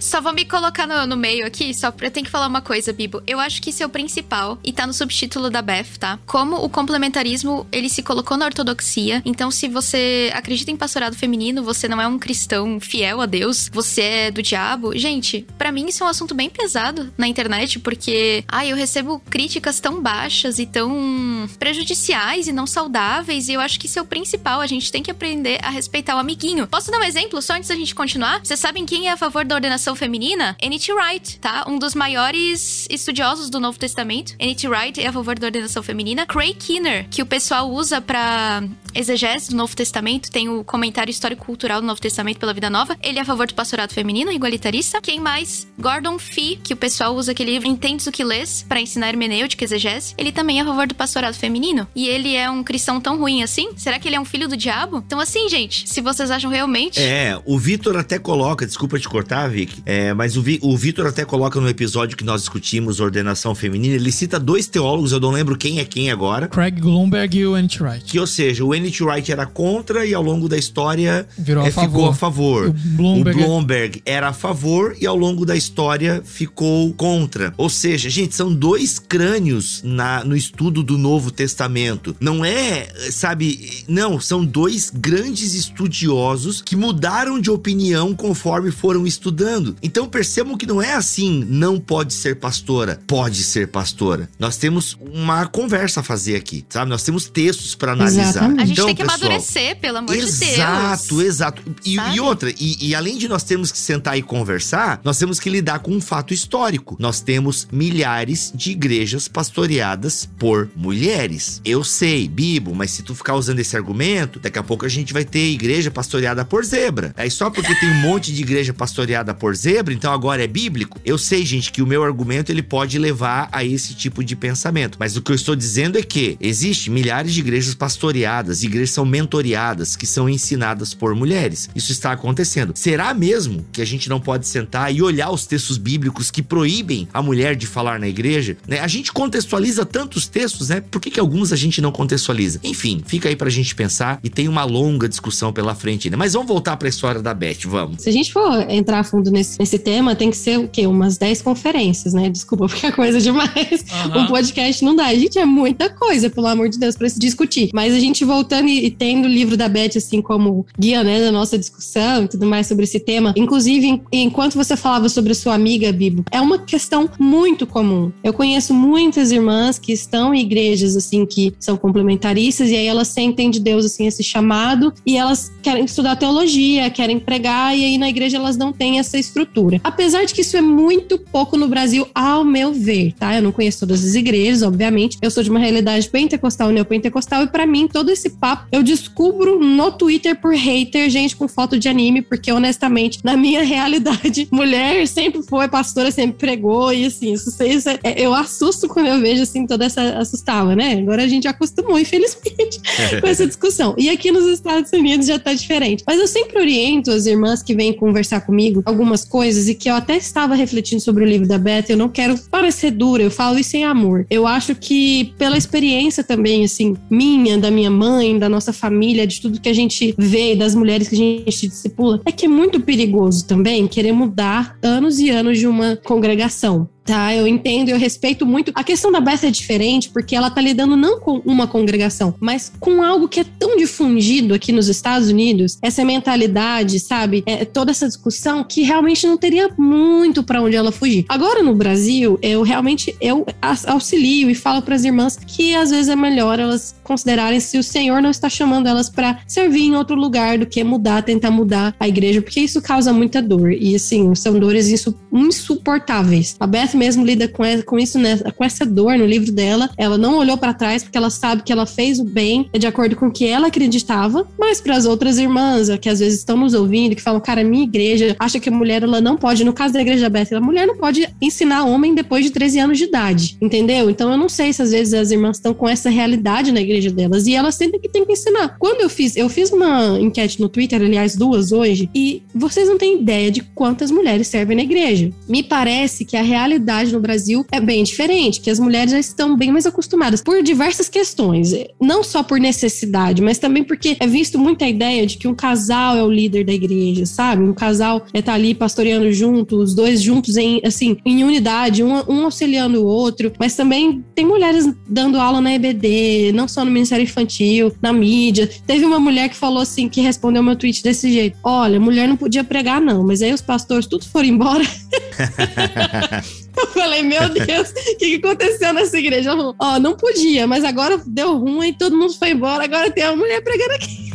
Só 0.00 0.20
vou 0.20 0.32
me 0.32 0.44
colocar 0.44 0.86
no, 0.86 1.06
no 1.06 1.16
meio 1.16 1.46
aqui, 1.46 1.74
só 1.74 1.90
pra 1.90 2.06
eu 2.06 2.10
tenho 2.10 2.24
que 2.24 2.30
falar 2.30 2.46
uma 2.46 2.60
coisa, 2.60 2.92
Bibo. 2.92 3.22
Eu 3.26 3.40
acho 3.40 3.60
que 3.60 3.70
isso 3.70 3.82
é 3.82 3.86
o 3.86 3.88
principal 3.88 4.58
e 4.62 4.72
tá 4.72 4.86
no 4.86 4.92
subtítulo 4.92 5.50
da 5.50 5.62
Beth, 5.62 5.98
tá? 5.98 6.18
Como 6.26 6.56
o 6.56 6.68
complementarismo, 6.68 7.66
ele 7.72 7.88
se 7.88 8.02
colocou 8.02 8.36
na 8.36 8.46
ortodoxia. 8.46 9.22
Então, 9.24 9.50
se 9.50 9.68
você 9.68 10.30
acredita 10.34 10.70
em 10.70 10.76
pastorado 10.76 11.16
feminino, 11.16 11.62
você 11.62 11.88
não 11.88 12.00
é 12.00 12.06
um 12.06 12.18
cristão 12.18 12.78
fiel 12.80 13.20
a 13.20 13.26
Deus, 13.26 13.70
você 13.72 14.02
é 14.02 14.30
do 14.30 14.42
diabo. 14.42 14.96
Gente, 14.96 15.46
para 15.56 15.72
mim 15.72 15.86
isso 15.88 16.02
é 16.02 16.06
um 16.06 16.10
assunto 16.10 16.34
bem 16.34 16.50
pesado 16.50 17.12
na 17.16 17.26
internet, 17.26 17.78
porque, 17.78 18.44
ai, 18.48 18.70
eu 18.70 18.76
recebo 18.76 19.22
críticas 19.30 19.80
tão 19.80 20.02
baixas 20.02 20.58
e 20.58 20.66
tão 20.66 21.48
prejudiciais 21.58 22.46
e 22.46 22.52
não 22.52 22.66
saudáveis, 22.66 23.48
e 23.48 23.54
eu 23.54 23.60
acho 23.60 23.78
que 23.78 23.86
isso 23.86 23.98
é 23.98 24.02
o 24.02 24.06
principal. 24.06 24.60
A 24.60 24.66
gente 24.66 24.90
tem 24.92 25.02
que 25.02 25.10
aprender 25.10 25.58
a 25.62 25.70
respeitar 25.70 26.16
o 26.16 26.18
amiguinho. 26.34 26.66
Posso 26.66 26.90
dar 26.90 26.98
um 26.98 27.04
exemplo 27.04 27.40
só 27.40 27.54
antes 27.54 27.68
da 27.68 27.76
gente 27.76 27.94
continuar? 27.94 28.40
Vocês 28.44 28.58
sabem 28.58 28.84
quem 28.84 29.08
é 29.08 29.12
a 29.12 29.16
favor 29.16 29.44
da 29.44 29.54
ordenação 29.54 29.94
feminina? 29.94 30.56
N.T. 30.60 30.92
Wright, 30.92 31.38
tá? 31.38 31.64
Um 31.68 31.78
dos 31.78 31.94
maiores 31.94 32.86
estudiosos 32.90 33.48
do 33.48 33.60
Novo 33.60 33.78
Testamento. 33.78 34.34
N.T. 34.38 34.68
Wright 34.68 35.00
é 35.00 35.06
a 35.06 35.12
favor 35.12 35.38
da 35.38 35.46
ordenação 35.46 35.82
feminina. 35.82 36.26
Craig 36.26 36.54
Kinner, 36.54 37.06
que 37.08 37.22
o 37.22 37.26
pessoal 37.26 37.70
usa 37.70 38.00
para 38.00 38.64
exegese 38.94 39.50
do 39.50 39.56
Novo 39.56 39.74
Testamento, 39.74 40.30
tem 40.30 40.48
o 40.48 40.62
comentário 40.62 41.10
histórico-cultural 41.10 41.80
do 41.80 41.86
Novo 41.86 42.00
Testamento 42.00 42.38
pela 42.38 42.54
Vida 42.54 42.70
Nova. 42.70 42.96
Ele 43.02 43.18
é 43.18 43.22
a 43.22 43.24
favor 43.24 43.46
do 43.46 43.54
pastorado 43.54 43.92
feminino, 43.92 44.32
igualitarista. 44.32 45.00
Quem 45.00 45.20
mais? 45.20 45.66
Gordon 45.78 46.18
Fee, 46.18 46.56
que 46.56 46.74
o 46.74 46.76
pessoal 46.76 47.14
usa 47.14 47.32
aquele 47.32 47.52
livro 47.52 47.68
Entendes 47.68 48.06
o 48.06 48.12
que 48.12 48.22
lês 48.22 48.64
para 48.68 48.80
ensinar 48.80 49.08
hermenêutica 49.08 49.64
e 49.64 49.66
exegese. 49.66 50.14
Ele 50.16 50.30
também 50.30 50.58
é 50.58 50.62
a 50.62 50.64
favor 50.64 50.86
do 50.86 50.94
pastorado 50.94 51.34
feminino. 51.34 51.88
E 51.94 52.06
ele 52.08 52.34
é 52.36 52.48
um 52.50 52.62
cristão 52.62 53.00
tão 53.00 53.18
ruim 53.18 53.42
assim? 53.42 53.70
Será 53.76 53.98
que 53.98 54.08
ele 54.08 54.16
é 54.16 54.20
um 54.20 54.24
filho 54.24 54.48
do 54.48 54.56
diabo? 54.56 55.02
Então 55.04 55.18
assim, 55.18 55.48
gente, 55.48 55.88
se 55.88 56.00
vocês 56.24 56.30
acham 56.30 56.50
realmente... 56.50 56.98
É, 56.98 57.38
o 57.44 57.58
Vitor 57.58 57.96
até 57.96 58.18
coloca, 58.18 58.66
desculpa 58.66 58.98
te 58.98 59.08
cortar, 59.08 59.48
Vic, 59.48 59.82
é, 59.84 60.14
mas 60.14 60.36
o, 60.36 60.42
Vi, 60.42 60.58
o 60.62 60.76
Vitor 60.76 61.06
até 61.06 61.24
coloca 61.24 61.60
no 61.60 61.68
episódio 61.68 62.16
que 62.16 62.24
nós 62.24 62.40
discutimos 62.42 63.00
ordenação 63.00 63.54
feminina, 63.54 63.94
ele 63.94 64.10
cita 64.10 64.40
dois 64.40 64.66
teólogos, 64.66 65.12
eu 65.12 65.20
não 65.20 65.30
lembro 65.30 65.56
quem 65.56 65.78
é 65.78 65.84
quem 65.84 66.10
agora. 66.10 66.48
Craig 66.48 66.80
Bloomberg 66.80 67.38
e 67.38 67.46
o 67.46 67.56
N.T. 67.56 67.82
Wright. 67.82 68.04
Que, 68.04 68.18
ou 68.18 68.26
seja, 68.26 68.64
o 68.64 68.74
N.T. 68.74 69.04
Wright 69.04 69.30
era 69.30 69.46
contra 69.46 70.06
e 70.06 70.14
ao 70.14 70.22
longo 70.22 70.48
da 70.48 70.56
história 70.56 71.26
Virou 71.36 71.64
é, 71.64 71.68
a 71.68 71.72
ficou 71.72 72.08
a 72.08 72.14
favor. 72.14 72.68
O 72.68 72.72
Bloomberg... 72.72 73.40
o 73.40 73.44
Bloomberg 73.44 74.02
era 74.06 74.28
a 74.28 74.32
favor 74.32 74.96
e 75.00 75.06
ao 75.06 75.16
longo 75.16 75.44
da 75.44 75.56
história 75.56 76.22
ficou 76.24 76.92
contra. 76.94 77.52
Ou 77.56 77.68
seja, 77.68 78.08
gente, 78.08 78.34
são 78.34 78.52
dois 78.52 78.98
crânios 78.98 79.82
na, 79.84 80.24
no 80.24 80.36
estudo 80.36 80.82
do 80.82 80.96
Novo 80.96 81.30
Testamento. 81.30 82.16
Não 82.20 82.44
é, 82.44 82.88
sabe, 83.10 83.84
não, 83.86 84.18
são 84.18 84.44
dois 84.44 84.90
grandes 84.90 85.54
estudiosos 85.54 86.13
que 86.62 86.76
mudaram 86.76 87.40
de 87.40 87.50
opinião 87.50 88.14
conforme 88.14 88.70
foram 88.70 89.06
estudando. 89.06 89.76
Então 89.82 90.08
percebam 90.08 90.56
que 90.56 90.66
não 90.66 90.80
é 90.80 90.94
assim, 90.94 91.44
não 91.48 91.78
pode 91.80 92.14
ser 92.14 92.36
pastora, 92.36 93.00
pode 93.06 93.42
ser 93.42 93.68
pastora. 93.68 94.28
Nós 94.38 94.56
temos 94.56 94.96
uma 95.00 95.46
conversa 95.46 96.00
a 96.00 96.02
fazer 96.02 96.36
aqui, 96.36 96.64
sabe? 96.68 96.90
Nós 96.90 97.02
temos 97.02 97.28
textos 97.28 97.74
para 97.74 97.92
analisar. 97.92 98.28
Exatamente. 98.28 98.62
A 98.62 98.66
gente 98.66 98.72
então, 98.72 98.86
tem 98.86 98.94
que 98.94 99.02
pessoal, 99.02 99.18
amadurecer, 99.18 99.80
pelo 99.80 99.98
amor 99.98 100.14
exato, 100.14 100.32
de 100.32 100.38
Deus. 100.38 100.52
Exato, 100.52 101.22
exato. 101.22 101.62
E, 101.84 101.96
e, 101.96 102.20
outra, 102.20 102.50
e, 102.50 102.88
e 102.88 102.94
além 102.94 103.18
de 103.18 103.28
nós 103.28 103.42
termos 103.42 103.72
que 103.72 103.78
sentar 103.78 104.16
e 104.16 104.22
conversar, 104.22 105.00
nós 105.02 105.18
temos 105.18 105.40
que 105.40 105.50
lidar 105.50 105.80
com 105.80 105.90
um 105.90 106.00
fato 106.00 106.32
histórico. 106.32 106.96
Nós 106.98 107.20
temos 107.20 107.66
milhares 107.72 108.52
de 108.54 108.70
igrejas 108.70 109.28
pastoreadas 109.28 110.28
por 110.38 110.70
mulheres. 110.76 111.60
Eu 111.64 111.82
sei, 111.82 112.28
Bibo, 112.28 112.74
mas 112.74 112.92
se 112.92 113.02
tu 113.02 113.14
ficar 113.14 113.34
usando 113.34 113.58
esse 113.58 113.76
argumento, 113.76 114.38
daqui 114.38 114.58
a 114.58 114.62
pouco 114.62 114.86
a 114.86 114.88
gente 114.88 115.12
vai 115.12 115.24
ter 115.24 115.50
igreja 115.50 115.90
pastoreada 115.90 116.03
por 116.44 116.64
zebra. 116.64 117.12
Aí 117.16 117.30
só 117.30 117.50
porque 117.50 117.74
tem 117.74 117.90
um 117.90 118.00
monte 118.00 118.32
de 118.32 118.42
igreja 118.42 118.72
pastoreada 118.72 119.34
por 119.34 119.54
zebra, 119.54 119.92
então 119.92 120.12
agora 120.12 120.42
é 120.42 120.46
bíblico. 120.46 121.00
Eu 121.04 121.18
sei, 121.18 121.44
gente, 121.44 121.72
que 121.72 121.82
o 121.82 121.86
meu 121.86 122.02
argumento 122.02 122.50
ele 122.50 122.62
pode 122.62 122.98
levar 122.98 123.48
a 123.52 123.64
esse 123.64 123.94
tipo 123.94 124.22
de 124.22 124.36
pensamento, 124.36 124.96
mas 124.98 125.16
o 125.16 125.22
que 125.22 125.30
eu 125.30 125.36
estou 125.36 125.54
dizendo 125.54 125.98
é 125.98 126.02
que 126.02 126.36
existe 126.40 126.90
milhares 126.90 127.32
de 127.32 127.40
igrejas 127.40 127.74
pastoreadas, 127.74 128.62
igrejas 128.62 128.90
são 128.90 129.04
mentoreadas, 129.04 129.96
que 129.96 130.06
são 130.06 130.28
ensinadas 130.28 130.94
por 130.94 131.14
mulheres. 131.14 131.68
Isso 131.74 131.92
está 131.92 132.12
acontecendo. 132.12 132.72
Será 132.74 133.12
mesmo 133.14 133.66
que 133.72 133.82
a 133.82 133.84
gente 133.84 134.08
não 134.08 134.20
pode 134.20 134.46
sentar 134.46 134.94
e 134.94 135.02
olhar 135.02 135.30
os 135.30 135.46
textos 135.46 135.78
bíblicos 135.78 136.30
que 136.30 136.42
proíbem 136.42 137.08
a 137.12 137.22
mulher 137.22 137.56
de 137.56 137.66
falar 137.66 137.98
na 137.98 138.08
igreja? 138.08 138.56
Né? 138.66 138.80
A 138.80 138.88
gente 138.88 139.12
contextualiza 139.12 139.84
tantos 139.84 140.26
textos, 140.26 140.68
né? 140.68 140.80
Por 140.80 141.00
que, 141.00 141.10
que 141.10 141.20
alguns 141.20 141.52
a 141.52 141.56
gente 141.56 141.80
não 141.80 141.92
contextualiza? 141.92 142.60
Enfim, 142.62 143.02
fica 143.06 143.28
aí 143.28 143.36
pra 143.36 143.50
gente 143.50 143.74
pensar 143.74 144.18
e 144.22 144.30
tem 144.30 144.48
uma 144.48 144.64
longa 144.64 145.08
discussão 145.08 145.52
pela 145.52 145.74
frente 145.74 145.93
Mas 146.16 146.32
vamos 146.32 146.48
voltar 146.48 146.76
pra 146.76 146.88
história 146.88 147.22
da 147.22 147.34
Beth, 147.34 147.66
vamos. 147.66 148.02
Se 148.02 148.08
a 148.08 148.12
gente 148.12 148.32
for 148.32 148.70
entrar 148.70 149.00
a 149.00 149.04
fundo 149.04 149.30
nesse, 149.30 149.58
nesse 149.58 149.78
tema, 149.78 150.14
tem 150.14 150.30
que 150.30 150.36
ser 150.36 150.58
o 150.58 150.68
quê? 150.68 150.86
Umas 150.86 151.16
10 151.16 151.42
conferências, 151.42 152.14
né? 152.14 152.28
Desculpa, 152.28 152.66
porque 152.68 152.86
é 152.86 152.92
coisa 152.92 153.20
demais. 153.20 153.84
Uhum. 154.06 154.22
Um 154.22 154.26
podcast 154.26 154.84
não 154.84 154.94
dá. 154.94 155.06
A 155.06 155.14
gente 155.14 155.38
é 155.38 155.44
muita 155.44 155.90
coisa, 155.90 156.28
pelo 156.30 156.46
amor 156.46 156.68
de 156.68 156.78
Deus, 156.78 156.96
pra 156.96 157.08
se 157.08 157.18
discutir. 157.18 157.70
Mas 157.72 157.94
a 157.94 157.98
gente 157.98 158.24
voltando 158.24 158.68
e, 158.68 158.86
e 158.86 158.90
tendo 158.90 159.26
o 159.26 159.28
livro 159.28 159.56
da 159.56 159.68
Beth, 159.68 159.96
assim, 159.96 160.20
como 160.20 160.66
guia, 160.78 161.02
né, 161.02 161.20
da 161.20 161.32
nossa 161.32 161.58
discussão 161.58 162.24
e 162.24 162.28
tudo 162.28 162.46
mais 162.46 162.66
sobre 162.66 162.84
esse 162.84 163.00
tema. 163.00 163.32
Inclusive, 163.36 164.02
enquanto 164.12 164.54
você 164.54 164.76
falava 164.76 165.08
sobre 165.08 165.32
a 165.32 165.34
sua 165.34 165.54
amiga, 165.54 165.92
Bibo, 165.92 166.24
é 166.30 166.40
uma 166.40 166.58
questão 166.58 167.08
muito 167.18 167.66
comum. 167.66 168.12
Eu 168.22 168.32
conheço 168.32 168.74
muitas 168.74 169.30
irmãs 169.30 169.78
que 169.78 169.92
estão 169.92 170.34
em 170.34 170.40
igrejas, 170.40 170.96
assim, 170.96 171.24
que 171.26 171.54
são 171.58 171.76
complementaristas, 171.76 172.70
e 172.70 172.76
aí 172.76 172.86
elas 172.86 173.08
sentem 173.08 173.50
de 173.50 173.60
Deus, 173.60 173.84
assim, 173.84 174.06
esse 174.06 174.22
chamado, 174.22 174.92
e 175.06 175.16
elas 175.16 175.52
querem, 175.62 175.83
estudar 175.90 176.16
teologia, 176.16 176.90
querem 176.90 177.18
pregar, 177.18 177.76
e 177.76 177.84
aí 177.84 177.98
na 177.98 178.08
igreja 178.08 178.36
elas 178.36 178.56
não 178.56 178.72
têm 178.72 178.98
essa 178.98 179.18
estrutura. 179.18 179.80
Apesar 179.82 180.24
de 180.24 180.34
que 180.34 180.40
isso 180.40 180.56
é 180.56 180.60
muito 180.60 181.18
pouco 181.18 181.56
no 181.56 181.68
Brasil, 181.68 182.06
ao 182.14 182.44
meu 182.44 182.72
ver, 182.72 183.12
tá? 183.18 183.34
Eu 183.34 183.42
não 183.42 183.52
conheço 183.52 183.80
todas 183.80 184.04
as 184.04 184.14
igrejas, 184.14 184.62
obviamente. 184.62 185.18
Eu 185.20 185.30
sou 185.30 185.42
de 185.42 185.50
uma 185.50 185.58
realidade 185.58 186.08
pentecostal, 186.08 186.70
neopentecostal, 186.70 187.42
e 187.42 187.46
para 187.46 187.66
mim, 187.66 187.88
todo 187.88 188.10
esse 188.10 188.30
papo 188.30 188.66
eu 188.72 188.82
descubro 188.82 189.58
no 189.58 189.92
Twitter 189.92 190.36
por 190.40 190.54
hater, 190.54 191.08
gente 191.10 191.36
com 191.36 191.48
foto 191.48 191.78
de 191.78 191.88
anime, 191.88 192.22
porque 192.22 192.50
honestamente, 192.50 193.18
na 193.22 193.36
minha 193.36 193.62
realidade, 193.64 194.48
mulher 194.50 195.06
sempre 195.06 195.42
foi 195.42 195.68
pastora, 195.68 196.10
sempre 196.10 196.38
pregou, 196.38 196.92
e 196.92 197.06
assim, 197.06 197.32
isso, 197.32 197.50
isso 197.62 197.88
é, 197.88 197.98
eu 198.16 198.34
assusto 198.34 198.88
quando 198.88 199.06
eu 199.06 199.20
vejo 199.20 199.42
assim 199.42 199.66
toda 199.66 199.84
essa 199.84 200.18
assustava, 200.18 200.74
né? 200.74 200.94
Agora 200.94 201.22
a 201.22 201.28
gente 201.28 201.46
acostumou, 201.46 201.98
infelizmente, 201.98 202.80
com 203.20 203.26
essa 203.26 203.46
discussão. 203.46 203.94
E 203.98 204.08
aqui 204.08 204.30
nos 204.30 204.46
Estados 204.46 204.92
Unidos 204.92 205.26
já 205.26 205.38
tá 205.38 205.52
diferente. 205.52 205.73
Mas 206.06 206.18
eu 206.18 206.26
sempre 206.26 206.58
oriento 206.58 207.10
as 207.10 207.26
irmãs 207.26 207.62
que 207.62 207.74
vêm 207.74 207.92
conversar 207.92 208.40
comigo 208.40 208.82
algumas 208.84 209.24
coisas 209.24 209.68
e 209.68 209.74
que 209.74 209.90
eu 209.90 209.94
até 209.94 210.16
estava 210.16 210.54
refletindo 210.54 211.00
sobre 211.00 211.24
o 211.24 211.26
livro 211.26 211.46
da 211.46 211.58
Beth, 211.58 211.86
eu 211.88 211.96
não 211.96 212.08
quero 212.08 212.38
parecer 212.50 212.90
dura, 212.90 213.22
eu 213.22 213.30
falo 213.30 213.58
isso 213.58 213.76
em 213.76 213.84
amor. 213.84 214.26
Eu 214.30 214.46
acho 214.46 214.74
que 214.74 215.34
pela 215.38 215.56
experiência 215.56 216.22
também, 216.22 216.64
assim, 216.64 216.96
minha, 217.10 217.58
da 217.58 217.70
minha 217.70 217.90
mãe, 217.90 218.38
da 218.38 218.48
nossa 218.48 218.72
família, 218.72 219.26
de 219.26 219.40
tudo 219.40 219.60
que 219.60 219.68
a 219.68 219.74
gente 219.74 220.14
vê, 220.16 220.54
das 220.54 220.74
mulheres 220.74 221.08
que 221.08 221.14
a 221.14 221.18
gente 221.18 221.68
discipula, 221.68 222.20
é 222.24 222.32
que 222.32 222.46
é 222.46 222.48
muito 222.48 222.80
perigoso 222.80 223.46
também 223.46 223.86
querer 223.86 224.12
mudar 224.12 224.76
anos 224.82 225.18
e 225.18 225.30
anos 225.30 225.58
de 225.58 225.66
uma 225.66 225.96
congregação. 225.96 226.88
Tá, 227.04 227.34
eu 227.34 227.46
entendo, 227.46 227.90
eu 227.90 227.98
respeito 227.98 228.46
muito. 228.46 228.72
A 228.74 228.82
questão 228.82 229.12
da 229.12 229.20
Beth 229.20 229.44
é 229.44 229.50
diferente 229.50 230.08
porque 230.08 230.34
ela 230.34 230.50
tá 230.50 230.60
lidando 230.60 230.96
não 230.96 231.20
com 231.20 231.42
uma 231.44 231.66
congregação, 231.66 232.34
mas 232.40 232.72
com 232.80 233.02
algo 233.02 233.28
que 233.28 233.40
é 233.40 233.44
tão 233.58 233.76
difundido 233.76 234.54
aqui 234.54 234.72
nos 234.72 234.88
Estados 234.88 235.28
Unidos, 235.28 235.78
essa 235.82 236.02
mentalidade, 236.04 236.98
sabe? 236.98 237.42
É, 237.44 237.64
toda 237.64 237.90
essa 237.90 238.06
discussão 238.06 238.64
que 238.64 238.82
realmente 238.82 239.26
não 239.26 239.36
teria 239.36 239.68
muito 239.76 240.42
para 240.42 240.62
onde 240.62 240.76
ela 240.76 240.90
fugir. 240.90 241.26
Agora 241.28 241.62
no 241.62 241.74
Brasil, 241.74 242.38
eu 242.40 242.62
realmente 242.62 243.14
eu 243.20 243.46
auxilio 243.86 244.48
e 244.48 244.54
falo 244.54 244.80
para 244.80 244.94
as 244.94 245.04
irmãs 245.04 245.36
que 245.36 245.74
às 245.74 245.90
vezes 245.90 246.08
é 246.08 246.16
melhor 246.16 246.58
elas 246.58 246.94
considerarem 247.02 247.60
se 247.60 247.76
o 247.76 247.82
Senhor 247.82 248.22
não 248.22 248.30
está 248.30 248.48
chamando 248.48 248.88
elas 248.88 249.10
para 249.10 249.40
servir 249.46 249.82
em 249.82 249.94
outro 249.94 250.16
lugar 250.16 250.56
do 250.56 250.66
que 250.66 250.82
mudar, 250.82 251.22
tentar 251.22 251.50
mudar 251.50 251.94
a 252.00 252.08
igreja, 252.08 252.40
porque 252.40 252.60
isso 252.60 252.80
causa 252.80 253.12
muita 253.12 253.42
dor. 253.42 253.72
E 253.72 253.94
assim, 253.94 254.34
são 254.34 254.58
dores 254.58 254.88
insuportáveis. 255.32 256.56
A 256.58 256.66
Beth 256.66 256.93
mesmo 256.96 257.24
lida 257.24 257.48
com, 257.48 257.62
com 257.84 257.98
isso, 257.98 258.18
né, 258.18 258.38
com 258.56 258.64
essa 258.64 258.84
dor 258.84 259.18
no 259.18 259.26
livro 259.26 259.52
dela. 259.52 259.90
Ela 259.96 260.18
não 260.18 260.38
olhou 260.38 260.56
para 260.56 260.74
trás 260.74 261.02
porque 261.02 261.18
ela 261.18 261.30
sabe 261.30 261.62
que 261.62 261.72
ela 261.72 261.86
fez 261.86 262.18
o 262.18 262.24
bem 262.24 262.68
de 262.78 262.86
acordo 262.86 263.16
com 263.16 263.26
o 263.26 263.32
que 263.32 263.46
ela 263.46 263.68
acreditava, 263.68 264.46
mas 264.58 264.80
para 264.80 264.96
as 264.96 265.06
outras 265.06 265.38
irmãs 265.38 265.88
que 266.00 266.08
às 266.08 266.20
vezes 266.20 266.38
estão 266.38 266.56
nos 266.56 266.74
ouvindo, 266.74 267.16
que 267.16 267.22
falam, 267.22 267.40
cara, 267.40 267.64
minha 267.64 267.84
igreja 267.84 268.36
acha 268.38 268.60
que 268.60 268.68
a 268.68 268.72
mulher 268.72 269.02
ela 269.02 269.20
não 269.20 269.36
pode, 269.36 269.64
no 269.64 269.72
caso 269.72 269.94
da 269.94 270.00
igreja 270.00 270.26
aberta, 270.26 270.56
a 270.56 270.60
mulher 270.60 270.86
não 270.86 270.96
pode 270.96 271.28
ensinar 271.40 271.84
homem 271.84 272.14
depois 272.14 272.44
de 272.44 272.50
13 272.50 272.78
anos 272.78 272.98
de 272.98 273.04
idade, 273.04 273.56
entendeu? 273.60 274.10
Então 274.10 274.30
eu 274.30 274.38
não 274.38 274.48
sei 274.48 274.72
se 274.72 274.82
às 274.82 274.90
vezes 274.90 275.14
as 275.14 275.30
irmãs 275.30 275.56
estão 275.56 275.74
com 275.74 275.88
essa 275.88 276.10
realidade 276.10 276.72
na 276.72 276.80
igreja 276.80 277.10
delas 277.10 277.46
e 277.46 277.54
elas 277.54 277.74
sentem 277.74 278.00
que 278.00 278.08
tem 278.08 278.24
que 278.24 278.32
ensinar. 278.32 278.76
Quando 278.78 279.00
eu 279.00 279.08
fiz, 279.08 279.36
eu 279.36 279.48
fiz 279.48 279.70
uma 279.70 280.18
enquete 280.20 280.60
no 280.60 280.68
Twitter, 280.68 281.00
aliás, 281.00 281.36
duas 281.36 281.72
hoje, 281.72 282.08
e 282.14 282.42
vocês 282.54 282.88
não 282.88 282.98
têm 282.98 283.20
ideia 283.20 283.50
de 283.50 283.60
quantas 283.74 284.10
mulheres 284.10 284.48
servem 284.48 284.76
na 284.76 284.82
igreja. 284.82 285.30
Me 285.48 285.62
parece 285.62 286.24
que 286.24 286.36
a 286.36 286.42
realidade 286.42 286.83
realidade 286.84 287.12
no 287.12 287.20
Brasil 287.20 287.66
é 287.72 287.80
bem 287.80 288.04
diferente, 288.04 288.60
que 288.60 288.70
as 288.70 288.78
mulheres 288.78 289.10
já 289.10 289.18
estão 289.18 289.56
bem 289.56 289.72
mais 289.72 289.86
acostumadas 289.86 290.42
por 290.42 290.62
diversas 290.62 291.08
questões, 291.08 291.74
não 292.00 292.22
só 292.22 292.42
por 292.42 292.60
necessidade, 292.60 293.40
mas 293.40 293.58
também 293.58 293.82
porque 293.82 294.16
é 294.20 294.26
visto 294.26 294.58
muita 294.58 294.86
ideia 294.86 295.26
de 295.26 295.38
que 295.38 295.48
um 295.48 295.54
casal 295.54 296.16
é 296.16 296.22
o 296.22 296.30
líder 296.30 296.64
da 296.64 296.72
igreja, 296.72 297.24
sabe? 297.24 297.62
Um 297.62 297.72
casal 297.72 298.26
é 298.32 298.42
tá 298.42 298.52
ali 298.52 298.74
pastoreando 298.74 299.32
junto, 299.32 299.76
os 299.76 299.94
dois 299.94 300.20
juntos 300.20 300.56
em 300.56 300.80
assim, 300.84 301.16
em 301.24 301.42
unidade, 301.42 302.02
um, 302.02 302.12
um 302.28 302.44
auxiliando 302.44 303.02
o 303.02 303.06
outro, 303.06 303.52
mas 303.58 303.74
também 303.74 304.22
tem 304.34 304.44
mulheres 304.44 304.92
dando 305.08 305.40
aula 305.40 305.60
na 305.60 305.72
EBD, 305.74 306.52
não 306.52 306.68
só 306.68 306.84
no 306.84 306.90
Ministério 306.90 307.22
Infantil, 307.22 307.92
na 308.02 308.12
mídia. 308.12 308.68
Teve 308.86 309.04
uma 309.04 309.18
mulher 309.18 309.48
que 309.48 309.56
falou 309.56 309.80
assim, 309.80 310.08
que 310.08 310.20
respondeu 310.20 310.62
meu 310.62 310.76
tweet 310.76 311.02
desse 311.02 311.32
jeito: 311.32 311.56
"Olha, 311.62 311.98
mulher 311.98 312.28
não 312.28 312.36
podia 312.36 312.62
pregar 312.62 313.00
não, 313.00 313.24
mas 313.24 313.40
aí 313.40 313.52
os 313.52 313.62
pastores 313.62 314.06
tudo 314.06 314.26
foram 314.26 314.48
embora". 314.48 314.84
Eu 316.76 316.86
falei, 316.88 317.22
meu 317.22 317.48
Deus, 317.48 317.90
o 317.90 317.94
que, 317.94 318.38
que, 318.38 318.46
aconteceu 318.46 318.92
nessa 318.92 319.18
igreja? 319.18 319.50
Falou, 319.50 319.74
ó, 319.78 319.94
oh, 319.94 319.98
não 319.98 320.16
podia, 320.16 320.66
mas 320.66 320.84
agora 320.84 321.20
deu 321.24 321.56
ruim, 321.56 321.92
todo 321.92 322.16
mundo 322.16 322.34
foi 322.34 322.50
embora, 322.50 322.84
agora 322.84 323.10
tem 323.10 323.24
uma 323.24 323.36
mulher 323.36 323.62
pregando 323.62 323.94
aqui. 323.94 324.32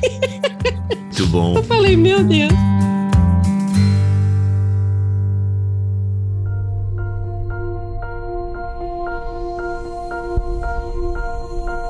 Muito 0.95 1.27
bom. 1.27 1.57
Eu 1.57 1.63
falei, 1.63 1.97
meu 1.97 2.23
Deus. 2.23 2.51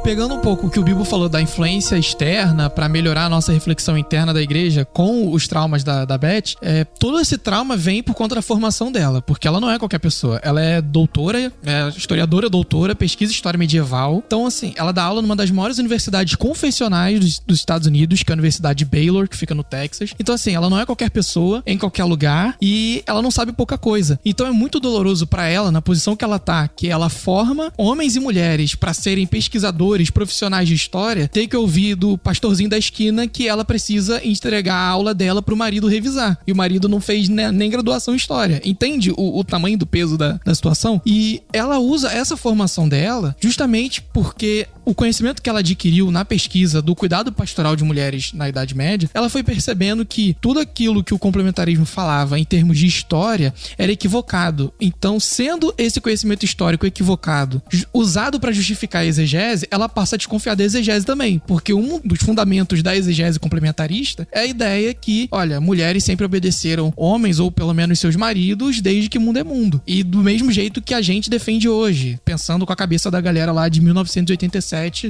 Pegando 0.03 0.33
um 0.33 0.39
pouco 0.39 0.67
o 0.67 0.69
que 0.69 0.79
o 0.79 0.83
Bibo 0.83 1.03
falou 1.03 1.27
da 1.27 1.41
influência 1.41 1.97
externa 1.97 2.69
para 2.69 2.87
melhorar 2.87 3.25
a 3.25 3.29
nossa 3.29 3.51
reflexão 3.51 3.97
interna 3.97 4.33
da 4.33 4.41
igreja 4.41 4.85
com 4.85 5.31
os 5.31 5.47
traumas 5.47 5.83
da, 5.83 6.05
da 6.05 6.17
Beth, 6.17 6.55
é, 6.61 6.83
todo 6.83 7.19
esse 7.19 7.37
trauma 7.37 7.75
vem 7.75 8.01
por 8.01 8.13
conta 8.13 8.35
da 8.35 8.41
formação 8.41 8.91
dela, 8.91 9.21
porque 9.21 9.47
ela 9.47 9.59
não 9.59 9.69
é 9.69 9.77
qualquer 9.77 9.99
pessoa. 9.99 10.39
Ela 10.43 10.61
é 10.61 10.81
doutora, 10.81 11.51
é 11.65 11.89
historiadora 11.89 12.49
doutora, 12.49 12.95
pesquisa 12.95 13.31
história 13.31 13.57
medieval. 13.57 14.23
Então, 14.25 14.45
assim, 14.45 14.73
ela 14.77 14.91
dá 14.91 15.03
aula 15.03 15.21
numa 15.21 15.35
das 15.35 15.51
maiores 15.51 15.77
universidades 15.77 16.35
confessionais 16.35 17.19
dos, 17.19 17.39
dos 17.39 17.59
Estados 17.59 17.87
Unidos, 17.87 18.23
que 18.23 18.31
é 18.31 18.33
a 18.33 18.35
Universidade 18.35 18.85
Baylor, 18.85 19.27
que 19.27 19.37
fica 19.37 19.53
no 19.53 19.63
Texas. 19.63 20.13
Então, 20.19 20.35
assim, 20.35 20.55
ela 20.55 20.69
não 20.69 20.79
é 20.79 20.85
qualquer 20.85 21.09
pessoa, 21.09 21.61
em 21.65 21.77
qualquer 21.77 22.05
lugar, 22.05 22.55
e 22.61 23.03
ela 23.05 23.21
não 23.21 23.31
sabe 23.31 23.51
pouca 23.51 23.77
coisa. 23.77 24.19
Então, 24.23 24.47
é 24.47 24.51
muito 24.51 24.79
doloroso 24.79 25.27
para 25.27 25.47
ela, 25.47 25.71
na 25.71 25.81
posição 25.81 26.15
que 26.15 26.23
ela 26.23 26.39
tá, 26.39 26.67
que 26.67 26.87
ela 26.87 27.09
forma 27.09 27.71
homens 27.77 28.15
e 28.15 28.19
mulheres 28.19 28.75
para 28.75 28.93
serem 28.93 29.27
pesquisadores 29.27 29.88
profissionais 30.09 30.67
de 30.67 30.73
história, 30.73 31.27
ter 31.27 31.47
que 31.47 31.55
ouvir 31.55 31.95
do 31.95 32.17
pastorzinho 32.17 32.69
da 32.69 32.77
esquina 32.77 33.27
que 33.27 33.47
ela 33.47 33.65
precisa 33.65 34.21
entregar 34.25 34.75
a 34.75 34.87
aula 34.87 35.13
dela 35.13 35.41
pro 35.41 35.55
marido 35.55 35.87
revisar. 35.87 36.37
E 36.45 36.51
o 36.51 36.55
marido 36.55 36.87
não 36.87 37.01
fez 37.01 37.29
nem 37.29 37.69
graduação 37.69 38.13
em 38.13 38.17
história. 38.17 38.61
Entende 38.63 39.11
o, 39.11 39.39
o 39.39 39.43
tamanho 39.43 39.77
do 39.77 39.85
peso 39.85 40.17
da, 40.17 40.39
da 40.45 40.53
situação? 40.53 41.01
E 41.05 41.41
ela 41.51 41.79
usa 41.79 42.11
essa 42.11 42.37
formação 42.37 42.87
dela 42.87 43.35
justamente 43.39 44.01
porque 44.01 44.67
o 44.89 44.93
conhecimento 44.95 45.39
que 45.39 45.47
ela 45.47 45.59
adquiriu 45.59 46.09
na 46.09 46.25
pesquisa 46.25 46.81
do 46.81 46.95
cuidado 46.95 47.31
pastoral 47.31 47.75
de 47.75 47.83
mulheres 47.83 48.33
na 48.33 48.49
Idade 48.49 48.75
Média, 48.75 49.07
ela 49.13 49.29
foi 49.29 49.43
percebendo 49.43 50.03
que 50.03 50.35
tudo 50.41 50.59
aquilo 50.59 51.03
que 51.03 51.13
o 51.13 51.19
complementarismo 51.19 51.85
falava 51.85 52.39
em 52.39 52.43
termos 52.43 52.79
de 52.79 52.87
história 52.87 53.53
era 53.77 53.91
equivocado. 53.91 54.73
Então, 54.81 55.19
sendo 55.19 55.71
esse 55.77 56.01
conhecimento 56.01 56.43
histórico 56.43 56.87
equivocado 56.87 57.61
usado 57.93 58.39
para 58.39 58.51
justificar 58.51 59.03
a 59.03 59.05
exegese, 59.05 59.67
ela 59.69 59.87
passa 59.87 60.15
a 60.15 60.17
desconfiar 60.17 60.55
da 60.55 60.63
exegese 60.63 61.05
também, 61.05 61.39
porque 61.45 61.71
um 61.71 61.99
dos 62.03 62.19
fundamentos 62.19 62.81
da 62.81 62.95
exegese 62.95 63.39
complementarista 63.39 64.27
é 64.31 64.39
a 64.39 64.45
ideia 64.47 64.91
que, 64.91 65.27
olha, 65.29 65.61
mulheres 65.61 66.03
sempre 66.03 66.25
obedeceram 66.25 66.91
homens 66.97 67.39
ou 67.39 67.51
pelo 67.51 67.75
menos 67.75 67.99
seus 67.99 68.15
maridos 68.15 68.81
desde 68.81 69.07
que 69.07 69.19
mundo 69.19 69.37
é 69.37 69.43
mundo. 69.43 69.79
E 69.85 70.01
do 70.01 70.23
mesmo 70.23 70.51
jeito 70.51 70.81
que 70.81 70.95
a 70.95 71.01
gente 71.01 71.29
defende 71.29 71.69
hoje, 71.69 72.19
pensando 72.25 72.65
com 72.65 72.73
a 72.73 72.75
cabeça 72.75 73.11
da 73.11 73.21
galera 73.21 73.51
lá 73.51 73.69
de 73.69 73.81
1987 73.81 74.39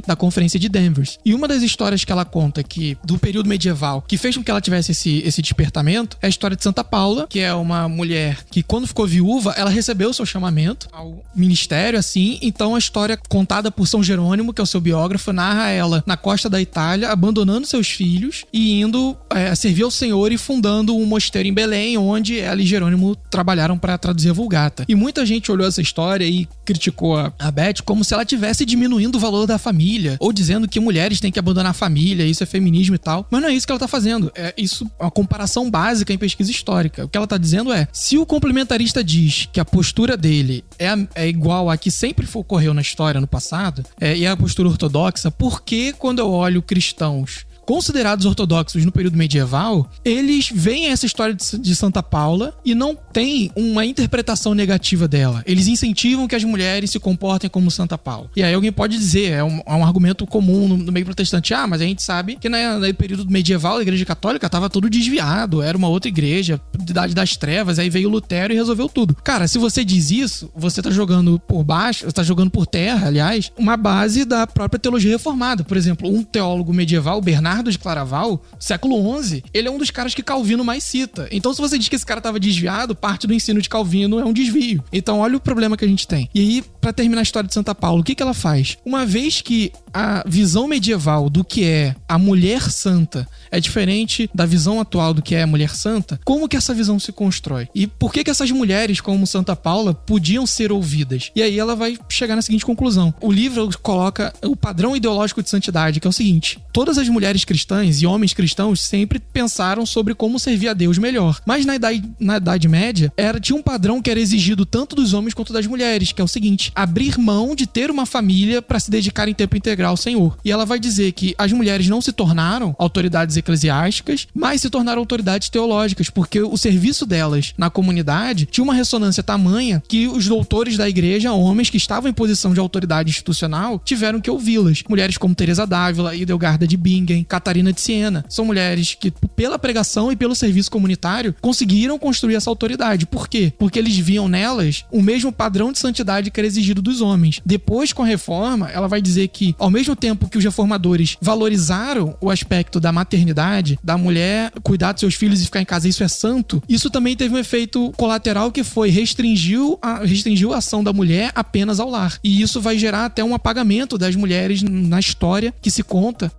da 0.06 0.16
Conferência 0.16 0.60
de 0.60 0.70
Denver. 0.70 1.08
E 1.26 1.34
uma 1.34 1.48
das 1.48 1.62
histórias 1.62 2.04
que 2.04 2.12
ela 2.12 2.26
conta 2.26 2.64
que 2.64 2.98
do 3.04 3.18
período 3.18 3.50
medieval 3.50 4.04
que 4.08 4.18
fez 4.18 4.36
com 4.36 4.44
que 4.44 4.52
ela 4.52 4.62
tivesse 4.62 4.92
esse, 4.92 5.22
esse 5.26 5.42
despertamento 5.42 6.18
é 6.22 6.28
a 6.28 6.30
história 6.30 6.56
de 6.56 6.64
Santa 6.64 6.84
Paula, 6.84 7.28
que 7.28 7.40
é 7.40 7.54
uma 7.54 7.88
mulher 7.88 8.44
que 8.50 8.64
quando 8.64 8.88
ficou 8.88 9.06
viúva, 9.08 9.54
ela 9.58 9.70
recebeu 9.70 10.10
o 10.10 10.14
seu 10.14 10.26
chamamento 10.26 10.88
ao 10.92 11.24
ministério 11.36 12.00
assim, 12.00 12.40
então 12.42 12.76
a 12.76 12.80
história 12.80 13.18
contada 13.30 13.72
por 13.72 13.88
São 13.88 14.04
Jerônimo, 14.04 14.54
que 14.54 14.62
é 14.62 14.64
o 14.64 14.68
seu 14.68 14.82
biógrafo, 14.82 15.32
narra 15.32 15.70
ela 15.70 16.04
na 16.06 16.18
costa 16.18 16.50
da 16.50 16.62
Itália, 16.62 17.10
abandonando 17.10 17.68
seus 17.68 17.88
filhos 17.90 18.46
e 18.52 18.82
indo 18.82 19.18
é, 19.30 19.54
servir 19.56 19.84
ao 19.84 19.92
Senhor 19.92 20.32
e 20.32 20.38
fundando 20.38 20.96
um 20.96 21.06
mosteiro 21.06 21.48
em 21.48 21.54
Belém, 21.54 21.98
onde 21.98 22.40
ela 22.40 22.62
e 22.62 22.66
Jerônimo 22.66 23.16
trabalharam 23.30 23.78
para 23.78 23.98
traduzir 23.98 24.30
a 24.30 24.34
Vulgata. 24.34 24.86
E 24.88 24.96
muita 24.96 25.26
gente 25.26 25.52
olhou 25.52 25.68
essa 25.68 25.82
história 25.82 26.26
e 26.26 26.48
criticou 26.66 27.18
a, 27.18 27.52
Beth 27.52 27.82
como 27.86 28.04
se 28.04 28.14
ela 28.14 28.26
tivesse 28.26 28.66
diminuindo 28.66 29.16
o 29.16 29.20
valor 29.20 29.46
da 29.46 29.59
família, 29.60 30.18
ou 30.20 30.34
dizendo 30.34 30.68
que 30.68 30.80
mulheres 30.80 31.20
têm 31.20 31.32
que 31.32 31.40
abandonar 31.40 31.72
a 31.72 31.74
família, 31.74 32.26
isso 32.26 32.44
é 32.44 32.46
feminismo 32.46 32.96
e 32.96 32.98
tal. 32.98 33.28
Mas 33.30 33.42
não 33.42 33.50
é 33.50 33.54
isso 33.54 33.66
que 33.66 33.72
ela 33.72 33.80
tá 33.80 33.88
fazendo. 33.88 34.32
É 34.36 34.54
isso 34.58 34.90
é 35.00 35.04
uma 35.04 35.12
comparação 35.12 35.70
básica 35.70 36.14
em 36.14 36.18
pesquisa 36.18 36.52
histórica. 36.52 37.06
O 37.06 37.10
que 37.10 37.18
ela 37.18 37.28
tá 37.28 37.38
dizendo 37.38 37.72
é: 37.72 37.88
se 37.92 38.18
o 38.18 38.26
complementarista 38.26 39.04
diz 39.04 39.48
que 39.52 39.60
a 39.60 39.66
postura 39.66 40.18
dele 40.18 40.64
é, 40.78 40.90
é 41.16 41.28
igual 41.28 41.70
a 41.70 41.78
que 41.78 41.92
sempre 41.92 42.28
ocorreu 42.34 42.74
na 42.74 42.82
história 42.82 43.22
no 43.22 43.28
passado, 43.28 43.84
é, 44.00 44.16
e 44.16 44.26
a 44.26 44.36
postura 44.36 44.70
ortodoxa, 44.70 45.30
por 45.32 45.62
que 45.62 45.94
quando 45.94 46.20
eu 46.20 46.32
olho 46.32 46.62
cristãos 46.62 47.49
considerados 47.70 48.26
ortodoxos 48.26 48.84
no 48.84 48.92
período 48.92 49.16
medieval, 49.16 49.88
eles 50.04 50.50
veem 50.52 50.88
essa 50.88 51.06
história 51.06 51.36
de 51.36 51.76
Santa 51.76 52.02
Paula 52.02 52.58
e 52.66 52.74
não 52.74 52.96
têm 52.96 53.52
uma 53.56 53.86
interpretação 53.86 54.56
negativa 54.56 55.08
dela. 55.08 55.44
Eles 55.46 55.68
incentivam 55.68 56.28
que 56.28 56.36
as 56.36 56.44
mulheres 56.44 56.90
se 56.90 57.00
comportem 57.00 57.48
como 57.48 57.70
Santa 57.70 57.96
Paula. 57.96 58.32
E 58.36 58.42
aí 58.42 58.56
alguém 58.56 58.72
pode 58.72 58.98
dizer, 58.98 59.34
é 59.34 59.44
um, 59.44 59.62
é 59.64 59.74
um 59.76 59.86
argumento 59.86 60.26
comum 60.26 60.68
no, 60.68 60.78
no, 60.78 60.92
meio 60.92 61.06
protestante, 61.06 61.54
ah, 61.54 61.68
mas 61.68 61.80
a 61.80 61.84
gente 61.84 62.02
sabe 62.02 62.38
que 62.38 62.50
na, 62.50 62.80
no 62.80 62.92
período 62.96 63.30
medieval 63.30 63.78
a 63.78 63.84
igreja 63.84 64.04
católica 64.04 64.48
estava 64.48 64.68
tudo 64.68 64.90
desviado, 64.90 65.62
era 65.62 65.78
uma 65.78 65.90
outra 65.90 66.10
igreja, 66.10 66.60
idade 66.74 67.14
das 67.14 67.38
trevas, 67.38 67.78
aí 67.78 67.88
veio 67.88 68.10
Lutero 68.10 68.52
e 68.52 68.56
resolveu 68.56 68.90
tudo. 68.90 69.14
Cara, 69.24 69.48
se 69.48 69.60
você 69.60 69.86
diz 69.86 70.10
isso, 70.10 70.52
você 70.56 70.82
tá 70.82 70.90
jogando 70.90 71.38
por 71.38 71.64
baixo, 71.64 72.06
você 72.06 72.14
tá 72.14 72.24
jogando 72.24 72.50
por 72.50 72.66
terra, 72.66 73.10
aliás, 73.10 73.52
uma 73.56 73.78
base 73.78 74.26
da 74.26 74.48
própria 74.48 74.80
teologia 74.80 75.12
reformada. 75.12 75.64
Por 75.64 75.78
exemplo, 75.78 76.10
um 76.10 76.24
teólogo 76.24 76.74
medieval, 76.74 77.22
Bernardo 77.22 77.59
de 77.64 77.78
Claraval, 77.78 78.42
século 78.60 79.22
XI, 79.22 79.44
ele 79.54 79.68
é 79.68 79.72
um 79.72 79.78
dos 79.78 79.92
caras 79.92 80.14
que 80.14 80.24
Calvino 80.24 80.64
mais 80.64 80.84
cita. 80.84 81.28
Então, 81.32 81.54
se 81.54 81.62
você 81.62 81.78
diz 81.78 81.90
que 81.90 81.96
esse 81.96 82.06
cara 82.06 82.20
estava 82.20 82.40
desviado, 82.40 82.96
parte 82.96 83.28
do 83.28 83.34
ensino 83.34 83.62
de 83.62 83.70
Calvino 83.70 84.20
é 84.20 84.26
um 84.26 84.34
desvio. 84.34 84.84
Então, 84.92 85.20
olha 85.20 85.38
o 85.38 85.40
problema 85.40 85.76
que 85.76 85.86
a 85.86 85.88
gente 85.88 86.08
tem. 86.08 86.30
E 86.34 86.40
aí, 86.40 86.64
para 86.80 86.94
terminar 86.94 87.22
a 87.22 87.24
história 87.24 87.48
de 87.48 87.54
Santa 87.54 87.76
Paula, 87.76 88.02
o 88.02 88.04
que, 88.04 88.16
que 88.16 88.24
ela 88.24 88.34
faz? 88.34 88.78
Uma 88.86 89.06
vez 89.06 89.42
que 89.42 89.72
a 89.94 90.24
visão 90.28 90.68
medieval 90.68 91.30
do 91.30 91.44
que 91.44 91.66
é 91.66 91.96
a 92.08 92.18
mulher 92.18 92.70
santa 92.72 93.28
é 93.52 93.60
diferente 93.60 94.30
da 94.34 94.46
visão 94.46 94.80
atual 94.80 95.14
do 95.14 95.22
que 95.22 95.36
é 95.36 95.42
a 95.42 95.48
mulher 95.48 95.76
santa, 95.76 96.20
como 96.24 96.48
que 96.48 96.58
essa 96.58 96.74
visão 96.74 97.00
se 97.00 97.12
constrói? 97.12 97.68
E 97.74 97.88
por 97.88 98.14
que 98.14 98.24
que 98.24 98.32
essas 98.32 98.52
mulheres, 98.52 99.02
como 99.02 99.26
Santa 99.26 99.56
Paula, 99.56 99.94
podiam 99.94 100.46
ser 100.46 100.72
ouvidas? 100.72 101.32
E 101.36 101.42
aí 101.42 101.58
ela 101.58 101.76
vai 101.76 101.98
chegar 102.08 102.36
na 102.36 102.42
seguinte 102.42 102.66
conclusão. 102.66 103.14
O 103.22 103.32
livro 103.32 103.70
coloca 103.82 104.34
o 104.44 104.56
padrão 104.56 104.96
ideológico 104.96 105.42
de 105.42 105.50
santidade, 105.50 106.00
que 106.00 106.08
é 106.08 106.10
o 106.10 106.14
seguinte: 106.14 106.60
todas 106.72 106.98
as 106.98 107.10
mulheres 107.10 107.44
cristãs 107.50 108.00
e 108.00 108.06
homens 108.06 108.32
cristãos 108.32 108.80
sempre 108.80 109.18
pensaram 109.18 109.84
sobre 109.84 110.14
como 110.14 110.38
servir 110.38 110.68
a 110.68 110.74
Deus 110.76 111.00
melhor. 111.00 111.42
Mas 111.48 111.66
na 111.66 111.76
idade, 111.76 112.04
na 112.20 112.38
idade 112.38 112.68
média, 112.68 113.12
era 113.18 113.40
tinha 113.40 113.58
um 113.58 113.64
padrão 113.64 114.04
que 114.04 114.12
era 114.12 114.20
exigido 114.20 114.68
tanto 114.68 114.96
dos 114.96 115.14
homens 115.16 115.34
quanto 115.34 115.52
das 115.52 115.66
mulheres, 115.66 116.12
que 116.12 116.22
é 116.22 116.24
o 116.24 116.28
seguinte: 116.28 116.72
abrir 116.76 117.18
mão 117.18 117.56
de 117.56 117.66
ter 117.66 117.90
uma 117.90 118.06
família 118.06 118.62
para 118.62 118.80
se 118.80 118.92
dedicar 118.92 119.28
em 119.28 119.34
tempo 119.34 119.58
integral 119.58 119.92
ao 119.92 119.98
Senhor. 119.98 120.38
E 120.46 120.52
ela 120.52 120.64
vai 120.64 120.80
dizer 120.80 121.12
que 121.14 121.34
as 121.40 121.52
mulheres 121.52 121.88
não 121.88 122.02
se 122.02 122.12
tornaram 122.12 122.76
autoridades 122.78 123.36
eclesiásticas, 123.36 124.28
mas 124.32 124.62
se 124.62 124.70
tornaram 124.70 125.00
autoridades 125.00 125.50
teológicas, 125.50 126.12
porque 126.12 126.42
o 126.42 126.56
serviço 126.56 127.04
delas 127.04 127.56
na 127.58 127.72
comunidade 127.72 128.46
tinha 128.46 128.64
uma 128.64 128.76
ressonância 128.76 129.24
tamanha 129.24 129.82
que 129.88 130.08
os 130.08 130.28
doutores 130.28 130.78
da 130.78 130.88
igreja, 130.88 131.34
homens 131.34 131.72
que 131.72 131.78
estavam 131.78 132.12
em 132.12 132.14
posição 132.14 132.54
de 132.54 132.60
autoridade 132.60 133.10
institucional, 133.10 133.82
tiveram 133.84 134.22
que 134.22 134.30
ouvi-las. 134.30 134.84
Mulheres 134.88 135.18
como 135.18 135.34
Teresa 135.34 135.66
d'Ávila, 135.66 136.16
Idelgarda 136.16 136.68
de 136.68 136.78
Bingen, 136.78 137.24
Catarina 137.30 137.72
de 137.72 137.80
Siena, 137.80 138.26
são 138.28 138.44
mulheres 138.44 138.98
que, 139.00 139.12
pela 139.36 139.60
pregação 139.60 140.12
e 140.12 140.16
pelo 140.16 140.36
serviço 140.36 140.72
comunitário, 140.72 141.36
conseguiram 141.40 141.98
construir 142.00 142.36
essa 142.36 142.50
autoridade. 142.50 143.06
Por 143.06 143.28
quê? 143.28 143.54
Porque 143.58 143.80
eles 143.80 143.96
viam 143.98 144.28
nelas 144.28 144.84
o 144.92 145.02
mesmo 145.02 145.32
padrão 145.32 145.72
de 145.72 145.80
santidade 145.80 146.32
que 146.32 146.40
era 146.40 146.48
exigido 146.48 146.82
dos 146.82 147.02
homens. 147.02 147.40
Depois, 147.46 147.94
com 147.94 148.04
a 148.04 148.06
reforma, 148.06 148.70
ela 148.70 148.88
vai 148.88 149.02
dizer 149.02 149.28
que, 149.28 149.56
ao 149.60 149.70
mesmo 149.70 149.96
tempo 149.96 150.28
que 150.28 150.38
os 150.38 150.44
reformadores 150.44 151.18
valorizaram 151.22 152.18
o 152.20 152.30
aspecto 152.32 152.80
da 152.80 152.92
maternidade, 152.92 153.80
da 153.84 153.98
mulher 153.98 154.52
cuidar 154.64 154.94
dos 154.94 155.02
seus 155.02 155.16
filhos 155.16 155.42
e 155.42 155.46
ficar 155.46 155.62
em 155.62 155.66
casa, 155.66 155.88
isso 155.88 156.04
é 156.04 156.08
santo, 156.08 156.62
isso 156.68 156.90
também 156.90 157.16
teve 157.16 157.36
um 157.36 157.38
efeito 157.38 157.92
colateral 157.96 158.52
que 158.52 158.64
foi 158.64 158.90
restringiu 158.90 159.78
a, 159.82 160.00
restringiu 160.04 160.54
a 160.54 160.58
ação 160.58 160.84
da 160.84 160.92
mulher 160.92 161.32
apenas 161.36 161.80
ao 161.80 161.90
lar. 161.90 162.18
E 162.24 162.42
isso 162.42 162.60
vai 162.60 162.78
gerar 162.78 163.06
até 163.06 163.24
um 163.24 163.36
apagamento 163.36 163.98
das 163.98 164.16
mulheres 164.16 164.64
na 164.64 165.00
história 165.00 165.54
que 165.62 165.70
se 165.70 165.84
conta 165.84 166.32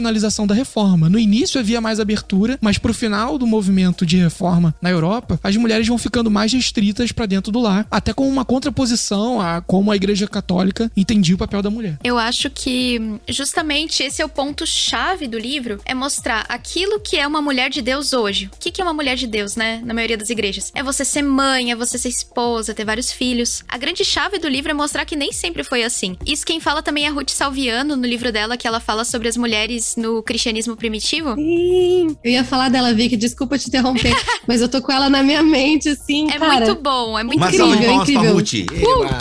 institucionalização 0.01 0.47
da 0.47 0.53
reforma. 0.53 1.09
No 1.09 1.19
início 1.19 1.59
havia 1.59 1.79
mais 1.79 1.99
abertura, 1.99 2.57
mas 2.61 2.77
pro 2.77 2.93
final 2.93 3.37
do 3.37 3.45
movimento 3.45 4.05
de 4.05 4.17
reforma 4.17 4.73
na 4.81 4.89
Europa, 4.89 5.39
as 5.43 5.55
mulheres 5.55 5.87
vão 5.87 5.97
ficando 5.97 6.31
mais 6.31 6.51
restritas 6.51 7.11
para 7.11 7.25
dentro 7.25 7.51
do 7.51 7.59
lar, 7.59 7.85
até 7.89 8.13
com 8.13 8.27
uma 8.27 8.43
contraposição 8.43 9.39
a 9.39 9.61
como 9.61 9.91
a 9.91 9.95
Igreja 9.95 10.27
Católica 10.27 10.91
entendia 10.97 11.35
o 11.35 11.37
papel 11.37 11.61
da 11.61 11.69
mulher. 11.69 11.97
Eu 12.03 12.17
acho 12.17 12.49
que 12.49 13.19
justamente 13.27 14.03
esse 14.03 14.21
é 14.21 14.25
o 14.25 14.29
ponto 14.29 14.65
chave 14.65 15.27
do 15.27 15.37
livro, 15.37 15.79
é 15.85 15.93
mostrar 15.93 16.45
aquilo 16.49 16.99
que 16.99 17.17
é 17.17 17.27
uma 17.27 17.41
mulher 17.41 17.69
de 17.69 17.81
Deus 17.81 18.13
hoje. 18.13 18.49
O 18.53 18.59
que 18.59 18.81
é 18.81 18.83
uma 18.83 18.93
mulher 18.93 19.15
de 19.15 19.27
Deus, 19.27 19.55
né? 19.55 19.81
Na 19.83 19.93
maioria 19.93 20.17
das 20.17 20.29
igrejas. 20.29 20.71
É 20.73 20.81
você 20.81 21.05
ser 21.05 21.21
mãe, 21.21 21.71
é 21.71 21.75
você 21.75 21.97
ser 21.97 22.09
esposa, 22.09 22.73
ter 22.73 22.85
vários 22.85 23.11
filhos. 23.11 23.63
A 23.67 23.77
grande 23.77 24.03
chave 24.03 24.39
do 24.39 24.47
livro 24.47 24.71
é 24.71 24.73
mostrar 24.73 25.05
que 25.05 25.15
nem 25.15 25.31
sempre 25.31 25.63
foi 25.63 25.83
assim. 25.83 26.17
Isso 26.25 26.45
quem 26.45 26.59
fala 26.59 26.81
também 26.81 27.05
é 27.05 27.09
Ruth 27.09 27.29
Salviano, 27.29 27.95
no 27.95 28.07
livro 28.07 28.31
dela, 28.31 28.57
que 28.57 28.67
ela 28.67 28.79
fala 28.79 29.03
sobre 29.03 29.27
as 29.27 29.37
mulheres 29.37 29.90
no 29.95 30.21
cristianismo 30.23 30.75
primitivo. 30.75 31.35
Sim, 31.35 32.15
eu 32.23 32.31
ia 32.31 32.43
falar 32.43 32.69
dela, 32.69 32.93
Vicky, 32.93 33.17
desculpa 33.17 33.57
te 33.57 33.67
interromper, 33.67 34.13
mas 34.47 34.61
eu 34.61 34.69
tô 34.69 34.81
com 34.81 34.91
ela 34.91 35.09
na 35.09 35.23
minha 35.23 35.43
mente, 35.43 35.89
assim, 35.89 36.29
É 36.31 36.37
cara. 36.39 36.65
muito 36.65 36.81
bom, 36.81 37.17
é 37.17 37.23
muito 37.23 37.37
Uma 37.37 37.47
incrível, 37.47 37.67
salva 37.67 37.81
de 37.81 37.87
palmas 37.87 38.09
pra 38.09 38.13
incrível. 38.13 38.33
Ruth. 38.35 39.11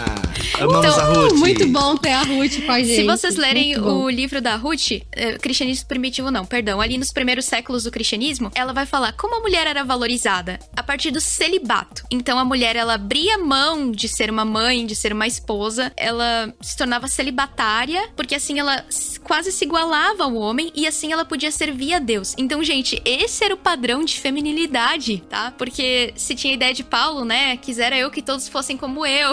Amamos 0.60 0.86
Então, 0.86 1.00
a 1.00 1.04
Ruth. 1.04 1.32
Muito 1.38 1.66
bom 1.68 1.96
ter 1.96 2.12
a 2.12 2.22
Ruth 2.22 2.64
com 2.66 2.72
a 2.72 2.78
gente. 2.80 2.94
Se 2.96 3.04
vocês 3.04 3.36
lerem 3.36 3.78
o 3.78 4.08
livro 4.10 4.40
da 4.40 4.56
Ruth, 4.56 4.90
eh, 5.12 5.38
cristianismo 5.38 5.86
primitivo 5.88 6.30
não, 6.30 6.44
perdão, 6.44 6.80
ali 6.80 6.98
nos 6.98 7.10
primeiros 7.12 7.44
séculos 7.46 7.84
do 7.84 7.90
cristianismo, 7.90 8.50
ela 8.54 8.72
vai 8.72 8.84
falar 8.84 9.12
como 9.12 9.36
a 9.36 9.40
mulher 9.40 9.66
era 9.66 9.82
valorizada 9.84 10.58
a 10.76 10.82
partir 10.82 11.10
do 11.10 11.20
celibato. 11.20 12.04
Então 12.10 12.38
a 12.38 12.44
mulher 12.44 12.76
ela 12.76 12.94
abria 12.94 13.38
mão 13.38 13.90
de 13.90 14.06
ser 14.08 14.30
uma 14.30 14.44
mãe, 14.44 14.84
de 14.84 14.94
ser 14.94 15.12
uma 15.12 15.26
esposa, 15.26 15.92
ela 15.96 16.52
se 16.60 16.76
tornava 16.76 17.08
celibatária, 17.08 18.08
porque 18.16 18.34
assim 18.34 18.58
ela 18.58 18.84
quase 19.24 19.50
se 19.52 19.64
igualava 19.64 20.24
ao 20.24 20.34
homem 20.34 20.59
e 20.74 20.86
assim 20.86 21.12
ela 21.12 21.24
podia 21.24 21.50
servir 21.50 21.94
a 21.94 21.98
Deus. 21.98 22.34
Então, 22.36 22.62
gente, 22.62 23.00
esse 23.04 23.44
era 23.44 23.54
o 23.54 23.56
padrão 23.56 24.04
de 24.04 24.18
feminilidade, 24.18 25.22
tá? 25.28 25.52
Porque 25.56 26.12
se 26.16 26.34
tinha 26.34 26.52
a 26.52 26.56
ideia 26.56 26.74
de 26.74 26.84
Paulo, 26.84 27.24
né, 27.24 27.56
quisera 27.56 27.96
eu 27.96 28.10
que 28.10 28.22
todos 28.22 28.48
fossem 28.48 28.76
como 28.76 29.06
eu 29.06 29.32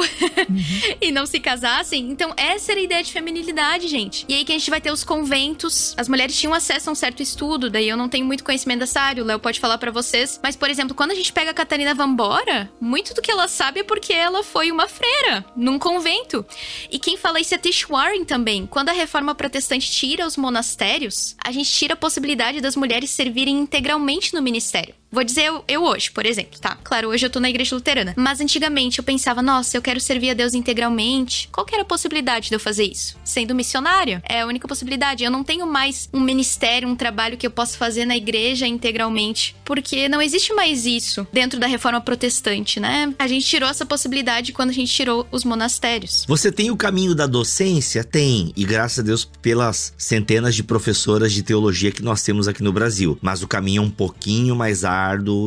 e 1.02 1.12
não 1.12 1.26
se 1.26 1.40
casassem. 1.40 2.10
Então, 2.10 2.34
essa 2.38 2.72
era 2.72 2.80
a 2.80 2.84
ideia 2.84 3.04
de 3.04 3.12
feminilidade, 3.12 3.88
gente. 3.88 4.26
E 4.30 4.34
aí 4.34 4.46
que 4.46 4.52
a 4.52 4.58
gente 4.58 4.70
vai 4.70 4.80
ter 4.80 4.92
os 4.92 5.04
conventos. 5.04 5.94
As 5.98 6.08
mulheres 6.08 6.38
tinham 6.38 6.54
acesso 6.54 6.90
a 6.90 6.92
um 6.94 6.96
certo 6.96 7.22
estudo, 7.22 7.70
daí 7.70 7.90
eu 7.90 7.98
não 7.98 8.10
tenho 8.10 8.26
muito 8.26 8.44
conhecimento 8.44 8.80
dessa 8.80 9.02
área, 9.02 9.24
o 9.24 9.26
Léo 9.26 9.40
pode 9.40 9.60
falar 9.60 9.78
pra 9.78 9.92
vocês. 9.92 10.40
Mas, 10.42 10.56
por 10.56 10.70
exemplo, 10.70 10.96
quando 10.96 11.12
a 11.12 11.16
gente 11.16 11.34
pega 11.34 11.52
a 11.52 11.54
Catarina 11.54 11.94
Vambora, 11.94 12.72
muito 12.80 13.14
do 13.14 13.22
que 13.22 13.32
ela 13.32 13.48
sabe 13.48 13.82
é 13.82 13.84
porque 13.84 14.14
ela 14.14 14.44
foi 14.44 14.72
uma 14.72 14.88
freira 14.88 15.46
num 15.56 15.80
convento. 15.80 16.46
E 16.92 17.00
quem 17.00 17.18
fala 17.18 17.40
isso 17.40 17.56
é 17.56 17.58
Tish 17.58 17.84
Warren 17.84 18.26
também. 18.26 18.66
Quando 18.66 18.90
a 18.90 18.94
reforma 18.94 19.34
protestante 19.34 19.90
tira 19.90 20.26
os 20.26 20.38
monastérios, 20.38 21.17
a 21.44 21.52
gente 21.52 21.72
tira 21.72 21.94
a 21.94 21.98
possibilidade 21.98 22.62
das 22.62 22.76
mulheres 22.76 23.10
servirem 23.10 23.60
integralmente 23.60 24.34
no 24.34 24.42
ministério. 24.42 24.94
Vou 25.10 25.24
dizer 25.24 25.46
eu, 25.46 25.64
eu 25.68 25.84
hoje, 25.84 26.12
por 26.12 26.26
exemplo, 26.26 26.60
tá? 26.60 26.78
Claro, 26.84 27.10
hoje 27.10 27.26
eu 27.26 27.30
tô 27.30 27.40
na 27.40 27.50
igreja 27.50 27.74
luterana. 27.74 28.14
Mas 28.18 28.42
antigamente 28.42 29.00
eu 29.00 29.04
pensava, 29.04 29.42
nossa, 29.42 29.78
eu 29.78 29.82
quero 29.82 30.02
servir 30.02 30.32
a 30.32 30.34
Deus 30.34 30.54
integralmente. 30.54 31.48
Qual 31.52 31.66
que 31.66 31.74
era 31.74 31.84
a 31.84 31.86
possibilidade 31.86 32.50
de 32.50 32.56
eu 32.56 32.60
fazer 32.60 32.84
isso? 32.84 33.16
Sendo 33.24 33.56
missionária. 33.56 34.22
É 34.28 34.42
a 34.42 34.46
única 34.46 34.68
possibilidade. 34.68 35.24
Eu 35.24 35.32
não 35.32 35.44
tenho 35.44 35.66
mais 35.66 36.10
um 36.14 36.20
ministério, 36.20 36.90
um 36.90 36.96
trabalho 36.96 37.38
que 37.38 37.48
eu 37.48 37.52
possa 37.52 37.78
fazer 37.78 38.06
na 38.06 38.18
igreja 38.18 38.68
integralmente. 38.68 39.56
Porque 39.64 40.10
não 40.10 40.22
existe 40.22 40.54
mais 40.54 40.86
isso 40.86 41.26
dentro 41.32 41.58
da 41.58 41.68
reforma 41.68 42.02
protestante, 42.02 42.80
né? 42.80 43.14
A 43.18 43.28
gente 43.28 43.46
tirou 43.46 43.70
essa 43.70 43.86
possibilidade 43.86 44.52
quando 44.52 44.72
a 44.72 44.74
gente 44.74 44.94
tirou 44.94 45.26
os 45.32 45.46
monastérios. 45.46 46.26
Você 46.28 46.52
tem 46.52 46.70
o 46.70 46.78
caminho 46.78 47.16
da 47.16 47.26
docência? 47.26 48.04
Tem. 48.04 48.52
E 48.58 48.66
graças 48.66 49.00
a 49.00 49.04
Deus 49.04 49.24
pelas 49.42 49.94
centenas 49.98 50.54
de 50.54 50.64
professoras 50.64 51.32
de 51.32 51.44
teologia 51.44 51.92
que 51.92 52.04
nós 52.04 52.22
temos 52.24 52.48
aqui 52.48 52.62
no 52.62 52.74
Brasil. 52.74 53.18
Mas 53.22 53.42
o 53.42 53.48
caminho 53.48 53.82
é 53.82 53.86
um 53.86 53.90
pouquinho 53.90 54.56
mais 54.56 54.84
árduo 54.84 54.97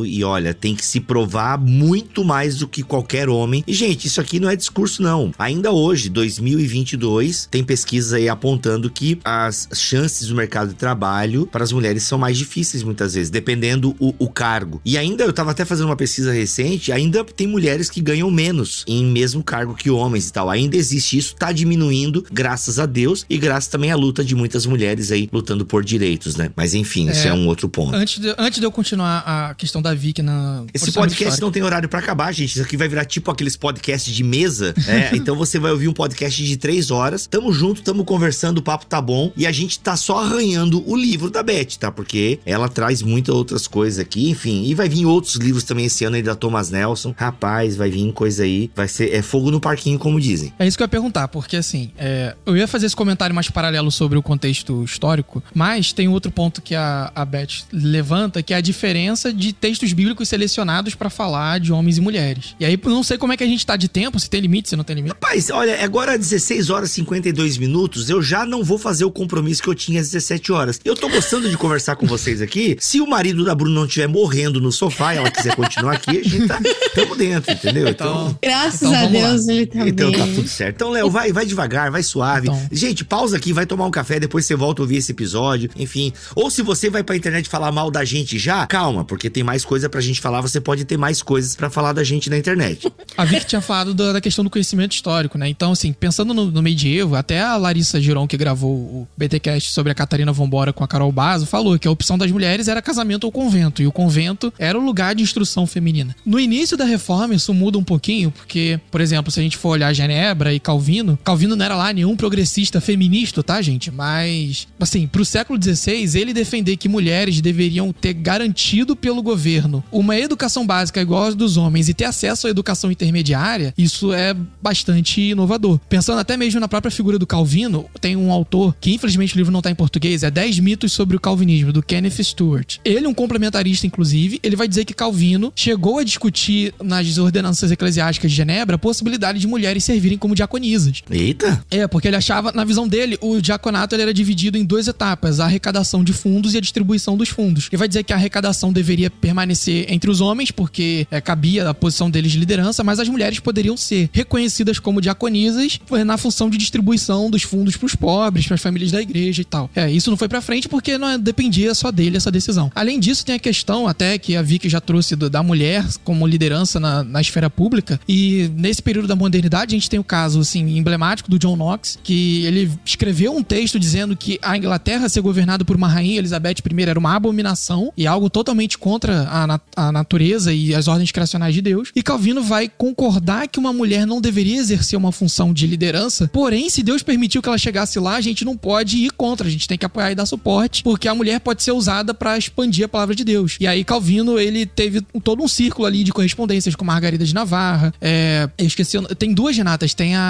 e 0.05 0.23
olha, 0.23 0.53
tem 0.53 0.75
que 0.75 0.85
se 0.85 0.99
provar 0.99 1.57
muito 1.59 2.23
mais 2.23 2.57
do 2.57 2.67
que 2.67 2.83
qualquer 2.83 3.29
homem. 3.29 3.63
E 3.67 3.73
gente, 3.73 4.05
isso 4.07 4.19
aqui 4.21 4.39
não 4.39 4.49
é 4.49 4.55
discurso 4.55 5.01
não. 5.01 5.31
Ainda 5.37 5.71
hoje, 5.71 6.09
2022, 6.09 7.47
tem 7.49 7.63
pesquisas 7.63 8.13
aí 8.13 8.29
apontando 8.29 8.89
que 8.89 9.19
as 9.23 9.67
chances 9.73 10.27
do 10.27 10.35
mercado 10.35 10.69
de 10.69 10.75
trabalho 10.75 11.45
para 11.47 11.63
as 11.63 11.71
mulheres 11.71 12.03
são 12.03 12.17
mais 12.17 12.37
difíceis 12.37 12.83
muitas 12.83 13.13
vezes, 13.13 13.29
dependendo 13.29 13.95
o, 13.99 14.13
o 14.19 14.29
cargo. 14.29 14.81
E 14.85 14.97
ainda 14.97 15.23
eu 15.23 15.33
tava 15.33 15.51
até 15.51 15.65
fazendo 15.65 15.87
uma 15.87 15.95
pesquisa 15.95 16.31
recente, 16.31 16.91
ainda 16.91 17.23
tem 17.23 17.47
mulheres 17.47 17.89
que 17.89 18.01
ganham 18.01 18.29
menos 18.31 18.83
em 18.87 19.05
mesmo 19.05 19.43
cargo 19.43 19.73
que 19.75 19.89
homens 19.89 20.27
e 20.29 20.33
tal. 20.33 20.49
Ainda 20.49 20.75
existe 20.77 21.17
isso, 21.17 21.35
tá 21.35 21.51
diminuindo, 21.51 22.25
graças 22.31 22.79
a 22.79 22.85
Deus, 22.85 23.25
e 23.29 23.37
graças 23.37 23.67
também 23.69 23.91
à 23.91 23.95
luta 23.95 24.23
de 24.23 24.35
muitas 24.35 24.65
mulheres 24.65 25.11
aí 25.11 25.29
lutando 25.31 25.65
por 25.65 25.83
direitos, 25.83 26.35
né? 26.35 26.51
Mas 26.55 26.73
enfim, 26.73 27.09
isso 27.09 27.27
É. 27.27 27.31
é 27.31 27.33
um 27.33 27.47
outro 27.47 27.67
ponto. 27.69 27.95
Antes 27.95 28.19
de, 28.19 28.33
antes 28.37 28.59
de 28.59 28.65
eu 28.65 28.71
continuar 28.71 29.23
a 29.25 29.40
a 29.49 29.53
questão 29.53 29.81
da 29.81 29.93
Vicky 29.93 30.21
na. 30.21 30.63
Esse 30.73 30.91
podcast 30.91 31.39
não 31.41 31.51
tem 31.51 31.63
horário 31.63 31.89
para 31.89 31.99
acabar, 31.99 32.31
gente. 32.31 32.51
Isso 32.51 32.61
aqui 32.61 32.77
vai 32.77 32.87
virar 32.87 33.05
tipo 33.05 33.31
aqueles 33.31 33.55
podcasts 33.55 34.13
de 34.13 34.23
mesa. 34.23 34.73
É, 34.87 35.11
então 35.15 35.35
você 35.35 35.59
vai 35.59 35.71
ouvir 35.71 35.87
um 35.87 35.93
podcast 35.93 36.43
de 36.43 36.57
três 36.57 36.91
horas. 36.91 37.25
Tamo 37.25 37.51
junto, 37.53 37.81
tamo 37.81 38.03
conversando, 38.03 38.59
o 38.59 38.61
papo 38.61 38.85
tá 38.85 39.01
bom. 39.01 39.31
E 39.35 39.45
a 39.47 39.51
gente 39.51 39.79
tá 39.79 39.95
só 39.95 40.19
arranhando 40.19 40.83
o 40.89 40.95
livro 40.95 41.29
da 41.29 41.43
Beth, 41.43 41.77
tá? 41.79 41.91
Porque 41.91 42.39
ela 42.45 42.67
traz 42.67 43.01
muitas 43.01 43.33
outras 43.33 43.67
coisas 43.67 43.99
aqui, 43.99 44.29
enfim. 44.29 44.63
E 44.65 44.73
vai 44.73 44.89
vir 44.89 45.05
outros 45.05 45.35
livros 45.35 45.63
também 45.63 45.85
esse 45.85 46.03
ano 46.05 46.15
aí 46.15 46.23
da 46.23 46.35
Thomas 46.35 46.69
Nelson. 46.69 47.13
Rapaz, 47.17 47.75
vai 47.75 47.89
vir 47.89 48.11
coisa 48.11 48.43
aí. 48.43 48.71
Vai 48.75 48.87
ser 48.87 49.13
é 49.13 49.21
fogo 49.21 49.51
no 49.51 49.59
parquinho, 49.59 49.99
como 49.99 50.19
dizem. 50.19 50.53
É 50.57 50.67
isso 50.67 50.77
que 50.77 50.83
eu 50.83 50.85
ia 50.85 50.89
perguntar, 50.89 51.27
porque 51.27 51.57
assim, 51.57 51.91
é, 51.97 52.35
eu 52.45 52.55
ia 52.55 52.67
fazer 52.67 52.85
esse 52.85 52.95
comentário 52.95 53.33
mais 53.33 53.49
paralelo 53.49 53.91
sobre 53.91 54.17
o 54.17 54.21
contexto 54.21 54.83
histórico, 54.83 55.43
mas 55.53 55.93
tem 55.93 56.07
outro 56.07 56.31
ponto 56.31 56.61
que 56.61 56.75
a, 56.75 57.11
a 57.13 57.25
Beth 57.25 57.65
levanta, 57.71 58.41
que 58.41 58.53
é 58.53 58.57
a 58.57 58.61
diferença 58.61 59.30
de 59.33 59.53
textos 59.53 59.93
bíblicos 59.93 60.27
selecionados 60.29 60.95
para 60.95 61.09
falar 61.09 61.59
de 61.59 61.71
homens 61.71 61.97
e 61.97 62.01
mulheres. 62.01 62.55
E 62.59 62.65
aí, 62.65 62.79
não 62.85 63.03
sei 63.03 63.17
como 63.17 63.33
é 63.33 63.37
que 63.37 63.43
a 63.43 63.47
gente 63.47 63.65
tá 63.65 63.75
de 63.75 63.87
tempo, 63.87 64.19
se 64.19 64.29
tem 64.29 64.41
limite, 64.41 64.69
se 64.69 64.75
não 64.75 64.83
tem 64.83 64.95
limite. 64.95 65.13
Rapaz, 65.13 65.49
olha, 65.49 65.83
agora 65.83 66.17
16 66.17 66.69
horas 66.69 66.91
e 66.91 66.93
52 66.95 67.57
minutos, 67.57 68.09
eu 68.09 68.21
já 68.21 68.45
não 68.45 68.63
vou 68.63 68.77
fazer 68.77 69.05
o 69.05 69.11
compromisso 69.11 69.61
que 69.61 69.69
eu 69.69 69.75
tinha 69.75 69.99
às 70.01 70.07
17 70.11 70.51
horas. 70.51 70.79
Eu 70.83 70.95
tô 70.95 71.09
gostando 71.09 71.49
de 71.49 71.57
conversar 71.57 71.95
com 71.95 72.05
vocês 72.05 72.41
aqui. 72.41 72.77
Se 72.79 72.99
o 73.01 73.07
marido 73.07 73.43
da 73.45 73.53
Bruna 73.55 73.75
não 73.75 73.85
estiver 73.85 74.07
morrendo 74.07 74.59
no 74.61 74.71
sofá 74.71 75.13
e 75.13 75.17
ela 75.17 75.29
quiser 75.31 75.55
continuar 75.55 75.93
aqui, 75.93 76.19
a 76.19 76.23
gente 76.23 76.47
tá 76.47 76.59
tamo 76.95 77.15
dentro, 77.15 77.51
entendeu? 77.51 77.87
Então, 77.87 78.37
Graças 78.41 78.81
Então, 78.81 78.93
a 78.93 79.01
vamos 79.05 79.21
lá. 79.21 79.27
Deus 79.29 79.47
ele 79.47 79.65
tá 79.65 79.87
Então 79.87 80.11
bem. 80.11 80.19
tá 80.19 80.25
tudo 80.27 80.47
certo. 80.47 80.75
Então, 80.75 80.89
Léo, 80.91 81.09
vai, 81.09 81.31
vai 81.31 81.45
devagar, 81.45 81.91
vai 81.91 82.03
suave. 82.03 82.47
Então. 82.47 82.67
Gente, 82.71 83.03
pausa 83.05 83.37
aqui, 83.37 83.53
vai 83.53 83.65
tomar 83.65 83.85
um 83.85 83.91
café, 83.91 84.19
depois 84.19 84.45
você 84.45 84.55
volta 84.55 84.81
a 84.81 84.83
ouvir 84.83 84.97
esse 84.97 85.11
episódio. 85.11 85.69
Enfim. 85.77 86.11
Ou 86.35 86.49
se 86.49 86.61
você 86.61 86.89
vai 86.89 87.03
pra 87.03 87.15
internet 87.15 87.47
falar 87.49 87.71
mal 87.71 87.89
da 87.91 88.03
gente 88.03 88.37
já, 88.37 88.65
calma, 88.67 89.03
porque 89.05 89.20
tem 89.29 89.43
mais 89.43 89.63
coisa 89.63 89.89
pra 89.89 90.01
gente 90.01 90.21
falar. 90.21 90.41
Você 90.41 90.59
pode 90.59 90.85
ter 90.85 90.97
mais 90.97 91.21
coisas 91.21 91.55
pra 91.55 91.69
falar 91.69 91.93
da 91.93 92.03
gente 92.03 92.29
na 92.29 92.37
internet. 92.37 92.91
A 93.17 93.25
Vicky 93.25 93.45
tinha 93.45 93.61
falado 93.61 93.93
da, 93.93 94.13
da 94.13 94.21
questão 94.21 94.43
do 94.43 94.49
conhecimento 94.49 94.93
histórico, 94.93 95.37
né? 95.37 95.47
Então, 95.47 95.71
assim, 95.73 95.91
pensando 95.93 96.33
no, 96.33 96.49
no 96.49 96.61
medievo, 96.61 97.15
até 97.15 97.41
a 97.41 97.57
Larissa 97.57 97.99
Giron, 97.99 98.27
que 98.27 98.37
gravou 98.37 98.71
o 98.71 99.07
BTcast 99.17 99.71
sobre 99.71 99.91
a 99.91 99.95
Catarina 99.95 100.31
Vambora 100.31 100.71
com 100.71 100.83
a 100.83 100.87
Carol 100.87 101.11
Bazo, 101.11 101.45
falou 101.45 101.77
que 101.77 101.87
a 101.87 101.91
opção 101.91 102.17
das 102.17 102.31
mulheres 102.31 102.67
era 102.67 102.81
casamento 102.81 103.25
ou 103.25 103.31
convento, 103.31 103.81
e 103.81 103.87
o 103.87 103.91
convento 103.91 104.53
era 104.57 104.77
o 104.77 104.83
lugar 104.83 105.13
de 105.13 105.23
instrução 105.23 105.67
feminina. 105.67 106.15
No 106.25 106.39
início 106.39 106.77
da 106.77 106.85
reforma, 106.85 107.35
isso 107.35 107.53
muda 107.53 107.77
um 107.77 107.83
pouquinho, 107.83 108.31
porque, 108.31 108.79
por 108.89 109.01
exemplo, 109.01 109.31
se 109.31 109.39
a 109.39 109.43
gente 109.43 109.57
for 109.57 109.69
olhar 109.69 109.93
Genebra 109.93 110.53
e 110.53 110.59
Calvino, 110.59 111.19
Calvino 111.23 111.55
não 111.55 111.65
era 111.65 111.75
lá 111.75 111.91
nenhum 111.91 112.15
progressista 112.15 112.79
feminista, 112.79 113.43
tá, 113.43 113.61
gente? 113.61 113.91
Mas, 113.91 114.67
assim, 114.79 115.07
pro 115.07 115.25
século 115.25 115.61
XVI, 115.61 116.19
ele 116.19 116.33
defender 116.33 116.77
que 116.77 116.87
mulheres 116.87 117.41
deveriam 117.41 117.91
ter 117.91 118.13
garantido 118.13 118.95
pelo 118.95 119.10
governo 119.21 119.83
uma 119.91 120.17
educação 120.17 120.65
básica 120.65 121.01
igual 121.01 121.23
às 121.23 121.35
dos 121.35 121.57
homens 121.57 121.89
e 121.89 121.93
ter 121.93 122.05
acesso 122.05 122.47
à 122.47 122.49
educação 122.49 122.91
intermediária, 122.91 123.73
isso 123.77 124.13
é 124.13 124.35
bastante 124.61 125.21
inovador. 125.21 125.79
Pensando 125.89 126.19
até 126.19 126.37
mesmo 126.37 126.59
na 126.59 126.67
própria 126.67 126.91
figura 126.91 127.17
do 127.17 127.25
Calvino, 127.25 127.85
tem 127.99 128.15
um 128.15 128.31
autor 128.31 128.75
que 128.79 128.93
infelizmente 128.93 129.35
o 129.35 129.37
livro 129.37 129.51
não 129.51 129.61
tá 129.61 129.71
em 129.71 129.75
português, 129.75 130.23
é 130.23 130.31
10 130.31 130.59
mitos 130.59 130.91
sobre 130.93 131.17
o 131.17 131.19
calvinismo, 131.19 131.73
do 131.73 131.81
Kenneth 131.81 132.23
Stewart. 132.23 132.77
Ele, 132.83 133.07
um 133.07 133.13
complementarista, 133.13 133.87
inclusive, 133.87 134.39
ele 134.43 134.55
vai 134.55 134.67
dizer 134.67 134.85
que 134.85 134.93
Calvino 134.93 135.51
chegou 135.55 135.99
a 135.99 136.03
discutir 136.03 136.73
nas 136.81 137.17
ordenanças 137.17 137.71
eclesiásticas 137.71 138.31
de 138.31 138.37
Genebra 138.37 138.75
a 138.75 138.79
possibilidade 138.79 139.39
de 139.39 139.47
mulheres 139.47 139.83
servirem 139.83 140.17
como 140.17 140.35
diaconisas. 140.35 141.01
Eita! 141.09 141.63
É, 141.69 141.87
porque 141.87 142.07
ele 142.07 142.15
achava, 142.15 142.51
na 142.51 142.63
visão 142.63 142.87
dele, 142.87 143.17
o 143.21 143.41
diaconato 143.41 143.95
ele 143.95 144.03
era 144.03 144.13
dividido 144.13 144.57
em 144.57 144.65
duas 144.65 144.87
etapas: 144.87 145.39
a 145.39 145.45
arrecadação 145.45 146.03
de 146.03 146.13
fundos 146.13 146.53
e 146.53 146.57
a 146.57 146.61
distribuição 146.61 147.17
dos 147.17 147.29
fundos. 147.29 147.67
Ele 147.71 147.77
vai 147.77 147.87
dizer 147.87 148.03
que 148.03 148.13
a 148.13 148.15
arrecadação 148.15 148.71
deveria 148.71 149.00
permanecer 149.09 149.85
entre 149.91 150.09
os 150.09 150.21
homens, 150.21 150.51
porque 150.51 151.07
é, 151.09 151.19
cabia 151.21 151.69
a 151.69 151.73
posição 151.73 152.09
deles 152.09 152.31
de 152.31 152.39
liderança, 152.39 152.83
mas 152.83 152.99
as 152.99 153.07
mulheres 153.09 153.39
poderiam 153.39 153.75
ser 153.77 154.09
reconhecidas 154.13 154.79
como 154.79 155.01
diaconisas 155.01 155.79
na 156.05 156.17
função 156.17 156.49
de 156.49 156.57
distribuição 156.57 157.29
dos 157.29 157.43
fundos 157.43 157.75
para 157.77 157.85
os 157.85 157.95
pobres, 157.95 158.45
para 158.47 158.55
as 158.55 158.61
famílias 158.61 158.91
da 158.91 159.01
igreja 159.01 159.41
e 159.41 159.45
tal. 159.45 159.69
É, 159.75 159.89
isso 159.91 160.09
não 160.09 160.17
foi 160.17 160.27
pra 160.27 160.41
frente 160.41 160.67
porque 160.67 160.97
não 160.97 161.07
é- 161.07 161.17
dependia 161.17 161.73
só 161.73 161.91
dele 161.91 162.17
essa 162.17 162.31
decisão. 162.31 162.71
Além 162.75 162.99
disso, 162.99 163.25
tem 163.25 163.35
a 163.35 163.39
questão 163.39 163.87
até 163.87 164.17
que 164.17 164.35
a 164.35 164.41
Vicky 164.41 164.67
já 164.69 164.81
trouxe 164.81 165.15
do- 165.15 165.29
da 165.29 165.41
mulher 165.43 165.85
como 166.03 166.25
liderança 166.27 166.79
na, 166.79 167.03
na 167.03 167.21
esfera 167.21 167.49
pública. 167.49 167.99
E 168.07 168.49
nesse 168.55 168.81
período 168.81 169.07
da 169.07 169.15
modernidade, 169.15 169.75
a 169.75 169.77
gente 169.77 169.89
tem 169.89 169.99
o 169.99 170.03
caso 170.03 170.39
assim, 170.39 170.77
emblemático 170.77 171.29
do 171.29 171.39
John 171.39 171.55
Knox, 171.55 171.99
que 172.03 172.43
ele 172.45 172.71
escreveu 172.85 173.35
um 173.35 173.43
texto 173.43 173.79
dizendo 173.79 174.15
que 174.15 174.39
a 174.41 174.57
Inglaterra 174.57 175.07
ser 175.09 175.21
governada 175.21 175.63
por 175.63 175.75
uma 175.75 175.87
rainha, 175.87 176.17
Elizabeth 176.19 176.55
I, 176.69 176.81
era 176.83 176.99
uma 176.99 177.15
abominação 177.15 177.91
e 177.97 178.05
algo 178.07 178.29
totalmente 178.29 178.77
contra 178.77 178.90
a, 179.29 179.47
na- 179.47 179.59
a 179.75 179.91
natureza 179.91 180.53
e 180.53 180.73
as 180.73 180.87
ordens 180.87 181.11
criacionais 181.11 181.53
de 181.53 181.61
Deus. 181.61 181.91
E 181.95 182.01
Calvino 182.03 182.41
vai 182.43 182.67
concordar 182.67 183.47
que 183.47 183.59
uma 183.59 183.71
mulher 183.73 184.05
não 184.07 184.19
deveria 184.21 184.57
exercer 184.57 184.97
uma 184.97 185.11
função 185.11 185.53
de 185.53 185.67
liderança, 185.67 186.29
porém, 186.33 186.69
se 186.69 186.83
Deus 186.83 187.01
permitiu 187.03 187.41
que 187.41 187.47
ela 187.49 187.57
chegasse 187.57 187.99
lá, 187.99 188.15
a 188.15 188.21
gente 188.21 188.43
não 188.45 188.55
pode 188.57 188.97
ir 188.97 189.11
contra, 189.11 189.47
a 189.47 189.51
gente 189.51 189.67
tem 189.67 189.77
que 189.77 189.85
apoiar 189.85 190.11
e 190.11 190.15
dar 190.15 190.25
suporte, 190.25 190.83
porque 190.83 191.07
a 191.07 191.15
mulher 191.15 191.39
pode 191.39 191.63
ser 191.63 191.71
usada 191.71 192.13
para 192.13 192.37
expandir 192.37 192.85
a 192.85 192.87
palavra 192.89 193.15
de 193.15 193.23
Deus. 193.23 193.57
E 193.59 193.67
aí 193.67 193.83
Calvino, 193.83 194.39
ele 194.39 194.65
teve 194.65 195.01
todo 195.23 195.43
um 195.43 195.47
círculo 195.47 195.85
ali 195.87 196.03
de 196.03 196.11
correspondências 196.11 196.75
com 196.75 196.83
Margarida 196.85 197.25
de 197.25 197.33
Navarra. 197.33 197.93
É, 198.01 198.49
eu 198.57 198.65
esqueci, 198.67 198.97
tem 199.17 199.33
duas 199.33 199.55
Renatas, 199.57 199.93
tem 199.93 200.15
a- 200.15 200.21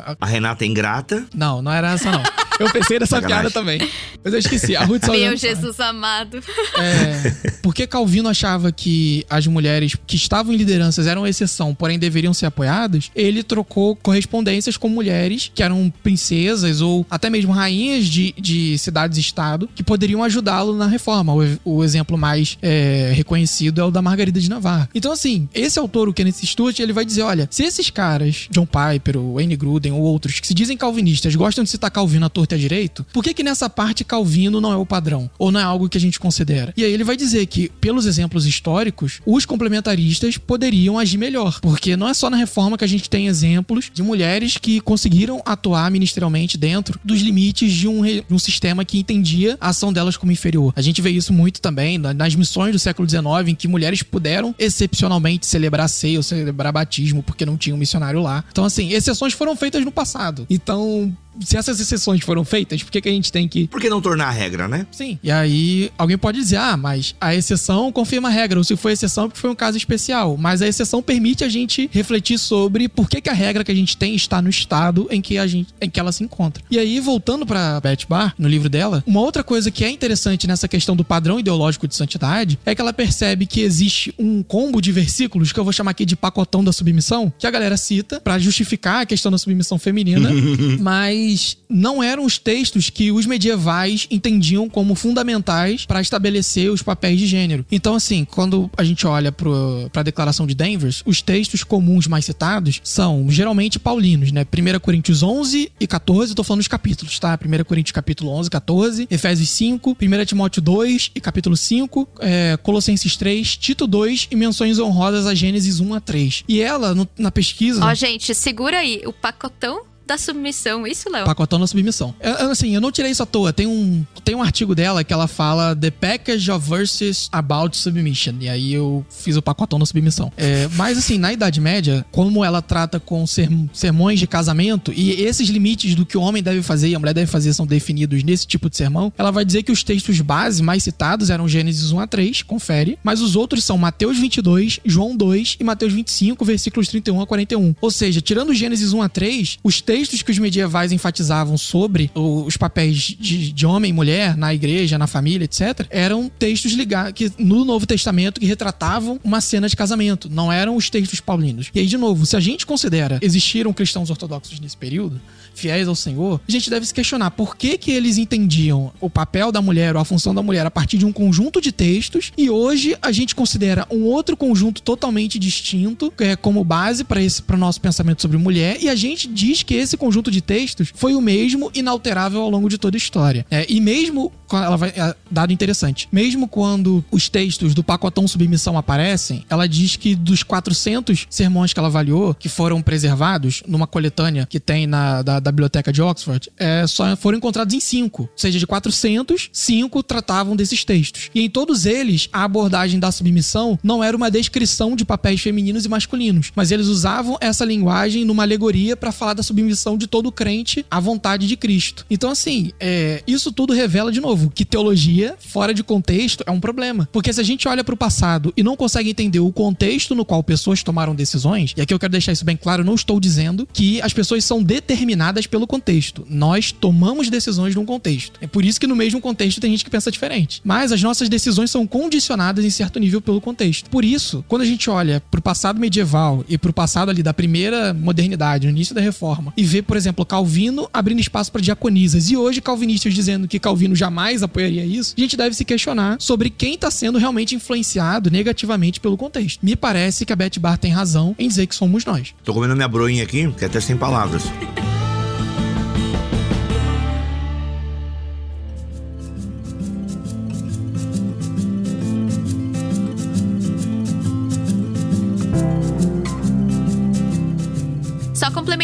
a, 0.00 0.12
a 0.12 0.16
A 0.20 0.26
Renata 0.26 0.64
é 0.64 0.66
ingrata. 0.68 1.24
não, 1.34 1.62
não 1.62 1.72
era 1.72 1.92
essa 1.92 2.10
não. 2.10 2.22
Eu 2.60 2.70
pensei 2.70 2.98
nessa 2.98 3.16
Sacanagem. 3.16 3.50
piada 3.50 3.50
também. 3.50 3.90
Mas 4.22 4.32
eu 4.34 4.38
esqueci. 4.38 4.76
A 4.76 4.84
Ruth 4.84 5.08
Meu. 5.08 5.36
Jesus 5.36 5.80
amado. 5.80 6.42
É, 6.78 7.50
porque 7.62 7.86
Calvino 7.86 8.28
achava 8.28 8.70
que 8.70 9.24
as 9.30 9.46
mulheres 9.46 9.96
que 10.06 10.16
estavam 10.16 10.52
em 10.52 10.56
lideranças 10.56 11.06
eram 11.06 11.26
exceção, 11.26 11.74
porém 11.74 11.98
deveriam 11.98 12.34
ser 12.34 12.46
apoiadas, 12.46 13.10
ele 13.16 13.42
trocou 13.42 13.96
correspondências 13.96 14.76
com 14.76 14.88
mulheres 14.88 15.50
que 15.54 15.62
eram 15.62 15.90
princesas 16.02 16.82
ou 16.82 17.06
até 17.10 17.30
mesmo 17.30 17.52
rainhas 17.52 18.06
de, 18.06 18.34
de 18.38 18.76
cidades-estado 18.78 19.68
que 19.74 19.82
poderiam 19.82 20.22
ajudá-lo 20.22 20.76
na 20.76 20.86
reforma. 20.86 21.34
O, 21.34 21.58
o 21.64 21.84
exemplo 21.84 22.18
mais 22.18 22.58
é, 22.60 23.12
reconhecido 23.14 23.80
é 23.80 23.84
o 23.84 23.90
da 23.90 24.02
Margarida 24.02 24.38
de 24.38 24.50
Navarra. 24.50 24.88
Então, 24.94 25.12
assim, 25.12 25.48
esse 25.54 25.78
autor, 25.78 26.08
o 26.08 26.12
Kenneth 26.12 26.44
Stewart, 26.44 26.78
ele 26.78 26.92
vai 26.92 27.06
dizer: 27.06 27.22
olha, 27.22 27.48
se 27.50 27.64
esses 27.64 27.88
caras, 27.88 28.48
John 28.50 28.66
Piper, 28.66 29.16
o 29.16 29.38
Anne 29.38 29.56
Gruden 29.56 29.92
ou 29.92 30.02
outros 30.02 30.40
que 30.40 30.46
se 30.46 30.52
dizem 30.52 30.76
calvinistas, 30.76 31.34
gostam 31.34 31.64
de 31.64 31.70
citar 31.70 31.90
Calvino 31.90 32.26
à 32.26 32.28
torta 32.28 32.49
e 32.52 32.56
à 32.56 32.58
direito, 32.58 33.04
por 33.12 33.22
que 33.22 33.34
que 33.34 33.42
nessa 33.42 33.68
parte 33.68 34.04
Calvino 34.04 34.60
não 34.60 34.72
é 34.72 34.76
o 34.76 34.86
padrão? 34.86 35.30
Ou 35.38 35.50
não 35.52 35.60
é 35.60 35.62
algo 35.62 35.88
que 35.88 35.98
a 35.98 36.00
gente 36.00 36.18
considera? 36.20 36.72
E 36.76 36.84
aí 36.84 36.92
ele 36.92 37.04
vai 37.04 37.16
dizer 37.16 37.46
que, 37.46 37.68
pelos 37.80 38.06
exemplos 38.06 38.46
históricos, 38.46 39.20
os 39.26 39.44
complementaristas 39.44 40.36
poderiam 40.38 40.98
agir 40.98 41.18
melhor. 41.18 41.60
Porque 41.60 41.96
não 41.96 42.08
é 42.08 42.14
só 42.14 42.28
na 42.30 42.36
reforma 42.36 42.76
que 42.78 42.84
a 42.84 42.88
gente 42.88 43.08
tem 43.08 43.26
exemplos 43.26 43.90
de 43.92 44.02
mulheres 44.02 44.56
que 44.56 44.80
conseguiram 44.80 45.42
atuar 45.44 45.90
ministerialmente 45.90 46.56
dentro 46.58 46.98
dos 47.04 47.20
limites 47.20 47.72
de 47.72 47.86
um, 47.88 48.02
de 48.02 48.24
um 48.30 48.38
sistema 48.38 48.84
que 48.84 48.98
entendia 48.98 49.56
a 49.60 49.68
ação 49.68 49.92
delas 49.92 50.16
como 50.16 50.32
inferior. 50.32 50.72
A 50.76 50.82
gente 50.82 51.00
vê 51.00 51.10
isso 51.10 51.32
muito 51.32 51.60
também 51.60 51.98
na- 51.98 52.12
nas 52.14 52.34
missões 52.34 52.72
do 52.72 52.78
século 52.78 53.08
XIX, 53.08 53.48
em 53.48 53.54
que 53.54 53.68
mulheres 53.68 54.02
puderam 54.02 54.54
excepcionalmente 54.58 55.46
celebrar 55.46 55.88
ceia 55.88 56.18
ou 56.18 56.22
celebrar 56.22 56.72
batismo 56.72 57.22
porque 57.22 57.46
não 57.46 57.56
tinha 57.56 57.74
um 57.74 57.78
missionário 57.78 58.20
lá. 58.20 58.44
Então, 58.50 58.64
assim, 58.64 58.90
exceções 58.92 59.32
foram 59.32 59.54
feitas 59.56 59.84
no 59.84 59.92
passado. 59.92 60.46
Então, 60.50 61.14
se 61.38 61.56
essas 61.56 61.80
exceções 61.80 62.22
foram 62.22 62.44
feitas, 62.44 62.82
por 62.82 62.90
que, 62.90 63.00
que 63.00 63.08
a 63.08 63.12
gente 63.12 63.30
tem 63.30 63.48
que 63.48 63.66
Por 63.68 63.80
que 63.80 63.88
não 63.88 64.00
tornar 64.00 64.28
a 64.28 64.30
regra, 64.30 64.68
né? 64.68 64.86
Sim. 64.90 65.18
E 65.22 65.30
aí, 65.30 65.90
alguém 65.96 66.18
pode 66.18 66.38
dizer, 66.38 66.56
ah, 66.56 66.76
mas 66.76 67.14
a 67.20 67.34
exceção 67.34 67.92
confirma 67.92 68.28
a 68.28 68.30
regra, 68.30 68.58
ou 68.58 68.64
se 68.64 68.76
foi 68.76 68.92
exceção, 68.92 69.24
é 69.24 69.28
porque 69.28 69.40
foi 69.40 69.50
um 69.50 69.54
caso 69.54 69.76
especial. 69.76 70.36
Mas 70.36 70.62
a 70.62 70.68
exceção 70.68 71.02
permite 71.02 71.44
a 71.44 71.48
gente 71.48 71.88
refletir 71.92 72.38
sobre 72.38 72.88
por 72.88 73.08
que, 73.08 73.20
que 73.20 73.30
a 73.30 73.32
regra 73.32 73.64
que 73.64 73.72
a 73.72 73.74
gente 73.74 73.96
tem 73.96 74.14
está 74.14 74.42
no 74.42 74.48
estado 74.48 75.06
em 75.10 75.20
que, 75.20 75.38
a 75.38 75.46
gente, 75.46 75.72
em 75.80 75.88
que 75.88 76.00
ela 76.00 76.12
se 76.12 76.24
encontra. 76.24 76.62
E 76.70 76.78
aí, 76.78 77.00
voltando 77.00 77.46
pra 77.46 77.80
Beth 77.80 78.06
Barr, 78.08 78.34
no 78.38 78.48
livro 78.48 78.68
dela, 78.68 79.02
uma 79.06 79.20
outra 79.20 79.42
coisa 79.42 79.70
que 79.70 79.84
é 79.84 79.90
interessante 79.90 80.46
nessa 80.46 80.68
questão 80.68 80.96
do 80.96 81.04
padrão 81.04 81.38
ideológico 81.38 81.86
de 81.86 81.94
santidade 81.94 82.58
é 82.64 82.74
que 82.74 82.80
ela 82.80 82.92
percebe 82.92 83.46
que 83.46 83.60
existe 83.60 84.14
um 84.18 84.42
combo 84.42 84.80
de 84.80 84.92
versículos, 84.92 85.52
que 85.52 85.60
eu 85.60 85.64
vou 85.64 85.72
chamar 85.72 85.92
aqui 85.92 86.04
de 86.04 86.16
pacotão 86.16 86.62
da 86.62 86.72
submissão, 86.72 87.32
que 87.38 87.46
a 87.46 87.50
galera 87.50 87.76
cita 87.76 88.20
pra 88.20 88.38
justificar 88.38 89.02
a 89.02 89.06
questão 89.06 89.30
da 89.30 89.38
submissão 89.38 89.78
feminina, 89.78 90.30
mas 90.80 91.29
não 91.68 92.02
eram 92.02 92.24
os 92.24 92.38
textos 92.38 92.90
que 92.90 93.12
os 93.12 93.26
medievais 93.26 94.06
entendiam 94.10 94.68
como 94.68 94.94
fundamentais 94.94 95.84
para 95.86 96.00
estabelecer 96.00 96.70
os 96.70 96.82
papéis 96.82 97.18
de 97.18 97.26
gênero. 97.26 97.64
Então, 97.70 97.94
assim, 97.94 98.24
quando 98.24 98.70
a 98.76 98.82
gente 98.84 99.06
olha 99.06 99.30
para 99.32 99.48
a 99.94 100.02
declaração 100.02 100.46
de 100.46 100.54
Danvers, 100.54 101.02
os 101.06 101.22
textos 101.22 101.62
comuns 101.62 102.06
mais 102.06 102.24
citados 102.24 102.80
são 102.82 103.26
geralmente 103.30 103.78
paulinos, 103.78 104.32
né? 104.32 104.44
1 104.44 104.78
Coríntios 104.80 105.22
11 105.22 105.70
e 105.78 105.86
14, 105.86 106.32
eu 106.32 106.36
tô 106.36 106.42
falando 106.44 106.60
dos 106.60 106.68
capítulos, 106.68 107.18
tá? 107.18 107.38
1 107.42 107.64
Coríntios 107.64 107.92
capítulo 107.92 108.30
11, 108.32 108.50
14, 108.50 109.06
Efésios 109.10 109.48
5, 109.50 109.96
1 110.00 110.24
Timóteo 110.24 110.62
2 110.62 111.10
e 111.14 111.20
capítulo 111.20 111.56
5, 111.56 112.08
é, 112.20 112.58
Colossenses 112.62 113.16
3, 113.16 113.56
Tito 113.56 113.86
2 113.86 114.28
e 114.30 114.36
menções 114.36 114.78
honrosas 114.78 115.26
a 115.26 115.34
Gênesis 115.34 115.80
1 115.80 115.94
a 115.94 116.00
3. 116.00 116.44
E 116.48 116.60
ela, 116.60 116.94
no- 116.94 117.08
na 117.18 117.30
pesquisa... 117.30 117.84
Ó, 117.84 117.94
gente, 117.94 118.34
segura 118.34 118.78
aí. 118.78 119.02
O 119.06 119.12
pacotão 119.12 119.82
da 120.10 120.18
submissão, 120.18 120.84
isso, 120.84 121.08
Léo? 121.08 121.24
Pacotão 121.24 121.60
da 121.60 121.68
submissão. 121.68 122.12
Eu, 122.20 122.50
assim, 122.50 122.74
eu 122.74 122.80
não 122.80 122.90
tirei 122.90 123.12
isso 123.12 123.22
à 123.22 123.26
toa. 123.26 123.52
Tem 123.52 123.68
um, 123.68 124.04
tem 124.24 124.34
um 124.34 124.42
artigo 124.42 124.74
dela 124.74 125.04
que 125.04 125.12
ela 125.12 125.28
fala 125.28 125.76
The 125.76 125.92
Package 125.92 126.50
of 126.50 126.68
Verses 126.68 127.28
About 127.30 127.76
Submission. 127.76 128.34
E 128.40 128.48
aí 128.48 128.74
eu 128.74 129.06
fiz 129.08 129.36
o 129.36 129.42
pacotão 129.42 129.78
da 129.78 129.86
submissão. 129.86 130.32
É, 130.36 130.68
mas 130.74 130.98
assim, 130.98 131.16
na 131.16 131.32
Idade 131.32 131.60
Média, 131.60 132.04
como 132.10 132.44
ela 132.44 132.60
trata 132.60 132.98
com 132.98 133.24
sermões 133.72 134.18
de 134.18 134.26
casamento 134.26 134.92
e 134.92 135.12
esses 135.22 135.48
limites 135.48 135.94
do 135.94 136.04
que 136.04 136.18
o 136.18 136.20
homem 136.20 136.42
deve 136.42 136.60
fazer 136.60 136.88
e 136.88 136.94
a 136.96 136.98
mulher 136.98 137.14
deve 137.14 137.30
fazer 137.30 137.52
são 137.52 137.64
definidos 137.64 138.24
nesse 138.24 138.48
tipo 138.48 138.68
de 138.68 138.76
sermão, 138.76 139.12
ela 139.16 139.30
vai 139.30 139.44
dizer 139.44 139.62
que 139.62 139.70
os 139.70 139.84
textos 139.84 140.20
base 140.20 140.60
mais 140.60 140.82
citados 140.82 141.30
eram 141.30 141.46
Gênesis 141.46 141.92
1 141.92 142.00
a 142.00 142.06
3, 142.08 142.42
confere, 142.42 142.98
mas 143.04 143.20
os 143.20 143.36
outros 143.36 143.62
são 143.64 143.78
Mateus 143.78 144.18
22, 144.18 144.80
João 144.84 145.16
2 145.16 145.58
e 145.60 145.64
Mateus 145.64 145.92
25, 145.92 146.44
versículos 146.44 146.88
31 146.88 147.20
a 147.20 147.26
41. 147.28 147.76
Ou 147.80 147.90
seja, 147.92 148.20
tirando 148.20 148.52
Gênesis 148.52 148.92
1 148.92 149.02
a 149.02 149.08
3, 149.08 149.58
os 149.62 149.80
textos 149.80 149.99
que 150.08 150.30
os 150.30 150.38
medievais 150.38 150.92
enfatizavam 150.92 151.56
sobre 151.58 152.10
os 152.14 152.56
papéis 152.56 152.96
de, 152.96 153.52
de 153.52 153.66
homem 153.66 153.90
e 153.90 153.92
mulher 153.92 154.36
na 154.36 154.54
igreja, 154.54 154.98
na 154.98 155.06
família, 155.06 155.44
etc., 155.44 155.86
eram 155.90 156.30
textos 156.38 156.72
ligados 156.72 157.12
que 157.12 157.32
no 157.38 157.64
Novo 157.64 157.86
Testamento 157.86 158.40
que 158.40 158.46
retratavam 158.46 159.20
uma 159.22 159.40
cena 159.40 159.68
de 159.68 159.76
casamento, 159.76 160.28
não 160.30 160.52
eram 160.52 160.76
os 160.76 160.88
textos 160.88 161.20
paulinos. 161.20 161.70
E 161.74 161.80
aí, 161.80 161.86
de 161.86 161.96
novo, 161.96 162.24
se 162.26 162.36
a 162.36 162.40
gente 162.40 162.66
considera 162.66 163.18
existiram 163.20 163.72
cristãos 163.72 164.10
ortodoxos 164.10 164.60
nesse 164.60 164.76
período, 164.76 165.20
fiéis 165.54 165.88
ao 165.88 165.94
Senhor, 165.94 166.40
a 166.46 166.50
gente 166.50 166.70
deve 166.70 166.86
se 166.86 166.94
questionar 166.94 167.30
por 167.30 167.56
que 167.56 167.78
que 167.78 167.90
eles 167.90 168.18
entendiam 168.18 168.92
o 169.00 169.10
papel 169.10 169.52
da 169.52 169.60
mulher 169.62 169.94
ou 169.94 170.02
a 170.02 170.04
função 170.04 170.34
da 170.34 170.42
mulher 170.42 170.66
a 170.66 170.70
partir 170.70 170.98
de 170.98 171.06
um 171.06 171.12
conjunto 171.12 171.60
de 171.60 171.72
textos 171.72 172.32
e 172.36 172.50
hoje 172.50 172.96
a 173.00 173.12
gente 173.12 173.34
considera 173.34 173.86
um 173.90 174.02
outro 174.02 174.36
conjunto 174.36 174.82
totalmente 174.82 175.38
distinto 175.38 176.12
é, 176.18 176.36
como 176.36 176.64
base 176.64 177.04
para 177.04 177.22
esse 177.22 177.42
para 177.42 177.56
nosso 177.56 177.80
pensamento 177.80 178.22
sobre 178.22 178.36
mulher 178.36 178.78
e 178.80 178.88
a 178.88 178.94
gente 178.94 179.28
diz 179.28 179.62
que 179.62 179.74
esse 179.74 179.96
conjunto 179.96 180.30
de 180.30 180.40
textos 180.40 180.92
foi 180.94 181.14
o 181.14 181.20
mesmo 181.20 181.70
inalterável 181.74 182.40
ao 182.40 182.50
longo 182.50 182.68
de 182.68 182.78
toda 182.78 182.96
a 182.96 182.98
história. 182.98 183.46
É, 183.50 183.66
e 183.68 183.80
mesmo 183.80 184.32
ela 184.52 184.76
vai 184.76 184.90
é, 184.90 185.14
dado 185.30 185.52
interessante, 185.52 186.08
mesmo 186.10 186.48
quando 186.48 187.04
os 187.10 187.28
textos 187.28 187.74
do 187.74 187.84
pacotão 187.84 188.26
submissão 188.26 188.76
aparecem, 188.76 189.44
ela 189.48 189.66
diz 189.68 189.96
que 189.96 190.14
dos 190.14 190.42
400 190.42 191.26
sermões 191.30 191.72
que 191.72 191.78
ela 191.78 191.88
avaliou 191.88 192.34
que 192.34 192.48
foram 192.48 192.82
preservados 192.82 193.62
numa 193.66 193.86
coletânea 193.86 194.46
que 194.46 194.60
tem 194.60 194.86
na 194.86 195.22
da, 195.22 195.39
da 195.40 195.50
biblioteca 195.50 195.92
de 195.92 196.02
Oxford, 196.02 196.50
é, 196.58 196.86
só 196.86 197.16
foram 197.16 197.38
encontrados 197.38 197.74
em 197.74 197.80
cinco. 197.80 198.22
Ou 198.22 198.30
seja, 198.36 198.58
de 198.58 198.66
400, 198.66 199.50
cinco 199.52 200.02
tratavam 200.02 200.54
desses 200.54 200.84
textos. 200.84 201.30
E 201.34 201.40
em 201.40 201.50
todos 201.50 201.86
eles, 201.86 202.28
a 202.32 202.44
abordagem 202.44 203.00
da 203.00 203.10
submissão 203.10 203.78
não 203.82 204.02
era 204.02 204.16
uma 204.16 204.30
descrição 204.30 204.94
de 204.94 205.04
papéis 205.04 205.40
femininos 205.40 205.84
e 205.84 205.88
masculinos, 205.88 206.52
mas 206.54 206.70
eles 206.70 206.86
usavam 206.86 207.36
essa 207.40 207.64
linguagem 207.64 208.24
numa 208.24 208.42
alegoria 208.42 208.96
para 208.96 209.12
falar 209.12 209.34
da 209.34 209.42
submissão 209.42 209.96
de 209.96 210.06
todo 210.06 210.30
crente 210.32 210.84
à 210.90 211.00
vontade 211.00 211.46
de 211.46 211.56
Cristo. 211.56 212.06
Então, 212.10 212.30
assim, 212.30 212.72
é, 212.78 213.22
isso 213.26 213.52
tudo 213.52 213.72
revela 213.72 214.12
de 214.12 214.20
novo 214.20 214.50
que 214.50 214.64
teologia 214.64 215.36
fora 215.38 215.72
de 215.72 215.82
contexto 215.82 216.44
é 216.46 216.50
um 216.50 216.60
problema. 216.60 217.08
Porque 217.12 217.32
se 217.32 217.40
a 217.40 217.44
gente 217.44 217.66
olha 217.68 217.84
para 217.84 217.94
o 217.94 217.96
passado 217.96 218.52
e 218.56 218.62
não 218.62 218.76
consegue 218.76 219.10
entender 219.10 219.40
o 219.40 219.52
contexto 219.52 220.14
no 220.14 220.24
qual 220.24 220.42
pessoas 220.42 220.82
tomaram 220.82 221.14
decisões, 221.14 221.74
e 221.76 221.80
aqui 221.80 221.92
eu 221.92 221.98
quero 221.98 222.12
deixar 222.12 222.32
isso 222.32 222.44
bem 222.44 222.56
claro, 222.56 222.84
não 222.84 222.94
estou 222.94 223.20
dizendo 223.20 223.68
que 223.72 224.00
as 224.02 224.12
pessoas 224.12 224.44
são 224.44 224.62
determinadas 224.62 225.29
pelo 225.46 225.66
contexto. 225.66 226.26
Nós 226.28 226.72
tomamos 226.72 227.30
decisões 227.30 227.74
num 227.74 227.84
contexto. 227.84 228.38
É 228.40 228.46
por 228.46 228.64
isso 228.64 228.80
que 228.80 228.86
no 228.86 228.96
mesmo 228.96 229.20
contexto 229.20 229.60
tem 229.60 229.70
gente 229.70 229.84
que 229.84 229.90
pensa 229.90 230.10
diferente. 230.10 230.60
Mas 230.64 230.92
as 230.92 231.02
nossas 231.02 231.28
decisões 231.28 231.70
são 231.70 231.86
condicionadas 231.86 232.64
em 232.64 232.70
certo 232.70 232.98
nível 232.98 233.20
pelo 233.20 233.40
contexto. 233.40 233.88
Por 233.90 234.04
isso, 234.04 234.44
quando 234.48 234.62
a 234.62 234.66
gente 234.66 234.88
olha 234.90 235.22
para 235.30 235.38
o 235.38 235.42
passado 235.42 235.80
medieval 235.80 236.44
e 236.48 236.58
para 236.58 236.70
o 236.70 236.74
passado 236.74 237.10
ali 237.10 237.22
da 237.22 237.32
primeira 237.32 237.94
modernidade, 237.94 238.66
no 238.66 238.72
início 238.72 238.94
da 238.94 239.00
reforma, 239.00 239.52
e 239.56 239.62
vê, 239.62 239.82
por 239.82 239.96
exemplo, 239.96 240.24
Calvino 240.24 240.88
abrindo 240.92 241.20
espaço 241.20 241.50
para 241.50 241.60
diaconisas 241.60 242.30
e 242.30 242.36
hoje 242.36 242.60
calvinistas 242.60 243.14
dizendo 243.14 243.48
que 243.48 243.58
Calvino 243.58 243.94
jamais 243.94 244.42
apoiaria 244.42 244.84
isso, 244.84 245.14
a 245.16 245.20
gente 245.20 245.36
deve 245.36 245.54
se 245.54 245.64
questionar 245.64 246.16
sobre 246.20 246.50
quem 246.50 246.74
está 246.74 246.90
sendo 246.90 247.18
realmente 247.18 247.54
influenciado 247.54 248.30
negativamente 248.30 249.00
pelo 249.00 249.16
contexto. 249.16 249.60
Me 249.62 249.76
parece 249.76 250.24
que 250.24 250.32
a 250.32 250.36
Beth 250.36 250.58
Bar 250.58 250.78
tem 250.78 250.90
razão 250.90 251.34
em 251.38 251.48
dizer 251.48 251.66
que 251.66 251.74
somos 251.74 252.04
nós. 252.04 252.34
Tô 252.44 252.54
comendo 252.54 252.74
minha 252.74 252.88
broinha 252.88 253.22
aqui, 253.22 253.50
que 253.52 253.64
é 253.64 253.66
até 253.66 253.80
sem 253.80 253.96
palavras. 253.96 254.44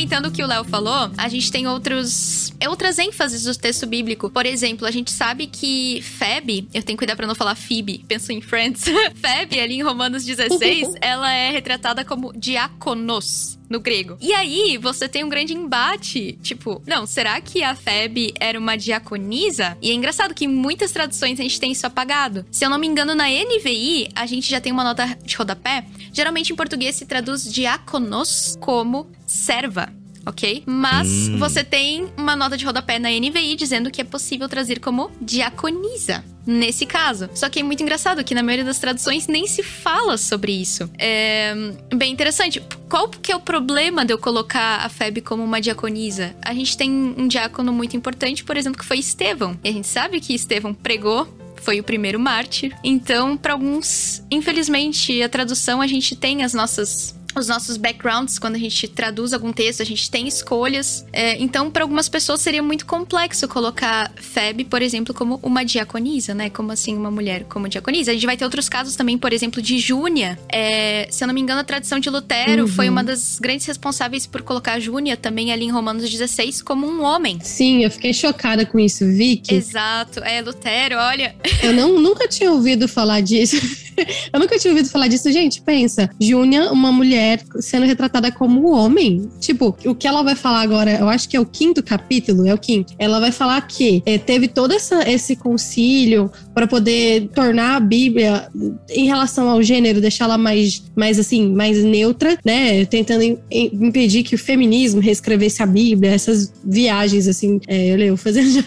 complementando 0.06 0.28
o 0.28 0.32
que 0.32 0.42
o 0.42 0.46
Léo 0.46 0.64
falou, 0.64 1.10
a 1.16 1.28
gente 1.28 1.50
tem 1.50 1.66
outros 1.66 2.52
outras 2.68 2.98
ênfases 2.98 3.42
do 3.42 3.54
texto 3.56 3.86
bíblico. 3.86 4.30
Por 4.30 4.46
exemplo, 4.46 4.86
a 4.86 4.90
gente 4.90 5.10
sabe 5.10 5.46
que 5.46 6.00
Feb, 6.02 6.68
eu 6.72 6.82
tenho 6.82 6.96
que 6.96 6.96
cuidar 6.96 7.16
para 7.16 7.26
não 7.26 7.34
falar 7.34 7.54
Phoebe, 7.54 8.04
penso 8.06 8.32
em 8.32 8.40
Friends. 8.40 8.84
Feb, 9.16 9.60
ali 9.60 9.74
em 9.74 9.82
Romanos 9.82 10.24
16, 10.24 10.94
ela 11.02 11.30
é 11.32 11.50
retratada 11.50 12.04
como 12.04 12.32
diáconos 12.32 13.55
no 13.68 13.80
grego. 13.80 14.16
E 14.20 14.32
aí, 14.32 14.78
você 14.78 15.08
tem 15.08 15.24
um 15.24 15.28
grande 15.28 15.54
embate. 15.54 16.38
Tipo, 16.42 16.82
não, 16.86 17.06
será 17.06 17.40
que 17.40 17.62
a 17.62 17.74
Feb 17.74 18.32
era 18.38 18.58
uma 18.58 18.76
diaconisa? 18.76 19.76
E 19.80 19.90
é 19.90 19.94
engraçado 19.94 20.34
que 20.34 20.44
em 20.44 20.48
muitas 20.48 20.92
traduções 20.92 21.38
a 21.38 21.42
gente 21.42 21.60
tem 21.60 21.72
isso 21.72 21.86
apagado. 21.86 22.44
Se 22.50 22.64
eu 22.64 22.70
não 22.70 22.78
me 22.78 22.86
engano, 22.86 23.14
na 23.14 23.28
NVI, 23.28 24.08
a 24.14 24.26
gente 24.26 24.50
já 24.50 24.60
tem 24.60 24.72
uma 24.72 24.84
nota 24.84 25.16
de 25.24 25.36
rodapé. 25.36 25.84
Geralmente 26.12 26.52
em 26.52 26.56
português 26.56 26.96
se 26.96 27.06
traduz 27.06 27.44
diáconos 27.44 28.56
como 28.60 29.06
serva 29.26 29.92
ok? 30.26 30.64
Mas 30.66 31.08
hum. 31.28 31.38
você 31.38 31.62
tem 31.62 32.08
uma 32.16 32.34
nota 32.34 32.56
de 32.56 32.64
rodapé 32.64 32.98
na 32.98 33.08
NVI 33.08 33.54
dizendo 33.54 33.90
que 33.90 34.00
é 34.00 34.04
possível 34.04 34.48
trazer 34.48 34.80
como 34.80 35.10
diaconisa 35.20 36.24
nesse 36.46 36.86
caso. 36.86 37.28
Só 37.34 37.48
que 37.48 37.60
é 37.60 37.62
muito 37.62 37.82
engraçado 37.82 38.22
que 38.22 38.34
na 38.34 38.42
maioria 38.42 38.64
das 38.64 38.78
traduções 38.78 39.26
nem 39.26 39.46
se 39.46 39.62
fala 39.62 40.16
sobre 40.16 40.52
isso. 40.52 40.88
É 40.96 41.54
bem 41.94 42.12
interessante. 42.12 42.62
Qual 42.88 43.08
que 43.08 43.32
é 43.32 43.36
o 43.36 43.40
problema 43.40 44.04
de 44.04 44.12
eu 44.12 44.18
colocar 44.18 44.84
a 44.84 44.88
Feb 44.88 45.20
como 45.22 45.42
uma 45.42 45.60
diaconisa? 45.60 46.34
A 46.42 46.54
gente 46.54 46.76
tem 46.76 46.90
um 46.90 47.26
diácono 47.26 47.72
muito 47.72 47.96
importante, 47.96 48.44
por 48.44 48.56
exemplo, 48.56 48.78
que 48.78 48.84
foi 48.84 48.98
Estevão. 48.98 49.58
E 49.64 49.68
a 49.68 49.72
gente 49.72 49.88
sabe 49.88 50.20
que 50.20 50.34
Estevão 50.34 50.72
pregou 50.72 51.26
foi 51.66 51.80
o 51.80 51.82
primeiro 51.82 52.20
mártir. 52.20 52.76
Então, 52.84 53.36
para 53.36 53.52
alguns, 53.52 54.22
infelizmente, 54.30 55.20
a 55.20 55.28
tradução 55.28 55.80
a 55.80 55.86
gente 55.88 56.14
tem 56.14 56.44
as 56.44 56.54
nossas 56.54 57.15
os 57.40 57.48
nossos 57.48 57.76
backgrounds, 57.76 58.38
quando 58.38 58.56
a 58.56 58.58
gente 58.58 58.88
traduz 58.88 59.32
algum 59.32 59.52
texto, 59.52 59.82
a 59.82 59.86
gente 59.86 60.10
tem 60.10 60.26
escolhas. 60.26 61.04
É, 61.12 61.40
então, 61.40 61.70
para 61.70 61.82
algumas 61.82 62.08
pessoas 62.08 62.40
seria 62.40 62.62
muito 62.62 62.86
complexo 62.86 63.46
colocar 63.48 64.12
Feb, 64.16 64.64
por 64.64 64.82
exemplo, 64.82 65.14
como 65.14 65.38
uma 65.42 65.64
diaconisa, 65.64 66.34
né? 66.34 66.50
Como 66.50 66.72
assim, 66.72 66.96
uma 66.96 67.10
mulher 67.10 67.44
como 67.44 67.68
diaconisa. 67.68 68.10
A 68.10 68.14
gente 68.14 68.26
vai 68.26 68.36
ter 68.36 68.44
outros 68.44 68.68
casos 68.68 68.96
também, 68.96 69.18
por 69.18 69.32
exemplo, 69.32 69.60
de 69.60 69.78
Júnia. 69.78 70.38
É, 70.50 71.08
se 71.10 71.22
eu 71.22 71.28
não 71.28 71.34
me 71.34 71.40
engano, 71.40 71.60
a 71.60 71.64
tradição 71.64 71.98
de 71.98 72.08
Lutero 72.10 72.62
uhum. 72.62 72.68
foi 72.68 72.88
uma 72.88 73.02
das 73.02 73.38
grandes 73.38 73.66
responsáveis 73.66 74.26
por 74.26 74.42
colocar 74.42 74.78
Júnia 74.80 75.16
também 75.16 75.52
ali 75.52 75.64
em 75.64 75.70
Romanos 75.70 76.08
16 76.08 76.62
como 76.62 76.86
um 76.86 77.02
homem. 77.02 77.38
Sim, 77.42 77.84
eu 77.84 77.90
fiquei 77.90 78.12
chocada 78.12 78.64
com 78.64 78.78
isso, 78.78 79.04
Vicky. 79.06 79.54
Exato. 79.54 80.20
É, 80.20 80.40
Lutero, 80.40 80.96
olha. 80.96 81.34
Eu 81.62 81.72
não, 81.72 81.98
nunca 81.98 82.28
tinha 82.28 82.52
ouvido 82.52 82.86
falar 82.86 83.20
disso. 83.20 83.56
eu 84.32 84.38
nunca 84.38 84.58
tinha 84.58 84.70
ouvido 84.72 84.88
falar 84.88 85.08
disso. 85.08 85.30
Gente, 85.32 85.60
pensa. 85.62 86.08
Júnia, 86.20 86.70
uma 86.70 86.92
mulher 86.92 87.25
mulher 87.26 87.42
sendo 87.60 87.86
retratada 87.86 88.30
como 88.30 88.70
homem. 88.70 89.28
Tipo, 89.40 89.76
o 89.84 89.94
que 89.94 90.06
ela 90.06 90.22
vai 90.22 90.34
falar 90.36 90.60
agora, 90.60 90.92
eu 90.92 91.08
acho 91.08 91.28
que 91.28 91.36
é 91.36 91.40
o 91.40 91.46
quinto 91.46 91.82
capítulo, 91.82 92.46
é 92.46 92.54
o 92.54 92.58
quinto. 92.58 92.94
Ela 92.98 93.18
vai 93.18 93.32
falar 93.32 93.60
que 93.66 94.02
é, 94.06 94.18
teve 94.18 94.48
todo 94.48 94.72
essa, 94.72 95.08
esse 95.10 95.34
concílio 95.36 96.30
para 96.56 96.66
poder 96.66 97.28
tornar 97.34 97.76
a 97.76 97.80
Bíblia 97.80 98.48
em 98.88 99.04
relação 99.04 99.46
ao 99.46 99.62
gênero, 99.62 100.00
deixá-la 100.00 100.38
mais, 100.38 100.82
mais 100.96 101.18
assim, 101.18 101.50
mais 101.50 101.84
neutra, 101.84 102.38
né? 102.42 102.86
Tentando 102.86 103.38
impedir 103.50 104.22
que 104.22 104.34
o 104.34 104.38
feminismo 104.38 104.98
reescrevesse 104.98 105.62
a 105.62 105.66
Bíblia, 105.66 106.12
essas 106.12 106.50
viagens 106.64 107.28
assim, 107.28 107.60
é, 107.68 107.92
eu 107.92 107.98
leio 107.98 108.16
fazendo 108.16 108.48
já, 108.58 108.62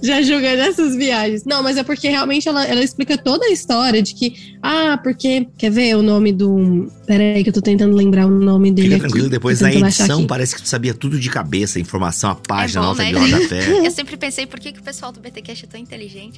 já 0.00 0.22
julgando 0.22 0.62
essas 0.62 0.94
viagens. 0.94 1.44
Não, 1.44 1.64
mas 1.64 1.78
é 1.78 1.82
porque 1.82 2.08
realmente 2.08 2.48
ela, 2.48 2.64
ela 2.64 2.84
explica 2.84 3.18
toda 3.18 3.46
a 3.46 3.50
história 3.50 4.00
de 4.00 4.14
que, 4.14 4.54
ah, 4.62 5.00
porque 5.02 5.48
quer 5.58 5.72
ver 5.72 5.96
o 5.96 6.02
nome 6.02 6.32
do 6.32 6.88
Pera 7.06 7.22
aí 7.22 7.42
que 7.44 7.50
eu 7.50 7.54
tô 7.54 7.62
tentando 7.62 7.96
lembrar 7.96 8.26
o 8.26 8.30
nome 8.30 8.70
dele. 8.70 8.90
Fica 8.90 9.00
tranquilo, 9.00 9.28
depois 9.28 9.60
na 9.60 9.72
edição 9.72 10.26
parece 10.26 10.54
que 10.54 10.62
tu 10.62 10.68
sabia 10.68 10.92
tudo 10.92 11.18
de 11.18 11.28
cabeça, 11.30 11.80
informação, 11.80 12.30
a 12.30 12.34
página, 12.34 12.80
é 12.80 12.82
bom, 12.82 12.88
nota 12.90 13.02
né? 13.02 13.12
de 13.12 13.18
rodapé. 13.18 13.86
Eu 13.86 13.90
sempre 13.90 14.16
pensei, 14.16 14.46
por 14.46 14.60
que, 14.60 14.72
que 14.72 14.80
o 14.80 14.82
pessoal 14.82 15.10
do 15.10 15.20
BTcast 15.20 15.64
é 15.64 15.68
tão 15.68 15.80
inteligente? 15.80 16.35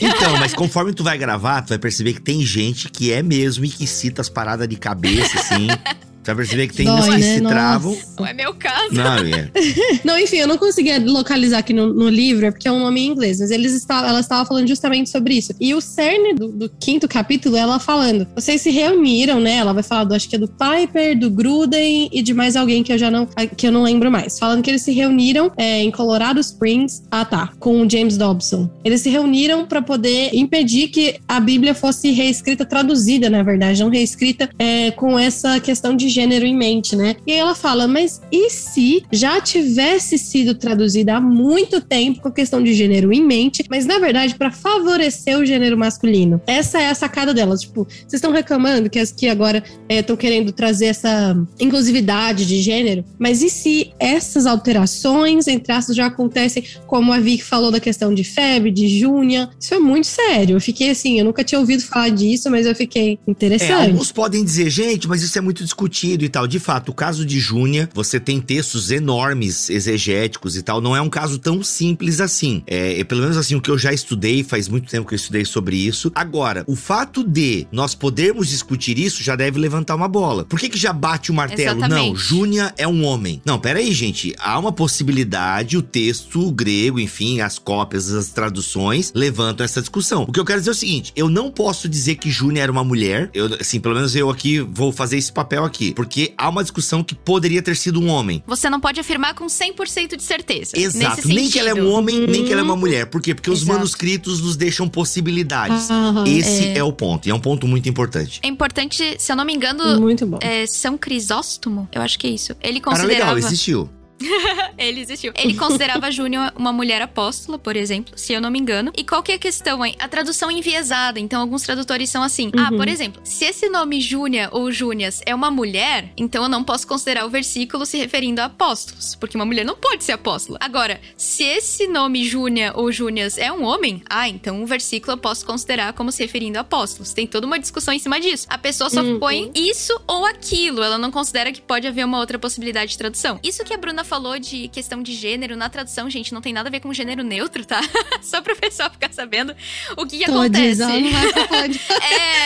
Então, 0.00 0.38
mas 0.38 0.54
conforme 0.54 0.92
tu 0.92 1.04
vai 1.04 1.16
gravar, 1.16 1.62
tu 1.62 1.68
vai 1.70 1.78
perceber 1.78 2.14
que 2.14 2.20
tem 2.20 2.42
gente 2.42 2.88
que 2.88 3.12
é 3.12 3.22
mesmo 3.22 3.64
e 3.64 3.68
que 3.68 3.86
cita 3.86 4.20
as 4.20 4.28
paradas 4.28 4.68
de 4.68 4.76
cabeça, 4.76 5.38
assim. 5.38 5.68
Você 6.26 6.34
vai 6.34 6.36
perceber 6.44 6.66
que 6.66 6.74
tem 6.74 6.86
Dói, 6.86 6.98
uns 6.98 7.04
que 7.04 7.10
né? 7.10 7.34
se 7.34 7.40
Nossa. 7.40 7.54
travam. 7.54 7.96
Não 8.18 8.26
é 8.26 8.32
meu 8.32 8.54
caso. 8.54 8.92
Não, 8.92 9.16
é. 9.16 9.50
Não, 10.04 10.18
enfim, 10.18 10.38
eu 10.38 10.48
não 10.48 10.58
conseguia 10.58 10.98
localizar 10.98 11.58
aqui 11.58 11.72
no, 11.72 11.92
no 11.92 12.08
livro, 12.08 12.46
é 12.46 12.50
porque 12.50 12.66
é 12.66 12.72
um 12.72 12.80
nome 12.80 13.00
em 13.00 13.06
inglês, 13.06 13.38
mas 13.38 13.52
eles 13.52 13.72
estavam, 13.72 14.08
ela 14.08 14.18
estava 14.18 14.44
falando 14.44 14.66
justamente 14.66 15.08
sobre 15.08 15.34
isso. 15.34 15.54
E 15.60 15.72
o 15.72 15.80
cerne 15.80 16.34
do, 16.34 16.48
do 16.48 16.68
quinto 16.80 17.06
capítulo, 17.06 17.56
ela 17.56 17.78
falando, 17.78 18.26
vocês 18.34 18.60
se 18.60 18.70
reuniram, 18.70 19.38
né? 19.38 19.56
Ela 19.56 19.72
vai 19.72 19.84
falar 19.84 20.02
do, 20.02 20.14
acho 20.14 20.28
que 20.28 20.34
é 20.34 20.38
do 20.38 20.48
Piper, 20.48 21.16
do 21.16 21.30
Gruden 21.30 22.08
e 22.12 22.20
de 22.22 22.34
mais 22.34 22.56
alguém 22.56 22.82
que 22.82 22.92
eu 22.92 22.98
já 22.98 23.08
não, 23.08 23.28
que 23.56 23.68
eu 23.68 23.70
não 23.70 23.84
lembro 23.84 24.10
mais. 24.10 24.36
Falando 24.36 24.62
que 24.62 24.70
eles 24.70 24.82
se 24.82 24.92
reuniram 24.92 25.52
é, 25.56 25.80
em 25.80 25.92
Colorado 25.92 26.40
Springs, 26.40 27.04
ah 27.08 27.24
tá, 27.24 27.52
com 27.60 27.82
o 27.82 27.88
James 27.88 28.16
Dobson. 28.16 28.68
Eles 28.84 29.00
se 29.00 29.10
reuniram 29.10 29.64
para 29.64 29.80
poder 29.80 30.30
impedir 30.34 30.88
que 30.88 31.20
a 31.28 31.38
Bíblia 31.38 31.72
fosse 31.72 32.10
reescrita, 32.10 32.64
traduzida, 32.64 33.30
na 33.30 33.44
verdade, 33.44 33.80
não 33.80 33.90
reescrita 33.90 34.50
é, 34.58 34.90
com 34.90 35.16
essa 35.16 35.60
questão 35.60 35.94
de 35.94 36.15
gênero 36.16 36.44
em 36.46 36.56
mente, 36.56 36.96
né? 36.96 37.16
E 37.26 37.32
aí 37.32 37.38
ela 37.38 37.54
fala, 37.54 37.86
mas 37.86 38.20
e 38.32 38.50
se 38.50 39.04
já 39.12 39.40
tivesse 39.40 40.18
sido 40.18 40.54
traduzida 40.54 41.16
há 41.16 41.20
muito 41.20 41.80
tempo 41.80 42.20
com 42.20 42.28
a 42.28 42.32
questão 42.32 42.62
de 42.62 42.72
gênero 42.74 43.12
em 43.12 43.22
mente, 43.22 43.64
mas 43.70 43.84
na 43.86 43.98
verdade 43.98 44.34
para 44.34 44.50
favorecer 44.50 45.38
o 45.38 45.44
gênero 45.44 45.76
masculino? 45.76 46.40
Essa 46.46 46.80
é 46.80 46.88
a 46.88 46.94
sacada 46.94 47.32
delas. 47.34 47.60
Tipo, 47.60 47.84
vocês 47.84 48.14
estão 48.14 48.32
reclamando 48.32 48.88
que 48.90 48.98
as 48.98 49.12
que 49.12 49.28
agora 49.28 49.62
estão 49.88 50.16
querendo 50.16 50.52
trazer 50.52 50.86
essa 50.86 51.36
inclusividade 51.60 52.46
de 52.46 52.60
gênero, 52.62 53.04
mas 53.18 53.42
e 53.42 53.50
se 53.50 53.92
essas 53.98 54.46
alterações, 54.46 55.46
entre 55.46 55.72
aspas, 55.72 55.94
já 55.96 56.06
acontecem, 56.06 56.64
como 56.86 57.12
a 57.12 57.18
Vicky 57.20 57.44
falou 57.44 57.70
da 57.70 57.80
questão 57.80 58.12
de 58.14 58.24
febre, 58.24 58.70
de 58.70 58.88
Júnia? 58.98 59.50
Isso 59.60 59.74
é 59.74 59.78
muito 59.78 60.06
sério. 60.06 60.56
Eu 60.56 60.60
fiquei 60.60 60.90
assim, 60.90 61.18
eu 61.18 61.24
nunca 61.24 61.44
tinha 61.44 61.58
ouvido 61.58 61.82
falar 61.82 62.08
disso, 62.10 62.50
mas 62.50 62.66
eu 62.66 62.74
fiquei 62.74 63.18
É, 63.26 63.30
interessante. 63.30 63.90
alguns 63.90 64.12
podem 64.12 64.44
dizer, 64.44 64.70
gente, 64.70 65.06
mas 65.08 65.22
isso 65.22 65.36
é 65.36 65.40
muito 65.40 65.62
discutido 65.64 66.05
e 66.14 66.28
tal. 66.28 66.46
De 66.46 66.58
fato, 66.58 66.90
o 66.90 66.94
caso 66.94 67.24
de 67.24 67.38
Júnia, 67.38 67.88
você 67.94 68.18
tem 68.18 68.40
textos 68.40 68.90
enormes, 68.90 69.70
exegéticos 69.70 70.56
e 70.56 70.62
tal. 70.62 70.80
Não 70.80 70.96
é 70.96 71.00
um 71.00 71.08
caso 71.08 71.38
tão 71.38 71.62
simples 71.62 72.20
assim. 72.20 72.62
É, 72.66 73.00
é, 73.00 73.04
pelo 73.04 73.22
menos 73.22 73.36
assim, 73.36 73.54
o 73.54 73.60
que 73.60 73.70
eu 73.70 73.78
já 73.78 73.92
estudei, 73.92 74.42
faz 74.42 74.68
muito 74.68 74.88
tempo 74.88 75.06
que 75.06 75.14
eu 75.14 75.16
estudei 75.16 75.44
sobre 75.44 75.76
isso. 75.76 76.10
Agora, 76.14 76.64
o 76.66 76.76
fato 76.76 77.24
de 77.24 77.66
nós 77.72 77.94
podermos 77.94 78.48
discutir 78.48 78.98
isso 78.98 79.22
já 79.22 79.36
deve 79.36 79.58
levantar 79.58 79.94
uma 79.94 80.08
bola. 80.08 80.44
Por 80.44 80.58
que, 80.58 80.68
que 80.68 80.78
já 80.78 80.92
bate 80.92 81.30
o 81.30 81.34
martelo? 81.34 81.78
Exatamente. 81.78 82.08
Não, 82.08 82.16
Júnia 82.16 82.72
é 82.76 82.86
um 82.86 83.04
homem. 83.04 83.40
Não, 83.44 83.58
peraí, 83.58 83.92
gente. 83.92 84.34
Há 84.38 84.58
uma 84.58 84.72
possibilidade, 84.72 85.76
o 85.76 85.82
texto 85.82 86.50
grego, 86.52 87.00
enfim, 87.00 87.40
as 87.40 87.58
cópias, 87.58 88.12
as 88.12 88.28
traduções 88.28 89.12
levantam 89.14 89.64
essa 89.64 89.80
discussão. 89.80 90.24
O 90.28 90.32
que 90.32 90.40
eu 90.40 90.44
quero 90.44 90.60
dizer 90.60 90.70
é 90.70 90.72
o 90.72 90.76
seguinte: 90.76 91.12
eu 91.16 91.28
não 91.28 91.50
posso 91.50 91.88
dizer 91.88 92.16
que 92.16 92.30
Júnia 92.30 92.62
era 92.62 92.72
uma 92.72 92.84
mulher. 92.84 93.30
Eu, 93.32 93.46
assim, 93.60 93.80
pelo 93.80 93.94
menos 93.94 94.14
eu 94.14 94.30
aqui 94.30 94.60
vou 94.60 94.92
fazer 94.92 95.16
esse 95.16 95.32
papel 95.32 95.64
aqui. 95.64 95.92
Porque 95.96 96.34
há 96.36 96.48
uma 96.50 96.62
discussão 96.62 97.02
que 97.02 97.14
poderia 97.14 97.62
ter 97.62 97.74
sido 97.74 97.98
um 98.00 98.08
homem. 98.08 98.42
Você 98.46 98.68
não 98.68 98.78
pode 98.78 99.00
afirmar 99.00 99.34
com 99.34 99.46
100% 99.46 100.14
de 100.14 100.22
certeza. 100.22 100.72
Exato. 100.78 101.16
Nesse 101.16 101.28
Nem 101.28 101.50
que 101.50 101.58
ela 101.58 101.70
é 101.70 101.74
um 101.74 101.90
homem, 101.90 102.26
nem 102.26 102.44
que 102.44 102.52
ela 102.52 102.60
é 102.60 102.64
uma 102.64 102.76
mulher. 102.76 103.06
Por 103.06 103.22
quê? 103.22 103.34
Porque 103.34 103.50
os 103.50 103.62
Exato. 103.62 103.72
manuscritos 103.78 104.40
nos 104.42 104.56
deixam 104.56 104.86
possibilidades. 104.88 105.90
Aham, 105.90 106.24
Esse 106.28 106.68
é. 106.76 106.84
o 106.84 106.92
ponto. 106.92 107.26
E 107.26 107.30
é 107.30 107.34
um 107.34 107.40
ponto 107.40 107.66
muito 107.66 107.88
importante. 107.88 108.40
É 108.42 108.46
importante, 108.48 109.16
se 109.18 109.32
eu 109.32 109.36
não 109.36 109.44
me 109.44 109.54
engano, 109.54 109.98
Muito 110.00 110.26
bom. 110.26 110.38
é 110.42 110.66
São 110.66 110.98
Crisóstomo, 110.98 111.88
eu 111.92 112.02
acho 112.02 112.18
que 112.18 112.26
é 112.26 112.30
isso. 112.30 112.54
Ele 112.62 112.78
Cara, 112.78 112.96
considerava. 112.98 113.32
legal, 113.32 113.38
existiu. 113.38 113.88
Ele 114.78 115.00
existiu. 115.00 115.32
Ele 115.36 115.54
considerava 115.54 116.10
Júnior 116.10 116.52
uma 116.56 116.72
mulher 116.72 117.02
apóstola, 117.02 117.58
por 117.58 117.76
exemplo, 117.76 118.16
se 118.18 118.32
eu 118.32 118.40
não 118.40 118.50
me 118.50 118.58
engano. 118.58 118.92
E 118.96 119.04
qual 119.04 119.22
que 119.22 119.32
é 119.32 119.34
a 119.34 119.38
questão, 119.38 119.84
hein? 119.84 119.94
A 119.98 120.08
tradução 120.08 120.50
é 120.50 120.54
enviesada. 120.54 121.18
Então, 121.20 121.40
alguns 121.40 121.62
tradutores 121.62 122.10
são 122.10 122.22
assim. 122.22 122.50
Ah, 122.56 122.70
Uhum. 122.70 122.76
por 122.78 122.88
exemplo, 122.88 123.20
se 123.24 123.44
esse 123.44 123.68
nome 123.68 124.00
Júnia 124.00 124.48
ou 124.52 124.70
Júnias 124.72 125.20
é 125.24 125.34
uma 125.34 125.50
mulher, 125.50 126.12
então 126.16 126.42
eu 126.42 126.48
não 126.48 126.64
posso 126.64 126.86
considerar 126.86 127.24
o 127.26 127.30
versículo 127.30 127.84
se 127.86 127.96
referindo 127.98 128.40
a 128.40 128.46
apóstolos. 128.46 129.14
Porque 129.14 129.36
uma 129.36 129.44
mulher 129.44 129.64
não 129.64 129.76
pode 129.76 130.04
ser 130.04 130.12
apóstola. 130.12 130.58
Agora, 130.60 131.00
se 131.16 131.42
esse 131.44 131.86
nome 131.86 132.24
Júnia 132.24 132.72
ou 132.74 132.90
Júnias 132.90 133.38
é 133.38 133.52
um 133.52 133.64
homem, 133.64 134.02
ah, 134.08 134.28
então 134.28 134.62
o 134.62 134.66
versículo 134.66 135.12
eu 135.12 135.18
posso 135.18 135.44
considerar 135.46 135.92
como 135.92 136.10
se 136.12 136.22
referindo 136.22 136.58
a 136.58 136.62
apóstolos. 136.62 137.12
Tem 137.12 137.26
toda 137.26 137.46
uma 137.46 137.58
discussão 137.58 137.92
em 137.94 137.98
cima 137.98 138.18
disso. 138.20 138.46
A 138.48 138.58
pessoa 138.58 138.90
só 138.90 139.00
Uhum. 139.02 139.18
põe 139.18 139.50
isso 139.54 139.98
ou 140.06 140.24
aquilo. 140.24 140.82
Ela 140.82 140.98
não 140.98 141.10
considera 141.10 141.52
que 141.52 141.60
pode 141.60 141.86
haver 141.86 142.04
uma 142.04 142.18
outra 142.18 142.38
possibilidade 142.38 142.92
de 142.92 142.98
tradução. 142.98 143.38
Isso 143.42 143.62
que 143.64 143.72
a 143.74 143.76
Bruna 143.78 144.04
falou 144.06 144.38
de 144.38 144.68
questão 144.68 145.02
de 145.02 145.12
gênero 145.14 145.56
na 145.56 145.68
tradução, 145.68 146.08
gente, 146.08 146.32
não 146.32 146.40
tem 146.40 146.52
nada 146.52 146.68
a 146.68 146.72
ver 146.72 146.80
com 146.80 146.92
gênero 146.94 147.22
neutro, 147.22 147.64
tá? 147.64 147.80
Só 148.22 148.40
pro 148.40 148.56
pessoal 148.56 148.90
ficar 148.90 149.12
sabendo 149.12 149.54
o 149.96 150.06
que, 150.06 150.18
que 150.18 150.24
acontece. 150.24 150.82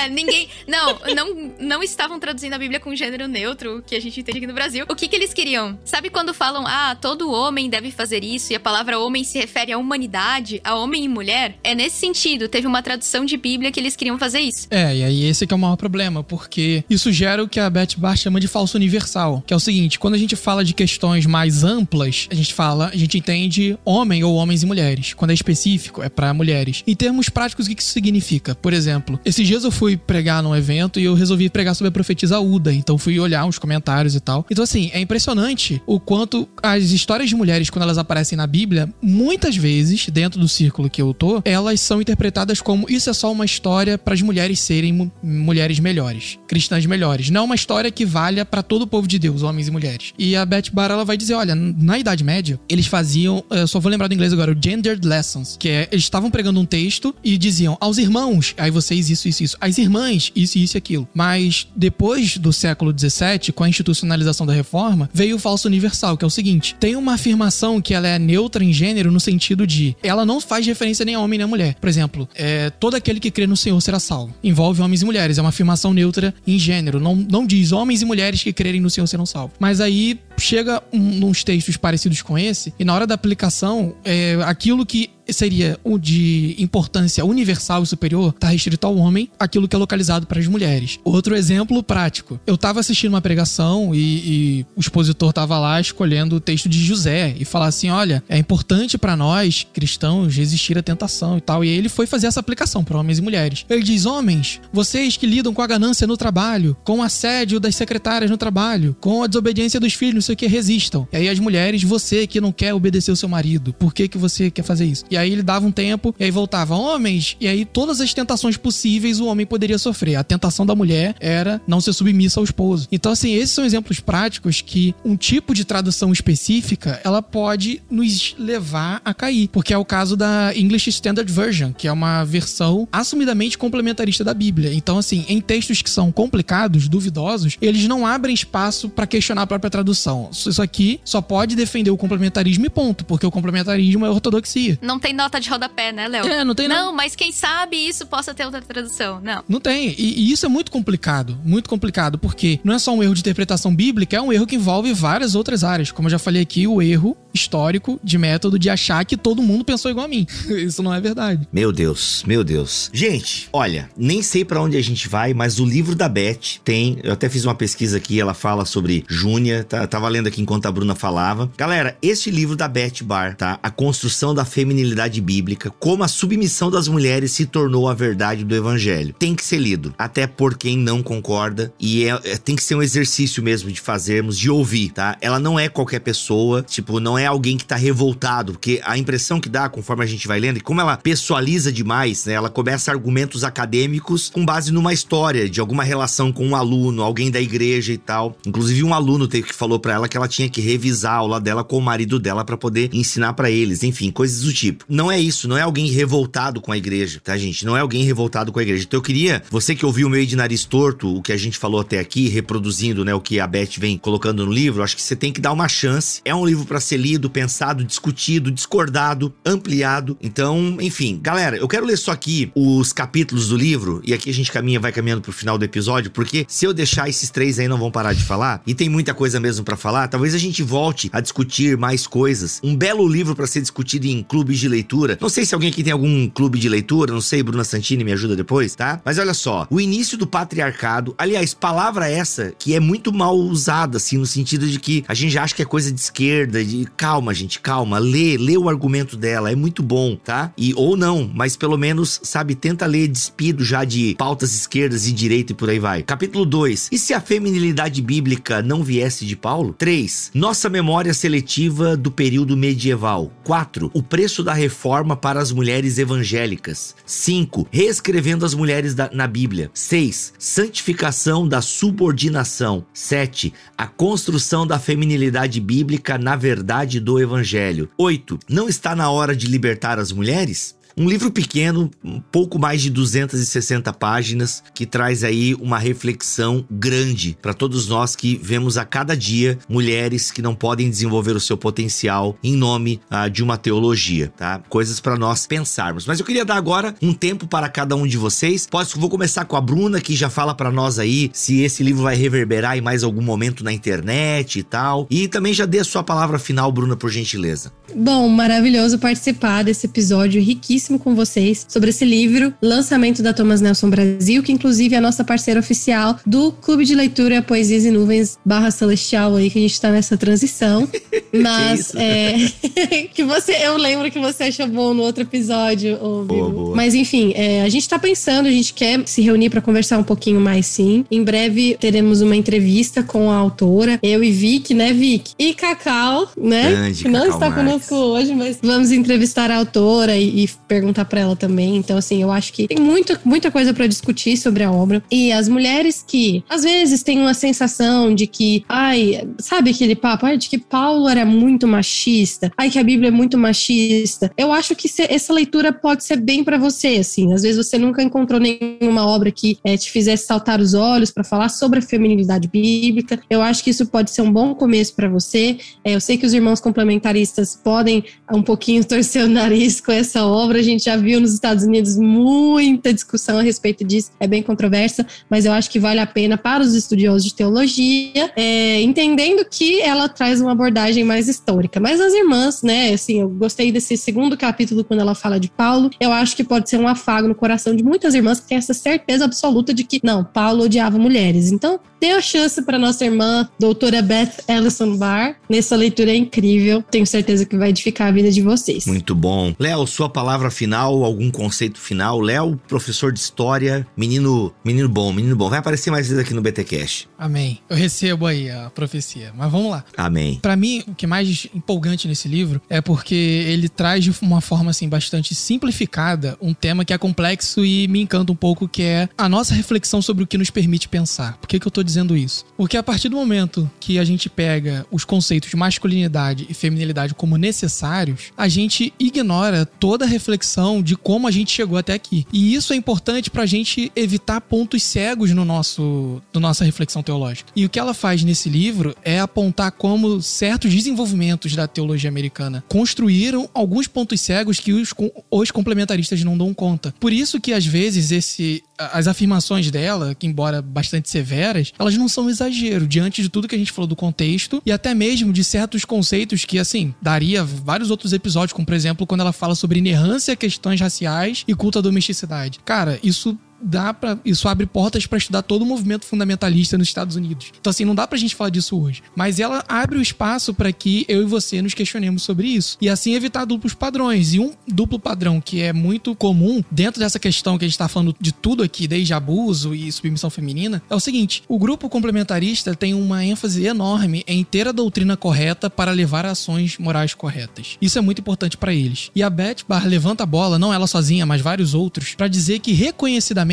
É, 0.01 0.09
ninguém. 0.09 0.49
Não, 0.67 0.99
não, 1.15 1.53
não 1.61 1.83
estavam 1.83 2.19
traduzindo 2.19 2.55
a 2.55 2.59
Bíblia 2.59 2.81
com 2.81 2.95
gênero 2.95 3.29
neutro, 3.29 3.83
que 3.87 3.95
a 3.95 4.01
gente 4.01 4.21
entende 4.21 4.39
aqui 4.39 4.47
no 4.47 4.55
Brasil. 4.55 4.87
O 4.89 4.97
que, 4.97 5.07
que 5.07 5.15
eles 5.15 5.35
queriam? 5.35 5.79
Sabe 5.85 6.09
quando 6.09 6.33
falam, 6.33 6.65
ah, 6.67 6.97
todo 7.01 7.31
homem 7.31 7.69
deve 7.69 7.91
fazer 7.91 8.25
isso, 8.25 8.53
e 8.53 8.57
a 8.57 8.61
palavra 8.61 8.99
homem 8.99 9.23
se 9.25 9.39
refere 9.39 9.73
à 9.73 9.79
humanidade, 9.79 10.61
a 10.65 10.75
homem 10.75 11.05
e 11.05 11.09
mulher? 11.09 11.59
É 11.63 11.75
nesse 11.75 11.97
sentido. 11.97 12.49
Teve 12.49 12.67
uma 12.67 12.83
tradução 12.83 13.25
de 13.25 13.37
Bíblia 13.37 13.71
que 13.71 13.79
eles 13.79 13.95
queriam 13.95 14.19
fazer 14.19 14.41
isso. 14.41 14.67
É, 14.71 14.97
e 14.97 15.05
aí 15.05 15.25
esse 15.25 15.47
que 15.47 15.53
é 15.53 15.57
o 15.57 15.59
maior 15.59 15.77
problema, 15.77 16.23
porque 16.23 16.85
isso 16.89 17.13
gera 17.13 17.43
o 17.43 17.49
que 17.49 17.61
a 17.61 17.69
Beth 17.69 17.97
Barr 17.97 18.17
chama 18.17 18.41
de 18.41 18.49
falso 18.49 18.77
universal, 18.77 19.43
que 19.47 19.53
é 19.53 19.57
o 19.57 19.61
seguinte, 19.61 19.99
quando 19.99 20.15
a 20.15 20.19
gente 20.19 20.37
fala 20.37 20.65
de 20.65 20.73
questões 20.73 21.27
mais 21.27 21.50
amplas, 21.65 22.27
a 22.31 22.35
gente 22.35 22.55
fala, 22.55 22.91
a 22.93 22.97
gente 22.97 23.19
entende 23.19 23.79
homem 23.85 24.25
ou 24.25 24.35
homens 24.35 24.63
e 24.63 24.67
mulheres. 24.67 25.15
Quando 25.15 25.31
é 25.31 25.35
específico, 25.35 26.03
é 26.03 26.09
pra 26.09 26.33
mulheres. 26.35 26.83
Em 26.87 26.95
termos 26.95 27.29
práticos, 27.29 27.67
o 27.67 27.71
que 27.75 27.83
isso 27.83 27.93
significa? 27.93 28.55
Por 28.55 28.73
exemplo, 28.73 29.19
esses 29.25 29.47
dias 29.47 29.65
eu 29.65 29.71
fui 29.71 29.97
pregar 29.97 30.43
num 30.43 30.55
evento 30.55 30.99
e 30.99 31.05
eu 31.05 31.15
resolvi 31.15 31.49
pregar 31.49 31.75
sobre 31.75 31.89
a 31.89 31.93
profetisa 31.93 32.39
Uda, 32.41 32.73
então 32.73 32.97
fui 32.99 33.19
olhar 33.19 33.45
uns 33.45 33.59
comentários 33.59 34.15
e 34.15 34.21
tal. 34.21 34.47
Então 34.51 34.65
assim, 34.65 34.91
é 34.93 35.01
impressionante 35.01 35.83
o 35.87 35.99
quanto 36.01 36.49
as 36.63 36.91
histórias 36.91 37.29
de 37.29 37.35
mulheres 37.35 37.71
quando 37.71 37.83
elas 37.83 37.99
aparecem 37.99 38.37
na 38.37 38.47
Bíblia, 38.47 38.93
muitas 39.03 39.57
vezes, 39.57 40.09
dentro 40.09 40.41
do 40.41 40.49
círculo 40.49 40.89
que 40.91 41.03
eu 41.03 41.13
tô, 41.13 41.43
elas 41.45 41.81
são 41.81 42.01
interpretadas 42.01 42.61
como 42.61 42.87
isso 42.89 43.11
é 43.11 43.13
só 43.13 43.31
uma 43.31 43.45
história 43.45 43.99
para 43.99 44.15
as 44.15 44.23
mulheres 44.23 44.59
serem 44.61 44.93
mu- 44.93 45.13
mulheres 45.23 45.79
melhores, 45.79 46.39
cristãs 46.47 46.85
melhores. 46.87 47.31
Não 47.31 47.43
é 47.43 47.45
uma 47.45 47.55
história 47.55 47.91
que 47.91 48.05
valha 48.05 48.45
para 48.45 48.63
todo 48.63 48.83
o 48.83 48.87
povo 48.87 49.07
de 49.07 49.19
Deus, 49.19 49.43
homens 49.43 49.69
e 49.69 49.71
mulheres. 49.71 50.13
E 50.19 50.35
a 50.37 50.45
Beth 50.45 50.71
Barr 50.73 50.91
ela 50.91 51.05
vai 51.05 51.17
dizer, 51.17 51.35
olha, 51.41 51.55
na 51.55 51.99
Idade 51.99 52.23
Média, 52.23 52.61
eles 52.69 52.87
faziam, 52.87 53.45
eu 53.51 53.67
só 53.67 53.81
vou 53.81 53.91
lembrar 53.91 54.09
do 54.09 54.15
inglês 54.15 54.33
agora, 54.33 54.53
o 54.53 54.57
gendered 54.59 55.07
lessons, 55.07 55.57
que 55.59 55.69
é 55.69 55.89
eles 55.91 56.05
estavam 56.05 56.31
pregando 56.31 56.61
um 56.61 56.65
texto 56.65 57.15
e 57.25 57.37
diziam 57.37 57.77
aos 57.81 57.99
irmãos, 57.99 58.55
aí 58.57 58.71
vocês 58.71 59.11
isso, 59.11 59.29
isso, 59.29 59.43
isso, 59.43 59.57
as 59.61 59.79
irmãs, 59.79 60.31
isso, 60.35 60.59
isso 60.59 60.77
e 60.77 60.79
aquilo. 60.79 61.09
Mas 61.15 61.67
depois 61.75 62.37
do 62.37 62.53
século 62.53 62.95
XVII, 62.97 63.53
com 63.55 63.65
a 63.65 63.69
institucionalização 63.69 64.47
da 64.47 64.53
reforma, 64.53 65.09
veio 65.13 65.37
o 65.37 65.39
falso 65.39 65.67
universal, 65.67 66.17
que 66.17 66.25
é 66.25 66.27
o 66.27 66.31
seguinte: 66.31 66.77
tem 66.79 66.97
uma 66.97 67.15
afirmação 67.15 67.81
que 67.81 67.95
ela 67.95 68.09
é 68.09 68.19
neutra 68.19 68.63
em 68.63 68.73
gênero 68.73 69.11
no 69.11 69.21
sentido 69.21 69.67
de 69.67 69.97
ela 70.03 70.25
não 70.25 70.41
faz 70.41 70.67
referência 70.67 71.05
nem 71.05 71.15
a 71.15 71.21
homem 71.21 71.39
nem 71.39 71.45
a 71.45 71.49
mulher. 71.49 71.75
Por 71.81 71.89
exemplo, 71.89 72.29
é, 72.35 72.71
todo 72.71 72.95
aquele 72.95 73.21
que 73.21 73.31
crê 73.31 73.47
no 73.47 73.57
Senhor 73.57 73.81
será 73.81 73.99
salvo. 73.99 74.35
Envolve 74.43 74.83
homens 74.83 75.03
e 75.03 75.05
mulheres, 75.05 75.39
é 75.39 75.41
uma 75.41 75.49
afirmação 75.49 75.93
neutra 75.93 76.35
em 76.47 76.59
gênero. 76.59 77.01
Não, 77.01 77.17
não 77.17 77.47
diz 77.47 77.73
homens 77.73 78.03
e 78.03 78.05
mulheres 78.05 78.43
que 78.43 78.53
crerem 78.53 78.81
no 78.81 78.91
Senhor 78.91 79.07
serão 79.07 79.25
salvos. 79.27 79.57
Mas 79.59 79.81
aí 79.81 80.19
chega 80.37 80.83
um, 80.93 81.30
uns 81.31 81.45
textos 81.45 81.77
parecidos 81.77 82.21
com 82.23 82.39
esse, 82.39 82.75
e 82.79 82.85
na 82.85 82.95
hora 82.95 83.07
da 83.07 83.15
aplicação, 83.15 83.95
é, 84.05 84.37
aquilo 84.45 84.85
que 84.85 85.11
seria 85.33 85.79
o 85.85 85.99
de 85.99 86.55
importância 86.59 87.25
universal 87.25 87.83
e 87.83 87.87
superior 87.87 88.33
tá 88.33 88.49
restrito 88.49 88.87
ao 88.87 88.97
homem, 88.97 89.31
aquilo 89.39 89.69
que 89.69 89.77
é 89.77 89.79
localizado 89.79 90.27
para 90.27 90.41
as 90.41 90.47
mulheres. 90.47 90.99
Outro 91.05 91.37
exemplo 91.37 91.83
prático. 91.83 92.41
Eu 92.47 92.57
tava 92.57 92.81
assistindo 92.81 93.13
uma 93.13 93.21
pregação 93.21 93.95
e, 93.95 93.99
e 93.99 94.67
o 94.77 94.81
expositor 94.81 95.33
tava 95.33 95.59
lá 95.59 95.81
escolhendo 95.81 96.37
o 96.37 96.41
texto 96.41 96.69
de 96.69 96.83
José 96.83 97.35
e 97.39 97.45
falar 97.45 97.67
assim: 97.67 97.91
olha, 97.91 98.23
é 98.29 98.39
importante 98.39 98.99
para 98.99 99.17
nós 99.17 99.67
cristãos 99.73 100.35
resistir 100.35 100.77
à 100.79 100.83
tentação 100.83 101.39
e 101.39 101.41
tal. 101.41 101.65
E 101.65 101.69
ele 101.69 101.89
foi 101.89 102.07
fazer 102.07 102.27
essa 102.27 102.41
aplicação 102.41 102.85
para 102.85 102.99
homens 102.99 103.19
e 103.19 103.23
mulheres. 103.23 103.65
Ele 103.69 103.83
diz: 103.83 104.07
homens, 104.07 104.61
vocês 104.73 105.17
que 105.17 105.27
lidam 105.27 105.53
com 105.55 105.63
a 105.63 105.67
ganância 105.67 106.07
no 106.07 106.17
trabalho, 106.17 106.77
com 106.85 106.99
o 106.99 107.03
assédio 107.03 107.61
das 107.61 107.77
secretárias 107.77 108.31
no 108.31 108.37
trabalho, 108.37 108.97
com 109.01 109.23
a 109.23 109.27
desobediência 109.27 109.81
dos 109.81 109.95
filhos, 109.95 110.15
não 110.15 110.23
sei 110.23 110.35
o 110.35 110.37
que, 110.37 110.47
resistam. 110.47 111.07
E 111.13 111.17
aí 111.17 111.29
as 111.29 111.39
mulheres, 111.39 111.83
você 111.83 112.27
que 112.27 112.41
não 112.41 112.53
quer 112.53 112.75
obedecer 112.75 113.11
o 113.11 113.17
seu 113.17 113.29
marido, 113.29 113.73
por 113.73 113.95
que 113.95 114.09
que 114.09 114.19
você 114.19 114.51
quer 114.51 114.63
fazer 114.63 114.87
isso? 114.87 115.05
E 115.11 115.17
aí 115.21 115.33
ele 115.33 115.43
dava 115.43 115.67
um 115.67 115.73
tempo, 115.73 116.15
e 116.19 116.25
aí 116.25 116.31
voltava 116.31 116.75
homens, 116.75 117.37
e 117.41 117.47
aí 117.47 117.65
todas 117.65 118.01
as 118.01 118.13
tentações 118.13 118.57
possíveis 118.57 119.21
o 119.21 119.27
homem 119.27 119.47
poderia 119.47 119.79
sofrer. 119.79 120.17
A 120.17 120.25
tentação 120.25 120.67
da 120.67 120.75
mulher 120.75 121.15
era 121.21 121.61
não 121.67 121.81
ser 121.81 121.93
submissa 121.93 122.41
ao 122.41 122.45
esposo. 122.45 122.89
Então, 122.91 123.13
assim, 123.13 123.35
esses 123.35 123.51
são 123.51 123.65
exemplos 123.65 124.01
práticos 124.01 124.61
que 124.61 124.95
um 125.05 125.17
tipo 125.17 125.55
de 125.55 125.65
tradução 125.65 126.13
específica, 126.13 127.01
ela 127.05 127.23
pode 127.23 127.83
nos 127.91 128.35
levar 128.39 129.01
a 129.05 129.15
cair. 129.15 129.49
Porque 129.49 129.73
é 129.73 129.79
o 129.79 129.85
caso 129.85 130.17
da 130.17 130.53
English 130.57 130.89
Standard 130.91 131.31
Version, 131.31 131.73
que 131.73 131.87
é 131.87 131.93
uma 131.93 132.25
versão 132.25 132.89
assumidamente 132.91 133.59
complementarista 133.59 134.25
da 134.25 134.35
Bíblia. 134.35 134.73
Então, 134.73 134.99
assim, 134.99 135.25
em 135.29 135.41
textos 135.41 135.83
que 135.83 135.91
são 135.91 136.11
complicados, 136.11 136.89
duvidosos, 136.89 137.57
eles 137.61 137.87
não 137.87 138.07
abrem 138.07 138.35
espaço 138.35 138.89
para 138.89 139.07
questionar 139.07 139.43
a 139.43 139.47
própria 139.47 139.71
tradução. 139.71 140.31
Isso 140.33 140.63
aqui 140.63 141.01
só 141.05 141.21
pode 141.21 141.55
defender 141.55 141.91
o 141.91 141.97
complementarismo 141.97 142.67
e 142.67 142.71
ponto, 142.71 143.05
porque 143.05 143.27
o 143.27 143.31
complementarismo 143.31 144.07
é 144.07 144.11
ortodoxia. 144.11 144.79
Não 144.83 144.99
tem 144.99 145.10
tem 145.11 145.15
nota 145.15 145.41
de 145.41 145.51
rodapé, 145.51 145.91
né, 145.91 146.07
Léo? 146.07 146.25
É, 146.25 146.45
não 146.45 146.55
tem 146.55 146.69
Não, 146.69 146.95
mas 146.95 147.17
quem 147.17 147.33
sabe 147.33 147.77
isso 147.77 148.07
possa 148.07 148.33
ter 148.33 148.45
outra 148.45 148.63
tradução. 148.63 149.21
Não. 149.21 149.43
Não 149.49 149.61
tem. 149.61 149.95
E, 149.99 150.21
e 150.21 150.33
isso 150.33 150.47
é 150.47 150.49
muito 150.49 150.71
complicado. 150.71 151.37
Muito 151.45 151.69
complicado, 151.69 152.17
porque 152.17 152.61
não 152.63 152.75
é 152.75 152.79
só 152.79 152.95
um 152.95 153.03
erro 153.03 153.15
de 153.15 153.21
interpretação 153.21 153.75
bíblica, 153.75 154.17
é 154.17 154.21
um 154.21 154.33
erro 154.33 154.47
que 154.47 154.55
envolve 154.55 154.93
várias 154.93 155.35
outras 155.35 155.65
áreas. 155.65 155.91
Como 155.91 156.07
eu 156.07 156.11
já 156.11 156.19
falei 156.19 156.41
aqui, 156.41 156.67
o 156.67 156.81
erro 156.81 157.17
histórico 157.35 157.99
de 158.03 158.19
método 158.19 158.59
de 158.59 158.71
achar 158.71 159.05
que 159.05 159.17
todo 159.17 159.43
mundo 159.43 159.65
pensou 159.65 159.91
igual 159.91 160.07
a 160.07 160.09
mim. 160.09 160.27
Isso 160.49 160.83
não 160.83 160.95
é 160.95 161.01
verdade. 161.01 161.49
Meu 161.53 161.73
Deus, 161.73 162.23
meu 162.27 162.45
Deus. 162.45 162.91
Gente, 162.93 163.49
olha, 163.53 163.89
nem 163.97 164.23
sei 164.23 164.45
pra 164.45 164.61
onde 164.61 164.77
a 164.77 164.83
gente 164.83 165.09
vai, 165.09 165.35
mas 165.35 165.59
o 165.59 165.65
livro 165.65 165.95
da 165.95 166.09
Beth 166.09 166.61
tem. 166.65 166.99
Eu 167.03 167.13
até 167.13 167.29
fiz 167.29 167.45
uma 167.45 167.55
pesquisa 167.55 167.97
aqui, 167.97 168.21
ela 168.21 168.35
fala 168.35 168.65
sobre 168.65 169.05
Júnia, 169.09 169.65
tá, 169.65 169.87
tava 169.87 170.09
lendo 170.09 170.29
aqui 170.29 170.41
enquanto 170.41 170.67
a 170.67 170.73
Bruna 170.73 170.95
falava. 170.95 171.51
Galera, 171.57 171.97
este 172.01 172.31
livro 172.31 172.57
da 172.57 172.69
Beth 172.69 173.03
Bar, 173.03 173.35
tá? 173.37 173.59
A 173.63 173.71
construção 173.71 174.35
da 174.35 174.45
feminilidade 174.45 175.00
bíblica, 175.21 175.71
como 175.79 176.03
a 176.05 176.09
submissão 176.09 176.71
das 176.71 176.89
mulheres 176.89 177.33
se 177.33 177.47
tornou 177.47 177.89
a 177.89 177.95
verdade 177.95 178.45
do 178.45 178.55
evangelho. 178.55 179.15
Tem 179.19 179.35
que 179.35 179.45
ser 179.45 179.59
lido, 179.59 179.95
até 179.97 180.27
por 180.27 180.57
quem 180.59 180.77
não 180.77 181.03
concorda, 181.03 181.73
e 181.81 182.05
é, 182.05 182.21
é- 182.25 182.37
tem 182.37 182.57
que 182.57 182.63
ser 182.63 182.75
um 182.75 182.83
exercício 182.83 183.43
mesmo 183.43 183.71
de 183.71 183.81
fazermos, 183.81 184.37
de 184.39 184.51
ouvir, 184.51 184.91
tá? 184.91 185.17
Ela 185.21 185.39
não 185.39 185.59
é 185.59 185.69
qualquer 185.69 186.01
pessoa, 186.01 186.63
tipo, 186.63 186.99
não 187.01 187.17
é 187.17 187.27
alguém 187.27 187.57
que 187.57 187.65
tá 187.65 187.77
revoltado, 187.77 188.53
porque 188.53 188.81
a 188.85 188.99
impressão 188.99 189.41
que 189.41 189.49
dá 189.49 189.69
conforme 189.69 190.03
a 190.05 190.07
gente 190.07 190.27
vai 190.27 190.41
lendo, 190.41 190.57
e 190.59 190.61
como 190.61 190.81
ela 190.81 190.97
pessoaliza 190.97 191.71
demais, 191.73 192.27
né? 192.27 192.33
Ela 192.35 192.51
começa 192.51 192.91
argumentos 192.91 193.45
acadêmicos 193.45 194.29
com 194.31 194.45
base 194.45 194.73
numa 194.73 194.93
história 194.93 195.49
de 195.49 195.61
alguma 195.61 195.85
relação 195.85 196.33
com 196.33 196.47
um 196.49 196.57
aluno, 196.57 197.03
alguém 197.03 197.31
da 197.31 197.41
igreja 197.41 197.93
e 197.93 197.99
tal. 197.99 198.37
Inclusive 198.47 198.83
um 198.83 198.93
aluno 198.93 199.29
teve 199.29 199.49
que 199.49 199.55
falou 199.55 199.79
pra 199.79 199.95
ela 199.95 200.09
que 200.09 200.17
ela 200.17 200.29
tinha 200.29 200.49
que 200.49 200.61
revisar 200.61 201.13
a 201.13 201.17
aula 201.17 201.41
dela 201.41 201.63
com 201.63 201.79
o 201.79 201.83
marido 201.83 202.19
dela 202.19 202.45
pra 202.45 202.57
poder 202.57 202.91
ensinar 202.93 203.33
pra 203.35 203.51
eles, 203.51 203.83
enfim, 203.83 204.11
coisas 204.11 204.43
do 204.43 204.53
tipo. 204.53 204.80
Não 204.89 205.11
é 205.11 205.21
isso, 205.21 205.49
não 205.49 205.57
é 205.57 205.63
alguém 205.63 205.91
revoltado 205.91 206.61
com 206.61 206.73
a 206.73 206.77
igreja, 206.77 207.21
tá, 207.23 207.37
gente? 207.37 207.65
Não 207.65 207.77
é 207.77 207.81
alguém 207.81 208.05
revoltado 208.05 208.53
com 208.53 208.59
a 208.59 208.63
igreja. 208.63 208.85
Então 208.85 208.99
eu 208.99 209.03
queria, 209.03 209.43
você 209.51 209.75
que 209.75 209.87
ouviu 209.87 210.09
meio 210.09 210.27
de 210.27 210.37
nariz 210.37 210.65
torto, 210.65 211.17
o 211.17 211.23
que 211.23 211.33
a 211.33 211.37
gente 211.37 211.59
falou 211.59 211.81
até 211.81 211.99
aqui, 211.99 212.29
reproduzindo, 212.29 213.05
né, 213.05 213.15
o 213.15 213.21
que 213.21 213.41
a 213.41 213.47
Beth 213.47 213.79
vem 213.79 213.97
colocando 213.99 214.45
no 214.45 214.53
livro, 214.53 214.83
acho 214.83 214.97
que 214.97 215.03
você 215.03 215.17
tem 215.17 215.33
que 215.33 215.41
dar 215.41 215.53
uma 215.53 215.69
chance. 215.69 216.21
É 216.25 216.35
um 216.35 216.45
livro 216.45 216.65
pra 216.65 216.81
ser 216.81 216.97
lido, 216.97 217.31
pensado, 217.31 217.85
discutido, 217.85 218.51
discordado, 218.51 219.33
ampliado. 219.45 220.17
Então, 220.21 220.77
enfim, 220.81 221.19
galera, 221.23 221.57
eu 221.57 221.69
quero 221.69 221.87
ler 221.87 221.97
só 221.97 222.13
aqui 222.13 222.51
os 222.55 222.93
capítulos 222.93 223.49
do 223.49 223.57
livro 223.57 224.01
e 224.05 224.13
aqui 224.13 224.31
a 224.31 224.35
gente 224.35 224.51
caminha, 224.51 224.81
vai 224.81 224.93
caminhando 224.93 225.23
pro 225.23 225.33
final 225.33 225.59
do 225.59 225.65
episódio, 225.65 226.11
porque 226.11 226.45
se 226.49 226.65
eu 226.65 226.73
deixar 226.73 227.09
esses 227.09 227.31
três 227.31 227.59
aí 227.59 227.69
não 227.69 227.79
vão 227.79 227.91
parar 227.91 228.13
de 228.13 228.23
falar 228.23 228.63
e 228.67 228.75
tem 228.75 228.89
muita 228.89 229.15
coisa 229.15 229.39
mesmo 229.41 229.65
pra 229.65 229.77
falar, 229.77 230.09
talvez 230.09 230.35
a 230.35 230.39
gente 230.39 230.63
volte 230.63 231.09
a 231.13 231.21
discutir 231.21 231.77
mais 231.77 232.07
coisas. 232.07 232.61
Um 232.63 232.77
belo 232.77 233.07
livro 233.07 233.35
pra 233.35 233.47
ser 233.47 233.61
discutido 233.61 234.07
em 234.07 234.23
clubes 234.23 234.59
de 234.59 234.69
leitura. 234.71 235.19
Não 235.21 235.29
sei 235.29 235.45
se 235.45 235.55
alguém 235.55 235.71
aqui 235.71 235.83
tem 235.83 235.93
algum 235.93 236.29
clube 236.29 236.59
de 236.59 236.69
leitura, 236.69 237.13
não 237.13 237.21
sei, 237.21 237.43
Bruna 237.43 237.65
Santini 237.65 238.05
me 238.05 238.13
ajuda 238.13 238.37
depois, 238.37 238.75
tá? 238.75 239.01
Mas 239.05 239.19
olha 239.19 239.35
só, 239.35 239.67
o 239.71 239.81
início 239.81 240.17
do 240.17 240.27
patriarcado, 240.27 241.15
aliás, 241.19 241.53
palavra 241.53 242.09
essa 242.09 242.53
que 242.59 242.75
é 242.75 242.81
muito 242.81 243.13
mal 243.13 243.37
usada 243.37 243.99
assim 243.99 244.17
no 244.17 244.27
sentido 244.27 244.67
de 244.67 244.79
que 244.79 245.05
a 245.07 245.15
gente 245.15 245.37
acha 245.39 245.55
que 245.55 245.63
é 245.63 245.65
coisa 245.65 245.93
de 245.93 246.01
esquerda, 246.01 246.65
de 246.65 246.87
calma, 246.97 247.35
gente, 247.35 247.61
calma, 247.61 247.99
lê, 247.99 248.37
lê 248.37 248.57
o 248.57 248.69
argumento 248.69 249.17
dela, 249.17 249.51
é 249.51 249.57
muito 249.57 249.83
bom, 249.83 250.17
tá? 250.17 250.53
E 250.57 250.73
ou 250.77 250.97
não, 250.97 251.31
mas 251.35 251.57
pelo 251.57 251.77
menos, 251.77 252.21
sabe, 252.23 252.55
tenta 252.55 252.87
ler 252.87 253.09
despido 253.09 253.65
já 253.65 253.85
de 253.85 254.15
pautas 254.17 254.55
esquerdas 254.55 255.07
e 255.07 255.13
direita 255.13 255.53
e 255.53 255.55
por 255.55 255.69
aí 255.69 255.79
vai. 255.79 256.03
Capítulo 256.03 256.45
2. 256.45 256.89
E 256.93 256.99
se 256.99 257.13
a 257.13 257.21
feminilidade 257.21 258.01
bíblica 258.01 258.63
não 258.63 258.83
viesse 258.83 259.25
de 259.25 259.37
Paulo? 259.37 259.75
3. 259.79 260.31
Nossa 260.35 260.69
memória 260.69 261.13
seletiva 261.13 261.97
do 261.97 262.11
período 262.11 262.57
medieval. 262.57 263.33
4. 263.45 263.91
O 263.93 264.03
preço 264.03 264.43
da 264.43 264.53
reforma 264.61 265.17
para 265.17 265.41
as 265.41 265.51
mulheres 265.51 265.99
evangélicas. 265.99 266.95
5. 267.07 267.67
Reescrevendo 267.71 268.45
as 268.45 268.55
mulheres 268.55 268.95
da- 268.95 269.11
na 269.13 269.27
Bíblia. 269.27 269.71
6. 269.75 270.33
Santificação 270.39 271.49
da 271.49 271.61
subordinação. 271.61 272.85
7. 272.93 273.53
A 273.77 273.87
construção 273.87 274.67
da 274.67 274.79
feminilidade 274.79 275.61
bíblica 275.61 276.19
na 276.19 276.37
verdade 276.37 277.01
do 277.01 277.19
evangelho. 277.21 277.89
8. 277.97 278.39
Não 278.49 278.69
está 278.69 278.95
na 278.95 279.11
hora 279.11 279.35
de 279.35 279.47
libertar 279.47 279.99
as 279.99 280.13
mulheres? 280.13 280.79
Um 281.01 281.09
livro 281.09 281.31
pequeno, 281.31 281.91
um 282.05 282.21
pouco 282.21 282.59
mais 282.59 282.83
de 282.83 282.91
260 282.91 283.91
páginas, 283.95 284.63
que 284.75 284.85
traz 284.85 285.25
aí 285.25 285.55
uma 285.55 285.79
reflexão 285.79 286.63
grande 286.71 287.39
para 287.41 287.55
todos 287.55 287.89
nós 287.89 288.15
que 288.15 288.39
vemos 288.43 288.77
a 288.77 288.85
cada 288.85 289.17
dia 289.17 289.59
mulheres 289.67 290.31
que 290.31 290.43
não 290.43 290.55
podem 290.55 290.91
desenvolver 290.91 291.35
o 291.35 291.41
seu 291.41 291.57
potencial 291.57 292.37
em 292.45 292.55
nome 292.55 293.01
ah, 293.09 293.29
de 293.29 293.43
uma 293.43 293.57
teologia, 293.57 294.31
tá? 294.37 294.61
Coisas 294.69 295.01
para 295.01 295.17
nós 295.17 295.47
pensarmos. 295.47 296.05
Mas 296.05 296.21
eu 296.21 296.27
queria 296.27 296.45
dar 296.45 296.57
agora 296.57 296.95
um 297.01 297.15
tempo 297.15 297.47
para 297.47 297.71
cada 297.71 297.97
um 297.97 298.07
de 298.07 298.19
vocês. 298.19 298.67
Posso, 298.67 299.01
vou 299.01 299.09
começar 299.09 299.47
com 299.47 299.57
a 299.57 299.61
Bruna, 299.63 300.03
que 300.03 300.15
já 300.15 300.29
fala 300.29 300.55
para 300.55 300.71
nós 300.71 300.99
aí 300.99 301.31
se 301.33 301.63
esse 301.63 301.83
livro 301.83 302.03
vai 302.03 302.15
reverberar 302.15 302.77
em 302.77 302.83
mais 302.83 303.03
algum 303.03 303.23
momento 303.23 303.65
na 303.65 303.73
internet 303.73 304.59
e 304.59 304.63
tal. 304.63 305.07
E 305.09 305.29
também 305.29 305.55
já 305.55 305.65
dê 305.65 305.79
a 305.79 305.85
sua 305.85 306.03
palavra 306.03 306.39
final, 306.39 306.71
Bruna, 306.71 306.95
por 306.95 307.11
gentileza. 307.11 307.73
Bom, 307.97 308.29
maravilhoso 308.29 308.99
participar 308.99 309.65
desse 309.65 309.87
episódio 309.87 310.43
riquíssimo 310.43 310.90
com 310.99 311.15
vocês 311.15 311.67
sobre 311.69 311.91
esse 311.91 312.05
livro, 312.05 312.55
lançamento 312.63 313.23
da 313.23 313.33
Thomas 313.33 313.61
Nelson 313.61 313.91
Brasil, 313.91 314.43
que 314.43 314.53
inclusive 314.53 314.95
é 314.95 314.99
a 314.99 315.01
nossa 315.01 315.25
parceira 315.25 315.61
oficial 315.61 316.19
do 316.27 316.53
Clube 316.53 316.85
de 316.85 316.95
Leitura 316.95 317.43
Poesias 317.43 317.85
e 317.85 317.91
Nuvens 317.91 318.39
barra 318.45 318.71
Celestial 318.71 319.37
aí, 319.37 319.51
que 319.51 319.59
a 319.59 319.63
gente 319.63 319.81
tá 319.81 319.91
nessa 319.91 320.17
transição. 320.17 320.89
Mas 321.33 321.95
é, 321.95 322.35
que 323.15 323.25
você, 323.25 323.53
eu 323.53 323.77
lembro 323.77 324.11
que 324.11 324.19
você 324.19 324.45
achou 324.45 324.67
bom 324.67 324.95
no 324.95 325.03
outro 325.03 325.23
episódio, 325.23 325.99
ô, 326.03 326.25
Boa, 326.25 326.51
boa. 326.51 326.77
Mas 326.77 326.95
enfim, 326.95 327.33
é, 327.35 327.63
a 327.63 327.69
gente 327.69 327.89
tá 327.89 327.99
pensando, 327.99 328.47
a 328.47 328.51
gente 328.51 328.75
quer 328.75 329.01
se 329.07 329.23
reunir 329.23 329.51
para 329.51 329.61
conversar 329.61 329.99
um 329.99 330.03
pouquinho 330.03 330.41
mais 330.41 330.67
sim. 330.67 331.05
Em 331.11 331.23
breve 331.23 331.77
teremos 331.79 332.21
uma 332.21 332.37
entrevista 332.37 333.03
com 333.03 333.31
a 333.31 333.37
autora, 333.37 333.99
eu 334.03 334.23
e 334.23 334.31
Vic, 334.31 334.75
né, 334.75 334.93
Vic? 334.93 335.33
E 335.39 335.55
Cacau, 335.55 336.29
né? 336.37 336.71
Grande 336.71 337.03
que 337.03 337.09
não 337.09 337.21
Cacau 337.21 337.35
está 337.35 337.51
Marques. 337.51 337.65
conosco 337.65 337.95
hoje, 337.95 338.35
mas 338.35 338.59
vamos 338.63 338.93
entrevistar 338.93 339.51
a 339.51 339.57
autora 339.57 340.17
e, 340.17 340.45
e 340.45 340.51
perguntar 340.71 341.05
para 341.05 341.19
ela 341.21 341.35
também. 341.35 341.77
Então, 341.77 341.99
assim, 341.99 342.23
eu 342.23 342.31
acho 342.31 342.53
que 342.53 342.69
tem 342.69 342.79
muito, 342.79 343.19
muita 343.25 343.51
coisa 343.51 343.75
para 343.75 343.89
discutir 343.89 344.37
sobre 344.37 344.63
a 344.63 344.71
obra. 344.71 345.03
E 345.11 345.33
as 345.33 345.49
mulheres 345.49 346.05
que, 346.07 346.45
às 346.49 346.63
vezes, 346.63 347.03
têm 347.03 347.19
uma 347.19 347.35
sensação 347.35 348.15
de 348.15 348.29
que, 348.29 348.65
ai, 348.69 349.29
sabe 349.41 349.71
aquele 349.71 349.97
papo, 349.97 350.27
ai, 350.27 350.39
de 350.39 350.49
que 350.49 350.59
Paulo 350.59 351.09
era 351.09 351.25
muito 351.27 351.67
machista, 351.67 352.53
ai, 352.57 352.71
que 352.71 352.79
a 352.79 352.85
Bíblia 352.85 353.09
é 353.09 353.11
muito 353.11 353.37
machista. 353.37 354.31
Eu 354.39 354.53
acho 354.53 354.77
que 354.77 354.89
se- 354.89 355.09
essa 355.11 355.33
leitura 355.33 355.73
pode 355.73 356.05
ser 356.05 356.21
bem 356.21 356.45
para 356.45 356.57
você, 356.57 356.99
assim. 357.01 357.33
Às 357.33 357.43
vezes 357.43 357.57
você 357.67 357.77
nunca 357.77 358.01
encontrou 358.01 358.39
nenhuma 358.39 359.05
obra 359.05 359.33
que 359.33 359.59
eh, 359.65 359.77
te 359.77 359.91
fizesse 359.91 360.27
saltar 360.27 360.61
os 360.61 360.73
olhos 360.73 361.11
para 361.11 361.25
falar 361.25 361.49
sobre 361.49 361.81
a 361.81 361.83
feminilidade 361.83 362.47
bíblica. 362.47 363.21
Eu 363.29 363.43
acho 363.43 363.65
que 363.65 363.71
isso 363.71 363.87
pode 363.87 364.13
ser 364.13 364.23
um 364.23 364.33
bom 364.33 364.55
começo 364.55 364.95
para 364.95 365.09
você. 365.09 365.59
É, 365.85 365.97
eu 365.97 366.01
sei 366.01 366.17
que 366.17 366.25
os 366.27 366.33
irmãos 366.33 366.61
complementaristas 366.61 367.59
podem 367.63 368.05
um 368.33 368.43
pouquinho 368.43 368.85
torcer 368.85 369.25
o 369.25 369.29
nariz 369.29 369.81
com 369.81 369.91
essa 369.91 370.25
obra. 370.25 370.60
A 370.61 370.63
gente 370.63 370.85
já 370.85 370.95
viu 370.95 371.23
nos 371.23 371.33
Estados 371.33 371.65
Unidos 371.65 371.97
muita 371.97 372.93
discussão 372.93 373.39
a 373.39 373.43
respeito 373.43 373.83
disso, 373.83 374.11
é 374.21 374.27
bem 374.27 374.43
controversa, 374.43 375.07
mas 375.31 375.47
eu 375.47 375.53
acho 375.53 375.71
que 375.71 375.81
vale 375.81 376.01
a 376.01 376.07
pena 376.07 376.37
para 376.37 376.63
os 376.63 376.75
estudiosos 376.75 377.25
de 377.25 377.35
teologia, 377.35 378.31
é, 378.37 378.83
entendendo 378.83 379.43
que 379.51 379.81
ela 379.81 380.07
traz 380.07 380.39
uma 380.39 380.53
abordagem 380.53 381.03
mais 381.03 381.29
histórica. 381.29 381.81
Mas 381.81 381.99
as 381.99 382.13
irmãs, 382.13 382.63
né, 382.63 382.93
assim, 382.93 383.23
eu 383.23 383.29
gostei 383.31 383.73
desse 383.73 383.97
segundo 383.97 384.37
capítulo 384.37 384.85
quando 384.85 385.01
ela 385.01 385.15
fala 385.15 385.41
de 385.41 385.49
Paulo, 385.49 385.89
eu 385.99 386.13
acho 386.13 386.37
que 386.37 386.45
pode 386.45 386.69
ser 386.69 386.79
um 386.79 386.87
afago 386.87 387.27
no 387.27 387.35
coração 387.35 387.75
de 387.75 387.83
muitas 387.83 388.15
irmãs 388.15 388.39
que 388.39 388.49
têm 388.49 388.59
essa 388.59 388.75
certeza 388.75 389.25
absoluta 389.25 389.73
de 389.73 389.83
que, 389.83 389.99
não, 390.05 390.23
Paulo 390.23 390.65
odiava 390.65 390.99
mulheres. 390.99 391.51
Então, 391.51 391.81
dê 391.99 392.11
a 392.11 392.21
chance 392.21 392.61
para 392.63 392.79
nossa 392.79 393.05
irmã, 393.05 393.49
doutora 393.59 394.03
Beth 394.03 394.45
Ellison 394.47 394.97
Barr, 394.97 395.37
nessa 395.49 395.75
leitura 395.75 396.15
incrível. 396.15 396.83
Tenho 396.91 397.07
certeza 397.07 397.47
que 397.47 397.57
vai 397.57 397.71
edificar 397.71 398.09
a 398.09 398.13
vida 398.13 398.31
de 398.31 398.43
vocês. 398.43 398.87
Muito 398.87 399.15
bom. 399.15 399.55
Léo, 399.59 399.87
sua 399.87 400.09
palavra 400.09 400.50
final, 400.51 401.05
algum 401.05 401.31
conceito 401.31 401.79
final? 401.79 402.21
Léo, 402.21 402.61
professor 402.69 403.13
de 403.13 403.21
história, 403.21 403.87
menino, 403.97 404.53
menino 404.65 404.89
bom, 404.89 405.13
menino 405.13 405.37
bom. 405.37 405.49
Vai 405.49 405.59
aparecer 405.59 405.91
mais 405.91 406.09
vezes 406.09 406.23
aqui 406.23 406.35
no 406.35 406.43
BT 406.43 406.65
Cash. 406.65 407.09
Amém. 407.19 407.61
Eu 407.69 407.77
recebo 407.77 408.27
aí 408.27 408.51
a 408.51 408.71
profecia. 408.71 409.33
Mas 409.37 409.51
vamos 409.51 409.71
lá. 409.71 409.85
Amém. 409.97 410.39
Pra 410.41 410.57
mim, 410.57 410.83
o 410.87 410.95
que 410.95 411.05
é 411.05 411.09
mais 411.09 411.47
empolgante 411.55 412.09
nesse 412.09 412.29
livro 412.29 412.61
é 412.69 412.81
porque 412.81 413.15
ele 413.15 413.69
traz 413.69 414.05
de 414.05 414.13
uma 414.23 414.41
forma 414.41 414.71
assim 414.71 414.89
bastante 414.89 415.35
simplificada 415.35 416.37
um 416.41 416.55
tema 416.55 416.85
que 416.85 416.93
é 416.93 416.99
complexo 416.99 417.65
e 417.65 417.87
me 417.89 418.01
encanta 418.01 418.33
um 418.33 418.37
pouco, 418.37 418.69
que 418.69 418.83
é 418.83 419.09
a 419.17 419.29
nossa 419.29 419.55
reflexão 419.55 420.03
sobre 420.03 420.25
o 420.25 420.27
que 420.27 420.39
nos 420.39 420.51
permite 420.51 420.89
pensar. 420.89 421.37
Por 421.39 421.47
que, 421.47 421.59
que 421.59 421.67
eu 421.67 421.71
tô 421.71 421.83
dizendo 421.83 422.17
isso? 422.17 422.45
Porque 422.57 422.77
a 422.77 422.83
partir 422.83 423.09
do 423.09 423.17
momento 423.17 423.71
que 423.79 423.99
a 423.99 424.05
gente 424.05 424.29
pega 424.29 424.87
os 424.91 425.05
conceitos 425.05 425.51
de 425.51 425.57
masculinidade 425.57 426.47
e 426.49 426.55
feminilidade 426.55 427.15
como 427.15 427.37
necessários, 427.37 428.33
a 428.37 428.49
gente 428.49 428.93
ignora 428.99 429.65
toda 429.65 430.05
a 430.05 430.09
reflexão 430.09 430.40
reflexão 430.41 430.83
de 430.83 430.97
como 430.97 431.29
a 431.29 431.31
gente 431.31 431.53
chegou 431.53 431.77
até 431.77 431.93
aqui. 431.93 432.27
E 432.33 432.55
isso 432.55 432.73
é 432.73 432.77
importante 432.77 433.31
pra 433.31 433.45
gente 433.45 433.93
evitar 433.95 434.41
pontos 434.41 434.83
cegos 434.83 435.31
no 435.33 435.45
nosso, 435.45 436.23
no 436.33 436.41
nossa 436.41 436.65
reflexão 436.65 437.03
teológica. 437.03 437.53
E 437.55 437.65
o 437.65 437.69
que 437.69 437.79
ela 437.79 437.93
faz 437.93 438.23
nesse 438.25 438.49
livro 438.49 438.97
é 439.05 439.21
apontar 439.21 439.71
como 439.73 440.23
certos 440.23 440.73
desenvolvimentos 440.73 441.55
da 441.55 441.69
teologia 441.69 442.09
americana 442.09 442.65
construíram 442.69 443.49
alguns 443.53 443.87
pontos 443.87 444.21
cegos 444.21 444.59
que 444.59 444.73
os, 444.73 444.95
os 445.31 445.51
complementaristas 445.51 446.23
não 446.25 446.37
dão 446.37 446.55
conta. 446.55 446.95
Por 446.99 447.13
isso 447.13 447.41
que 447.41 447.53
às 447.53 447.67
vezes 447.67 448.11
esse 448.11 448.63
as 448.93 449.07
afirmações 449.07 449.71
dela, 449.71 450.15
que 450.15 450.27
embora 450.27 450.63
bastante 450.63 451.11
severas, 451.11 451.73
elas 451.79 451.97
não 451.97 452.09
são 452.09 452.31
exagero 452.31 452.87
diante 452.87 453.23
de 453.23 453.29
tudo 453.29 453.47
que 453.47 453.55
a 453.55 453.59
gente 453.59 453.73
falou 453.73 453.87
do 453.87 453.95
contexto 453.95 454.63
e 454.65 454.73
até 454.73 454.95
mesmo 454.95 455.33
de 455.33 455.45
certos 455.45 455.85
conceitos 455.85 456.45
que, 456.45 456.59
assim, 456.59 456.95
daria 457.01 457.45
vários 457.45 457.91
outros 457.91 458.13
episódios, 458.13 458.53
como 458.55 458.65
por 458.65 458.75
exemplo, 458.75 459.07
quando 459.07 459.21
ela 459.21 459.33
fala 459.33 459.55
sobre 459.55 459.79
inerrância, 459.79 460.30
questões 460.37 460.81
raciais 460.81 461.45
e 461.47 461.55
culto 461.55 461.79
à 461.79 461.83
domesticidade. 461.83 462.61
Cara, 462.65 462.99
isso 463.03 463.39
dá 463.61 463.93
para 463.93 464.19
isso 464.25 464.49
abre 464.49 464.67
portas 464.67 465.07
para 465.07 465.19
estudar 465.19 465.43
todo 465.43 465.63
o 465.63 465.67
movimento 465.67 466.05
fundamentalista 466.05 466.79
nos 466.79 466.89
Estados 466.89 467.17
Unidos. 467.17 467.53
Então 467.61 467.71
assim, 467.71 467.85
não 467.85 467.95
dá 467.95 468.07
pra 468.07 468.19
gente 468.19 468.35
falar 468.35 468.51
disso 468.51 468.81
hoje, 468.81 469.03
mas 469.15 469.39
ela 469.39 469.65
abre 469.69 469.99
o 469.99 470.03
espaço 470.03 470.55
para 470.55 470.73
que 470.73 471.05
eu 471.09 471.23
e 471.23 471.27
você 471.27 471.61
nos 471.63 471.75
questionemos 471.75 472.23
sobre 472.23 472.49
isso 472.49 472.79
e 472.81 472.89
assim 472.89 473.15
evitar 473.15 473.45
duplos 473.45 473.75
padrões. 473.75 474.35
E 474.35 474.41
um 474.41 474.53
duplo 474.67 474.99
padrão 474.99 475.41
que 475.41 475.61
é 475.61 475.73
muito 475.73 476.15
comum 476.15 476.63
dentro 476.71 477.01
dessa 477.01 477.19
questão 477.19 477.59
que 477.59 477.65
a 477.65 477.69
gente 477.69 477.79
tá 477.79 477.89
falando 477.89 478.15
de 478.21 478.33
tudo 478.33 478.63
aqui, 478.63 478.87
desde 478.87 479.13
abuso 479.13 479.75
e 479.75 479.91
submissão 479.91 480.31
feminina, 480.31 480.83
é 480.89 480.95
o 480.95 481.01
seguinte: 481.01 481.43
o 481.49 481.59
grupo 481.59 481.89
complementarista 481.89 482.75
tem 482.75 482.95
uma 482.95 483.25
ênfase 483.25 483.67
enorme 483.67 484.25
em 484.27 484.43
ter 484.45 484.67
a 484.69 484.73
doutrina 484.73 485.17
correta 485.17 485.69
para 485.69 485.91
levar 485.91 486.25
ações 486.25 486.79
morais 486.79 487.15
corretas. 487.15 487.77
Isso 487.81 487.99
é 487.99 488.01
muito 488.01 488.21
importante 488.21 488.57
para 488.57 488.75
eles. 488.75 489.11
E 489.15 489.23
a 489.23 489.31
Beth 489.31 489.65
Barr 489.69 489.87
levanta 489.87 490.23
a 490.23 490.27
bola, 490.27 490.59
não 490.59 490.73
ela 490.73 490.87
sozinha, 490.87 491.27
mas 491.27 491.41
vários 491.41 491.75
outros, 491.75 492.15
para 492.15 492.29
dizer 492.29 492.61
que 492.61 492.73
reconhecidamente 492.73 493.50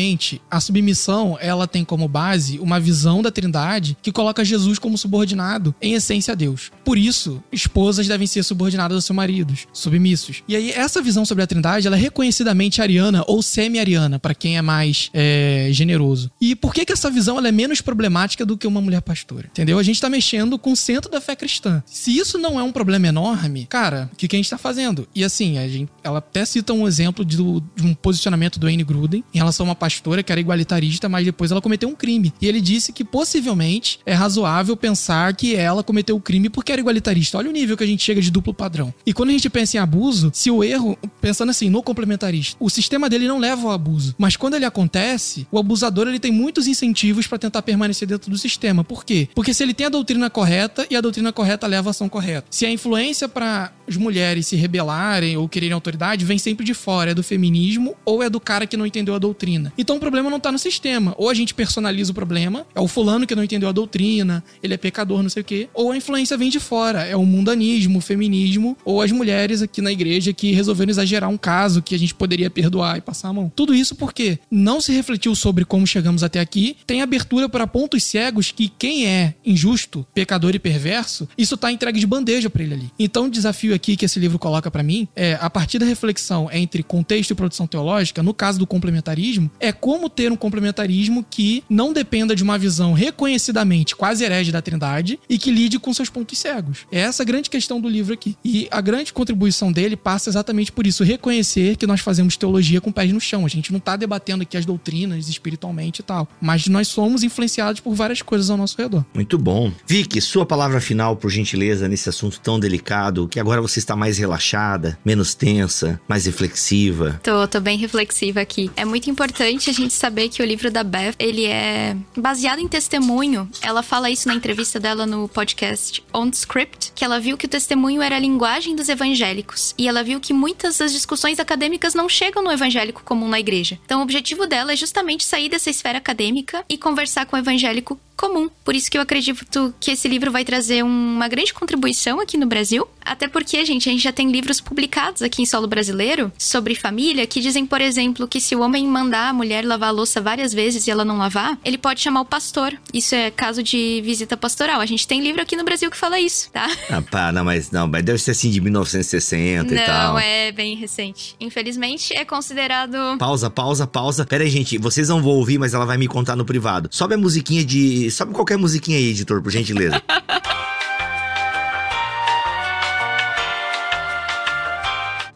a 0.50 0.60
submissão 0.60 1.36
ela 1.40 1.66
tem 1.66 1.84
como 1.84 2.08
base 2.08 2.58
uma 2.58 2.78
visão 2.78 3.22
da 3.22 3.30
Trindade 3.30 3.96
que 4.02 4.12
coloca 4.12 4.44
Jesus 4.44 4.78
como 4.78 4.96
subordinado, 4.98 5.74
em 5.80 5.94
essência 5.94 6.32
a 6.32 6.34
Deus. 6.34 6.70
Por 6.84 6.96
isso, 6.96 7.42
esposas 7.50 8.06
devem 8.06 8.26
ser 8.26 8.42
subordinadas 8.42 8.94
aos 8.94 9.04
seus 9.04 9.16
maridos, 9.16 9.66
submissos. 9.72 10.42
E 10.46 10.54
aí 10.54 10.70
essa 10.70 11.02
visão 11.02 11.24
sobre 11.24 11.44
a 11.44 11.46
Trindade 11.46 11.86
ela 11.86 11.96
é 11.96 12.00
reconhecidamente 12.00 12.80
ariana 12.80 13.24
ou 13.26 13.42
semi-ariana 13.42 14.18
para 14.18 14.34
quem 14.34 14.56
é 14.56 14.62
mais 14.62 15.10
é, 15.12 15.68
generoso. 15.72 16.30
E 16.40 16.54
por 16.54 16.74
que 16.74 16.84
que 16.84 16.92
essa 16.92 17.10
visão 17.10 17.38
ela 17.38 17.48
é 17.48 17.52
menos 17.52 17.80
problemática 17.80 18.44
do 18.44 18.56
que 18.56 18.66
uma 18.66 18.80
mulher 18.80 19.02
pastora? 19.02 19.46
Entendeu? 19.46 19.78
A 19.78 19.82
gente 19.82 20.00
tá 20.00 20.08
mexendo 20.08 20.58
com 20.58 20.72
o 20.72 20.76
centro 20.76 21.10
da 21.10 21.20
fé 21.20 21.34
cristã. 21.34 21.82
Se 21.86 22.16
isso 22.16 22.38
não 22.38 22.58
é 22.58 22.62
um 22.62 22.72
problema 22.72 23.08
enorme, 23.08 23.66
cara, 23.66 24.08
o 24.12 24.16
que, 24.16 24.28
que 24.28 24.36
a 24.36 24.38
gente 24.38 24.50
tá 24.50 24.58
fazendo? 24.58 25.08
E 25.14 25.24
assim, 25.24 25.58
a 25.58 25.68
gente, 25.68 25.90
ela 26.02 26.18
até 26.18 26.44
cita 26.44 26.72
um 26.72 26.86
exemplo 26.86 27.24
de, 27.24 27.36
de 27.36 27.86
um 27.86 27.94
posicionamento 27.94 28.58
do 28.58 28.66
Anne 28.66 28.84
Gruden 28.84 29.24
em 29.34 29.38
relação 29.38 29.66
a 29.66 29.70
uma 29.70 29.74
pastora 29.88 30.22
que 30.22 30.30
era 30.30 30.38
igualitarista, 30.38 31.08
mas 31.08 31.24
depois 31.24 31.50
ela 31.50 31.62
cometeu 31.62 31.88
um 31.88 31.94
crime. 31.94 32.30
E 32.42 32.46
ele 32.46 32.60
disse 32.60 32.92
que 32.92 33.02
possivelmente 33.02 33.98
é 34.04 34.12
razoável 34.12 34.76
pensar 34.76 35.34
que 35.34 35.56
ela 35.56 35.82
cometeu 35.82 36.14
o 36.14 36.20
crime 36.20 36.50
porque 36.50 36.70
era 36.70 36.80
igualitarista. 36.80 37.38
Olha 37.38 37.48
o 37.48 37.52
nível 37.52 37.74
que 37.74 37.84
a 37.84 37.86
gente 37.86 38.04
chega 38.04 38.20
de 38.20 38.30
duplo 38.30 38.52
padrão. 38.52 38.92
E 39.06 39.14
quando 39.14 39.30
a 39.30 39.32
gente 39.32 39.48
pensa 39.48 39.78
em 39.78 39.80
abuso, 39.80 40.30
se 40.34 40.50
o 40.50 40.62
erro, 40.62 40.98
pensando 41.22 41.48
assim, 41.48 41.70
no 41.70 41.82
complementarista, 41.82 42.54
o 42.60 42.68
sistema 42.68 43.08
dele 43.08 43.26
não 43.26 43.38
leva 43.38 43.62
ao 43.62 43.72
abuso. 43.72 44.14
Mas 44.18 44.36
quando 44.36 44.54
ele 44.54 44.66
acontece, 44.66 45.46
o 45.50 45.58
abusador 45.58 46.06
ele 46.06 46.18
tem 46.18 46.30
muitos 46.30 46.66
incentivos 46.66 47.26
para 47.26 47.38
tentar 47.38 47.62
permanecer 47.62 48.06
dentro 48.06 48.30
do 48.30 48.36
sistema. 48.36 48.84
Por 48.84 49.06
quê? 49.06 49.28
Porque 49.34 49.54
se 49.54 49.62
ele 49.62 49.72
tem 49.72 49.86
a 49.86 49.90
doutrina 49.90 50.28
correta 50.28 50.86
e 50.90 50.96
a 50.96 51.00
doutrina 51.00 51.32
correta 51.32 51.66
leva 51.66 51.88
a 51.88 51.92
ação 51.92 52.10
correta. 52.10 52.46
Se 52.50 52.66
a 52.66 52.70
influência 52.70 53.26
para 53.26 53.72
as 53.88 53.96
mulheres 53.96 54.46
se 54.46 54.56
rebelarem 54.56 55.38
ou 55.38 55.48
quererem 55.48 55.72
autoridade 55.72 56.26
vem 56.26 56.36
sempre 56.36 56.66
de 56.66 56.74
fora, 56.74 57.12
é 57.12 57.14
do 57.14 57.22
feminismo 57.22 57.96
ou 58.04 58.22
é 58.22 58.28
do 58.28 58.38
cara 58.38 58.66
que 58.66 58.76
não 58.76 58.84
entendeu 58.84 59.14
a 59.14 59.18
doutrina. 59.18 59.72
Então 59.78 59.96
o 59.96 60.00
problema 60.00 60.28
não 60.28 60.40
tá 60.40 60.50
no 60.50 60.58
sistema. 60.58 61.14
Ou 61.16 61.30
a 61.30 61.34
gente 61.34 61.54
personaliza 61.54 62.10
o 62.10 62.14
problema, 62.14 62.66
é 62.74 62.80
o 62.80 62.88
fulano 62.88 63.26
que 63.26 63.34
não 63.34 63.44
entendeu 63.44 63.68
a 63.68 63.72
doutrina, 63.72 64.42
ele 64.60 64.74
é 64.74 64.76
pecador, 64.76 65.22
não 65.22 65.30
sei 65.30 65.42
o 65.42 65.44
quê. 65.44 65.68
Ou 65.72 65.92
a 65.92 65.96
influência 65.96 66.36
vem 66.36 66.50
de 66.50 66.58
fora, 66.58 67.04
é 67.04 67.16
o 67.16 67.24
mundanismo, 67.24 67.98
o 67.98 68.02
feminismo, 68.02 68.76
ou 68.84 69.00
as 69.00 69.12
mulheres 69.12 69.62
aqui 69.62 69.80
na 69.80 69.92
igreja 69.92 70.32
que 70.32 70.52
resolveram 70.52 70.90
exagerar 70.90 71.30
um 71.30 71.36
caso 71.36 71.80
que 71.80 71.94
a 71.94 71.98
gente 71.98 72.14
poderia 72.14 72.50
perdoar 72.50 72.98
e 72.98 73.00
passar 73.00 73.28
a 73.28 73.32
mão. 73.32 73.52
Tudo 73.54 73.74
isso 73.74 73.94
porque 73.94 74.38
não 74.50 74.80
se 74.80 74.92
refletiu 74.92 75.34
sobre 75.34 75.64
como 75.64 75.86
chegamos 75.86 76.22
até 76.22 76.40
aqui, 76.40 76.76
tem 76.86 77.00
abertura 77.00 77.48
para 77.48 77.66
pontos 77.66 78.02
cegos 78.02 78.50
que 78.50 78.68
quem 78.68 79.06
é 79.06 79.34
injusto, 79.44 80.06
pecador 80.12 80.54
e 80.54 80.58
perverso, 80.58 81.28
isso 81.38 81.56
tá 81.56 81.70
entregue 81.70 82.00
de 82.00 82.06
bandeja 82.06 82.50
para 82.50 82.62
ele 82.62 82.74
ali. 82.74 82.90
Então 82.98 83.26
o 83.26 83.30
desafio 83.30 83.74
aqui 83.74 83.96
que 83.96 84.04
esse 84.04 84.18
livro 84.18 84.38
coloca 84.38 84.70
para 84.70 84.82
mim 84.82 85.06
é, 85.14 85.38
a 85.40 85.48
partir 85.48 85.78
da 85.78 85.86
reflexão 85.86 86.48
entre 86.52 86.82
contexto 86.82 87.30
e 87.30 87.34
produção 87.34 87.66
teológica, 87.66 88.22
no 88.22 88.34
caso 88.34 88.58
do 88.58 88.66
complementarismo, 88.66 89.50
é 89.60 89.67
como 89.72 90.08
ter 90.08 90.30
um 90.32 90.36
complementarismo 90.36 91.24
que 91.28 91.64
não 91.68 91.92
dependa 91.92 92.34
de 92.34 92.42
uma 92.42 92.58
visão 92.58 92.92
reconhecidamente 92.92 93.96
quase 93.96 94.24
herege 94.24 94.52
da 94.52 94.62
Trindade 94.62 95.18
e 95.28 95.38
que 95.38 95.50
lide 95.50 95.78
com 95.78 95.92
seus 95.92 96.08
pontos 96.08 96.38
cegos. 96.38 96.86
É 96.90 97.00
essa 97.00 97.22
a 97.22 97.26
grande 97.26 97.50
questão 97.50 97.80
do 97.80 97.88
livro 97.88 98.14
aqui. 98.14 98.36
E 98.44 98.68
a 98.70 98.80
grande 98.80 99.12
contribuição 99.12 99.72
dele 99.72 99.96
passa 99.96 100.30
exatamente 100.30 100.72
por 100.72 100.86
isso, 100.86 101.04
reconhecer 101.04 101.76
que 101.76 101.86
nós 101.86 102.00
fazemos 102.00 102.36
teologia 102.36 102.80
com 102.80 102.92
pés 102.92 103.12
no 103.12 103.20
chão. 103.20 103.44
A 103.44 103.48
gente 103.48 103.72
não 103.72 103.78
está 103.78 103.96
debatendo 103.96 104.42
aqui 104.42 104.56
as 104.56 104.64
doutrinas 104.64 105.28
espiritualmente 105.28 106.00
e 106.00 106.04
tal, 106.04 106.28
mas 106.40 106.66
nós 106.68 106.88
somos 106.88 107.22
influenciados 107.22 107.80
por 107.80 107.94
várias 107.94 108.22
coisas 108.22 108.50
ao 108.50 108.56
nosso 108.56 108.76
redor. 108.80 109.04
Muito 109.14 109.38
bom. 109.38 109.72
Vicky, 109.86 110.20
sua 110.20 110.46
palavra 110.46 110.80
final, 110.80 111.16
por 111.16 111.30
gentileza, 111.30 111.88
nesse 111.88 112.08
assunto 112.08 112.40
tão 112.40 112.58
delicado, 112.60 113.28
que 113.28 113.40
agora 113.40 113.60
você 113.60 113.78
está 113.78 113.96
mais 113.96 114.18
relaxada, 114.18 114.98
menos 115.04 115.34
tensa, 115.34 116.00
mais 116.08 116.26
reflexiva. 116.26 117.20
Tô, 117.22 117.46
tô 117.48 117.60
bem 117.60 117.76
reflexiva 117.76 118.40
aqui. 118.40 118.70
É 118.76 118.84
muito 118.84 119.10
importante 119.10 119.57
a 119.66 119.72
gente 119.72 119.92
saber 119.92 120.28
que 120.28 120.42
o 120.42 120.46
livro 120.46 120.70
da 120.70 120.84
Beth, 120.84 121.14
ele 121.18 121.46
é 121.46 121.96
baseado 122.16 122.60
em 122.60 122.68
testemunho. 122.68 123.48
Ela 123.62 123.82
fala 123.82 124.10
isso 124.10 124.28
na 124.28 124.34
entrevista 124.34 124.78
dela 124.78 125.06
no 125.06 125.28
podcast 125.28 126.02
On 126.12 126.28
Script, 126.28 126.92
que 126.94 127.04
ela 127.04 127.18
viu 127.18 127.36
que 127.36 127.46
o 127.46 127.48
testemunho 127.48 128.02
era 128.02 128.16
a 128.16 128.20
linguagem 128.20 128.76
dos 128.76 128.88
evangélicos. 128.88 129.74
E 129.78 129.88
ela 129.88 130.02
viu 130.02 130.20
que 130.20 130.32
muitas 130.32 130.78
das 130.78 130.92
discussões 130.92 131.38
acadêmicas 131.38 131.94
não 131.94 132.08
chegam 132.08 132.42
no 132.42 132.52
evangélico 132.52 133.02
comum 133.04 133.28
na 133.28 133.40
igreja. 133.40 133.78
Então 133.84 134.00
o 134.00 134.02
objetivo 134.02 134.46
dela 134.46 134.72
é 134.72 134.76
justamente 134.76 135.24
sair 135.24 135.48
dessa 135.48 135.70
esfera 135.70 135.98
acadêmica 135.98 136.64
e 136.68 136.78
conversar 136.78 137.26
com 137.26 137.36
o 137.36 137.38
evangélico 137.38 137.98
comum. 138.18 138.50
Por 138.64 138.74
isso 138.74 138.90
que 138.90 138.98
eu 138.98 139.02
acredito 139.02 139.72
que 139.78 139.92
esse 139.92 140.08
livro 140.08 140.32
vai 140.32 140.44
trazer 140.44 140.82
uma 140.82 141.28
grande 141.28 141.54
contribuição 141.54 142.20
aqui 142.20 142.36
no 142.36 142.46
Brasil. 142.46 142.86
Até 143.00 143.28
porque, 143.28 143.64
gente, 143.64 143.88
a 143.88 143.92
gente 143.92 144.02
já 144.02 144.12
tem 144.12 144.30
livros 144.30 144.60
publicados 144.60 145.22
aqui 145.22 145.40
em 145.40 145.46
solo 145.46 145.68
brasileiro 145.68 146.30
sobre 146.36 146.74
família 146.74 147.26
que 147.26 147.40
dizem, 147.40 147.64
por 147.64 147.80
exemplo, 147.80 148.26
que 148.26 148.40
se 148.40 148.56
o 148.56 148.60
homem 148.60 148.86
mandar 148.86 149.28
a 149.28 149.32
mulher 149.32 149.47
lavar 149.66 149.88
a 149.88 149.92
louça 149.92 150.20
várias 150.20 150.52
vezes 150.52 150.86
e 150.86 150.90
ela 150.90 151.04
não 151.04 151.18
lavar, 151.18 151.58
ele 151.64 151.78
pode 151.78 152.00
chamar 152.00 152.20
o 152.20 152.24
pastor. 152.24 152.72
Isso 152.92 153.14
é 153.14 153.30
caso 153.30 153.62
de 153.62 154.00
visita 154.04 154.36
pastoral. 154.36 154.80
A 154.80 154.86
gente 154.86 155.06
tem 155.06 155.20
livro 155.20 155.40
aqui 155.40 155.56
no 155.56 155.64
Brasil 155.64 155.90
que 155.90 155.96
fala 155.96 156.18
isso, 156.18 156.50
tá? 156.50 156.68
Ah, 156.90 157.02
pá, 157.02 157.30
não, 157.30 157.44
mas 157.44 157.70
não, 157.70 157.86
mas 157.86 158.02
deve 158.02 158.18
ser 158.18 158.30
assim 158.30 158.50
de 158.50 158.60
1960 158.62 159.74
não, 159.74 159.82
e 159.82 159.86
tal. 159.86 160.12
Não, 160.14 160.18
é 160.18 160.50
bem 160.50 160.74
recente. 160.74 161.36
Infelizmente, 161.38 162.14
é 162.14 162.24
considerado. 162.24 162.96
Pausa, 163.18 163.50
pausa, 163.50 163.86
pausa. 163.86 164.24
Pera 164.24 164.42
aí, 164.42 164.50
gente, 164.50 164.78
vocês 164.78 165.08
não 165.08 165.22
vão 165.22 165.32
ouvir, 165.32 165.58
mas 165.58 165.74
ela 165.74 165.84
vai 165.84 165.98
me 165.98 166.08
contar 166.08 166.34
no 166.34 166.46
privado. 166.46 166.88
Sobe 166.90 167.14
a 167.14 167.18
musiquinha 167.18 167.64
de. 167.64 168.10
Sobe 168.10 168.32
qualquer 168.32 168.56
musiquinha 168.56 168.96
aí, 168.96 169.10
editor, 169.10 169.42
por 169.42 169.50
gentileza. 169.50 170.02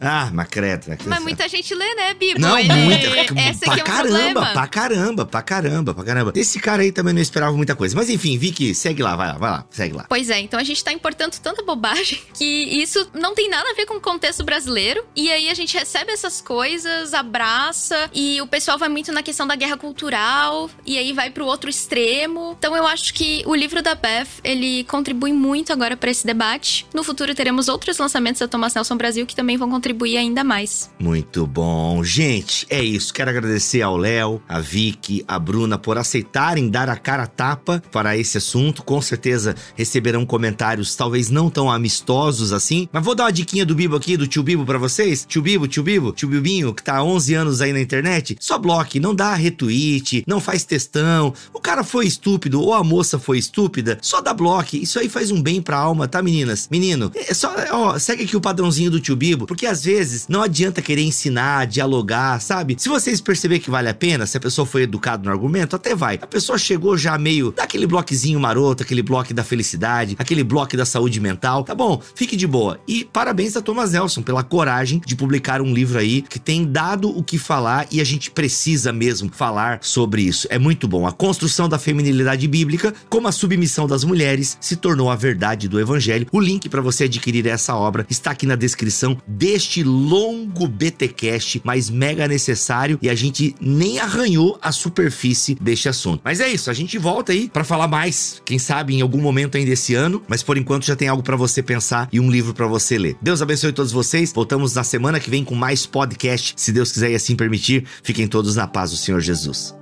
Ah, 0.03 0.29
Macreto. 0.33 0.89
Mas 1.05 1.21
muita 1.23 1.47
gente 1.47 1.73
lê, 1.73 1.95
né, 1.95 2.13
Bibo? 2.13 2.39
Não, 2.39 2.57
Ele- 2.57 2.73
muita. 2.73 3.05
Esse 3.49 3.61
pra 3.61 3.73
aqui 3.73 3.79
é 3.79 3.83
um 3.83 3.85
caramba, 3.85 4.09
problema. 4.11 4.51
pra 4.53 4.67
caramba, 4.67 5.25
pra 5.25 5.41
caramba, 5.41 5.93
pra 5.93 6.03
caramba. 6.03 6.33
Esse 6.35 6.59
cara 6.59 6.81
aí 6.83 6.91
também 6.91 7.13
não 7.13 7.21
esperava 7.21 7.55
muita 7.55 7.75
coisa. 7.75 7.95
Mas 7.95 8.09
enfim, 8.09 8.37
Vicky, 8.37 8.75
segue 8.75 9.01
lá, 9.01 9.15
vai 9.15 9.27
lá, 9.29 9.37
vai 9.37 9.51
lá, 9.51 9.65
segue 9.69 9.95
lá. 9.95 10.05
Pois 10.09 10.29
é, 10.29 10.39
então 10.39 10.59
a 10.59 10.63
gente 10.63 10.83
tá 10.83 10.91
importando 10.91 11.35
tanta 11.41 11.63
bobagem 11.63 12.19
que 12.33 12.43
isso 12.45 13.07
não 13.13 13.33
tem 13.33 13.49
nada 13.49 13.69
a 13.69 13.73
ver 13.73 13.85
com 13.85 13.95
o 13.95 14.01
contexto 14.01 14.43
brasileiro. 14.43 15.03
E 15.15 15.31
aí 15.31 15.49
a 15.49 15.53
gente 15.53 15.77
recebe 15.77 16.11
essas 16.11 16.41
coisas, 16.41 17.13
abraça, 17.13 18.09
e 18.13 18.41
o 18.41 18.47
pessoal 18.47 18.77
vai 18.77 18.89
muito 18.89 19.11
na 19.11 19.23
questão 19.23 19.47
da 19.47 19.55
guerra 19.55 19.77
cultural, 19.77 20.69
e 20.85 20.97
aí 20.97 21.13
vai 21.13 21.29
pro 21.29 21.45
outro 21.45 21.69
extremo. 21.69 22.55
Então 22.57 22.75
eu 22.75 22.85
acho 22.85 23.13
que 23.13 23.43
o 23.45 23.55
livro 23.55 23.81
da 23.81 23.95
Beth, 23.95 24.27
ele 24.43 24.83
contribui 24.85 25.31
muito 25.31 25.71
agora 25.71 25.95
pra 25.95 26.11
esse 26.11 26.25
debate. 26.25 26.85
No 26.93 27.03
futuro 27.03 27.33
teremos 27.33 27.67
outros 27.69 27.97
lançamentos 27.97 28.39
da 28.39 28.47
Thomas 28.47 28.73
Nelson 28.73 28.97
Brasil 28.97 29.25
que 29.25 29.35
também 29.35 29.55
vão 29.57 29.69
contribuir 29.69 29.92
ainda 30.17 30.43
mais. 30.43 30.89
Muito 30.99 31.45
bom. 31.45 32.03
Gente, 32.03 32.65
é 32.69 32.83
isso. 32.83 33.13
Quero 33.13 33.29
agradecer 33.29 33.81
ao 33.81 33.97
Léo, 33.97 34.41
a 34.47 34.59
Vicky, 34.59 35.23
a 35.27 35.37
Bruna 35.37 35.77
por 35.77 35.97
aceitarem 35.97 36.69
dar 36.69 36.89
a 36.89 36.95
cara 36.95 37.23
a 37.23 37.27
tapa 37.27 37.81
para 37.91 38.17
esse 38.17 38.37
assunto. 38.37 38.83
Com 38.83 39.01
certeza 39.01 39.55
receberão 39.75 40.25
comentários 40.25 40.95
talvez 40.95 41.29
não 41.29 41.49
tão 41.49 41.69
amistosos 41.69 42.53
assim. 42.53 42.87
Mas 42.91 43.03
vou 43.03 43.15
dar 43.15 43.25
uma 43.25 43.31
diquinha 43.31 43.65
do 43.65 43.75
Bibo 43.75 43.95
aqui, 43.95 44.17
do 44.17 44.27
tio 44.27 44.43
Bibo 44.43 44.65
pra 44.65 44.77
vocês. 44.77 45.25
Tio 45.27 45.41
Bibo, 45.41 45.67
tio 45.67 45.83
Bibo, 45.83 46.11
tio 46.11 46.27
Bibinho, 46.27 46.73
que 46.73 46.83
tá 46.83 46.97
há 46.97 47.03
11 47.03 47.33
anos 47.33 47.61
aí 47.61 47.73
na 47.73 47.81
internet. 47.81 48.37
Só 48.39 48.57
bloque, 48.57 48.99
não 48.99 49.13
dá 49.13 49.33
retweet, 49.33 50.23
não 50.27 50.39
faz 50.39 50.63
textão. 50.63 51.33
O 51.53 51.59
cara 51.59 51.83
foi 51.83 52.05
estúpido 52.05 52.61
ou 52.61 52.73
a 52.73 52.83
moça 52.83 53.19
foi 53.19 53.37
estúpida, 53.37 53.97
só 54.01 54.21
dá 54.21 54.33
bloque. 54.33 54.81
Isso 54.81 54.99
aí 54.99 55.09
faz 55.09 55.31
um 55.31 55.41
bem 55.41 55.61
pra 55.61 55.77
alma, 55.77 56.07
tá, 56.07 56.21
meninas? 56.21 56.67
Menino, 56.71 57.11
é 57.15 57.33
só, 57.33 57.53
ó, 57.71 57.99
segue 57.99 58.23
aqui 58.23 58.35
o 58.35 58.41
padrãozinho 58.41 58.91
do 58.91 58.99
tio 58.99 59.15
Bibo, 59.15 59.45
porque 59.45 59.65
às 59.73 59.83
vezes 59.83 60.27
não 60.29 60.43
adianta 60.43 60.83
querer 60.83 61.01
ensinar, 61.01 61.65
dialogar, 61.65 62.39
sabe? 62.39 62.75
Se 62.77 62.87
vocês 62.87 63.19
perceber 63.19 63.57
que 63.57 63.71
vale 63.71 63.89
a 63.89 63.93
pena, 63.93 64.27
se 64.27 64.37
a 64.37 64.39
pessoa 64.39 64.67
foi 64.67 64.83
educada 64.83 65.23
no 65.23 65.31
argumento, 65.31 65.75
até 65.75 65.95
vai. 65.95 66.19
A 66.21 66.27
pessoa 66.27 66.59
chegou 66.59 66.95
já 66.95 67.17
meio 67.17 67.51
daquele 67.51 67.87
bloquezinho 67.87 68.39
maroto, 68.39 68.83
aquele 68.83 69.01
bloco 69.01 69.33
da 69.33 69.43
felicidade, 69.43 70.15
aquele 70.19 70.43
bloco 70.43 70.77
da 70.77 70.85
saúde 70.85 71.19
mental, 71.19 71.63
tá 71.63 71.73
bom? 71.73 71.99
Fique 72.13 72.35
de 72.35 72.45
boa. 72.45 72.79
E 72.87 73.03
parabéns 73.03 73.57
a 73.57 73.61
Thomas 73.61 73.93
Nelson 73.93 74.21
pela 74.21 74.43
coragem 74.43 75.01
de 75.03 75.15
publicar 75.15 75.59
um 75.59 75.73
livro 75.73 75.97
aí 75.97 76.21
que 76.21 76.39
tem 76.39 76.63
dado 76.63 77.09
o 77.09 77.23
que 77.23 77.39
falar 77.39 77.87
e 77.91 77.99
a 77.99 78.03
gente 78.03 78.29
precisa 78.29 78.93
mesmo 78.93 79.31
falar 79.33 79.79
sobre 79.81 80.21
isso. 80.21 80.47
É 80.51 80.59
muito 80.59 80.87
bom. 80.87 81.07
A 81.07 81.11
construção 81.11 81.67
da 81.67 81.79
feminilidade 81.79 82.47
bíblica, 82.47 82.93
como 83.09 83.27
a 83.27 83.31
submissão 83.31 83.87
das 83.87 84.03
mulheres, 84.03 84.55
se 84.61 84.75
tornou 84.75 85.09
a 85.09 85.15
verdade 85.15 85.67
do 85.67 85.79
evangelho. 85.79 86.27
O 86.31 86.39
link 86.39 86.69
para 86.69 86.81
você 86.81 87.05
adquirir 87.05 87.47
essa 87.47 87.75
obra 87.75 88.05
está 88.07 88.29
aqui 88.29 88.45
na 88.45 88.55
descrição 88.55 89.17
deste 89.27 89.62
longo 89.83 90.67
BTcast, 90.67 91.61
mas 91.63 91.89
mega 91.89 92.27
necessário 92.27 92.97
e 93.01 93.09
a 93.09 93.15
gente 93.15 93.55
nem 93.61 93.99
arranhou 93.99 94.57
a 94.61 94.71
superfície 94.71 95.55
deste 95.55 95.87
assunto. 95.87 96.21
Mas 96.23 96.39
é 96.39 96.49
isso, 96.49 96.69
a 96.69 96.73
gente 96.73 96.97
volta 96.97 97.31
aí 97.31 97.49
para 97.49 97.63
falar 97.63 97.87
mais, 97.87 98.41
quem 98.45 98.59
sabe 98.59 98.95
em 98.95 99.01
algum 99.01 99.21
momento 99.21 99.57
ainda 99.57 99.71
esse 99.71 99.93
ano, 99.95 100.21
mas 100.27 100.43
por 100.43 100.57
enquanto 100.57 100.85
já 100.85 100.95
tem 100.95 101.07
algo 101.07 101.23
para 101.23 101.35
você 101.35 101.61
pensar 101.61 102.09
e 102.11 102.19
um 102.19 102.29
livro 102.29 102.53
para 102.53 102.67
você 102.67 102.97
ler. 102.97 103.15
Deus 103.21 103.41
abençoe 103.41 103.71
todos 103.71 103.91
vocês. 103.91 104.31
Voltamos 104.33 104.73
na 104.73 104.83
semana 104.83 105.19
que 105.19 105.29
vem 105.29 105.43
com 105.43 105.55
mais 105.55 105.85
podcast, 105.85 106.53
se 106.57 106.71
Deus 106.71 106.91
quiser 106.91 107.11
e 107.11 107.15
assim 107.15 107.35
permitir. 107.35 107.85
Fiquem 108.03 108.27
todos 108.27 108.55
na 108.55 108.67
paz 108.67 108.91
do 108.91 108.97
Senhor 108.97 109.21
Jesus. 109.21 109.73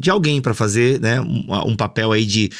De 0.00 0.10
alguém 0.10 0.40
para 0.40 0.54
fazer, 0.54 0.98
né, 0.98 1.20
um, 1.20 1.44
um, 1.66 1.76
papel 1.76 2.10
aí 2.10 2.24
de 2.24 2.50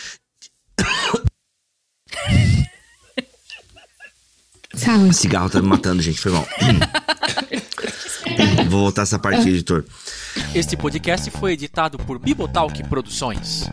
Saúde. 4.74 5.16
Cigarro 5.16 5.50
tá 5.50 5.60
me 5.60 5.68
matando, 5.68 6.02
gente, 6.02 6.20
foi 6.20 6.32
mal. 6.32 6.46
Vou 8.68 8.82
voltar 8.82 9.02
essa 9.02 9.18
parte, 9.18 9.48
editor. 9.48 9.84
Este 10.54 10.76
podcast 10.76 11.30
foi 11.30 11.52
editado 11.52 11.98
por 11.98 12.18
Bibotalk 12.18 12.82
Produções. 12.88 13.68